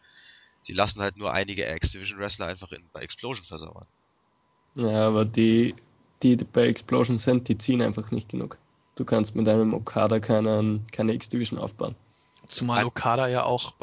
Sie 0.64 0.74
lassen 0.74 1.02
halt 1.02 1.18
nur 1.18 1.34
einige 1.34 1.66
X-Division 1.66 2.20
Wrestler 2.20 2.48
einfach 2.48 2.72
in, 2.72 2.84
bei 2.94 3.02
Explosion 3.02 3.46
versauern. 3.46 3.88
ja, 4.76 5.08
aber 5.08 5.26
die, 5.26 5.76
die 6.22 6.36
bei 6.36 6.68
Explosion 6.68 7.18
sind, 7.18 7.48
die 7.48 7.58
ziehen 7.58 7.82
einfach 7.82 8.12
nicht 8.12 8.30
genug. 8.30 8.60
Du 8.96 9.06
kannst 9.06 9.36
mit 9.36 9.48
einem 9.48 9.74
Okada 9.74 10.20
keinen, 10.20 10.86
keine 10.88 11.14
X-Division 11.14 11.60
aufbauen. 11.60 11.96
Zumal 12.48 12.86
Okada 12.86 13.28
ja 13.28 13.44
auch. 13.44 13.74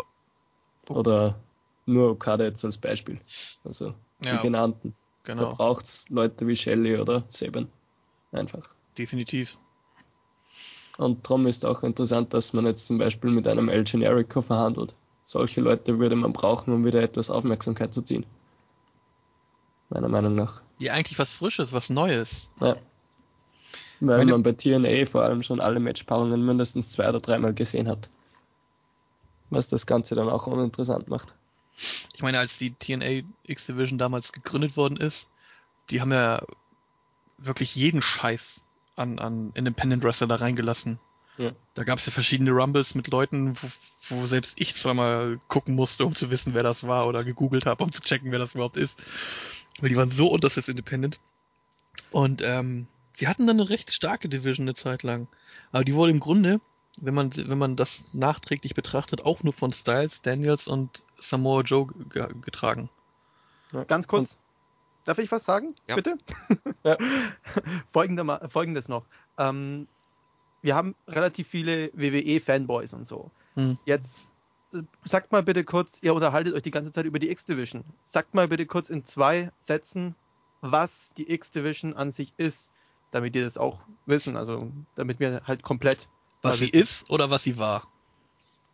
Oder 0.89 1.39
nur 1.87 2.11
Okada 2.11 2.45
jetzt 2.45 2.65
als 2.65 2.77
Beispiel. 2.79 3.21
Also 3.65 3.95
die 4.21 4.29
Ja, 4.29 4.43
genannten. 4.43 4.95
Da 5.25 5.35
genau. 5.35 5.55
braucht 5.55 5.87
es 5.87 6.09
Leute 6.09 6.47
wie 6.47 6.57
Shelley 6.57 6.99
oder 6.99 7.25
Seben. 7.29 7.69
Einfach. 8.33 8.75
Definitiv. 8.97 9.59
Und 10.99 11.25
darum 11.25 11.47
ist 11.47 11.65
auch 11.65 11.83
interessant, 11.83 12.35
dass 12.35 12.53
man 12.53 12.67
jetzt 12.67 12.87
zum 12.87 12.99
Beispiel 12.99 13.31
mit 13.31 13.47
einem 13.47 13.69
El 13.69 13.85
Generico 13.85 14.43
verhandelt. 14.43 14.97
Solche 15.25 15.61
Leute 15.61 15.99
würde 15.99 16.17
man 16.17 16.33
brauchen, 16.33 16.73
um 16.73 16.85
wieder 16.85 17.03
etwas 17.03 17.31
Aufmerksamkeit 17.31 17.95
zu 17.95 18.03
ziehen. 18.03 18.27
Meiner 19.91 20.09
Meinung 20.09 20.35
nach. 20.35 20.63
Ja, 20.79 20.95
eigentlich 20.95 21.19
was 21.19 21.33
Frisches, 21.33 21.73
was 21.73 21.89
Neues. 21.89 22.51
Ja. 22.61 22.77
Weil 24.01 24.19
Meine- 24.19 24.33
man 24.33 24.43
bei 24.43 24.53
TNA 24.53 25.07
vor 25.07 25.23
allem 25.23 25.43
schon 25.43 25.61
alle 25.61 25.81
Matchpaarungen 25.81 26.45
mindestens 26.45 26.93
zwei 26.93 27.09
oder 27.09 27.21
dreimal 27.21 27.55
gesehen 27.55 27.89
hat. 27.89 28.09
Was 29.51 29.69
das 29.69 29.87
Ganze 29.87 30.15
dann 30.15 30.29
auch 30.29 30.47
uninteressant 30.47 31.09
macht. 31.09 31.35
Ich 32.15 32.23
meine, 32.23 32.39
als 32.39 32.59
die 32.59 32.75
TNA 32.75 33.23
X-Division 33.45 33.99
damals 33.99 34.33
gegründet 34.33 34.77
worden 34.77 34.97
ist, 34.97 35.29
die 35.91 36.01
haben 36.01 36.13
ja 36.13 36.43
wirklich 37.39 37.75
jeden 37.75 38.03
Scheiß 38.03 38.61
an, 38.97 39.19
an 39.19 39.53
Independent 39.55 40.03
Wrestler 40.03 40.27
da 40.27 40.37
reingelassen. 40.37 40.99
Ja. 41.39 41.53
Da 41.75 41.85
gab 41.85 42.01
es 42.01 42.07
ja 42.07 42.13
verschiedene 42.13 42.51
Rumbles 42.51 42.97
mit 42.97 43.07
Leuten, 43.07 43.57
wo, 43.63 44.17
wo 44.17 44.27
selbst 44.27 44.61
ich 44.61 44.75
zweimal 44.75 45.39
gucken 45.47 45.77
musste, 45.77 46.05
um 46.05 46.15
zu 46.15 46.31
wissen, 46.31 46.53
wer 46.53 46.65
das 46.65 46.85
war, 46.87 47.07
oder 47.07 47.23
gegoogelt 47.23 47.65
habe, 47.65 47.85
um 47.85 47.93
zu 47.93 48.03
checken, 48.03 48.33
wer 48.33 48.41
das 48.41 48.55
überhaupt 48.57 48.77
ist. 48.77 49.01
Weil 49.81 49.89
die 49.89 49.97
waren 49.97 50.11
so 50.11 50.27
unterstes 50.27 50.67
Independent. 50.67 51.21
Und 52.11 52.43
ähm, 52.45 52.89
sie 53.19 53.27
hatten 53.27 53.47
dann 53.47 53.61
eine 53.61 53.69
recht 53.69 53.93
starke 53.93 54.29
Division 54.29 54.65
eine 54.65 54.75
Zeit 54.75 55.03
lang. 55.03 55.27
Aber 55.73 55.85
die 55.85 55.95
wurde 55.95 56.13
im 56.13 56.21
Grunde, 56.21 56.61
wenn 57.01 57.15
man, 57.15 57.35
wenn 57.37 57.59
man 57.59 57.75
das 57.75 58.05
nachträglich 58.15 58.75
betrachtet, 58.75 59.25
auch 59.25 59.43
nur 59.43 59.53
von 59.53 59.73
Styles, 59.73 60.23
Daniels 60.23 60.69
und 60.69 61.03
Samoa 61.19 61.63
Joe 61.63 61.89
ge 62.11 62.29
getragen. 62.41 62.91
Ganz 63.89 64.07
kurz. 64.07 64.39
Darf 65.05 65.19
ich 65.19 65.33
was 65.33 65.45
sagen? 65.45 65.75
Ja. 65.89 65.97
Bitte? 65.97 66.17
Ja. 66.85 66.97
Folgende, 67.93 68.49
Folgendes 68.49 68.89
noch. 68.89 69.05
Ähm, 69.37 69.89
wir 70.63 70.77
haben 70.77 70.95
relativ 71.09 71.49
viele 71.49 71.91
WWE-Fanboys 71.93 72.95
und 72.95 73.07
so. 73.07 73.33
Hm. 73.55 73.77
Jetzt 73.85 74.31
äh, 74.73 74.83
sagt 75.05 75.33
mal 75.33 75.43
bitte 75.43 75.65
kurz, 75.65 75.99
ihr 76.03 76.15
unterhaltet 76.15 76.55
euch 76.55 76.63
die 76.63 76.71
ganze 76.71 76.93
Zeit 76.93 77.05
über 77.05 77.19
die 77.19 77.31
X-Division. 77.31 77.83
Sagt 78.01 78.35
mal 78.35 78.47
bitte 78.47 78.65
kurz 78.65 78.91
in 78.91 79.05
zwei 79.05 79.51
Sätzen, 79.59 80.15
was 80.61 81.13
die 81.15 81.31
X-Division 81.33 81.95
an 81.95 82.13
sich 82.13 82.33
ist, 82.37 82.71
damit 83.11 83.35
die 83.35 83.41
das 83.41 83.57
auch 83.59 83.81
wissen. 84.07 84.37
Also 84.37 84.71
damit 84.95 85.21
wir 85.21 85.43
halt 85.47 85.63
komplett. 85.63 86.09
Was 86.43 86.59
sie 86.59 86.69
ist 86.69 87.11
oder 87.11 87.31
was 87.31 87.43
sie 87.43 87.59
war. 87.59 87.87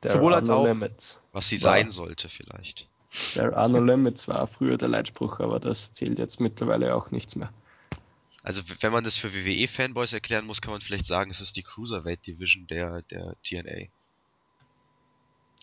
There 0.03 0.15
Sowohl 0.15 0.33
are 0.35 0.41
als 0.41 0.49
no 0.49 0.55
auch. 0.57 0.67
limits. 0.67 1.23
Was 1.33 1.49
sie 1.49 1.57
Wow. 1.57 1.63
sein 1.63 1.91
sollte 1.91 2.29
vielleicht. 2.29 2.89
There 3.33 3.57
are 3.57 3.69
no 3.71 3.81
limits 3.81 4.29
war 4.29 4.47
früher 4.47 4.77
der 4.77 4.89
Leitspruch, 4.89 5.41
aber 5.41 5.61
das 5.61 5.93
zählt 5.93 6.19
jetzt 6.19 6.41
mittlerweile 6.41 6.95
auch 6.95 7.11
nichts 7.11 7.37
mehr. 7.37 7.51
Also 8.43 8.61
wenn 8.81 8.93
man 8.93 9.05
das 9.05 9.17
für 9.17 9.33
WWE-Fanboys 9.33 10.13
erklären 10.13 10.45
muss, 10.45 10.61
kann 10.61 10.73
man 10.73 10.83
vielleicht 10.83 11.07
sagen, 11.07 11.31
es 11.31 11.41
ist 11.41 11.57
die 11.57 11.63
Cruiserweight 11.63 12.27
Division 12.27 12.67
der, 12.67 13.01
der 13.03 13.33
TNA. 13.43 13.87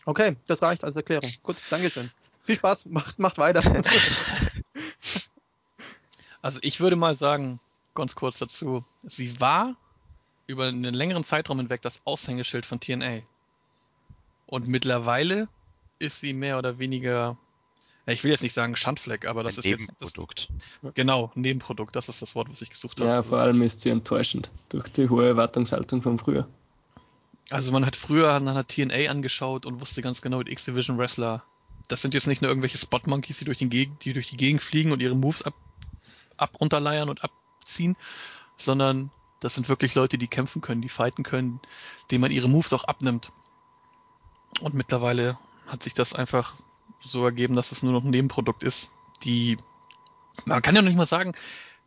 Okay, 0.04 0.34
das 0.48 0.60
reicht 0.62 0.82
als 0.82 0.96
Erklärung. 0.96 1.30
Gut, 1.44 1.56
Dankeschön. 1.70 2.10
Viel 2.44 2.56
Spaß, 2.56 2.86
macht, 2.86 3.20
macht 3.20 3.38
weiter. 3.38 3.62
Also 6.44 6.58
ich 6.62 6.80
würde 6.80 6.96
mal 6.96 7.16
sagen, 7.16 7.60
ganz 7.94 8.14
kurz 8.14 8.38
dazu, 8.38 8.84
sie 9.02 9.40
war 9.40 9.76
über 10.46 10.66
einen 10.66 10.94
längeren 10.94 11.24
Zeitraum 11.24 11.58
hinweg 11.58 11.82
das 11.82 12.00
Aushängeschild 12.04 12.66
von 12.66 12.80
TNA. 12.80 13.20
Und 14.46 14.68
mittlerweile 14.68 15.48
ist 15.98 16.20
sie 16.20 16.32
mehr 16.32 16.58
oder 16.58 16.78
weniger, 16.78 17.38
ich 18.06 18.24
will 18.24 18.32
jetzt 18.32 18.42
nicht 18.42 18.54
sagen 18.54 18.76
Schandfleck, 18.76 19.26
aber 19.26 19.42
das 19.42 19.56
Ein 19.56 19.58
ist 19.60 19.64
jetzt 19.64 19.88
das, 19.98 20.16
Nebenprodukt. 20.16 20.48
genau 20.94 21.30
Nebenprodukt. 21.34 21.96
Das 21.96 22.08
ist 22.08 22.20
das 22.20 22.34
Wort, 22.34 22.50
was 22.50 22.60
ich 22.60 22.70
gesucht 22.70 23.00
habe. 23.00 23.08
Ja, 23.08 23.22
vor 23.22 23.38
allem 23.38 23.62
ist 23.62 23.80
sie 23.80 23.90
enttäuschend 23.90 24.50
durch 24.68 24.88
die 24.90 25.08
hohe 25.08 25.26
Erwartungshaltung 25.26 26.02
von 26.02 26.18
früher. 26.18 26.48
Also 27.50 27.72
man 27.72 27.86
hat 27.86 27.96
früher 27.96 28.38
man 28.40 28.54
hat 28.54 28.68
TNA 28.68 29.10
angeschaut 29.10 29.66
und 29.66 29.80
wusste 29.80 30.02
ganz 30.02 30.22
genau, 30.22 30.42
die 30.42 30.52
X-Division 30.52 30.98
Wrestler, 30.98 31.42
das 31.88 32.02
sind 32.02 32.14
jetzt 32.14 32.26
nicht 32.26 32.42
nur 32.42 32.50
irgendwelche 32.50 32.78
Spot-Monkeys, 32.78 33.38
die 33.38 33.44
durch, 33.44 33.58
den 33.58 33.70
Gegend, 33.70 34.04
die 34.04 34.12
durch 34.12 34.30
die 34.30 34.36
Gegend 34.36 34.62
fliegen 34.62 34.92
und 34.92 35.00
ihre 35.00 35.14
Moves 35.14 35.42
ab, 35.42 35.54
ab 36.36 36.60
runterleiern 36.60 37.08
und 37.08 37.22
abziehen, 37.62 37.96
sondern 38.56 39.10
das 39.40 39.54
sind 39.54 39.68
wirklich 39.68 39.94
Leute, 39.94 40.18
die 40.18 40.28
kämpfen 40.28 40.62
können, 40.62 40.82
die 40.82 40.88
fighten 40.88 41.24
können, 41.24 41.60
denen 42.10 42.20
man 42.20 42.30
ihre 42.30 42.48
Moves 42.48 42.72
auch 42.72 42.84
abnimmt. 42.84 43.32
Und 44.60 44.74
mittlerweile 44.74 45.38
hat 45.66 45.82
sich 45.82 45.94
das 45.94 46.12
einfach 46.12 46.56
so 47.00 47.24
ergeben, 47.24 47.56
dass 47.56 47.72
es 47.72 47.82
nur 47.82 47.92
noch 47.92 48.04
ein 48.04 48.10
Nebenprodukt 48.10 48.62
ist, 48.62 48.90
die 49.24 49.56
man 50.46 50.62
kann 50.62 50.74
ja 50.74 50.82
noch 50.82 50.88
nicht 50.88 50.96
mal 50.96 51.06
sagen, 51.06 51.34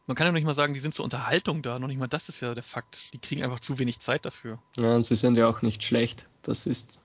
man 0.07 0.15
kann 0.15 0.26
ja 0.26 0.31
noch 0.31 0.38
nicht 0.38 0.45
mal 0.45 0.53
sagen, 0.53 0.73
die 0.73 0.80
sind 0.80 0.93
zur 0.93 1.06
Unterhaltung 1.06 1.61
da, 1.61 1.80
noch 1.80 1.88
nicht 1.88 1.97
mal 1.97 2.07
das 2.07 2.30
ist 2.30 2.41
ja 2.41 2.53
der 2.53 2.64
Fakt. 2.64 2.97
Die 3.14 3.18
kriegen 3.18 3.43
einfach 3.43 3.60
zu 3.60 3.80
wenig 3.80 3.99
Zeit 3.99 4.26
dafür. 4.26 4.60
Ja, 4.77 4.95
und 4.95 5.03
sie 5.03 5.15
sind 5.15 5.38
ja 5.38 5.47
auch 5.47 5.61
nicht 5.61 5.84
schlecht. 5.84 6.27
Das 6.43 6.65
ist. 6.65 6.99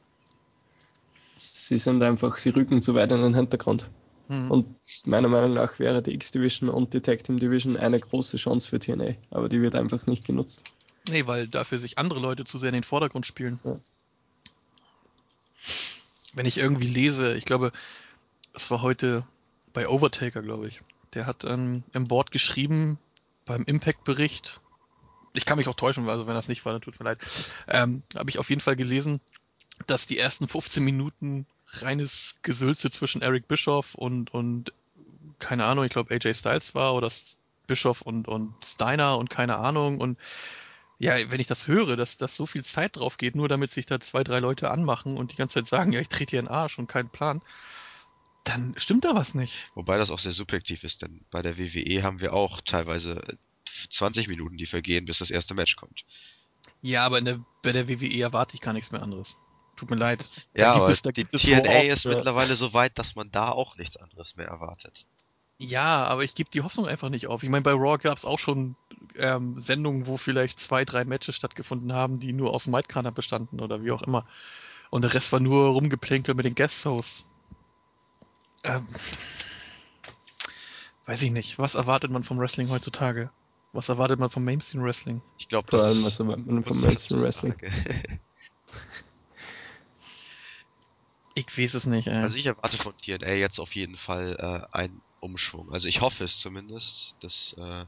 Sie 1.37 1.79
sind 1.79 2.03
einfach, 2.03 2.37
sie 2.37 2.51
rücken 2.51 2.83
zu 2.83 2.95
weit 2.95 3.13
in 3.13 3.23
den 3.23 3.35
Hintergrund. 3.35 3.89
Hm. 4.31 4.49
Und 4.49 4.77
meiner 5.05 5.27
Meinung 5.27 5.55
nach 5.55 5.81
wäre 5.81 6.03
die 6.03 6.15
X-Division 6.15 6.71
und 6.71 6.95
die 6.95 7.01
Tag 7.01 7.25
Team 7.25 7.41
Division 7.41 7.77
eine 7.77 7.99
große 7.99 8.37
Chance 8.37 8.69
für 8.69 8.79
TNA, 8.79 9.15
aber 9.31 9.49
die 9.49 9.61
wird 9.61 9.75
einfach 9.75 10.07
nicht 10.07 10.25
genutzt. 10.25 10.63
Nee, 11.09 11.27
weil 11.27 11.49
dafür 11.49 11.79
sich 11.79 11.99
andere 11.99 12.21
Leute 12.21 12.45
zu 12.45 12.61
sehr 12.61 12.69
in 12.69 12.75
den 12.75 12.85
Vordergrund 12.85 13.27
spielen. 13.27 13.59
Ja. 13.65 13.81
Wenn 16.33 16.47
ich 16.47 16.59
irgendwie 16.59 16.87
lese, 16.87 17.35
ich 17.35 17.45
glaube, 17.45 17.73
es 18.55 18.71
war 18.71 18.83
heute 18.83 19.25
bei 19.73 19.89
Overtaker, 19.89 20.43
glaube 20.43 20.69
ich. 20.69 20.81
Der 21.15 21.27
hat 21.27 21.43
ähm, 21.43 21.83
im 21.93 22.07
Board 22.07 22.31
geschrieben, 22.31 22.99
beim 23.47 23.65
Impact-Bericht, 23.65 24.61
ich 25.33 25.45
kann 25.45 25.59
mich 25.59 25.67
auch 25.67 25.75
täuschen, 25.75 26.09
also 26.09 26.29
wenn 26.29 26.35
das 26.35 26.47
nicht 26.47 26.65
war, 26.65 26.73
dann 26.73 26.83
tut 26.83 27.01
mir 27.01 27.05
leid, 27.05 27.19
ähm, 27.67 28.05
habe 28.15 28.31
ich 28.31 28.39
auf 28.39 28.49
jeden 28.49 28.63
Fall 28.63 28.77
gelesen, 28.77 29.21
dass 29.87 30.07
die 30.07 30.19
ersten 30.19 30.49
15 30.49 30.83
Minuten 30.83 31.47
reines 31.67 32.37
Gesülze 32.43 32.91
zwischen 32.91 33.23
Eric 33.23 33.49
Bischoff 33.49 33.95
und, 33.95 34.33
und 34.33 34.73
keine 35.39 35.65
Ahnung, 35.65 35.85
ich 35.85 35.93
glaube 35.93 36.15
AJ 36.15 36.35
Styles 36.35 36.75
war 36.75 36.95
oder 36.95 37.11
Bischoff 37.67 38.03
und, 38.03 38.29
und 38.29 38.55
Steiner 38.65 39.19
und 39.19 39.31
keine 39.31 39.57
Ahnung 39.57 40.01
und 40.01 40.19
ja, 40.99 41.15
wenn 41.31 41.41
ich 41.41 41.47
das 41.47 41.67
höre, 41.67 41.97
dass, 41.97 42.19
dass 42.19 42.37
so 42.37 42.45
viel 42.45 42.63
Zeit 42.63 42.97
drauf 42.97 43.17
geht, 43.17 43.35
nur 43.35 43.49
damit 43.49 43.71
sich 43.71 43.87
da 43.87 44.01
zwei, 44.01 44.23
drei 44.23 44.39
Leute 44.39 44.71
anmachen 44.71 45.17
und 45.17 45.33
die 45.33 45.37
ganze 45.37 45.55
Zeit 45.55 45.67
sagen, 45.67 45.93
ja, 45.93 46.01
ich 46.01 46.11
trete 46.11 46.31
hier 46.33 46.41
in 46.41 46.47
den 46.47 46.53
Arsch 46.53 46.79
und 46.79 46.89
keinen 46.89 47.09
Plan, 47.09 47.41
dann 48.45 48.75
stimmt 48.77 49.07
da 49.07 49.15
was 49.15 49.35
nicht. 49.35 49.67
Wobei 49.75 49.97
das 49.97 50.11
auch 50.11 50.19
sehr 50.19 50.33
subjektiv 50.33 50.85
ist, 50.85 51.01
denn 51.01 51.25
bei 51.31 51.41
der 51.41 51.57
WWE 51.57 52.03
haben 52.03 52.21
wir 52.21 52.35
auch 52.35 52.61
teilweise 52.61 53.23
20 53.91 54.29
Minuten, 54.29 54.59
die 54.59 54.67
vergehen, 54.67 55.07
bis 55.07 55.19
das 55.19 55.31
erste 55.31 55.55
Match 55.55 55.77
kommt. 55.77 56.05
Ja, 56.83 57.07
aber 57.07 57.21
der, 57.23 57.41
bei 57.63 57.73
der 57.73 57.89
WWE 57.89 58.21
erwarte 58.21 58.55
ich 58.55 58.61
gar 58.61 58.75
nichts 58.75 58.91
mehr 58.91 59.03
anderes. 59.03 59.37
Tut 59.81 59.89
mir 59.89 59.97
leid. 59.97 60.31
Da 60.53 60.61
ja, 60.61 60.73
aber 60.75 60.91
es, 60.91 61.01
die 61.01 61.25
TNA 61.25 61.85
ist 61.85 62.05
äh, 62.05 62.11
mittlerweile 62.11 62.55
so 62.55 62.75
weit, 62.75 62.99
dass 62.99 63.17
man 63.17 63.31
da 63.31 63.49
auch 63.49 63.79
nichts 63.79 63.97
anderes 63.97 64.37
mehr 64.37 64.47
erwartet. 64.47 65.07
Ja, 65.57 66.05
aber 66.05 66.23
ich 66.23 66.35
gebe 66.35 66.51
die 66.51 66.61
Hoffnung 66.61 66.87
einfach 66.87 67.09
nicht 67.09 67.29
auf. 67.29 67.43
Ich 67.43 67.49
meine, 67.49 67.63
bei 67.63 67.73
Raw 67.73 67.97
gab 67.97 68.19
es 68.19 68.27
auch 68.27 68.39
schon 68.39 68.77
ähm, 69.17 69.59
Sendungen, 69.59 70.07
wo 70.07 70.19
vielleicht 70.19 70.61
zwei, 70.61 70.85
drei 70.85 71.07
Matches 71.07 71.35
stattgefunden 71.35 71.95
haben, 71.95 72.21
die 72.21 72.35
nur 72.35 72.53
aus 72.53 72.65
dem 72.65 72.73
Maitkranern 72.73 73.15
bestanden 73.15 73.59
oder 73.59 73.83
wie 73.83 73.91
auch 73.91 74.03
immer. 74.03 74.27
Und 74.91 75.01
der 75.01 75.15
Rest 75.15 75.33
war 75.33 75.41
nur 75.41 75.69
rumgeplänkelt 75.69 76.37
mit 76.37 76.45
den 76.45 76.55
Guest-Hosts. 76.55 77.25
Ähm, 78.65 78.87
weiß 81.07 81.23
ich 81.23 81.31
nicht. 81.31 81.59
Was 81.59 81.75
erwartet 81.75 82.11
man 82.11 82.23
vom 82.23 82.39
Wrestling 82.39 82.69
heutzutage? 82.69 83.31
Was 83.73 83.89
erwartet 83.89 84.21
man 84.21 84.29
vom 84.29 84.45
Mainstream 84.45 84.83
Wrestling? 84.83 85.23
Ich 85.39 85.49
glaube, 85.49 85.69
vor 85.69 85.81
allem 85.81 86.05
was 86.05 86.21
erwartet 86.21 86.47
man 86.49 86.65
vom 86.65 86.83
Mainstream 86.83 87.23
Wrestling. 87.23 87.55
ich 91.35 91.47
weiß 91.57 91.75
es 91.75 91.87
nicht. 91.87 92.09
Ey. 92.09 92.17
Also 92.17 92.37
ich 92.37 92.47
erwarte 92.47 92.79
von 92.79 92.97
TNA 92.97 93.35
jetzt 93.35 93.59
auf 93.59 93.75
jeden 93.75 93.97
Fall 93.97 94.37
äh, 94.39 94.77
einen 94.77 95.03
Umschwung. 95.21 95.73
Also 95.73 95.89
ich 95.89 96.01
hoffe 96.01 96.25
es 96.25 96.39
zumindest, 96.39 97.17
dass 97.21 97.55
äh, 97.59 97.87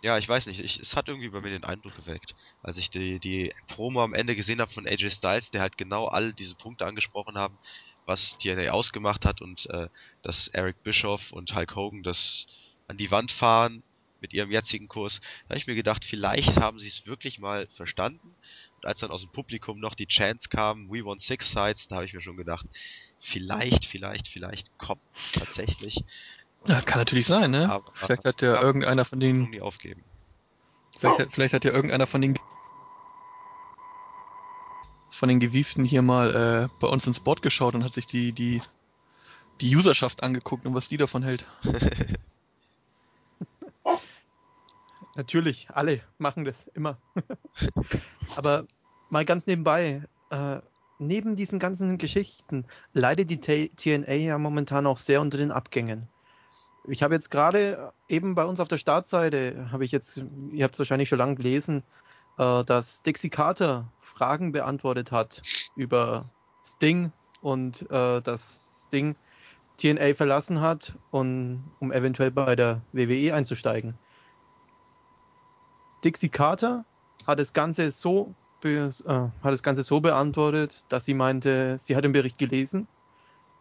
ja, 0.00 0.16
ich 0.18 0.28
weiß 0.28 0.46
nicht, 0.46 0.60
ich, 0.60 0.78
es 0.78 0.94
hat 0.96 1.08
irgendwie 1.08 1.28
bei 1.28 1.40
mir 1.40 1.50
den 1.50 1.64
Eindruck 1.64 1.96
geweckt, 1.96 2.34
als 2.62 2.76
ich 2.76 2.90
die, 2.90 3.18
die 3.20 3.52
Promo 3.66 4.02
am 4.02 4.14
Ende 4.14 4.36
gesehen 4.36 4.60
habe 4.60 4.72
von 4.72 4.86
AJ 4.86 5.10
Styles, 5.10 5.50
der 5.50 5.60
halt 5.60 5.76
genau 5.76 6.06
all 6.06 6.32
diese 6.32 6.54
Punkte 6.54 6.86
angesprochen 6.86 7.36
haben, 7.36 7.58
was 8.06 8.36
TNA 8.38 8.70
ausgemacht 8.70 9.24
hat 9.24 9.40
und 9.40 9.66
äh, 9.70 9.88
dass 10.22 10.48
Eric 10.48 10.82
Bischoff 10.82 11.32
und 11.32 11.54
Hulk 11.54 11.74
Hogan 11.74 12.02
das 12.02 12.46
an 12.86 12.96
die 12.96 13.10
Wand 13.10 13.32
fahren 13.32 13.82
mit 14.20 14.32
ihrem 14.32 14.50
jetzigen 14.50 14.88
Kurs, 14.88 15.20
da 15.20 15.50
habe 15.50 15.58
ich 15.58 15.66
mir 15.66 15.74
gedacht, 15.74 16.04
vielleicht 16.04 16.56
haben 16.56 16.78
sie 16.78 16.88
es 16.88 17.06
wirklich 17.06 17.38
mal 17.38 17.68
verstanden. 17.76 18.36
Als 18.82 19.00
dann 19.00 19.10
aus 19.10 19.22
dem 19.22 19.30
Publikum 19.30 19.80
noch 19.80 19.94
die 19.94 20.06
Chance 20.06 20.48
kam, 20.48 20.88
We 20.88 21.04
want 21.04 21.20
six 21.20 21.50
sides, 21.50 21.88
da 21.88 21.96
habe 21.96 22.04
ich 22.04 22.14
mir 22.14 22.20
schon 22.20 22.36
gedacht, 22.36 22.66
vielleicht, 23.18 23.86
vielleicht, 23.86 24.28
vielleicht 24.28 24.68
kommt 24.78 25.02
tatsächlich. 25.32 26.04
Ja, 26.66 26.80
kann 26.80 26.98
natürlich 26.98 27.26
sein, 27.26 27.50
ne? 27.50 27.70
Aber, 27.70 27.92
vielleicht 27.94 28.24
hat 28.24 28.42
ja 28.42 28.60
irgendeiner 28.60 29.04
von 29.04 29.20
denen. 29.20 29.50
Nie 29.50 29.60
aufgeben. 29.60 30.04
Vielleicht, 30.98 31.32
vielleicht 31.32 31.54
hat 31.54 31.64
ja 31.64 31.72
irgendeiner 31.72 32.06
von 32.06 32.20
den 32.20 32.38
von 35.10 35.28
den 35.28 35.40
Gewieften 35.40 35.84
hier 35.84 36.02
mal 36.02 36.34
äh, 36.34 36.68
bei 36.80 36.86
uns 36.86 37.06
ins 37.06 37.20
Board 37.20 37.42
geschaut 37.42 37.74
und 37.74 37.84
hat 37.84 37.92
sich 37.92 38.06
die 38.06 38.32
die 38.32 38.62
die 39.60 39.74
Userschaft 39.74 40.22
angeguckt 40.22 40.66
und 40.66 40.74
was 40.74 40.88
die 40.88 40.96
davon 40.96 41.22
hält. 41.22 41.46
Natürlich, 45.18 45.66
alle 45.72 46.00
machen 46.18 46.44
das 46.44 46.68
immer. 46.74 46.96
Aber 48.36 48.66
mal 49.10 49.24
ganz 49.24 49.48
nebenbei, 49.48 50.04
äh, 50.30 50.60
neben 51.00 51.34
diesen 51.34 51.58
ganzen 51.58 51.98
Geschichten 51.98 52.64
leidet 52.92 53.28
die 53.28 53.40
T 53.40 53.70
TNA 53.70 54.12
ja 54.12 54.38
momentan 54.38 54.86
auch 54.86 54.98
sehr 54.98 55.20
unter 55.20 55.36
den 55.36 55.50
Abgängen. 55.50 56.08
Ich 56.86 57.02
habe 57.02 57.14
jetzt 57.14 57.32
gerade 57.32 57.92
eben 58.08 58.36
bei 58.36 58.44
uns 58.44 58.60
auf 58.60 58.68
der 58.68 58.78
Startseite, 58.78 59.72
habe 59.72 59.84
ich 59.84 59.90
jetzt, 59.90 60.22
ihr 60.52 60.62
habt 60.62 60.76
es 60.76 60.78
wahrscheinlich 60.78 61.08
schon 61.08 61.18
lange 61.18 61.34
gelesen, 61.34 61.82
äh, 62.38 62.62
dass 62.62 63.02
Dixie 63.02 63.28
Carter 63.28 63.90
Fragen 64.00 64.52
beantwortet 64.52 65.10
hat 65.10 65.42
über 65.74 66.30
Sting 66.64 67.10
und 67.40 67.82
äh, 67.90 68.22
dass 68.22 68.84
Sting 68.86 69.16
TNA 69.78 70.14
verlassen 70.14 70.60
hat, 70.60 70.94
und, 71.10 71.64
um 71.80 71.90
eventuell 71.90 72.30
bei 72.30 72.54
der 72.54 72.82
WWE 72.92 73.34
einzusteigen. 73.34 73.98
Dixie 76.04 76.28
Carter 76.28 76.84
hat 77.26 77.38
das 77.38 77.52
Ganze 77.52 77.90
so 77.92 78.34
äh, 78.64 78.90
hat 79.08 79.32
das 79.42 79.62
Ganze 79.62 79.82
so 79.82 80.00
beantwortet, 80.00 80.84
dass 80.88 81.04
sie 81.04 81.14
meinte, 81.14 81.78
sie 81.80 81.94
hat 81.94 82.04
den 82.04 82.12
Bericht 82.12 82.38
gelesen. 82.38 82.88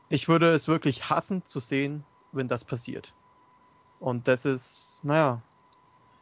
Ich 0.09 0.27
würde 0.27 0.49
es 0.51 0.67
wirklich 0.67 1.09
hassen 1.09 1.45
zu 1.45 1.59
sehen, 1.59 2.03
wenn 2.31 2.47
das 2.47 2.63
passiert. 2.63 3.13
Und 3.99 4.27
das 4.27 4.45
ist, 4.45 5.01
naja. 5.03 5.41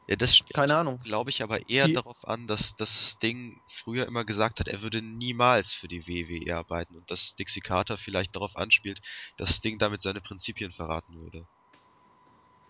Ja, 0.08 0.16
das 0.16 0.40
keine 0.54 0.76
Ahnung. 0.76 1.00
Glaube 1.04 1.30
ich 1.30 1.42
aber 1.42 1.68
eher 1.70 1.88
die, 1.88 1.94
darauf 1.94 2.28
an, 2.28 2.48
dass 2.48 2.76
das 2.76 3.18
Ding 3.24 3.60
früher 3.84 4.06
immer 4.06 4.24
gesagt 4.24 4.60
hat, 4.60 4.68
er 4.68 4.82
würde 4.82 5.02
niemals 5.02 5.74
für 5.74 5.88
die 5.88 6.06
WWE 6.08 6.56
arbeiten 6.56 6.96
und 6.96 7.10
dass 7.10 7.34
Dixie 7.36 7.62
Carter 7.62 7.98
vielleicht 7.98 8.36
darauf 8.36 8.56
anspielt, 8.56 9.02
dass 9.38 9.56
Sting 9.56 9.80
damit 9.80 10.02
seine 10.02 10.22
Prinzipien 10.22 10.72
verraten 10.72 11.20
würde. 11.20 11.46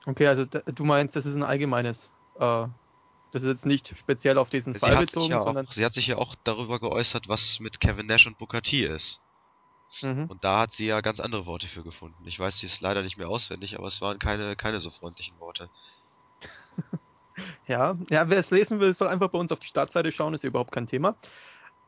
Okay, 0.05 0.27
also 0.27 0.45
du 0.45 0.85
meinst, 0.85 1.15
das 1.15 1.25
ist 1.25 1.35
ein 1.35 1.43
allgemeines 1.43 2.11
äh, 2.39 2.67
das 3.31 3.43
ist 3.43 3.49
jetzt 3.49 3.65
nicht 3.65 3.93
speziell 3.97 4.37
auf 4.37 4.49
diesen 4.49 4.73
sie 4.73 4.79
Fall 4.79 4.97
bezogen, 4.97 5.31
ja 5.31 5.41
sondern. 5.41 5.67
Auch, 5.67 5.71
sie 5.71 5.83
hat 5.83 5.93
sich 5.93 6.07
ja 6.07 6.17
auch 6.17 6.35
darüber 6.43 6.79
geäußert, 6.79 7.27
was 7.27 7.59
mit 7.59 7.79
Kevin 7.79 8.05
Nash 8.05 8.27
und 8.27 8.37
Booker 8.37 8.61
T 8.61 8.85
ist. 8.85 9.19
Mhm. 10.01 10.25
Und 10.25 10.43
da 10.43 10.61
hat 10.61 10.71
sie 10.71 10.87
ja 10.87 11.01
ganz 11.01 11.19
andere 11.19 11.45
Worte 11.45 11.67
für 11.67 11.83
gefunden. 11.83 12.25
Ich 12.25 12.39
weiß 12.39 12.57
sie 12.57 12.65
ist 12.65 12.81
leider 12.81 13.01
nicht 13.01 13.17
mehr 13.17 13.29
auswendig, 13.29 13.77
aber 13.77 13.87
es 13.87 14.01
waren 14.01 14.19
keine, 14.19 14.55
keine 14.55 14.79
so 14.79 14.89
freundlichen 14.89 15.39
Worte. 15.39 15.69
ja, 17.67 17.95
ja, 18.09 18.29
wer 18.29 18.39
es 18.39 18.51
lesen 18.51 18.79
will, 18.79 18.93
soll 18.93 19.07
einfach 19.07 19.29
bei 19.29 19.39
uns 19.39 19.51
auf 19.51 19.59
die 19.59 19.67
Startseite 19.67 20.11
schauen, 20.11 20.33
ist 20.33 20.43
überhaupt 20.43 20.71
kein 20.71 20.87
Thema. 20.87 21.15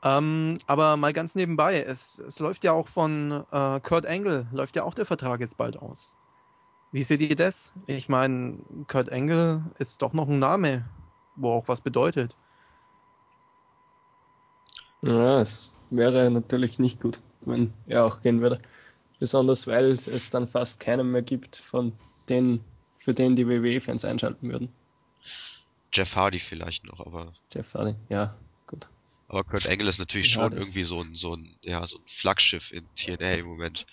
Ähm, 0.03 0.59
aber 0.67 0.95
mal 0.95 1.11
ganz 1.11 1.35
nebenbei, 1.35 1.81
es, 1.81 2.19
es 2.19 2.39
läuft 2.39 2.63
ja 2.63 2.71
auch 2.71 2.87
von 2.87 3.45
äh, 3.51 3.79
Kurt 3.81 4.05
Angle, 4.05 4.47
läuft 4.51 4.75
ja 4.75 4.83
auch 4.83 4.93
der 4.93 5.05
Vertrag 5.05 5.39
jetzt 5.39 5.57
bald 5.57 5.77
aus. 5.77 6.15
Wie 6.91 7.03
seht 7.03 7.21
ihr 7.21 7.35
das? 7.35 7.73
Ich 7.87 8.07
meine, 8.07 8.59
Kurt 8.87 9.11
Angle 9.11 9.63
ist 9.79 10.01
doch 10.01 10.13
noch 10.13 10.27
ein 10.27 10.39
Name 10.39 10.85
wo 11.37 11.51
auch 11.53 11.67
was 11.67 11.81
bedeutet. 11.81 12.35
Ja, 15.01 15.39
es 15.39 15.71
wäre 15.89 16.29
natürlich 16.29 16.79
nicht 16.79 16.99
gut, 16.99 17.21
wenn 17.41 17.73
er 17.85 18.05
auch 18.05 18.21
gehen 18.21 18.41
würde. 18.41 18.59
Besonders 19.19 19.65
weil 19.67 19.91
es 19.91 20.29
dann 20.29 20.45
fast 20.45 20.79
keinen 20.79 21.11
mehr 21.11 21.21
gibt, 21.21 21.55
von 21.55 21.93
denen, 22.29 22.63
für 22.97 23.13
den 23.13 23.35
die 23.35 23.47
WWE-Fans 23.47 24.05
einschalten 24.05 24.49
würden. 24.49 24.69
Jeff 25.93 26.15
Hardy 26.15 26.39
vielleicht 26.39 26.85
noch, 26.85 26.99
aber. 26.99 27.33
Jeff 27.53 27.73
Hardy, 27.73 27.95
ja, 28.09 28.35
gut. 28.67 28.87
Aber 29.27 29.43
Kurt 29.43 29.67
Angle 29.69 29.89
ist 29.89 29.99
natürlich 29.99 30.35
ja, 30.35 30.43
schon 30.43 30.53
irgendwie 30.53 30.83
so 30.83 31.01
ein, 31.01 31.15
so 31.15 31.35
ein, 31.35 31.55
ja, 31.61 31.85
so 31.87 31.97
ein 31.97 32.03
Flaggschiff 32.07 32.71
in 32.71 32.87
TNA 32.95 33.33
im 33.35 33.45
Moment. 33.47 33.85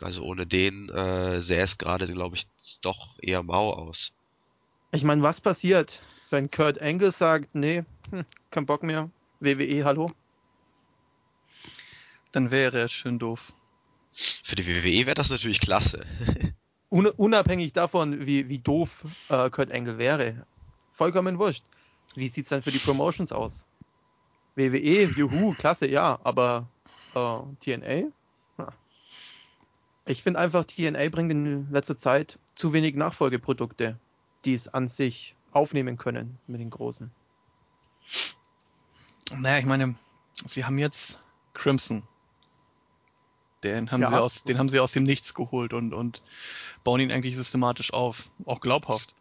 Also 0.00 0.24
ohne 0.24 0.46
den 0.46 0.88
äh, 0.88 1.40
sähe 1.40 1.62
es 1.62 1.78
gerade, 1.78 2.06
glaube 2.06 2.36
ich, 2.36 2.46
doch 2.80 3.16
eher 3.20 3.42
mau 3.42 3.72
aus. 3.72 4.12
Ich 4.94 5.02
meine, 5.02 5.22
was 5.22 5.40
passiert, 5.40 6.00
wenn 6.30 6.52
Kurt 6.52 6.80
Angle 6.80 7.10
sagt, 7.10 7.52
nee, 7.52 7.82
hm, 8.10 8.24
kein 8.52 8.64
Bock 8.64 8.84
mehr, 8.84 9.10
WWE, 9.40 9.84
hallo? 9.84 10.08
Dann 12.30 12.52
wäre 12.52 12.82
er 12.82 12.88
schön 12.88 13.18
doof. 13.18 13.52
Für 14.44 14.54
die 14.54 14.64
WWE 14.64 15.06
wäre 15.06 15.16
das 15.16 15.30
natürlich 15.30 15.58
klasse. 15.58 16.06
unabhängig 16.90 17.72
davon, 17.72 18.24
wie, 18.24 18.48
wie 18.48 18.60
doof 18.60 19.04
äh, 19.30 19.50
Kurt 19.50 19.72
Angle 19.72 19.98
wäre. 19.98 20.46
Vollkommen 20.92 21.40
wurscht. 21.40 21.64
Wie 22.14 22.28
sieht 22.28 22.44
es 22.44 22.50
dann 22.50 22.62
für 22.62 22.70
die 22.70 22.78
Promotions 22.78 23.32
aus? 23.32 23.66
WWE, 24.54 25.12
juhu, 25.16 25.54
klasse, 25.54 25.88
ja, 25.88 26.20
aber 26.22 26.68
äh, 27.16 27.40
TNA? 27.58 28.12
Ich 30.06 30.22
finde 30.22 30.38
einfach, 30.38 30.64
TNA 30.64 31.08
bringt 31.08 31.32
in 31.32 31.68
letzter 31.72 31.98
Zeit 31.98 32.38
zu 32.54 32.72
wenig 32.72 32.94
Nachfolgeprodukte 32.94 33.98
die 34.44 34.54
es 34.54 34.68
an 34.68 34.88
sich 34.88 35.34
aufnehmen 35.52 35.96
können 35.96 36.38
mit 36.46 36.60
den 36.60 36.70
Großen. 36.70 37.10
Naja, 39.36 39.58
ich 39.58 39.66
meine, 39.66 39.96
sie 40.46 40.64
haben 40.64 40.78
jetzt 40.78 41.18
Crimson. 41.54 42.02
Den 43.62 43.90
haben, 43.90 44.02
ja. 44.02 44.10
sie 44.10 44.20
aus, 44.20 44.42
den 44.42 44.58
haben 44.58 44.68
sie 44.68 44.78
aus 44.78 44.92
dem 44.92 45.04
Nichts 45.04 45.32
geholt 45.32 45.72
und, 45.72 45.94
und 45.94 46.22
bauen 46.82 47.00
ihn 47.00 47.10
eigentlich 47.10 47.36
systematisch 47.36 47.94
auf. 47.94 48.28
Auch 48.44 48.60
glaubhaft. 48.60 49.14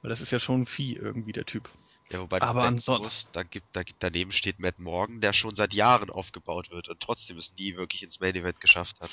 Weil 0.00 0.08
das 0.08 0.22
ist 0.22 0.30
ja 0.30 0.38
schon 0.38 0.62
ein 0.62 0.66
Vieh 0.66 0.94
irgendwie, 0.94 1.32
der 1.32 1.44
Typ. 1.44 1.68
Ja, 2.10 2.20
wobei 2.20 2.40
Aber 2.40 2.62
ansonsten. 2.62 3.28
Da 3.32 3.42
gibt, 3.42 3.66
da, 3.76 3.82
daneben 3.98 4.32
steht 4.32 4.58
Matt 4.58 4.78
Morgan, 4.78 5.20
der 5.20 5.34
schon 5.34 5.54
seit 5.54 5.74
Jahren 5.74 6.08
aufgebaut 6.08 6.70
wird 6.70 6.88
und 6.88 7.00
trotzdem 7.00 7.36
es 7.36 7.54
nie 7.58 7.76
wirklich 7.76 8.02
ins 8.02 8.20
Main 8.20 8.34
Event 8.34 8.60
geschafft 8.60 9.00
hat. 9.02 9.10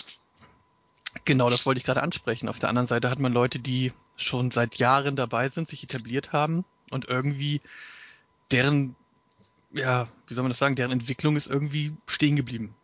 Genau, 1.26 1.50
das 1.50 1.66
wollte 1.66 1.80
ich 1.80 1.86
gerade 1.86 2.04
ansprechen. 2.04 2.48
Auf 2.48 2.60
der 2.60 2.70
anderen 2.70 2.88
Seite 2.88 3.10
hat 3.10 3.20
man 3.20 3.34
Leute, 3.34 3.60
die 3.60 3.92
schon 4.18 4.52
seit 4.52 4.76
Jahren 4.76 5.16
dabei 5.16 5.50
sind, 5.50 5.68
sich 5.68 5.84
etabliert 5.84 6.34
haben 6.34 6.66
und 6.92 7.08
irgendwie 7.10 7.62
deren, 8.52 8.96
ja, 9.72 10.08
wie 10.28 10.34
soll 10.34 10.44
man 10.44 10.52
das 10.52 10.60
sagen, 10.60 10.76
deren 10.76 10.92
Entwicklung 10.92 11.36
ist 11.36 11.48
irgendwie 11.48 11.94
stehen 12.08 12.36
geblieben. 12.36 12.76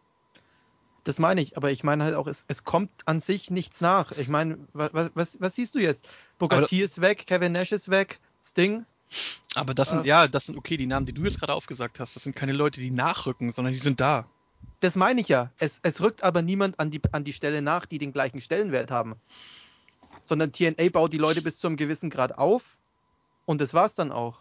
Das 1.04 1.18
meine 1.18 1.42
ich, 1.42 1.58
aber 1.58 1.72
ich 1.72 1.84
meine 1.84 2.04
halt 2.04 2.16
auch, 2.16 2.28
es, 2.28 2.46
es 2.48 2.64
kommt 2.64 2.92
an 3.06 3.22
sich 3.22 3.50
nichts 3.50 3.82
nach. 3.82 4.12
Ich 4.12 4.28
meine, 4.28 4.60
was, 4.74 5.12
was, 5.16 5.42
was 5.42 5.56
siehst 5.56 5.74
du 5.74 5.80
jetzt? 5.80 6.08
Booker 6.38 6.64
T 6.66 6.82
ist 6.82 7.02
weg, 7.02 7.26
Kevin 7.26 7.54
Nash 7.54 7.72
ist 7.72 7.90
weg, 7.90 8.20
Sting. 8.44 8.86
Aber 9.56 9.74
das 9.74 9.90
sind, 9.90 10.06
äh, 10.06 10.10
ja, 10.10 10.28
das 10.28 10.46
sind 10.46 10.58
okay, 10.58 10.78
die 10.78 10.86
Namen, 10.86 11.06
die 11.06 11.14
du 11.14 11.24
jetzt 11.24 11.40
gerade 11.40 11.54
aufgesagt 11.54 12.00
hast, 12.00 12.16
das 12.16 12.24
sind 12.24 12.36
keine 12.36 12.54
Leute, 12.54 12.80
die 12.80 12.92
nachrücken, 12.92 13.52
sondern 13.52 13.74
die 13.74 13.80
sind 13.80 14.00
da. 14.00 14.28
Das 14.80 14.96
meine 14.96 15.22
ich 15.22 15.28
ja. 15.28 15.52
Es, 15.58 15.80
es 15.84 16.02
rückt 16.02 16.24
aber 16.24 16.42
niemand 16.42 16.80
an 16.80 16.92
die, 16.92 17.02
an 17.12 17.24
die 17.24 17.34
Stelle 17.34 17.62
nach, 17.62 17.86
die 17.86 17.98
den 17.98 18.14
gleichen 18.14 18.42
Stellenwert 18.42 18.92
haben. 18.92 19.16
Sondern 20.24 20.52
TNA 20.52 20.90
baut 20.90 21.14
die 21.14 21.18
Leute 21.18 21.42
bis 21.42 21.60
zu 21.60 21.68
einem 21.68 21.78
gewissen 21.78 22.10
Grad 22.10 22.38
auf 22.38 22.78
und 23.46 23.62
das 23.62 23.74
war's 23.74 23.96
dann 23.96 24.12
auch. 24.12 24.40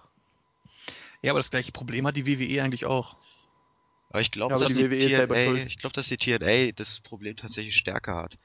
Ja, 1.22 1.32
aber 1.32 1.40
das 1.40 1.50
gleiche 1.50 1.72
Problem 1.72 2.06
hat 2.06 2.16
die 2.16 2.26
WWE 2.26 2.62
eigentlich 2.62 2.86
auch. 2.86 3.16
Aber 4.10 4.20
ich 4.20 4.30
glaube, 4.30 4.54
ja, 4.54 4.60
dass, 4.60 4.68
die 4.68 4.88
die 4.88 5.08
TNA, 5.08 5.54
ich 5.66 5.78
glaub, 5.78 5.92
dass 5.92 6.08
die 6.08 6.16
TNA 6.16 6.72
das 6.72 7.00
Problem 7.00 7.36
tatsächlich 7.36 7.76
stärker 7.76 8.16
hat. 8.16 8.38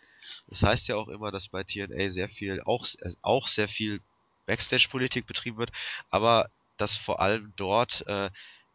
Das 0.48 0.62
heißt 0.62 0.88
ja 0.88 0.96
auch 0.96 1.08
immer, 1.08 1.32
dass 1.32 1.50
bei 1.50 1.64
TNA 1.64 2.10
sehr 2.10 2.30
viel, 2.30 2.62
auch, 2.62 2.86
äh, 3.00 3.12
auch 3.22 3.48
sehr 3.48 3.68
viel 3.68 4.02
Backstage-Politik 4.46 5.26
betrieben 5.26 5.58
wird, 5.58 5.72
aber 6.10 6.50
dass 6.78 6.96
vor 6.98 7.20
allem 7.20 7.54
dort 7.56 8.06
äh, 8.08 8.30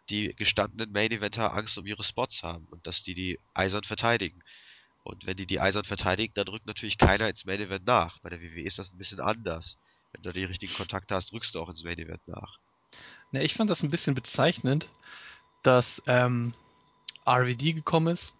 die 0.08 0.34
gestandenen 0.34 0.92
Main-Eventer 0.92 1.54
Angst 1.54 1.78
um 1.78 1.86
ihre 1.86 2.02
Spots 2.02 2.42
haben 2.42 2.66
und 2.70 2.86
dass 2.86 3.04
die 3.04 3.14
die 3.14 3.38
eisern 3.54 3.84
verteidigen. 3.84 4.42
Und 5.02 5.26
wenn 5.26 5.36
die 5.36 5.46
die 5.46 5.60
eisern 5.60 5.84
verteidigen, 5.84 6.34
dann 6.34 6.48
rückt 6.48 6.66
natürlich 6.66 6.98
keiner 6.98 7.28
ins 7.28 7.44
Main-Event 7.44 7.86
nach. 7.86 8.18
Bei 8.18 8.28
der 8.28 8.40
WWE 8.40 8.62
ist 8.62 8.78
das 8.78 8.92
ein 8.92 8.98
bisschen 8.98 9.20
anders. 9.20 9.78
Wenn 10.12 10.22
du 10.22 10.32
die 10.32 10.44
richtigen 10.44 10.74
Kontakte 10.74 11.14
hast, 11.14 11.32
rückst 11.32 11.54
du 11.54 11.60
auch 11.60 11.68
ins 11.68 11.84
Main-Event 11.84 12.26
nach. 12.26 12.58
Na, 13.30 13.40
ich 13.40 13.54
fand 13.54 13.70
das 13.70 13.82
ein 13.82 13.90
bisschen 13.90 14.14
bezeichnend, 14.14 14.90
dass 15.62 16.02
ähm, 16.06 16.52
RVD 17.26 17.72
gekommen 17.72 18.08
ist 18.08 18.34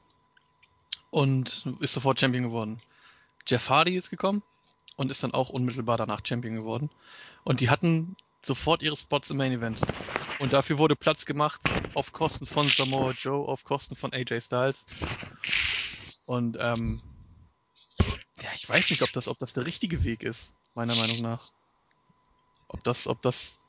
und 1.10 1.64
ist 1.80 1.92
sofort 1.92 2.20
Champion 2.20 2.44
geworden. 2.44 2.80
Jeff 3.46 3.68
Hardy 3.68 3.96
ist 3.96 4.10
gekommen 4.10 4.42
und 4.96 5.10
ist 5.10 5.22
dann 5.22 5.32
auch 5.32 5.48
unmittelbar 5.48 5.96
danach 5.96 6.20
Champion 6.24 6.56
geworden. 6.56 6.90
Und 7.44 7.60
die 7.60 7.70
hatten 7.70 8.16
sofort 8.44 8.82
ihre 8.82 8.96
Spots 8.96 9.30
im 9.30 9.36
Main 9.36 9.52
Event. 9.52 9.78
Und 10.38 10.52
dafür 10.52 10.78
wurde 10.78 10.96
Platz 10.96 11.24
gemacht 11.24 11.60
auf 11.94 12.12
Kosten 12.12 12.46
von 12.46 12.68
Samoa 12.68 13.12
Joe, 13.12 13.46
auf 13.46 13.64
Kosten 13.64 13.96
von 13.96 14.12
AJ 14.12 14.40
Styles. 14.40 14.86
Und 16.30 16.56
ähm, 16.60 17.02
ja, 18.40 18.50
ich 18.54 18.68
weiß 18.68 18.88
nicht, 18.90 19.02
ob 19.02 19.10
das, 19.12 19.26
ob 19.26 19.40
das 19.40 19.52
der 19.52 19.66
richtige 19.66 20.04
Weg 20.04 20.22
ist, 20.22 20.52
meiner 20.76 20.94
Meinung 20.94 21.20
nach. 21.22 21.50
Ob 22.68 22.84
das, 22.84 23.08
ob 23.08 23.20
das 23.20 23.60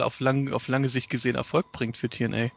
auf, 0.00 0.20
lang, 0.20 0.50
auf 0.54 0.68
lange 0.68 0.88
Sicht 0.88 1.10
gesehen 1.10 1.34
Erfolg 1.34 1.70
bringt 1.70 1.98
für 1.98 2.08
TNA. 2.08 2.48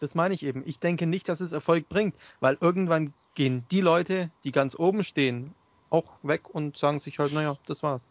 Das 0.00 0.14
meine 0.14 0.34
ich 0.34 0.42
eben. 0.42 0.64
Ich 0.66 0.78
denke 0.78 1.06
nicht, 1.06 1.30
dass 1.30 1.40
es 1.40 1.52
Erfolg 1.52 1.88
bringt, 1.88 2.14
weil 2.40 2.58
irgendwann 2.60 3.14
gehen 3.34 3.64
die 3.70 3.80
Leute, 3.80 4.30
die 4.44 4.52
ganz 4.52 4.78
oben 4.78 5.02
stehen, 5.02 5.54
auch 5.88 6.12
weg 6.22 6.50
und 6.50 6.76
sagen 6.76 6.98
sich 6.98 7.18
halt, 7.18 7.32
naja, 7.32 7.56
das 7.64 7.82
war's. 7.82 8.10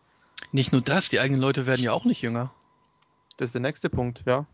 Nicht 0.51 0.71
nur 0.71 0.81
das, 0.81 1.09
die 1.09 1.19
eigenen 1.19 1.39
Leute 1.39 1.67
werden 1.67 1.83
ja 1.83 1.93
auch 1.93 2.05
nicht 2.05 2.23
jünger. 2.23 2.51
Das 3.37 3.49
ist 3.49 3.53
der 3.53 3.61
nächste 3.61 3.91
Punkt, 3.91 4.23
ja. 4.25 4.47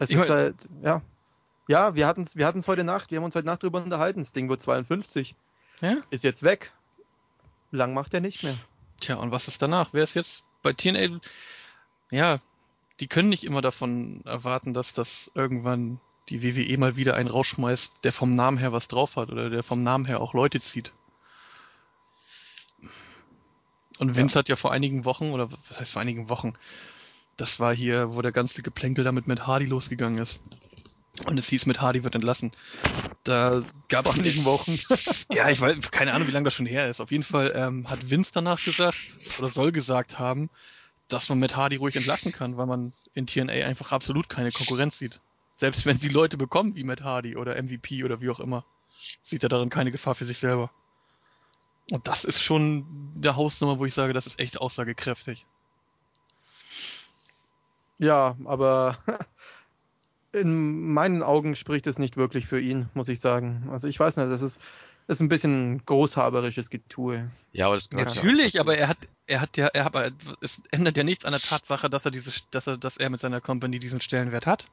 Es 0.00 0.10
ich 0.10 0.16
ist 0.16 0.28
halt, 0.28 0.68
ja. 0.82 1.02
Ja, 1.66 1.94
wir 1.94 2.06
hatten 2.06 2.22
es 2.22 2.36
wir 2.36 2.52
heute 2.66 2.84
Nacht, 2.84 3.10
wir 3.10 3.16
haben 3.18 3.24
uns 3.24 3.34
heute 3.34 3.46
Nacht 3.46 3.62
drüber 3.62 3.82
unterhalten. 3.82 4.20
Das 4.20 4.32
Ding 4.32 4.48
wird 4.48 4.60
52. 4.60 5.34
Ja? 5.80 5.96
Ist 6.10 6.24
jetzt 6.24 6.42
weg. 6.42 6.72
Lang 7.70 7.94
macht 7.94 8.14
er 8.14 8.20
nicht 8.20 8.42
mehr. 8.42 8.56
Tja, 9.00 9.16
und 9.16 9.32
was 9.32 9.48
ist 9.48 9.62
danach? 9.62 9.90
Wer 9.92 10.04
ist 10.04 10.14
jetzt 10.14 10.44
bei 10.62 10.72
TNA? 10.72 11.20
Ja, 12.10 12.38
die 13.00 13.08
können 13.08 13.28
nicht 13.28 13.44
immer 13.44 13.60
davon 13.60 14.22
erwarten, 14.24 14.72
dass 14.72 14.92
das 14.92 15.30
irgendwann 15.34 16.00
die 16.28 16.42
WWE 16.42 16.78
mal 16.78 16.96
wieder 16.96 17.14
einen 17.14 17.28
rausschmeißt, 17.28 18.04
der 18.04 18.12
vom 18.12 18.34
Namen 18.34 18.58
her 18.58 18.72
was 18.72 18.88
drauf 18.88 19.16
hat 19.16 19.30
oder 19.30 19.50
der 19.50 19.62
vom 19.62 19.82
Namen 19.82 20.04
her 20.04 20.20
auch 20.20 20.32
Leute 20.32 20.60
zieht. 20.60 20.92
Und 23.98 24.16
Vince 24.16 24.34
ja. 24.34 24.38
hat 24.40 24.48
ja 24.48 24.56
vor 24.56 24.72
einigen 24.72 25.04
Wochen, 25.04 25.32
oder 25.32 25.50
was 25.68 25.80
heißt 25.80 25.92
vor 25.92 26.02
einigen 26.02 26.28
Wochen, 26.28 26.54
das 27.36 27.60
war 27.60 27.74
hier, 27.74 28.14
wo 28.14 28.22
der 28.22 28.32
ganze 28.32 28.62
Geplänkel 28.62 29.04
damit 29.04 29.26
mit 29.26 29.46
Hardy 29.46 29.66
losgegangen 29.66 30.18
ist. 30.18 30.40
Und 31.26 31.38
es 31.38 31.48
hieß, 31.48 31.66
mit 31.66 31.80
Hardy 31.80 32.02
wird 32.02 32.14
entlassen. 32.14 32.50
Da 33.22 33.62
gab 33.88 34.06
es 34.06 34.14
einigen 34.14 34.44
Wochen. 34.44 34.80
ja, 35.32 35.48
ich 35.48 35.60
weiß, 35.60 35.90
keine 35.90 36.12
Ahnung, 36.12 36.26
wie 36.28 36.32
lange 36.32 36.44
das 36.44 36.54
schon 36.54 36.66
her 36.66 36.88
ist. 36.88 37.00
Auf 37.00 37.12
jeden 37.12 37.22
Fall 37.22 37.52
ähm, 37.54 37.88
hat 37.88 38.10
Vince 38.10 38.32
danach 38.34 38.62
gesagt, 38.64 38.98
oder 39.38 39.48
soll 39.48 39.72
gesagt 39.72 40.18
haben, 40.18 40.50
dass 41.08 41.28
man 41.28 41.38
mit 41.38 41.56
Hardy 41.56 41.76
ruhig 41.76 41.94
entlassen 41.96 42.32
kann, 42.32 42.56
weil 42.56 42.66
man 42.66 42.92
in 43.14 43.26
TNA 43.26 43.52
einfach 43.52 43.92
absolut 43.92 44.28
keine 44.28 44.50
Konkurrenz 44.50 44.98
sieht. 44.98 45.20
Selbst 45.56 45.86
wenn 45.86 45.98
sie 45.98 46.08
Leute 46.08 46.36
bekommen 46.36 46.74
wie 46.74 46.84
Matt 46.84 47.02
Hardy 47.02 47.36
oder 47.36 47.62
MVP 47.62 48.02
oder 48.02 48.20
wie 48.20 48.30
auch 48.30 48.40
immer, 48.40 48.64
sieht 49.22 49.42
er 49.44 49.48
darin 49.48 49.70
keine 49.70 49.92
Gefahr 49.92 50.14
für 50.14 50.26
sich 50.26 50.38
selber. 50.38 50.70
Und 51.90 52.08
das 52.08 52.24
ist 52.24 52.42
schon 52.42 53.12
der 53.14 53.36
Hausnummer, 53.36 53.78
wo 53.78 53.84
ich 53.84 53.94
sage, 53.94 54.12
das 54.12 54.26
ist 54.26 54.40
echt 54.40 54.58
aussagekräftig. 54.58 55.46
Ja, 57.98 58.36
aber 58.44 58.98
in 60.34 60.92
meinen 60.92 61.22
Augen 61.22 61.56
spricht 61.56 61.86
es 61.86 61.98
nicht 61.98 62.16
wirklich 62.16 62.46
für 62.46 62.60
ihn, 62.60 62.88
muss 62.94 63.08
ich 63.08 63.20
sagen. 63.20 63.68
Also 63.70 63.86
ich 63.86 63.98
weiß 63.98 64.16
nicht, 64.16 64.30
das 64.30 64.42
ist, 64.42 64.60
das 65.06 65.18
ist 65.18 65.20
ein 65.20 65.28
bisschen 65.28 65.84
großhaberisches 65.86 66.70
Getue. 66.70 67.30
Ja, 67.52 67.66
aber 67.66 67.76
das 67.76 67.90
natürlich, 67.90 68.60
aber 68.60 68.76
er 68.76 68.88
hat, 68.88 68.98
er 69.26 69.40
hat 69.40 69.56
ja, 69.56 69.66
er 69.68 69.84
hat, 69.84 70.12
es 70.40 70.60
ändert 70.70 70.96
ja 70.96 71.04
nichts 71.04 71.24
an 71.24 71.32
der 71.32 71.40
Tatsache, 71.40 71.88
dass 71.88 72.04
er 72.04 72.10
dieses, 72.10 72.42
dass 72.50 72.66
er, 72.66 72.76
dass 72.76 72.96
er 72.96 73.10
mit 73.10 73.20
seiner 73.20 73.40
Company 73.40 73.78
diesen 73.78 74.00
Stellenwert 74.00 74.46
hat. 74.46 74.66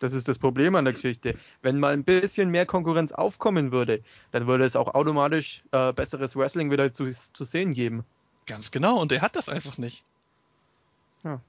Das 0.00 0.12
ist 0.12 0.28
das 0.28 0.38
Problem 0.38 0.74
an 0.74 0.84
der 0.84 0.94
Geschichte. 0.94 1.38
Wenn 1.62 1.78
mal 1.78 1.92
ein 1.92 2.04
bisschen 2.04 2.50
mehr 2.50 2.66
Konkurrenz 2.66 3.12
aufkommen 3.12 3.72
würde, 3.72 4.02
dann 4.32 4.46
würde 4.46 4.64
es 4.64 4.76
auch 4.76 4.94
automatisch 4.94 5.62
äh, 5.72 5.92
besseres 5.92 6.36
Wrestling 6.36 6.70
wieder 6.70 6.92
zu, 6.92 7.10
zu 7.10 7.44
sehen 7.44 7.72
geben. 7.72 8.04
Ganz 8.46 8.70
genau, 8.70 9.00
und 9.00 9.12
er 9.12 9.22
hat 9.22 9.36
das 9.36 9.48
einfach 9.48 9.78
nicht. 9.78 10.04
Ja. 11.22 11.40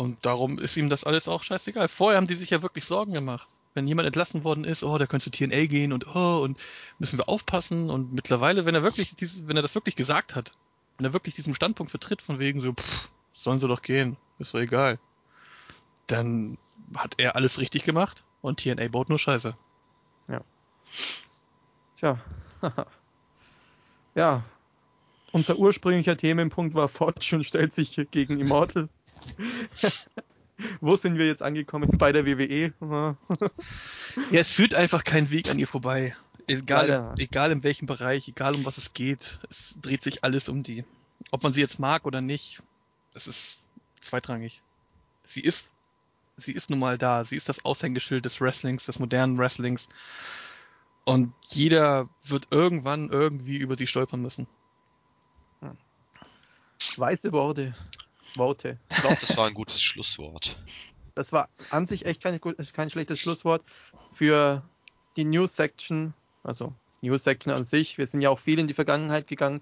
Und 0.00 0.24
darum 0.24 0.58
ist 0.58 0.78
ihm 0.78 0.88
das 0.88 1.04
alles 1.04 1.28
auch 1.28 1.42
scheißegal. 1.42 1.86
Vorher 1.86 2.16
haben 2.16 2.26
die 2.26 2.34
sich 2.34 2.48
ja 2.48 2.62
wirklich 2.62 2.86
Sorgen 2.86 3.12
gemacht. 3.12 3.46
Wenn 3.74 3.86
jemand 3.86 4.06
entlassen 4.06 4.44
worden 4.44 4.64
ist, 4.64 4.82
oh, 4.82 4.96
der 4.96 5.06
könnte 5.06 5.24
zu 5.24 5.30
TNA 5.30 5.66
gehen 5.66 5.92
und 5.92 6.06
oh, 6.16 6.40
und 6.42 6.58
müssen 6.98 7.18
wir 7.18 7.28
aufpassen. 7.28 7.90
Und 7.90 8.14
mittlerweile, 8.14 8.64
wenn 8.64 8.74
er 8.74 8.82
wirklich 8.82 9.14
dieses, 9.14 9.46
wenn 9.46 9.56
er 9.56 9.62
das 9.62 9.74
wirklich 9.74 9.96
gesagt 9.96 10.34
hat, 10.34 10.52
wenn 10.96 11.04
er 11.04 11.12
wirklich 11.12 11.34
diesen 11.34 11.54
Standpunkt 11.54 11.90
vertritt, 11.90 12.22
von 12.22 12.38
wegen 12.38 12.62
so, 12.62 12.72
pff, 12.72 13.10
sollen 13.34 13.60
sie 13.60 13.68
doch 13.68 13.82
gehen, 13.82 14.16
ist 14.38 14.54
doch 14.54 14.60
egal, 14.60 14.98
dann 16.06 16.56
hat 16.94 17.16
er 17.18 17.36
alles 17.36 17.58
richtig 17.58 17.84
gemacht 17.84 18.24
und 18.40 18.60
TNA 18.60 18.88
baut 18.88 19.10
nur 19.10 19.18
Scheiße. 19.18 19.54
Ja. 20.28 20.40
Tja. 21.96 22.18
ja. 24.14 24.44
Unser 25.30 25.58
ursprünglicher 25.58 26.16
Themenpunkt 26.16 26.74
war 26.74 26.88
Fortune 26.88 27.44
stellt 27.44 27.74
sich 27.74 28.00
gegen 28.10 28.40
Immortal. 28.40 28.88
Wo 30.80 30.96
sind 30.96 31.16
wir 31.16 31.26
jetzt 31.26 31.42
angekommen? 31.42 31.96
Bei 31.98 32.12
der 32.12 32.26
WWE? 32.26 32.72
ja, 34.30 34.40
es 34.40 34.50
führt 34.50 34.74
einfach 34.74 35.04
kein 35.04 35.30
Weg 35.30 35.50
an 35.50 35.58
ihr 35.58 35.66
vorbei. 35.66 36.14
Egal, 36.46 37.14
egal 37.18 37.52
in 37.52 37.62
welchem 37.62 37.86
Bereich, 37.86 38.28
egal 38.28 38.54
um 38.54 38.64
was 38.64 38.76
es 38.76 38.92
geht, 38.92 39.40
es 39.48 39.76
dreht 39.80 40.02
sich 40.02 40.24
alles 40.24 40.48
um 40.48 40.62
die. 40.62 40.84
Ob 41.30 41.42
man 41.42 41.52
sie 41.52 41.60
jetzt 41.60 41.78
mag 41.78 42.06
oder 42.06 42.20
nicht, 42.20 42.62
es 43.14 43.26
ist 43.26 43.60
zweitrangig. 44.00 44.60
Sie 45.22 45.40
ist 45.40 45.68
sie 46.40 46.52
ist 46.52 46.70
nun 46.70 46.78
mal 46.78 46.98
da. 46.98 47.24
Sie 47.24 47.36
ist 47.36 47.48
das 47.48 47.64
Aushängeschild 47.64 48.24
des 48.24 48.40
Wrestlings, 48.40 48.86
des 48.86 48.98
modernen 48.98 49.38
Wrestlings. 49.38 49.88
Und 51.04 51.32
jeder 51.48 52.08
wird 52.24 52.48
irgendwann 52.50 53.08
irgendwie 53.10 53.56
über 53.56 53.76
sie 53.76 53.86
stolpern 53.86 54.22
müssen. 54.22 54.46
Hm. 55.60 55.76
Weiße 56.96 57.32
Worte. 57.32 57.74
Worte. 58.36 58.78
Ich 58.90 58.96
glaube, 58.98 59.18
das 59.20 59.36
war 59.36 59.46
ein 59.46 59.54
gutes 59.54 59.80
Schlusswort. 59.80 60.58
Das 61.14 61.32
war 61.32 61.48
an 61.70 61.86
sich 61.86 62.06
echt 62.06 62.22
kein, 62.22 62.40
kein 62.40 62.90
schlechtes 62.90 63.18
Schlusswort 63.18 63.64
für 64.12 64.62
die 65.16 65.24
News 65.24 65.56
Section. 65.56 66.14
Also 66.42 66.74
News 67.02 67.24
Section 67.24 67.52
an 67.52 67.66
sich. 67.66 67.98
Wir 67.98 68.06
sind 68.06 68.20
ja 68.20 68.30
auch 68.30 68.38
viel 68.38 68.58
in 68.58 68.66
die 68.66 68.74
Vergangenheit 68.74 69.26
gegangen. 69.26 69.60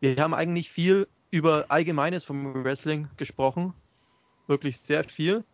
Wir 0.00 0.16
haben 0.16 0.34
eigentlich 0.34 0.70
viel 0.70 1.08
über 1.30 1.66
Allgemeines 1.68 2.24
vom 2.24 2.64
Wrestling 2.64 3.08
gesprochen. 3.16 3.74
Wirklich 4.46 4.78
sehr 4.78 5.04
viel. 5.04 5.44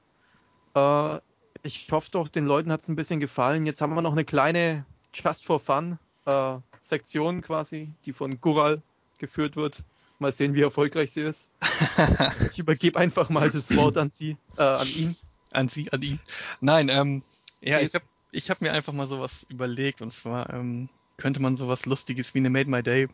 Äh, 0.74 1.18
ich 1.62 1.90
hoffe 1.90 2.10
doch, 2.10 2.28
den 2.28 2.46
Leuten 2.46 2.72
hat 2.72 2.82
es 2.82 2.88
ein 2.88 2.96
bisschen 2.96 3.20
gefallen. 3.20 3.66
Jetzt 3.66 3.80
haben 3.80 3.94
wir 3.94 4.02
noch 4.02 4.12
eine 4.12 4.24
kleine 4.24 4.86
Just 5.12 5.44
for 5.44 5.60
Fun 5.60 5.98
äh, 6.26 6.58
Sektion 6.80 7.42
quasi, 7.42 7.92
die 8.04 8.12
von 8.12 8.40
Gural 8.40 8.82
geführt 9.18 9.56
wird. 9.56 9.82
Mal 10.18 10.32
sehen, 10.32 10.54
wie 10.54 10.62
erfolgreich 10.62 11.12
sie 11.12 11.22
ist. 11.22 11.50
ich 12.50 12.58
übergebe 12.58 12.98
einfach 12.98 13.28
mal 13.28 13.50
das 13.50 13.74
Wort 13.76 13.98
an 13.98 14.10
sie, 14.10 14.36
äh, 14.56 14.62
an 14.62 14.88
ihn. 14.88 15.16
An 15.52 15.68
sie, 15.68 15.92
an 15.92 16.02
ihn. 16.02 16.20
Nein, 16.60 16.88
ähm, 16.88 17.22
ja, 17.60 17.80
ich 17.80 17.94
habe 17.94 18.04
ich 18.32 18.50
hab 18.50 18.60
mir 18.60 18.72
einfach 18.72 18.92
mal 18.92 19.08
sowas 19.08 19.46
überlegt 19.48 20.02
und 20.02 20.12
zwar 20.12 20.52
ähm, 20.52 20.88
könnte 21.16 21.40
man 21.40 21.56
sowas 21.56 21.86
Lustiges 21.86 22.34
wie 22.34 22.38
eine 22.38 22.50
Made 22.50 22.70
My 22.70 22.82
Day 22.82 23.08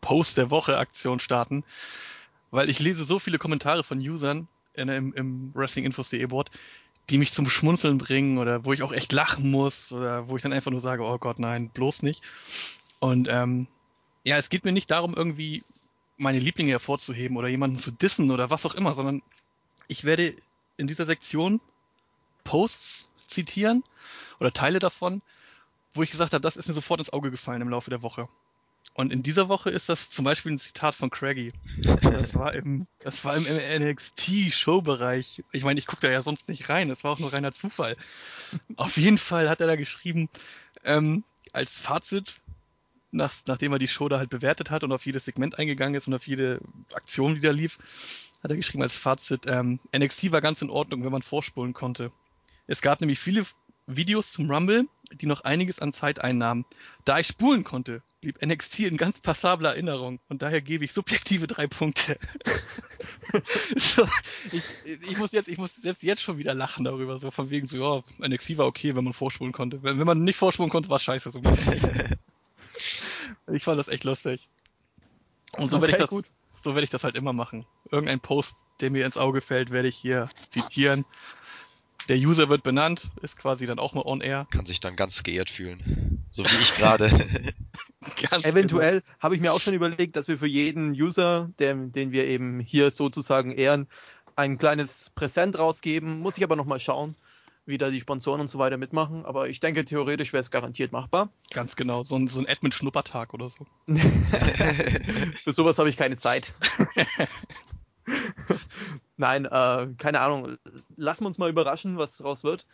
Post 0.00 0.36
der 0.36 0.50
Woche 0.50 0.78
Aktion 0.78 1.20
starten. 1.20 1.64
weil 2.50 2.70
ich 2.70 2.78
lese 2.78 3.04
so 3.04 3.18
viele 3.18 3.38
Kommentare 3.38 3.84
von 3.84 3.98
Usern 3.98 4.48
in, 4.74 4.88
im, 4.88 5.12
im 5.14 5.50
Wrestlinginfos.de 5.54 6.24
Board, 6.26 6.50
die 7.10 7.18
mich 7.18 7.32
zum 7.32 7.48
Schmunzeln 7.48 7.98
bringen 7.98 8.38
oder 8.38 8.64
wo 8.64 8.72
ich 8.72 8.82
auch 8.82 8.92
echt 8.92 9.12
lachen 9.12 9.50
muss 9.50 9.92
oder 9.92 10.28
wo 10.28 10.36
ich 10.36 10.42
dann 10.42 10.52
einfach 10.52 10.70
nur 10.70 10.80
sage, 10.80 11.02
oh 11.02 11.18
Gott, 11.18 11.38
nein, 11.38 11.70
bloß 11.70 12.02
nicht. 12.02 12.22
Und 13.00 13.28
ähm, 13.30 13.66
ja, 14.24 14.36
es 14.36 14.50
geht 14.50 14.64
mir 14.64 14.72
nicht 14.72 14.90
darum, 14.90 15.14
irgendwie 15.14 15.62
meine 16.18 16.38
Lieblinge 16.38 16.72
hervorzuheben 16.72 17.36
oder 17.36 17.48
jemanden 17.48 17.78
zu 17.78 17.90
dissen 17.90 18.30
oder 18.30 18.50
was 18.50 18.66
auch 18.66 18.74
immer, 18.74 18.94
sondern 18.94 19.22
ich 19.86 20.04
werde 20.04 20.34
in 20.76 20.86
dieser 20.86 21.06
Sektion 21.06 21.60
Posts 22.44 23.08
zitieren 23.28 23.84
oder 24.40 24.52
Teile 24.52 24.78
davon, 24.78 25.22
wo 25.94 26.02
ich 26.02 26.10
gesagt 26.10 26.32
habe, 26.32 26.42
das 26.42 26.56
ist 26.56 26.68
mir 26.68 26.74
sofort 26.74 27.00
ins 27.00 27.12
Auge 27.12 27.30
gefallen 27.30 27.62
im 27.62 27.68
Laufe 27.68 27.90
der 27.90 28.02
Woche. 28.02 28.28
Und 28.94 29.12
in 29.12 29.22
dieser 29.22 29.48
Woche 29.48 29.70
ist 29.70 29.88
das 29.88 30.10
zum 30.10 30.24
Beispiel 30.24 30.52
ein 30.52 30.58
Zitat 30.58 30.94
von 30.94 31.10
Craigie. 31.10 31.52
Das 32.02 32.34
war 32.34 32.54
im, 32.54 32.86
das 33.00 33.24
war 33.24 33.36
im 33.36 33.44
NXT-Show-Bereich. 33.44 35.44
Ich 35.52 35.62
meine, 35.62 35.78
ich 35.78 35.86
gucke 35.86 36.06
da 36.06 36.12
ja 36.12 36.22
sonst 36.22 36.48
nicht 36.48 36.68
rein. 36.68 36.88
Das 36.88 37.04
war 37.04 37.12
auch 37.12 37.18
nur 37.20 37.32
reiner 37.32 37.52
Zufall. 37.52 37.96
Auf 38.76 38.96
jeden 38.96 39.18
Fall 39.18 39.48
hat 39.48 39.60
er 39.60 39.68
da 39.68 39.76
geschrieben, 39.76 40.28
ähm, 40.84 41.22
als 41.52 41.78
Fazit, 41.78 42.36
nach, 43.10 43.32
nachdem 43.46 43.72
er 43.72 43.78
die 43.78 43.88
Show 43.88 44.08
da 44.08 44.18
halt 44.18 44.30
bewertet 44.30 44.70
hat 44.70 44.84
und 44.84 44.92
auf 44.92 45.06
jedes 45.06 45.24
Segment 45.24 45.58
eingegangen 45.58 45.94
ist 45.94 46.06
und 46.06 46.14
auf 46.14 46.26
jede 46.26 46.60
Aktion, 46.92 47.34
die 47.34 47.40
da 47.40 47.50
lief, 47.50 47.78
hat 48.42 48.50
er 48.50 48.56
geschrieben 48.56 48.82
als 48.82 48.92
Fazit, 48.92 49.46
ähm, 49.46 49.80
NXT 49.96 50.32
war 50.32 50.40
ganz 50.40 50.62
in 50.62 50.70
Ordnung, 50.70 51.04
wenn 51.04 51.12
man 51.12 51.22
vorspulen 51.22 51.72
konnte. 51.72 52.12
Es 52.66 52.82
gab 52.82 53.00
nämlich 53.00 53.18
viele 53.18 53.46
Videos 53.86 54.32
zum 54.32 54.50
Rumble, 54.50 54.86
die 55.12 55.26
noch 55.26 55.42
einiges 55.42 55.78
an 55.78 55.92
Zeit 55.92 56.20
einnahmen. 56.20 56.66
Da 57.06 57.18
ich 57.18 57.26
spulen 57.26 57.64
konnte, 57.64 58.02
blieb 58.20 58.44
NXT 58.44 58.80
in 58.80 58.96
ganz 58.96 59.20
passabler 59.20 59.70
Erinnerung 59.70 60.20
und 60.28 60.42
daher 60.42 60.60
gebe 60.60 60.84
ich 60.84 60.92
subjektive 60.92 61.46
drei 61.46 61.66
Punkte. 61.66 62.18
so, 63.76 64.06
ich, 64.52 64.62
ich, 65.08 65.18
muss 65.18 65.32
jetzt, 65.32 65.48
ich 65.48 65.56
muss 65.56 65.74
selbst 65.76 66.02
jetzt 66.02 66.22
schon 66.22 66.36
wieder 66.36 66.52
lachen 66.52 66.84
darüber, 66.84 67.18
so 67.18 67.30
von 67.30 67.48
wegen 67.48 67.66
so, 67.66 68.02
ja, 68.20 68.26
NXT 68.28 68.58
war 68.58 68.66
okay, 68.66 68.94
wenn 68.94 69.04
man 69.04 69.12
vorspulen 69.14 69.52
konnte. 69.52 69.82
Wenn, 69.82 69.98
wenn 69.98 70.06
man 70.06 70.24
nicht 70.24 70.36
vorspulen 70.36 70.70
konnte, 70.70 70.90
war 70.90 70.98
scheiße 70.98 71.30
so 71.30 71.40
Ich 73.52 73.64
fand 73.64 73.78
das 73.78 73.88
echt 73.88 74.04
lustig. 74.04 74.48
Und 75.56 75.70
so 75.70 75.76
okay, 75.76 75.82
werde 75.82 75.92
ich 75.92 75.98
das, 75.98 76.10
gut. 76.10 76.26
so 76.62 76.74
werde 76.74 76.84
ich 76.84 76.90
das 76.90 77.04
halt 77.04 77.16
immer 77.16 77.32
machen. 77.32 77.66
Irgendein 77.90 78.20
Post, 78.20 78.56
der 78.80 78.90
mir 78.90 79.06
ins 79.06 79.16
Auge 79.16 79.40
fällt, 79.40 79.70
werde 79.70 79.88
ich 79.88 79.96
hier 79.96 80.28
zitieren 80.50 81.04
der 82.08 82.16
User 82.16 82.48
wird 82.48 82.62
benannt, 82.62 83.10
ist 83.22 83.36
quasi 83.36 83.66
dann 83.66 83.78
auch 83.78 83.92
mal 83.92 84.04
on 84.04 84.20
air. 84.20 84.46
Kann 84.50 84.66
sich 84.66 84.80
dann 84.80 84.96
ganz 84.96 85.22
geehrt 85.22 85.50
fühlen. 85.50 86.24
So 86.30 86.42
wie 86.44 86.62
ich 86.62 86.74
gerade. 86.74 87.06
Eventuell 88.42 89.00
genau. 89.00 89.12
habe 89.20 89.34
ich 89.34 89.40
mir 89.40 89.52
auch 89.52 89.60
schon 89.60 89.74
überlegt, 89.74 90.16
dass 90.16 90.28
wir 90.28 90.38
für 90.38 90.46
jeden 90.46 90.92
User, 90.92 91.50
den, 91.58 91.92
den 91.92 92.12
wir 92.12 92.26
eben 92.26 92.60
hier 92.60 92.90
sozusagen 92.90 93.52
ehren, 93.52 93.88
ein 94.36 94.56
kleines 94.56 95.10
Präsent 95.14 95.58
rausgeben. 95.58 96.20
Muss 96.20 96.38
ich 96.38 96.44
aber 96.44 96.56
nochmal 96.56 96.80
schauen, 96.80 97.14
wie 97.68 97.76
da 97.76 97.90
die 97.90 98.00
Sponsoren 98.00 98.40
und 98.40 98.48
so 98.48 98.58
weiter 98.58 98.78
mitmachen. 98.78 99.26
Aber 99.26 99.48
ich 99.48 99.60
denke, 99.60 99.84
theoretisch 99.84 100.32
wäre 100.32 100.40
es 100.40 100.50
garantiert 100.50 100.90
machbar. 100.90 101.28
Ganz 101.52 101.76
genau, 101.76 102.02
so 102.02 102.16
ein, 102.16 102.26
so 102.26 102.40
ein 102.40 102.48
Admin-Schnuppertag 102.48 103.34
oder 103.34 103.50
so. 103.50 103.66
für 105.44 105.52
sowas 105.52 105.78
habe 105.78 105.90
ich 105.90 105.98
keine 105.98 106.16
Zeit. 106.16 106.54
Nein, 109.18 109.44
äh, 109.44 109.88
keine 109.98 110.20
Ahnung. 110.20 110.56
Lassen 110.96 111.24
wir 111.24 111.26
uns 111.26 111.36
mal 111.36 111.50
überraschen, 111.50 111.98
was 111.98 112.16
daraus 112.16 112.42
wird. 112.42 112.66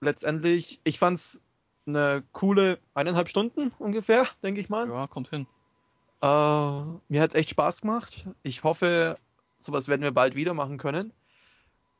Letztendlich, 0.00 0.80
ich 0.84 0.98
fand 0.98 1.18
es 1.18 1.42
eine 1.86 2.22
coole 2.32 2.78
eineinhalb 2.94 3.28
Stunden 3.28 3.72
ungefähr, 3.78 4.26
denke 4.42 4.62
ich 4.62 4.70
mal. 4.70 4.88
Ja, 4.88 5.06
kommt 5.08 5.28
hin. 5.28 5.46
Äh, 6.22 6.26
mir 6.26 7.20
hat 7.20 7.30
es 7.30 7.34
echt 7.34 7.50
Spaß 7.50 7.82
gemacht. 7.82 8.26
Ich 8.42 8.64
hoffe, 8.64 9.18
sowas 9.58 9.88
werden 9.88 10.02
wir 10.02 10.12
bald 10.12 10.34
wieder 10.36 10.54
machen 10.54 10.78
können. 10.78 11.12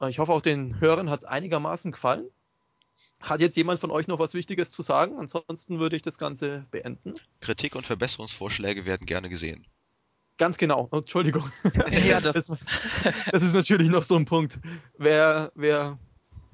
Äh, 0.00 0.08
ich 0.08 0.18
hoffe, 0.18 0.32
auch 0.32 0.40
den 0.40 0.80
Hörern 0.80 1.10
hat 1.10 1.20
es 1.20 1.26
einigermaßen 1.26 1.92
gefallen. 1.92 2.30
Hat 3.20 3.40
jetzt 3.40 3.56
jemand 3.56 3.80
von 3.80 3.90
euch 3.90 4.06
noch 4.06 4.18
was 4.18 4.34
Wichtiges 4.34 4.70
zu 4.70 4.82
sagen? 4.82 5.18
Ansonsten 5.18 5.80
würde 5.80 5.96
ich 5.96 6.02
das 6.02 6.18
Ganze 6.18 6.66
beenden. 6.70 7.14
Kritik 7.40 7.74
und 7.74 7.86
Verbesserungsvorschläge 7.86 8.84
werden 8.86 9.06
gerne 9.06 9.28
gesehen. 9.28 9.66
Ganz 10.38 10.56
genau, 10.56 10.88
oh, 10.92 10.98
Entschuldigung. 10.98 11.50
Ja, 12.06 12.20
das, 12.20 12.46
das, 12.46 12.56
das, 13.32 13.42
ist 13.42 13.54
natürlich 13.54 13.88
noch 13.88 14.04
so 14.04 14.14
ein 14.14 14.24
Punkt. 14.24 14.60
Wer, 14.96 15.50
wer, 15.56 15.98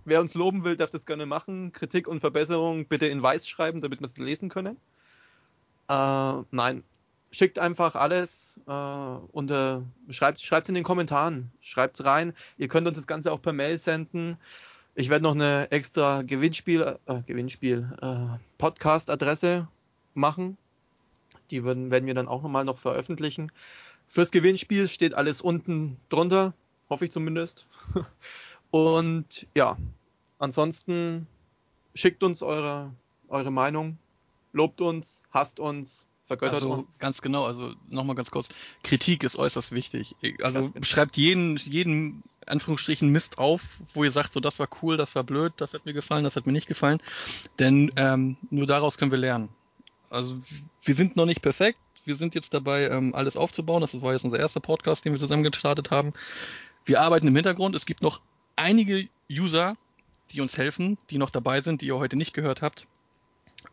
wer 0.07 0.21
uns 0.23 0.35
loben 0.35 0.65
will, 0.65 0.77
darf 0.77 0.89
das 0.89 1.05
gerne 1.05 1.27
machen. 1.27 1.71
Kritik 1.73 2.09
und 2.09 2.21
Verbesserung 2.21 2.87
bitte 2.89 3.07
in 3.07 3.23
weiß 3.23 3.47
schreiben, 3.47 3.83
damit 3.83 4.01
wir 4.01 4.07
es 4.07 4.17
lesen 4.17 4.49
können. 4.49 4.79
Äh, 5.89 6.43
nein, 6.51 6.83
schickt 7.31 7.59
einfach 7.59 7.95
alles 7.95 8.59
äh, 8.67 8.73
und 8.73 9.51
äh, 9.51 9.81
schreibt 10.09 10.41
es 10.41 10.69
in 10.69 10.75
den 10.75 10.85
Kommentaren. 10.85 11.53
Schreibt 11.61 12.01
es 12.01 12.07
rein. 12.07 12.33
Ihr 12.57 12.69
könnt 12.69 12.87
uns 12.87 12.97
das 12.97 13.07
Ganze 13.07 13.33
auch 13.33 13.43
per 13.43 13.53
Mail 13.53 13.79
senden. 13.79 14.39
Ich 14.97 15.11
werde 15.11 15.25
noch 15.25 15.35
eine 15.35 15.71
extra 15.73 16.23
Gewinnspiel, 16.23 16.99
äh, 17.07 17.23
Gewinnspiel, 17.27 17.93
äh, 18.01 18.39
Podcast-Adresse 18.59 19.67
machen. 20.15 20.57
Die 21.51 21.65
werden, 21.65 21.91
werden 21.91 22.07
wir 22.07 22.15
dann 22.15 22.29
auch 22.29 22.43
nochmal 22.43 22.65
noch 22.65 22.79
veröffentlichen. 22.79 23.51
Fürs 24.07 24.31
Gewinnspiel 24.31 24.87
steht 24.89 25.15
alles 25.15 25.41
unten 25.41 25.97
drunter, 26.11 26.55
hoffe 26.89 27.07
ich 27.07 27.11
zumindest. 27.11 27.67
Und 28.71 29.49
ja, 29.57 29.77
ansonsten 30.39 31.27
schickt 31.95 32.23
uns 32.23 32.43
eure, 32.43 32.93
eure 33.29 33.51
Meinung, 33.51 33.99
lobt 34.53 34.81
uns, 34.81 35.23
hasst 35.31 35.59
uns, 35.59 36.09
vergöttert 36.25 36.63
also, 36.63 36.73
uns. 36.73 36.99
Ganz 36.99 37.21
genau, 37.21 37.45
also 37.45 37.75
nochmal 37.89 38.17
ganz 38.17 38.31
kurz. 38.31 38.49
Kritik 38.83 39.25
ist 39.25 39.37
äußerst 39.37 39.73
wichtig. 39.73 40.15
Also 40.43 40.73
ja, 40.75 40.85
schreibt 40.85 41.17
jeden, 41.17 41.57
jeden 41.57 42.23
Anführungsstrichen 42.47 43.09
Mist 43.09 43.39
auf, 43.39 43.63
wo 43.95 44.05
ihr 44.05 44.11
sagt, 44.11 44.33
so 44.33 44.41
das 44.41 44.59
war 44.59 44.69
cool, 44.83 44.97
das 44.97 45.15
war 45.15 45.25
blöd, 45.25 45.53
das 45.57 45.75
hat 45.75 45.87
mir 45.87 45.93
gefallen, 45.93 46.25
das 46.25 46.37
hat 46.37 46.47
mir 46.47 46.53
nicht 46.53 46.69
gefallen. 46.69 47.01
Denn 47.59 47.93
ähm, 47.97 48.37
nur 48.51 48.67
daraus 48.67 48.99
können 48.99 49.11
wir 49.11 49.19
lernen. 49.19 49.49
Also 50.11 50.37
wir 50.83 50.95
sind 50.95 51.17
noch 51.17 51.27
nicht 51.27 51.43
perfekt. 51.43 51.79
Wir 52.05 52.17
sind 52.17 52.35
jetzt 52.35 52.53
dabei, 52.53 52.89
ähm, 52.89 53.15
alles 53.15 53.37
aufzubauen. 53.37 53.81
Das 53.81 54.01
war 54.01 54.13
jetzt 54.13 54.25
unser 54.25 54.39
erster 54.39 54.61
Podcast, 54.61 55.05
den 55.05 55.13
wir 55.13 55.21
zusammen 55.21 55.43
gestartet 55.43 55.91
haben. 55.91 56.13
Wir 56.85 57.01
arbeiten 57.01 57.27
im 57.27 57.35
Hintergrund. 57.35 57.75
Es 57.75 57.87
gibt 57.87 58.03
noch 58.03 58.21
einige 58.57 59.09
User, 59.31 59.77
die 60.31 60.41
uns 60.41 60.59
helfen, 60.59 60.99
die 61.11 61.19
noch 61.19 61.31
dabei 61.31 61.63
sind, 61.63 61.81
die 61.81 61.87
ihr 61.87 61.99
heute 61.99 62.17
nicht 62.17 62.35
gehört 62.35 62.63
habt. 62.63 62.87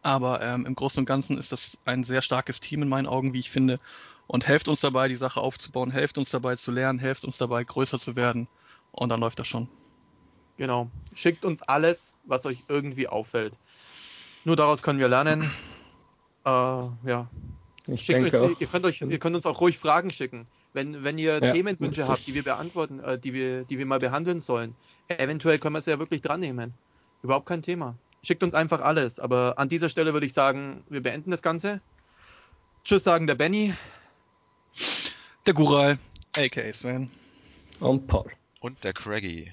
Aber 0.02 0.42
ähm, 0.42 0.66
im 0.66 0.76
Großen 0.76 1.00
und 1.00 1.06
Ganzen 1.06 1.38
ist 1.38 1.52
das 1.52 1.78
ein 1.86 2.04
sehr 2.04 2.22
starkes 2.22 2.60
Team 2.60 2.82
in 2.82 2.90
meinen 2.90 3.08
Augen, 3.08 3.34
wie 3.34 3.40
ich 3.40 3.52
finde. 3.52 3.78
Und 4.28 4.48
helft 4.48 4.68
uns 4.68 4.80
dabei, 4.80 5.10
die 5.10 5.18
Sache 5.18 5.42
aufzubauen, 5.42 5.92
helft 5.92 6.18
uns 6.18 6.30
dabei 6.30 6.56
zu 6.56 6.72
lernen, 6.72 7.00
helft 7.00 7.26
uns 7.26 7.38
dabei, 7.38 7.64
größer 7.64 8.00
zu 8.00 8.16
werden. 8.16 8.48
Und 8.92 9.10
dann 9.10 9.20
läuft 9.20 9.40
das 9.40 9.48
schon. 9.48 9.68
Genau. 10.58 10.90
Schickt 11.14 11.46
uns 11.46 11.62
alles, 11.64 12.18
was 12.26 12.46
euch 12.46 12.64
irgendwie 12.68 13.08
auffällt. 13.08 13.54
Nur 14.44 14.56
daraus 14.56 14.84
können 14.84 15.00
wir 15.00 15.08
lernen. 15.08 15.52
Äh, 16.44 16.50
ja. 16.50 17.30
Ich 17.86 18.02
Schickt 18.02 18.18
denke 18.18 18.42
euch, 18.42 18.56
auch. 18.56 18.60
Ihr 18.60 18.66
könnt, 18.66 18.84
euch, 18.84 19.00
ihr 19.00 19.20
könnt 19.20 19.36
uns 19.36 19.46
auch 19.46 19.62
ruhig 19.62 19.78
Fragen 19.78 20.10
schicken. 20.10 20.48
Wenn, 20.74 21.04
wenn 21.04 21.20
ihr 21.20 21.38
ja, 21.38 21.54
Themenwünsche 21.54 22.08
habt, 22.08 22.26
die 22.26 22.34
wir 22.34 22.42
beantworten, 22.42 23.00
äh, 23.00 23.20
die, 23.20 23.36
wir, 23.36 23.64
die 23.64 23.78
wir 23.78 23.86
mal 23.86 24.00
behandeln 24.00 24.40
sollen, 24.40 24.76
eventuell 25.08 25.60
können 25.60 25.76
wir 25.76 25.80
es 25.80 25.86
ja 25.86 26.00
wirklich 26.00 26.22
dran 26.22 26.40
nehmen. 26.40 26.74
Überhaupt 27.22 27.46
kein 27.46 27.62
Thema. 27.62 27.94
Schickt 28.24 28.42
uns 28.42 28.56
einfach 28.56 28.82
alles. 28.82 29.20
Aber 29.20 29.60
an 29.60 29.70
dieser 29.70 29.88
Stelle 29.88 30.14
würde 30.14 30.26
ich 30.26 30.34
sagen, 30.34 30.84
wir 30.90 31.04
beenden 31.04 31.30
das 31.30 31.44
Ganze. 31.44 31.80
Tschüss 32.84 33.04
sagen 33.04 33.28
der 33.28 33.36
Benny. 33.36 33.76
Der 35.46 35.54
Gural, 35.54 36.00
aka 36.36 36.74
Sven. 36.74 37.12
Und 37.80 38.08
Paul. 38.08 38.32
Und 38.62 38.84
der 38.84 38.94
Craggy. 38.94 39.52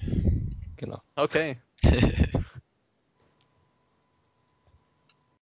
Genau. 0.77 1.01
Okay. 1.15 1.57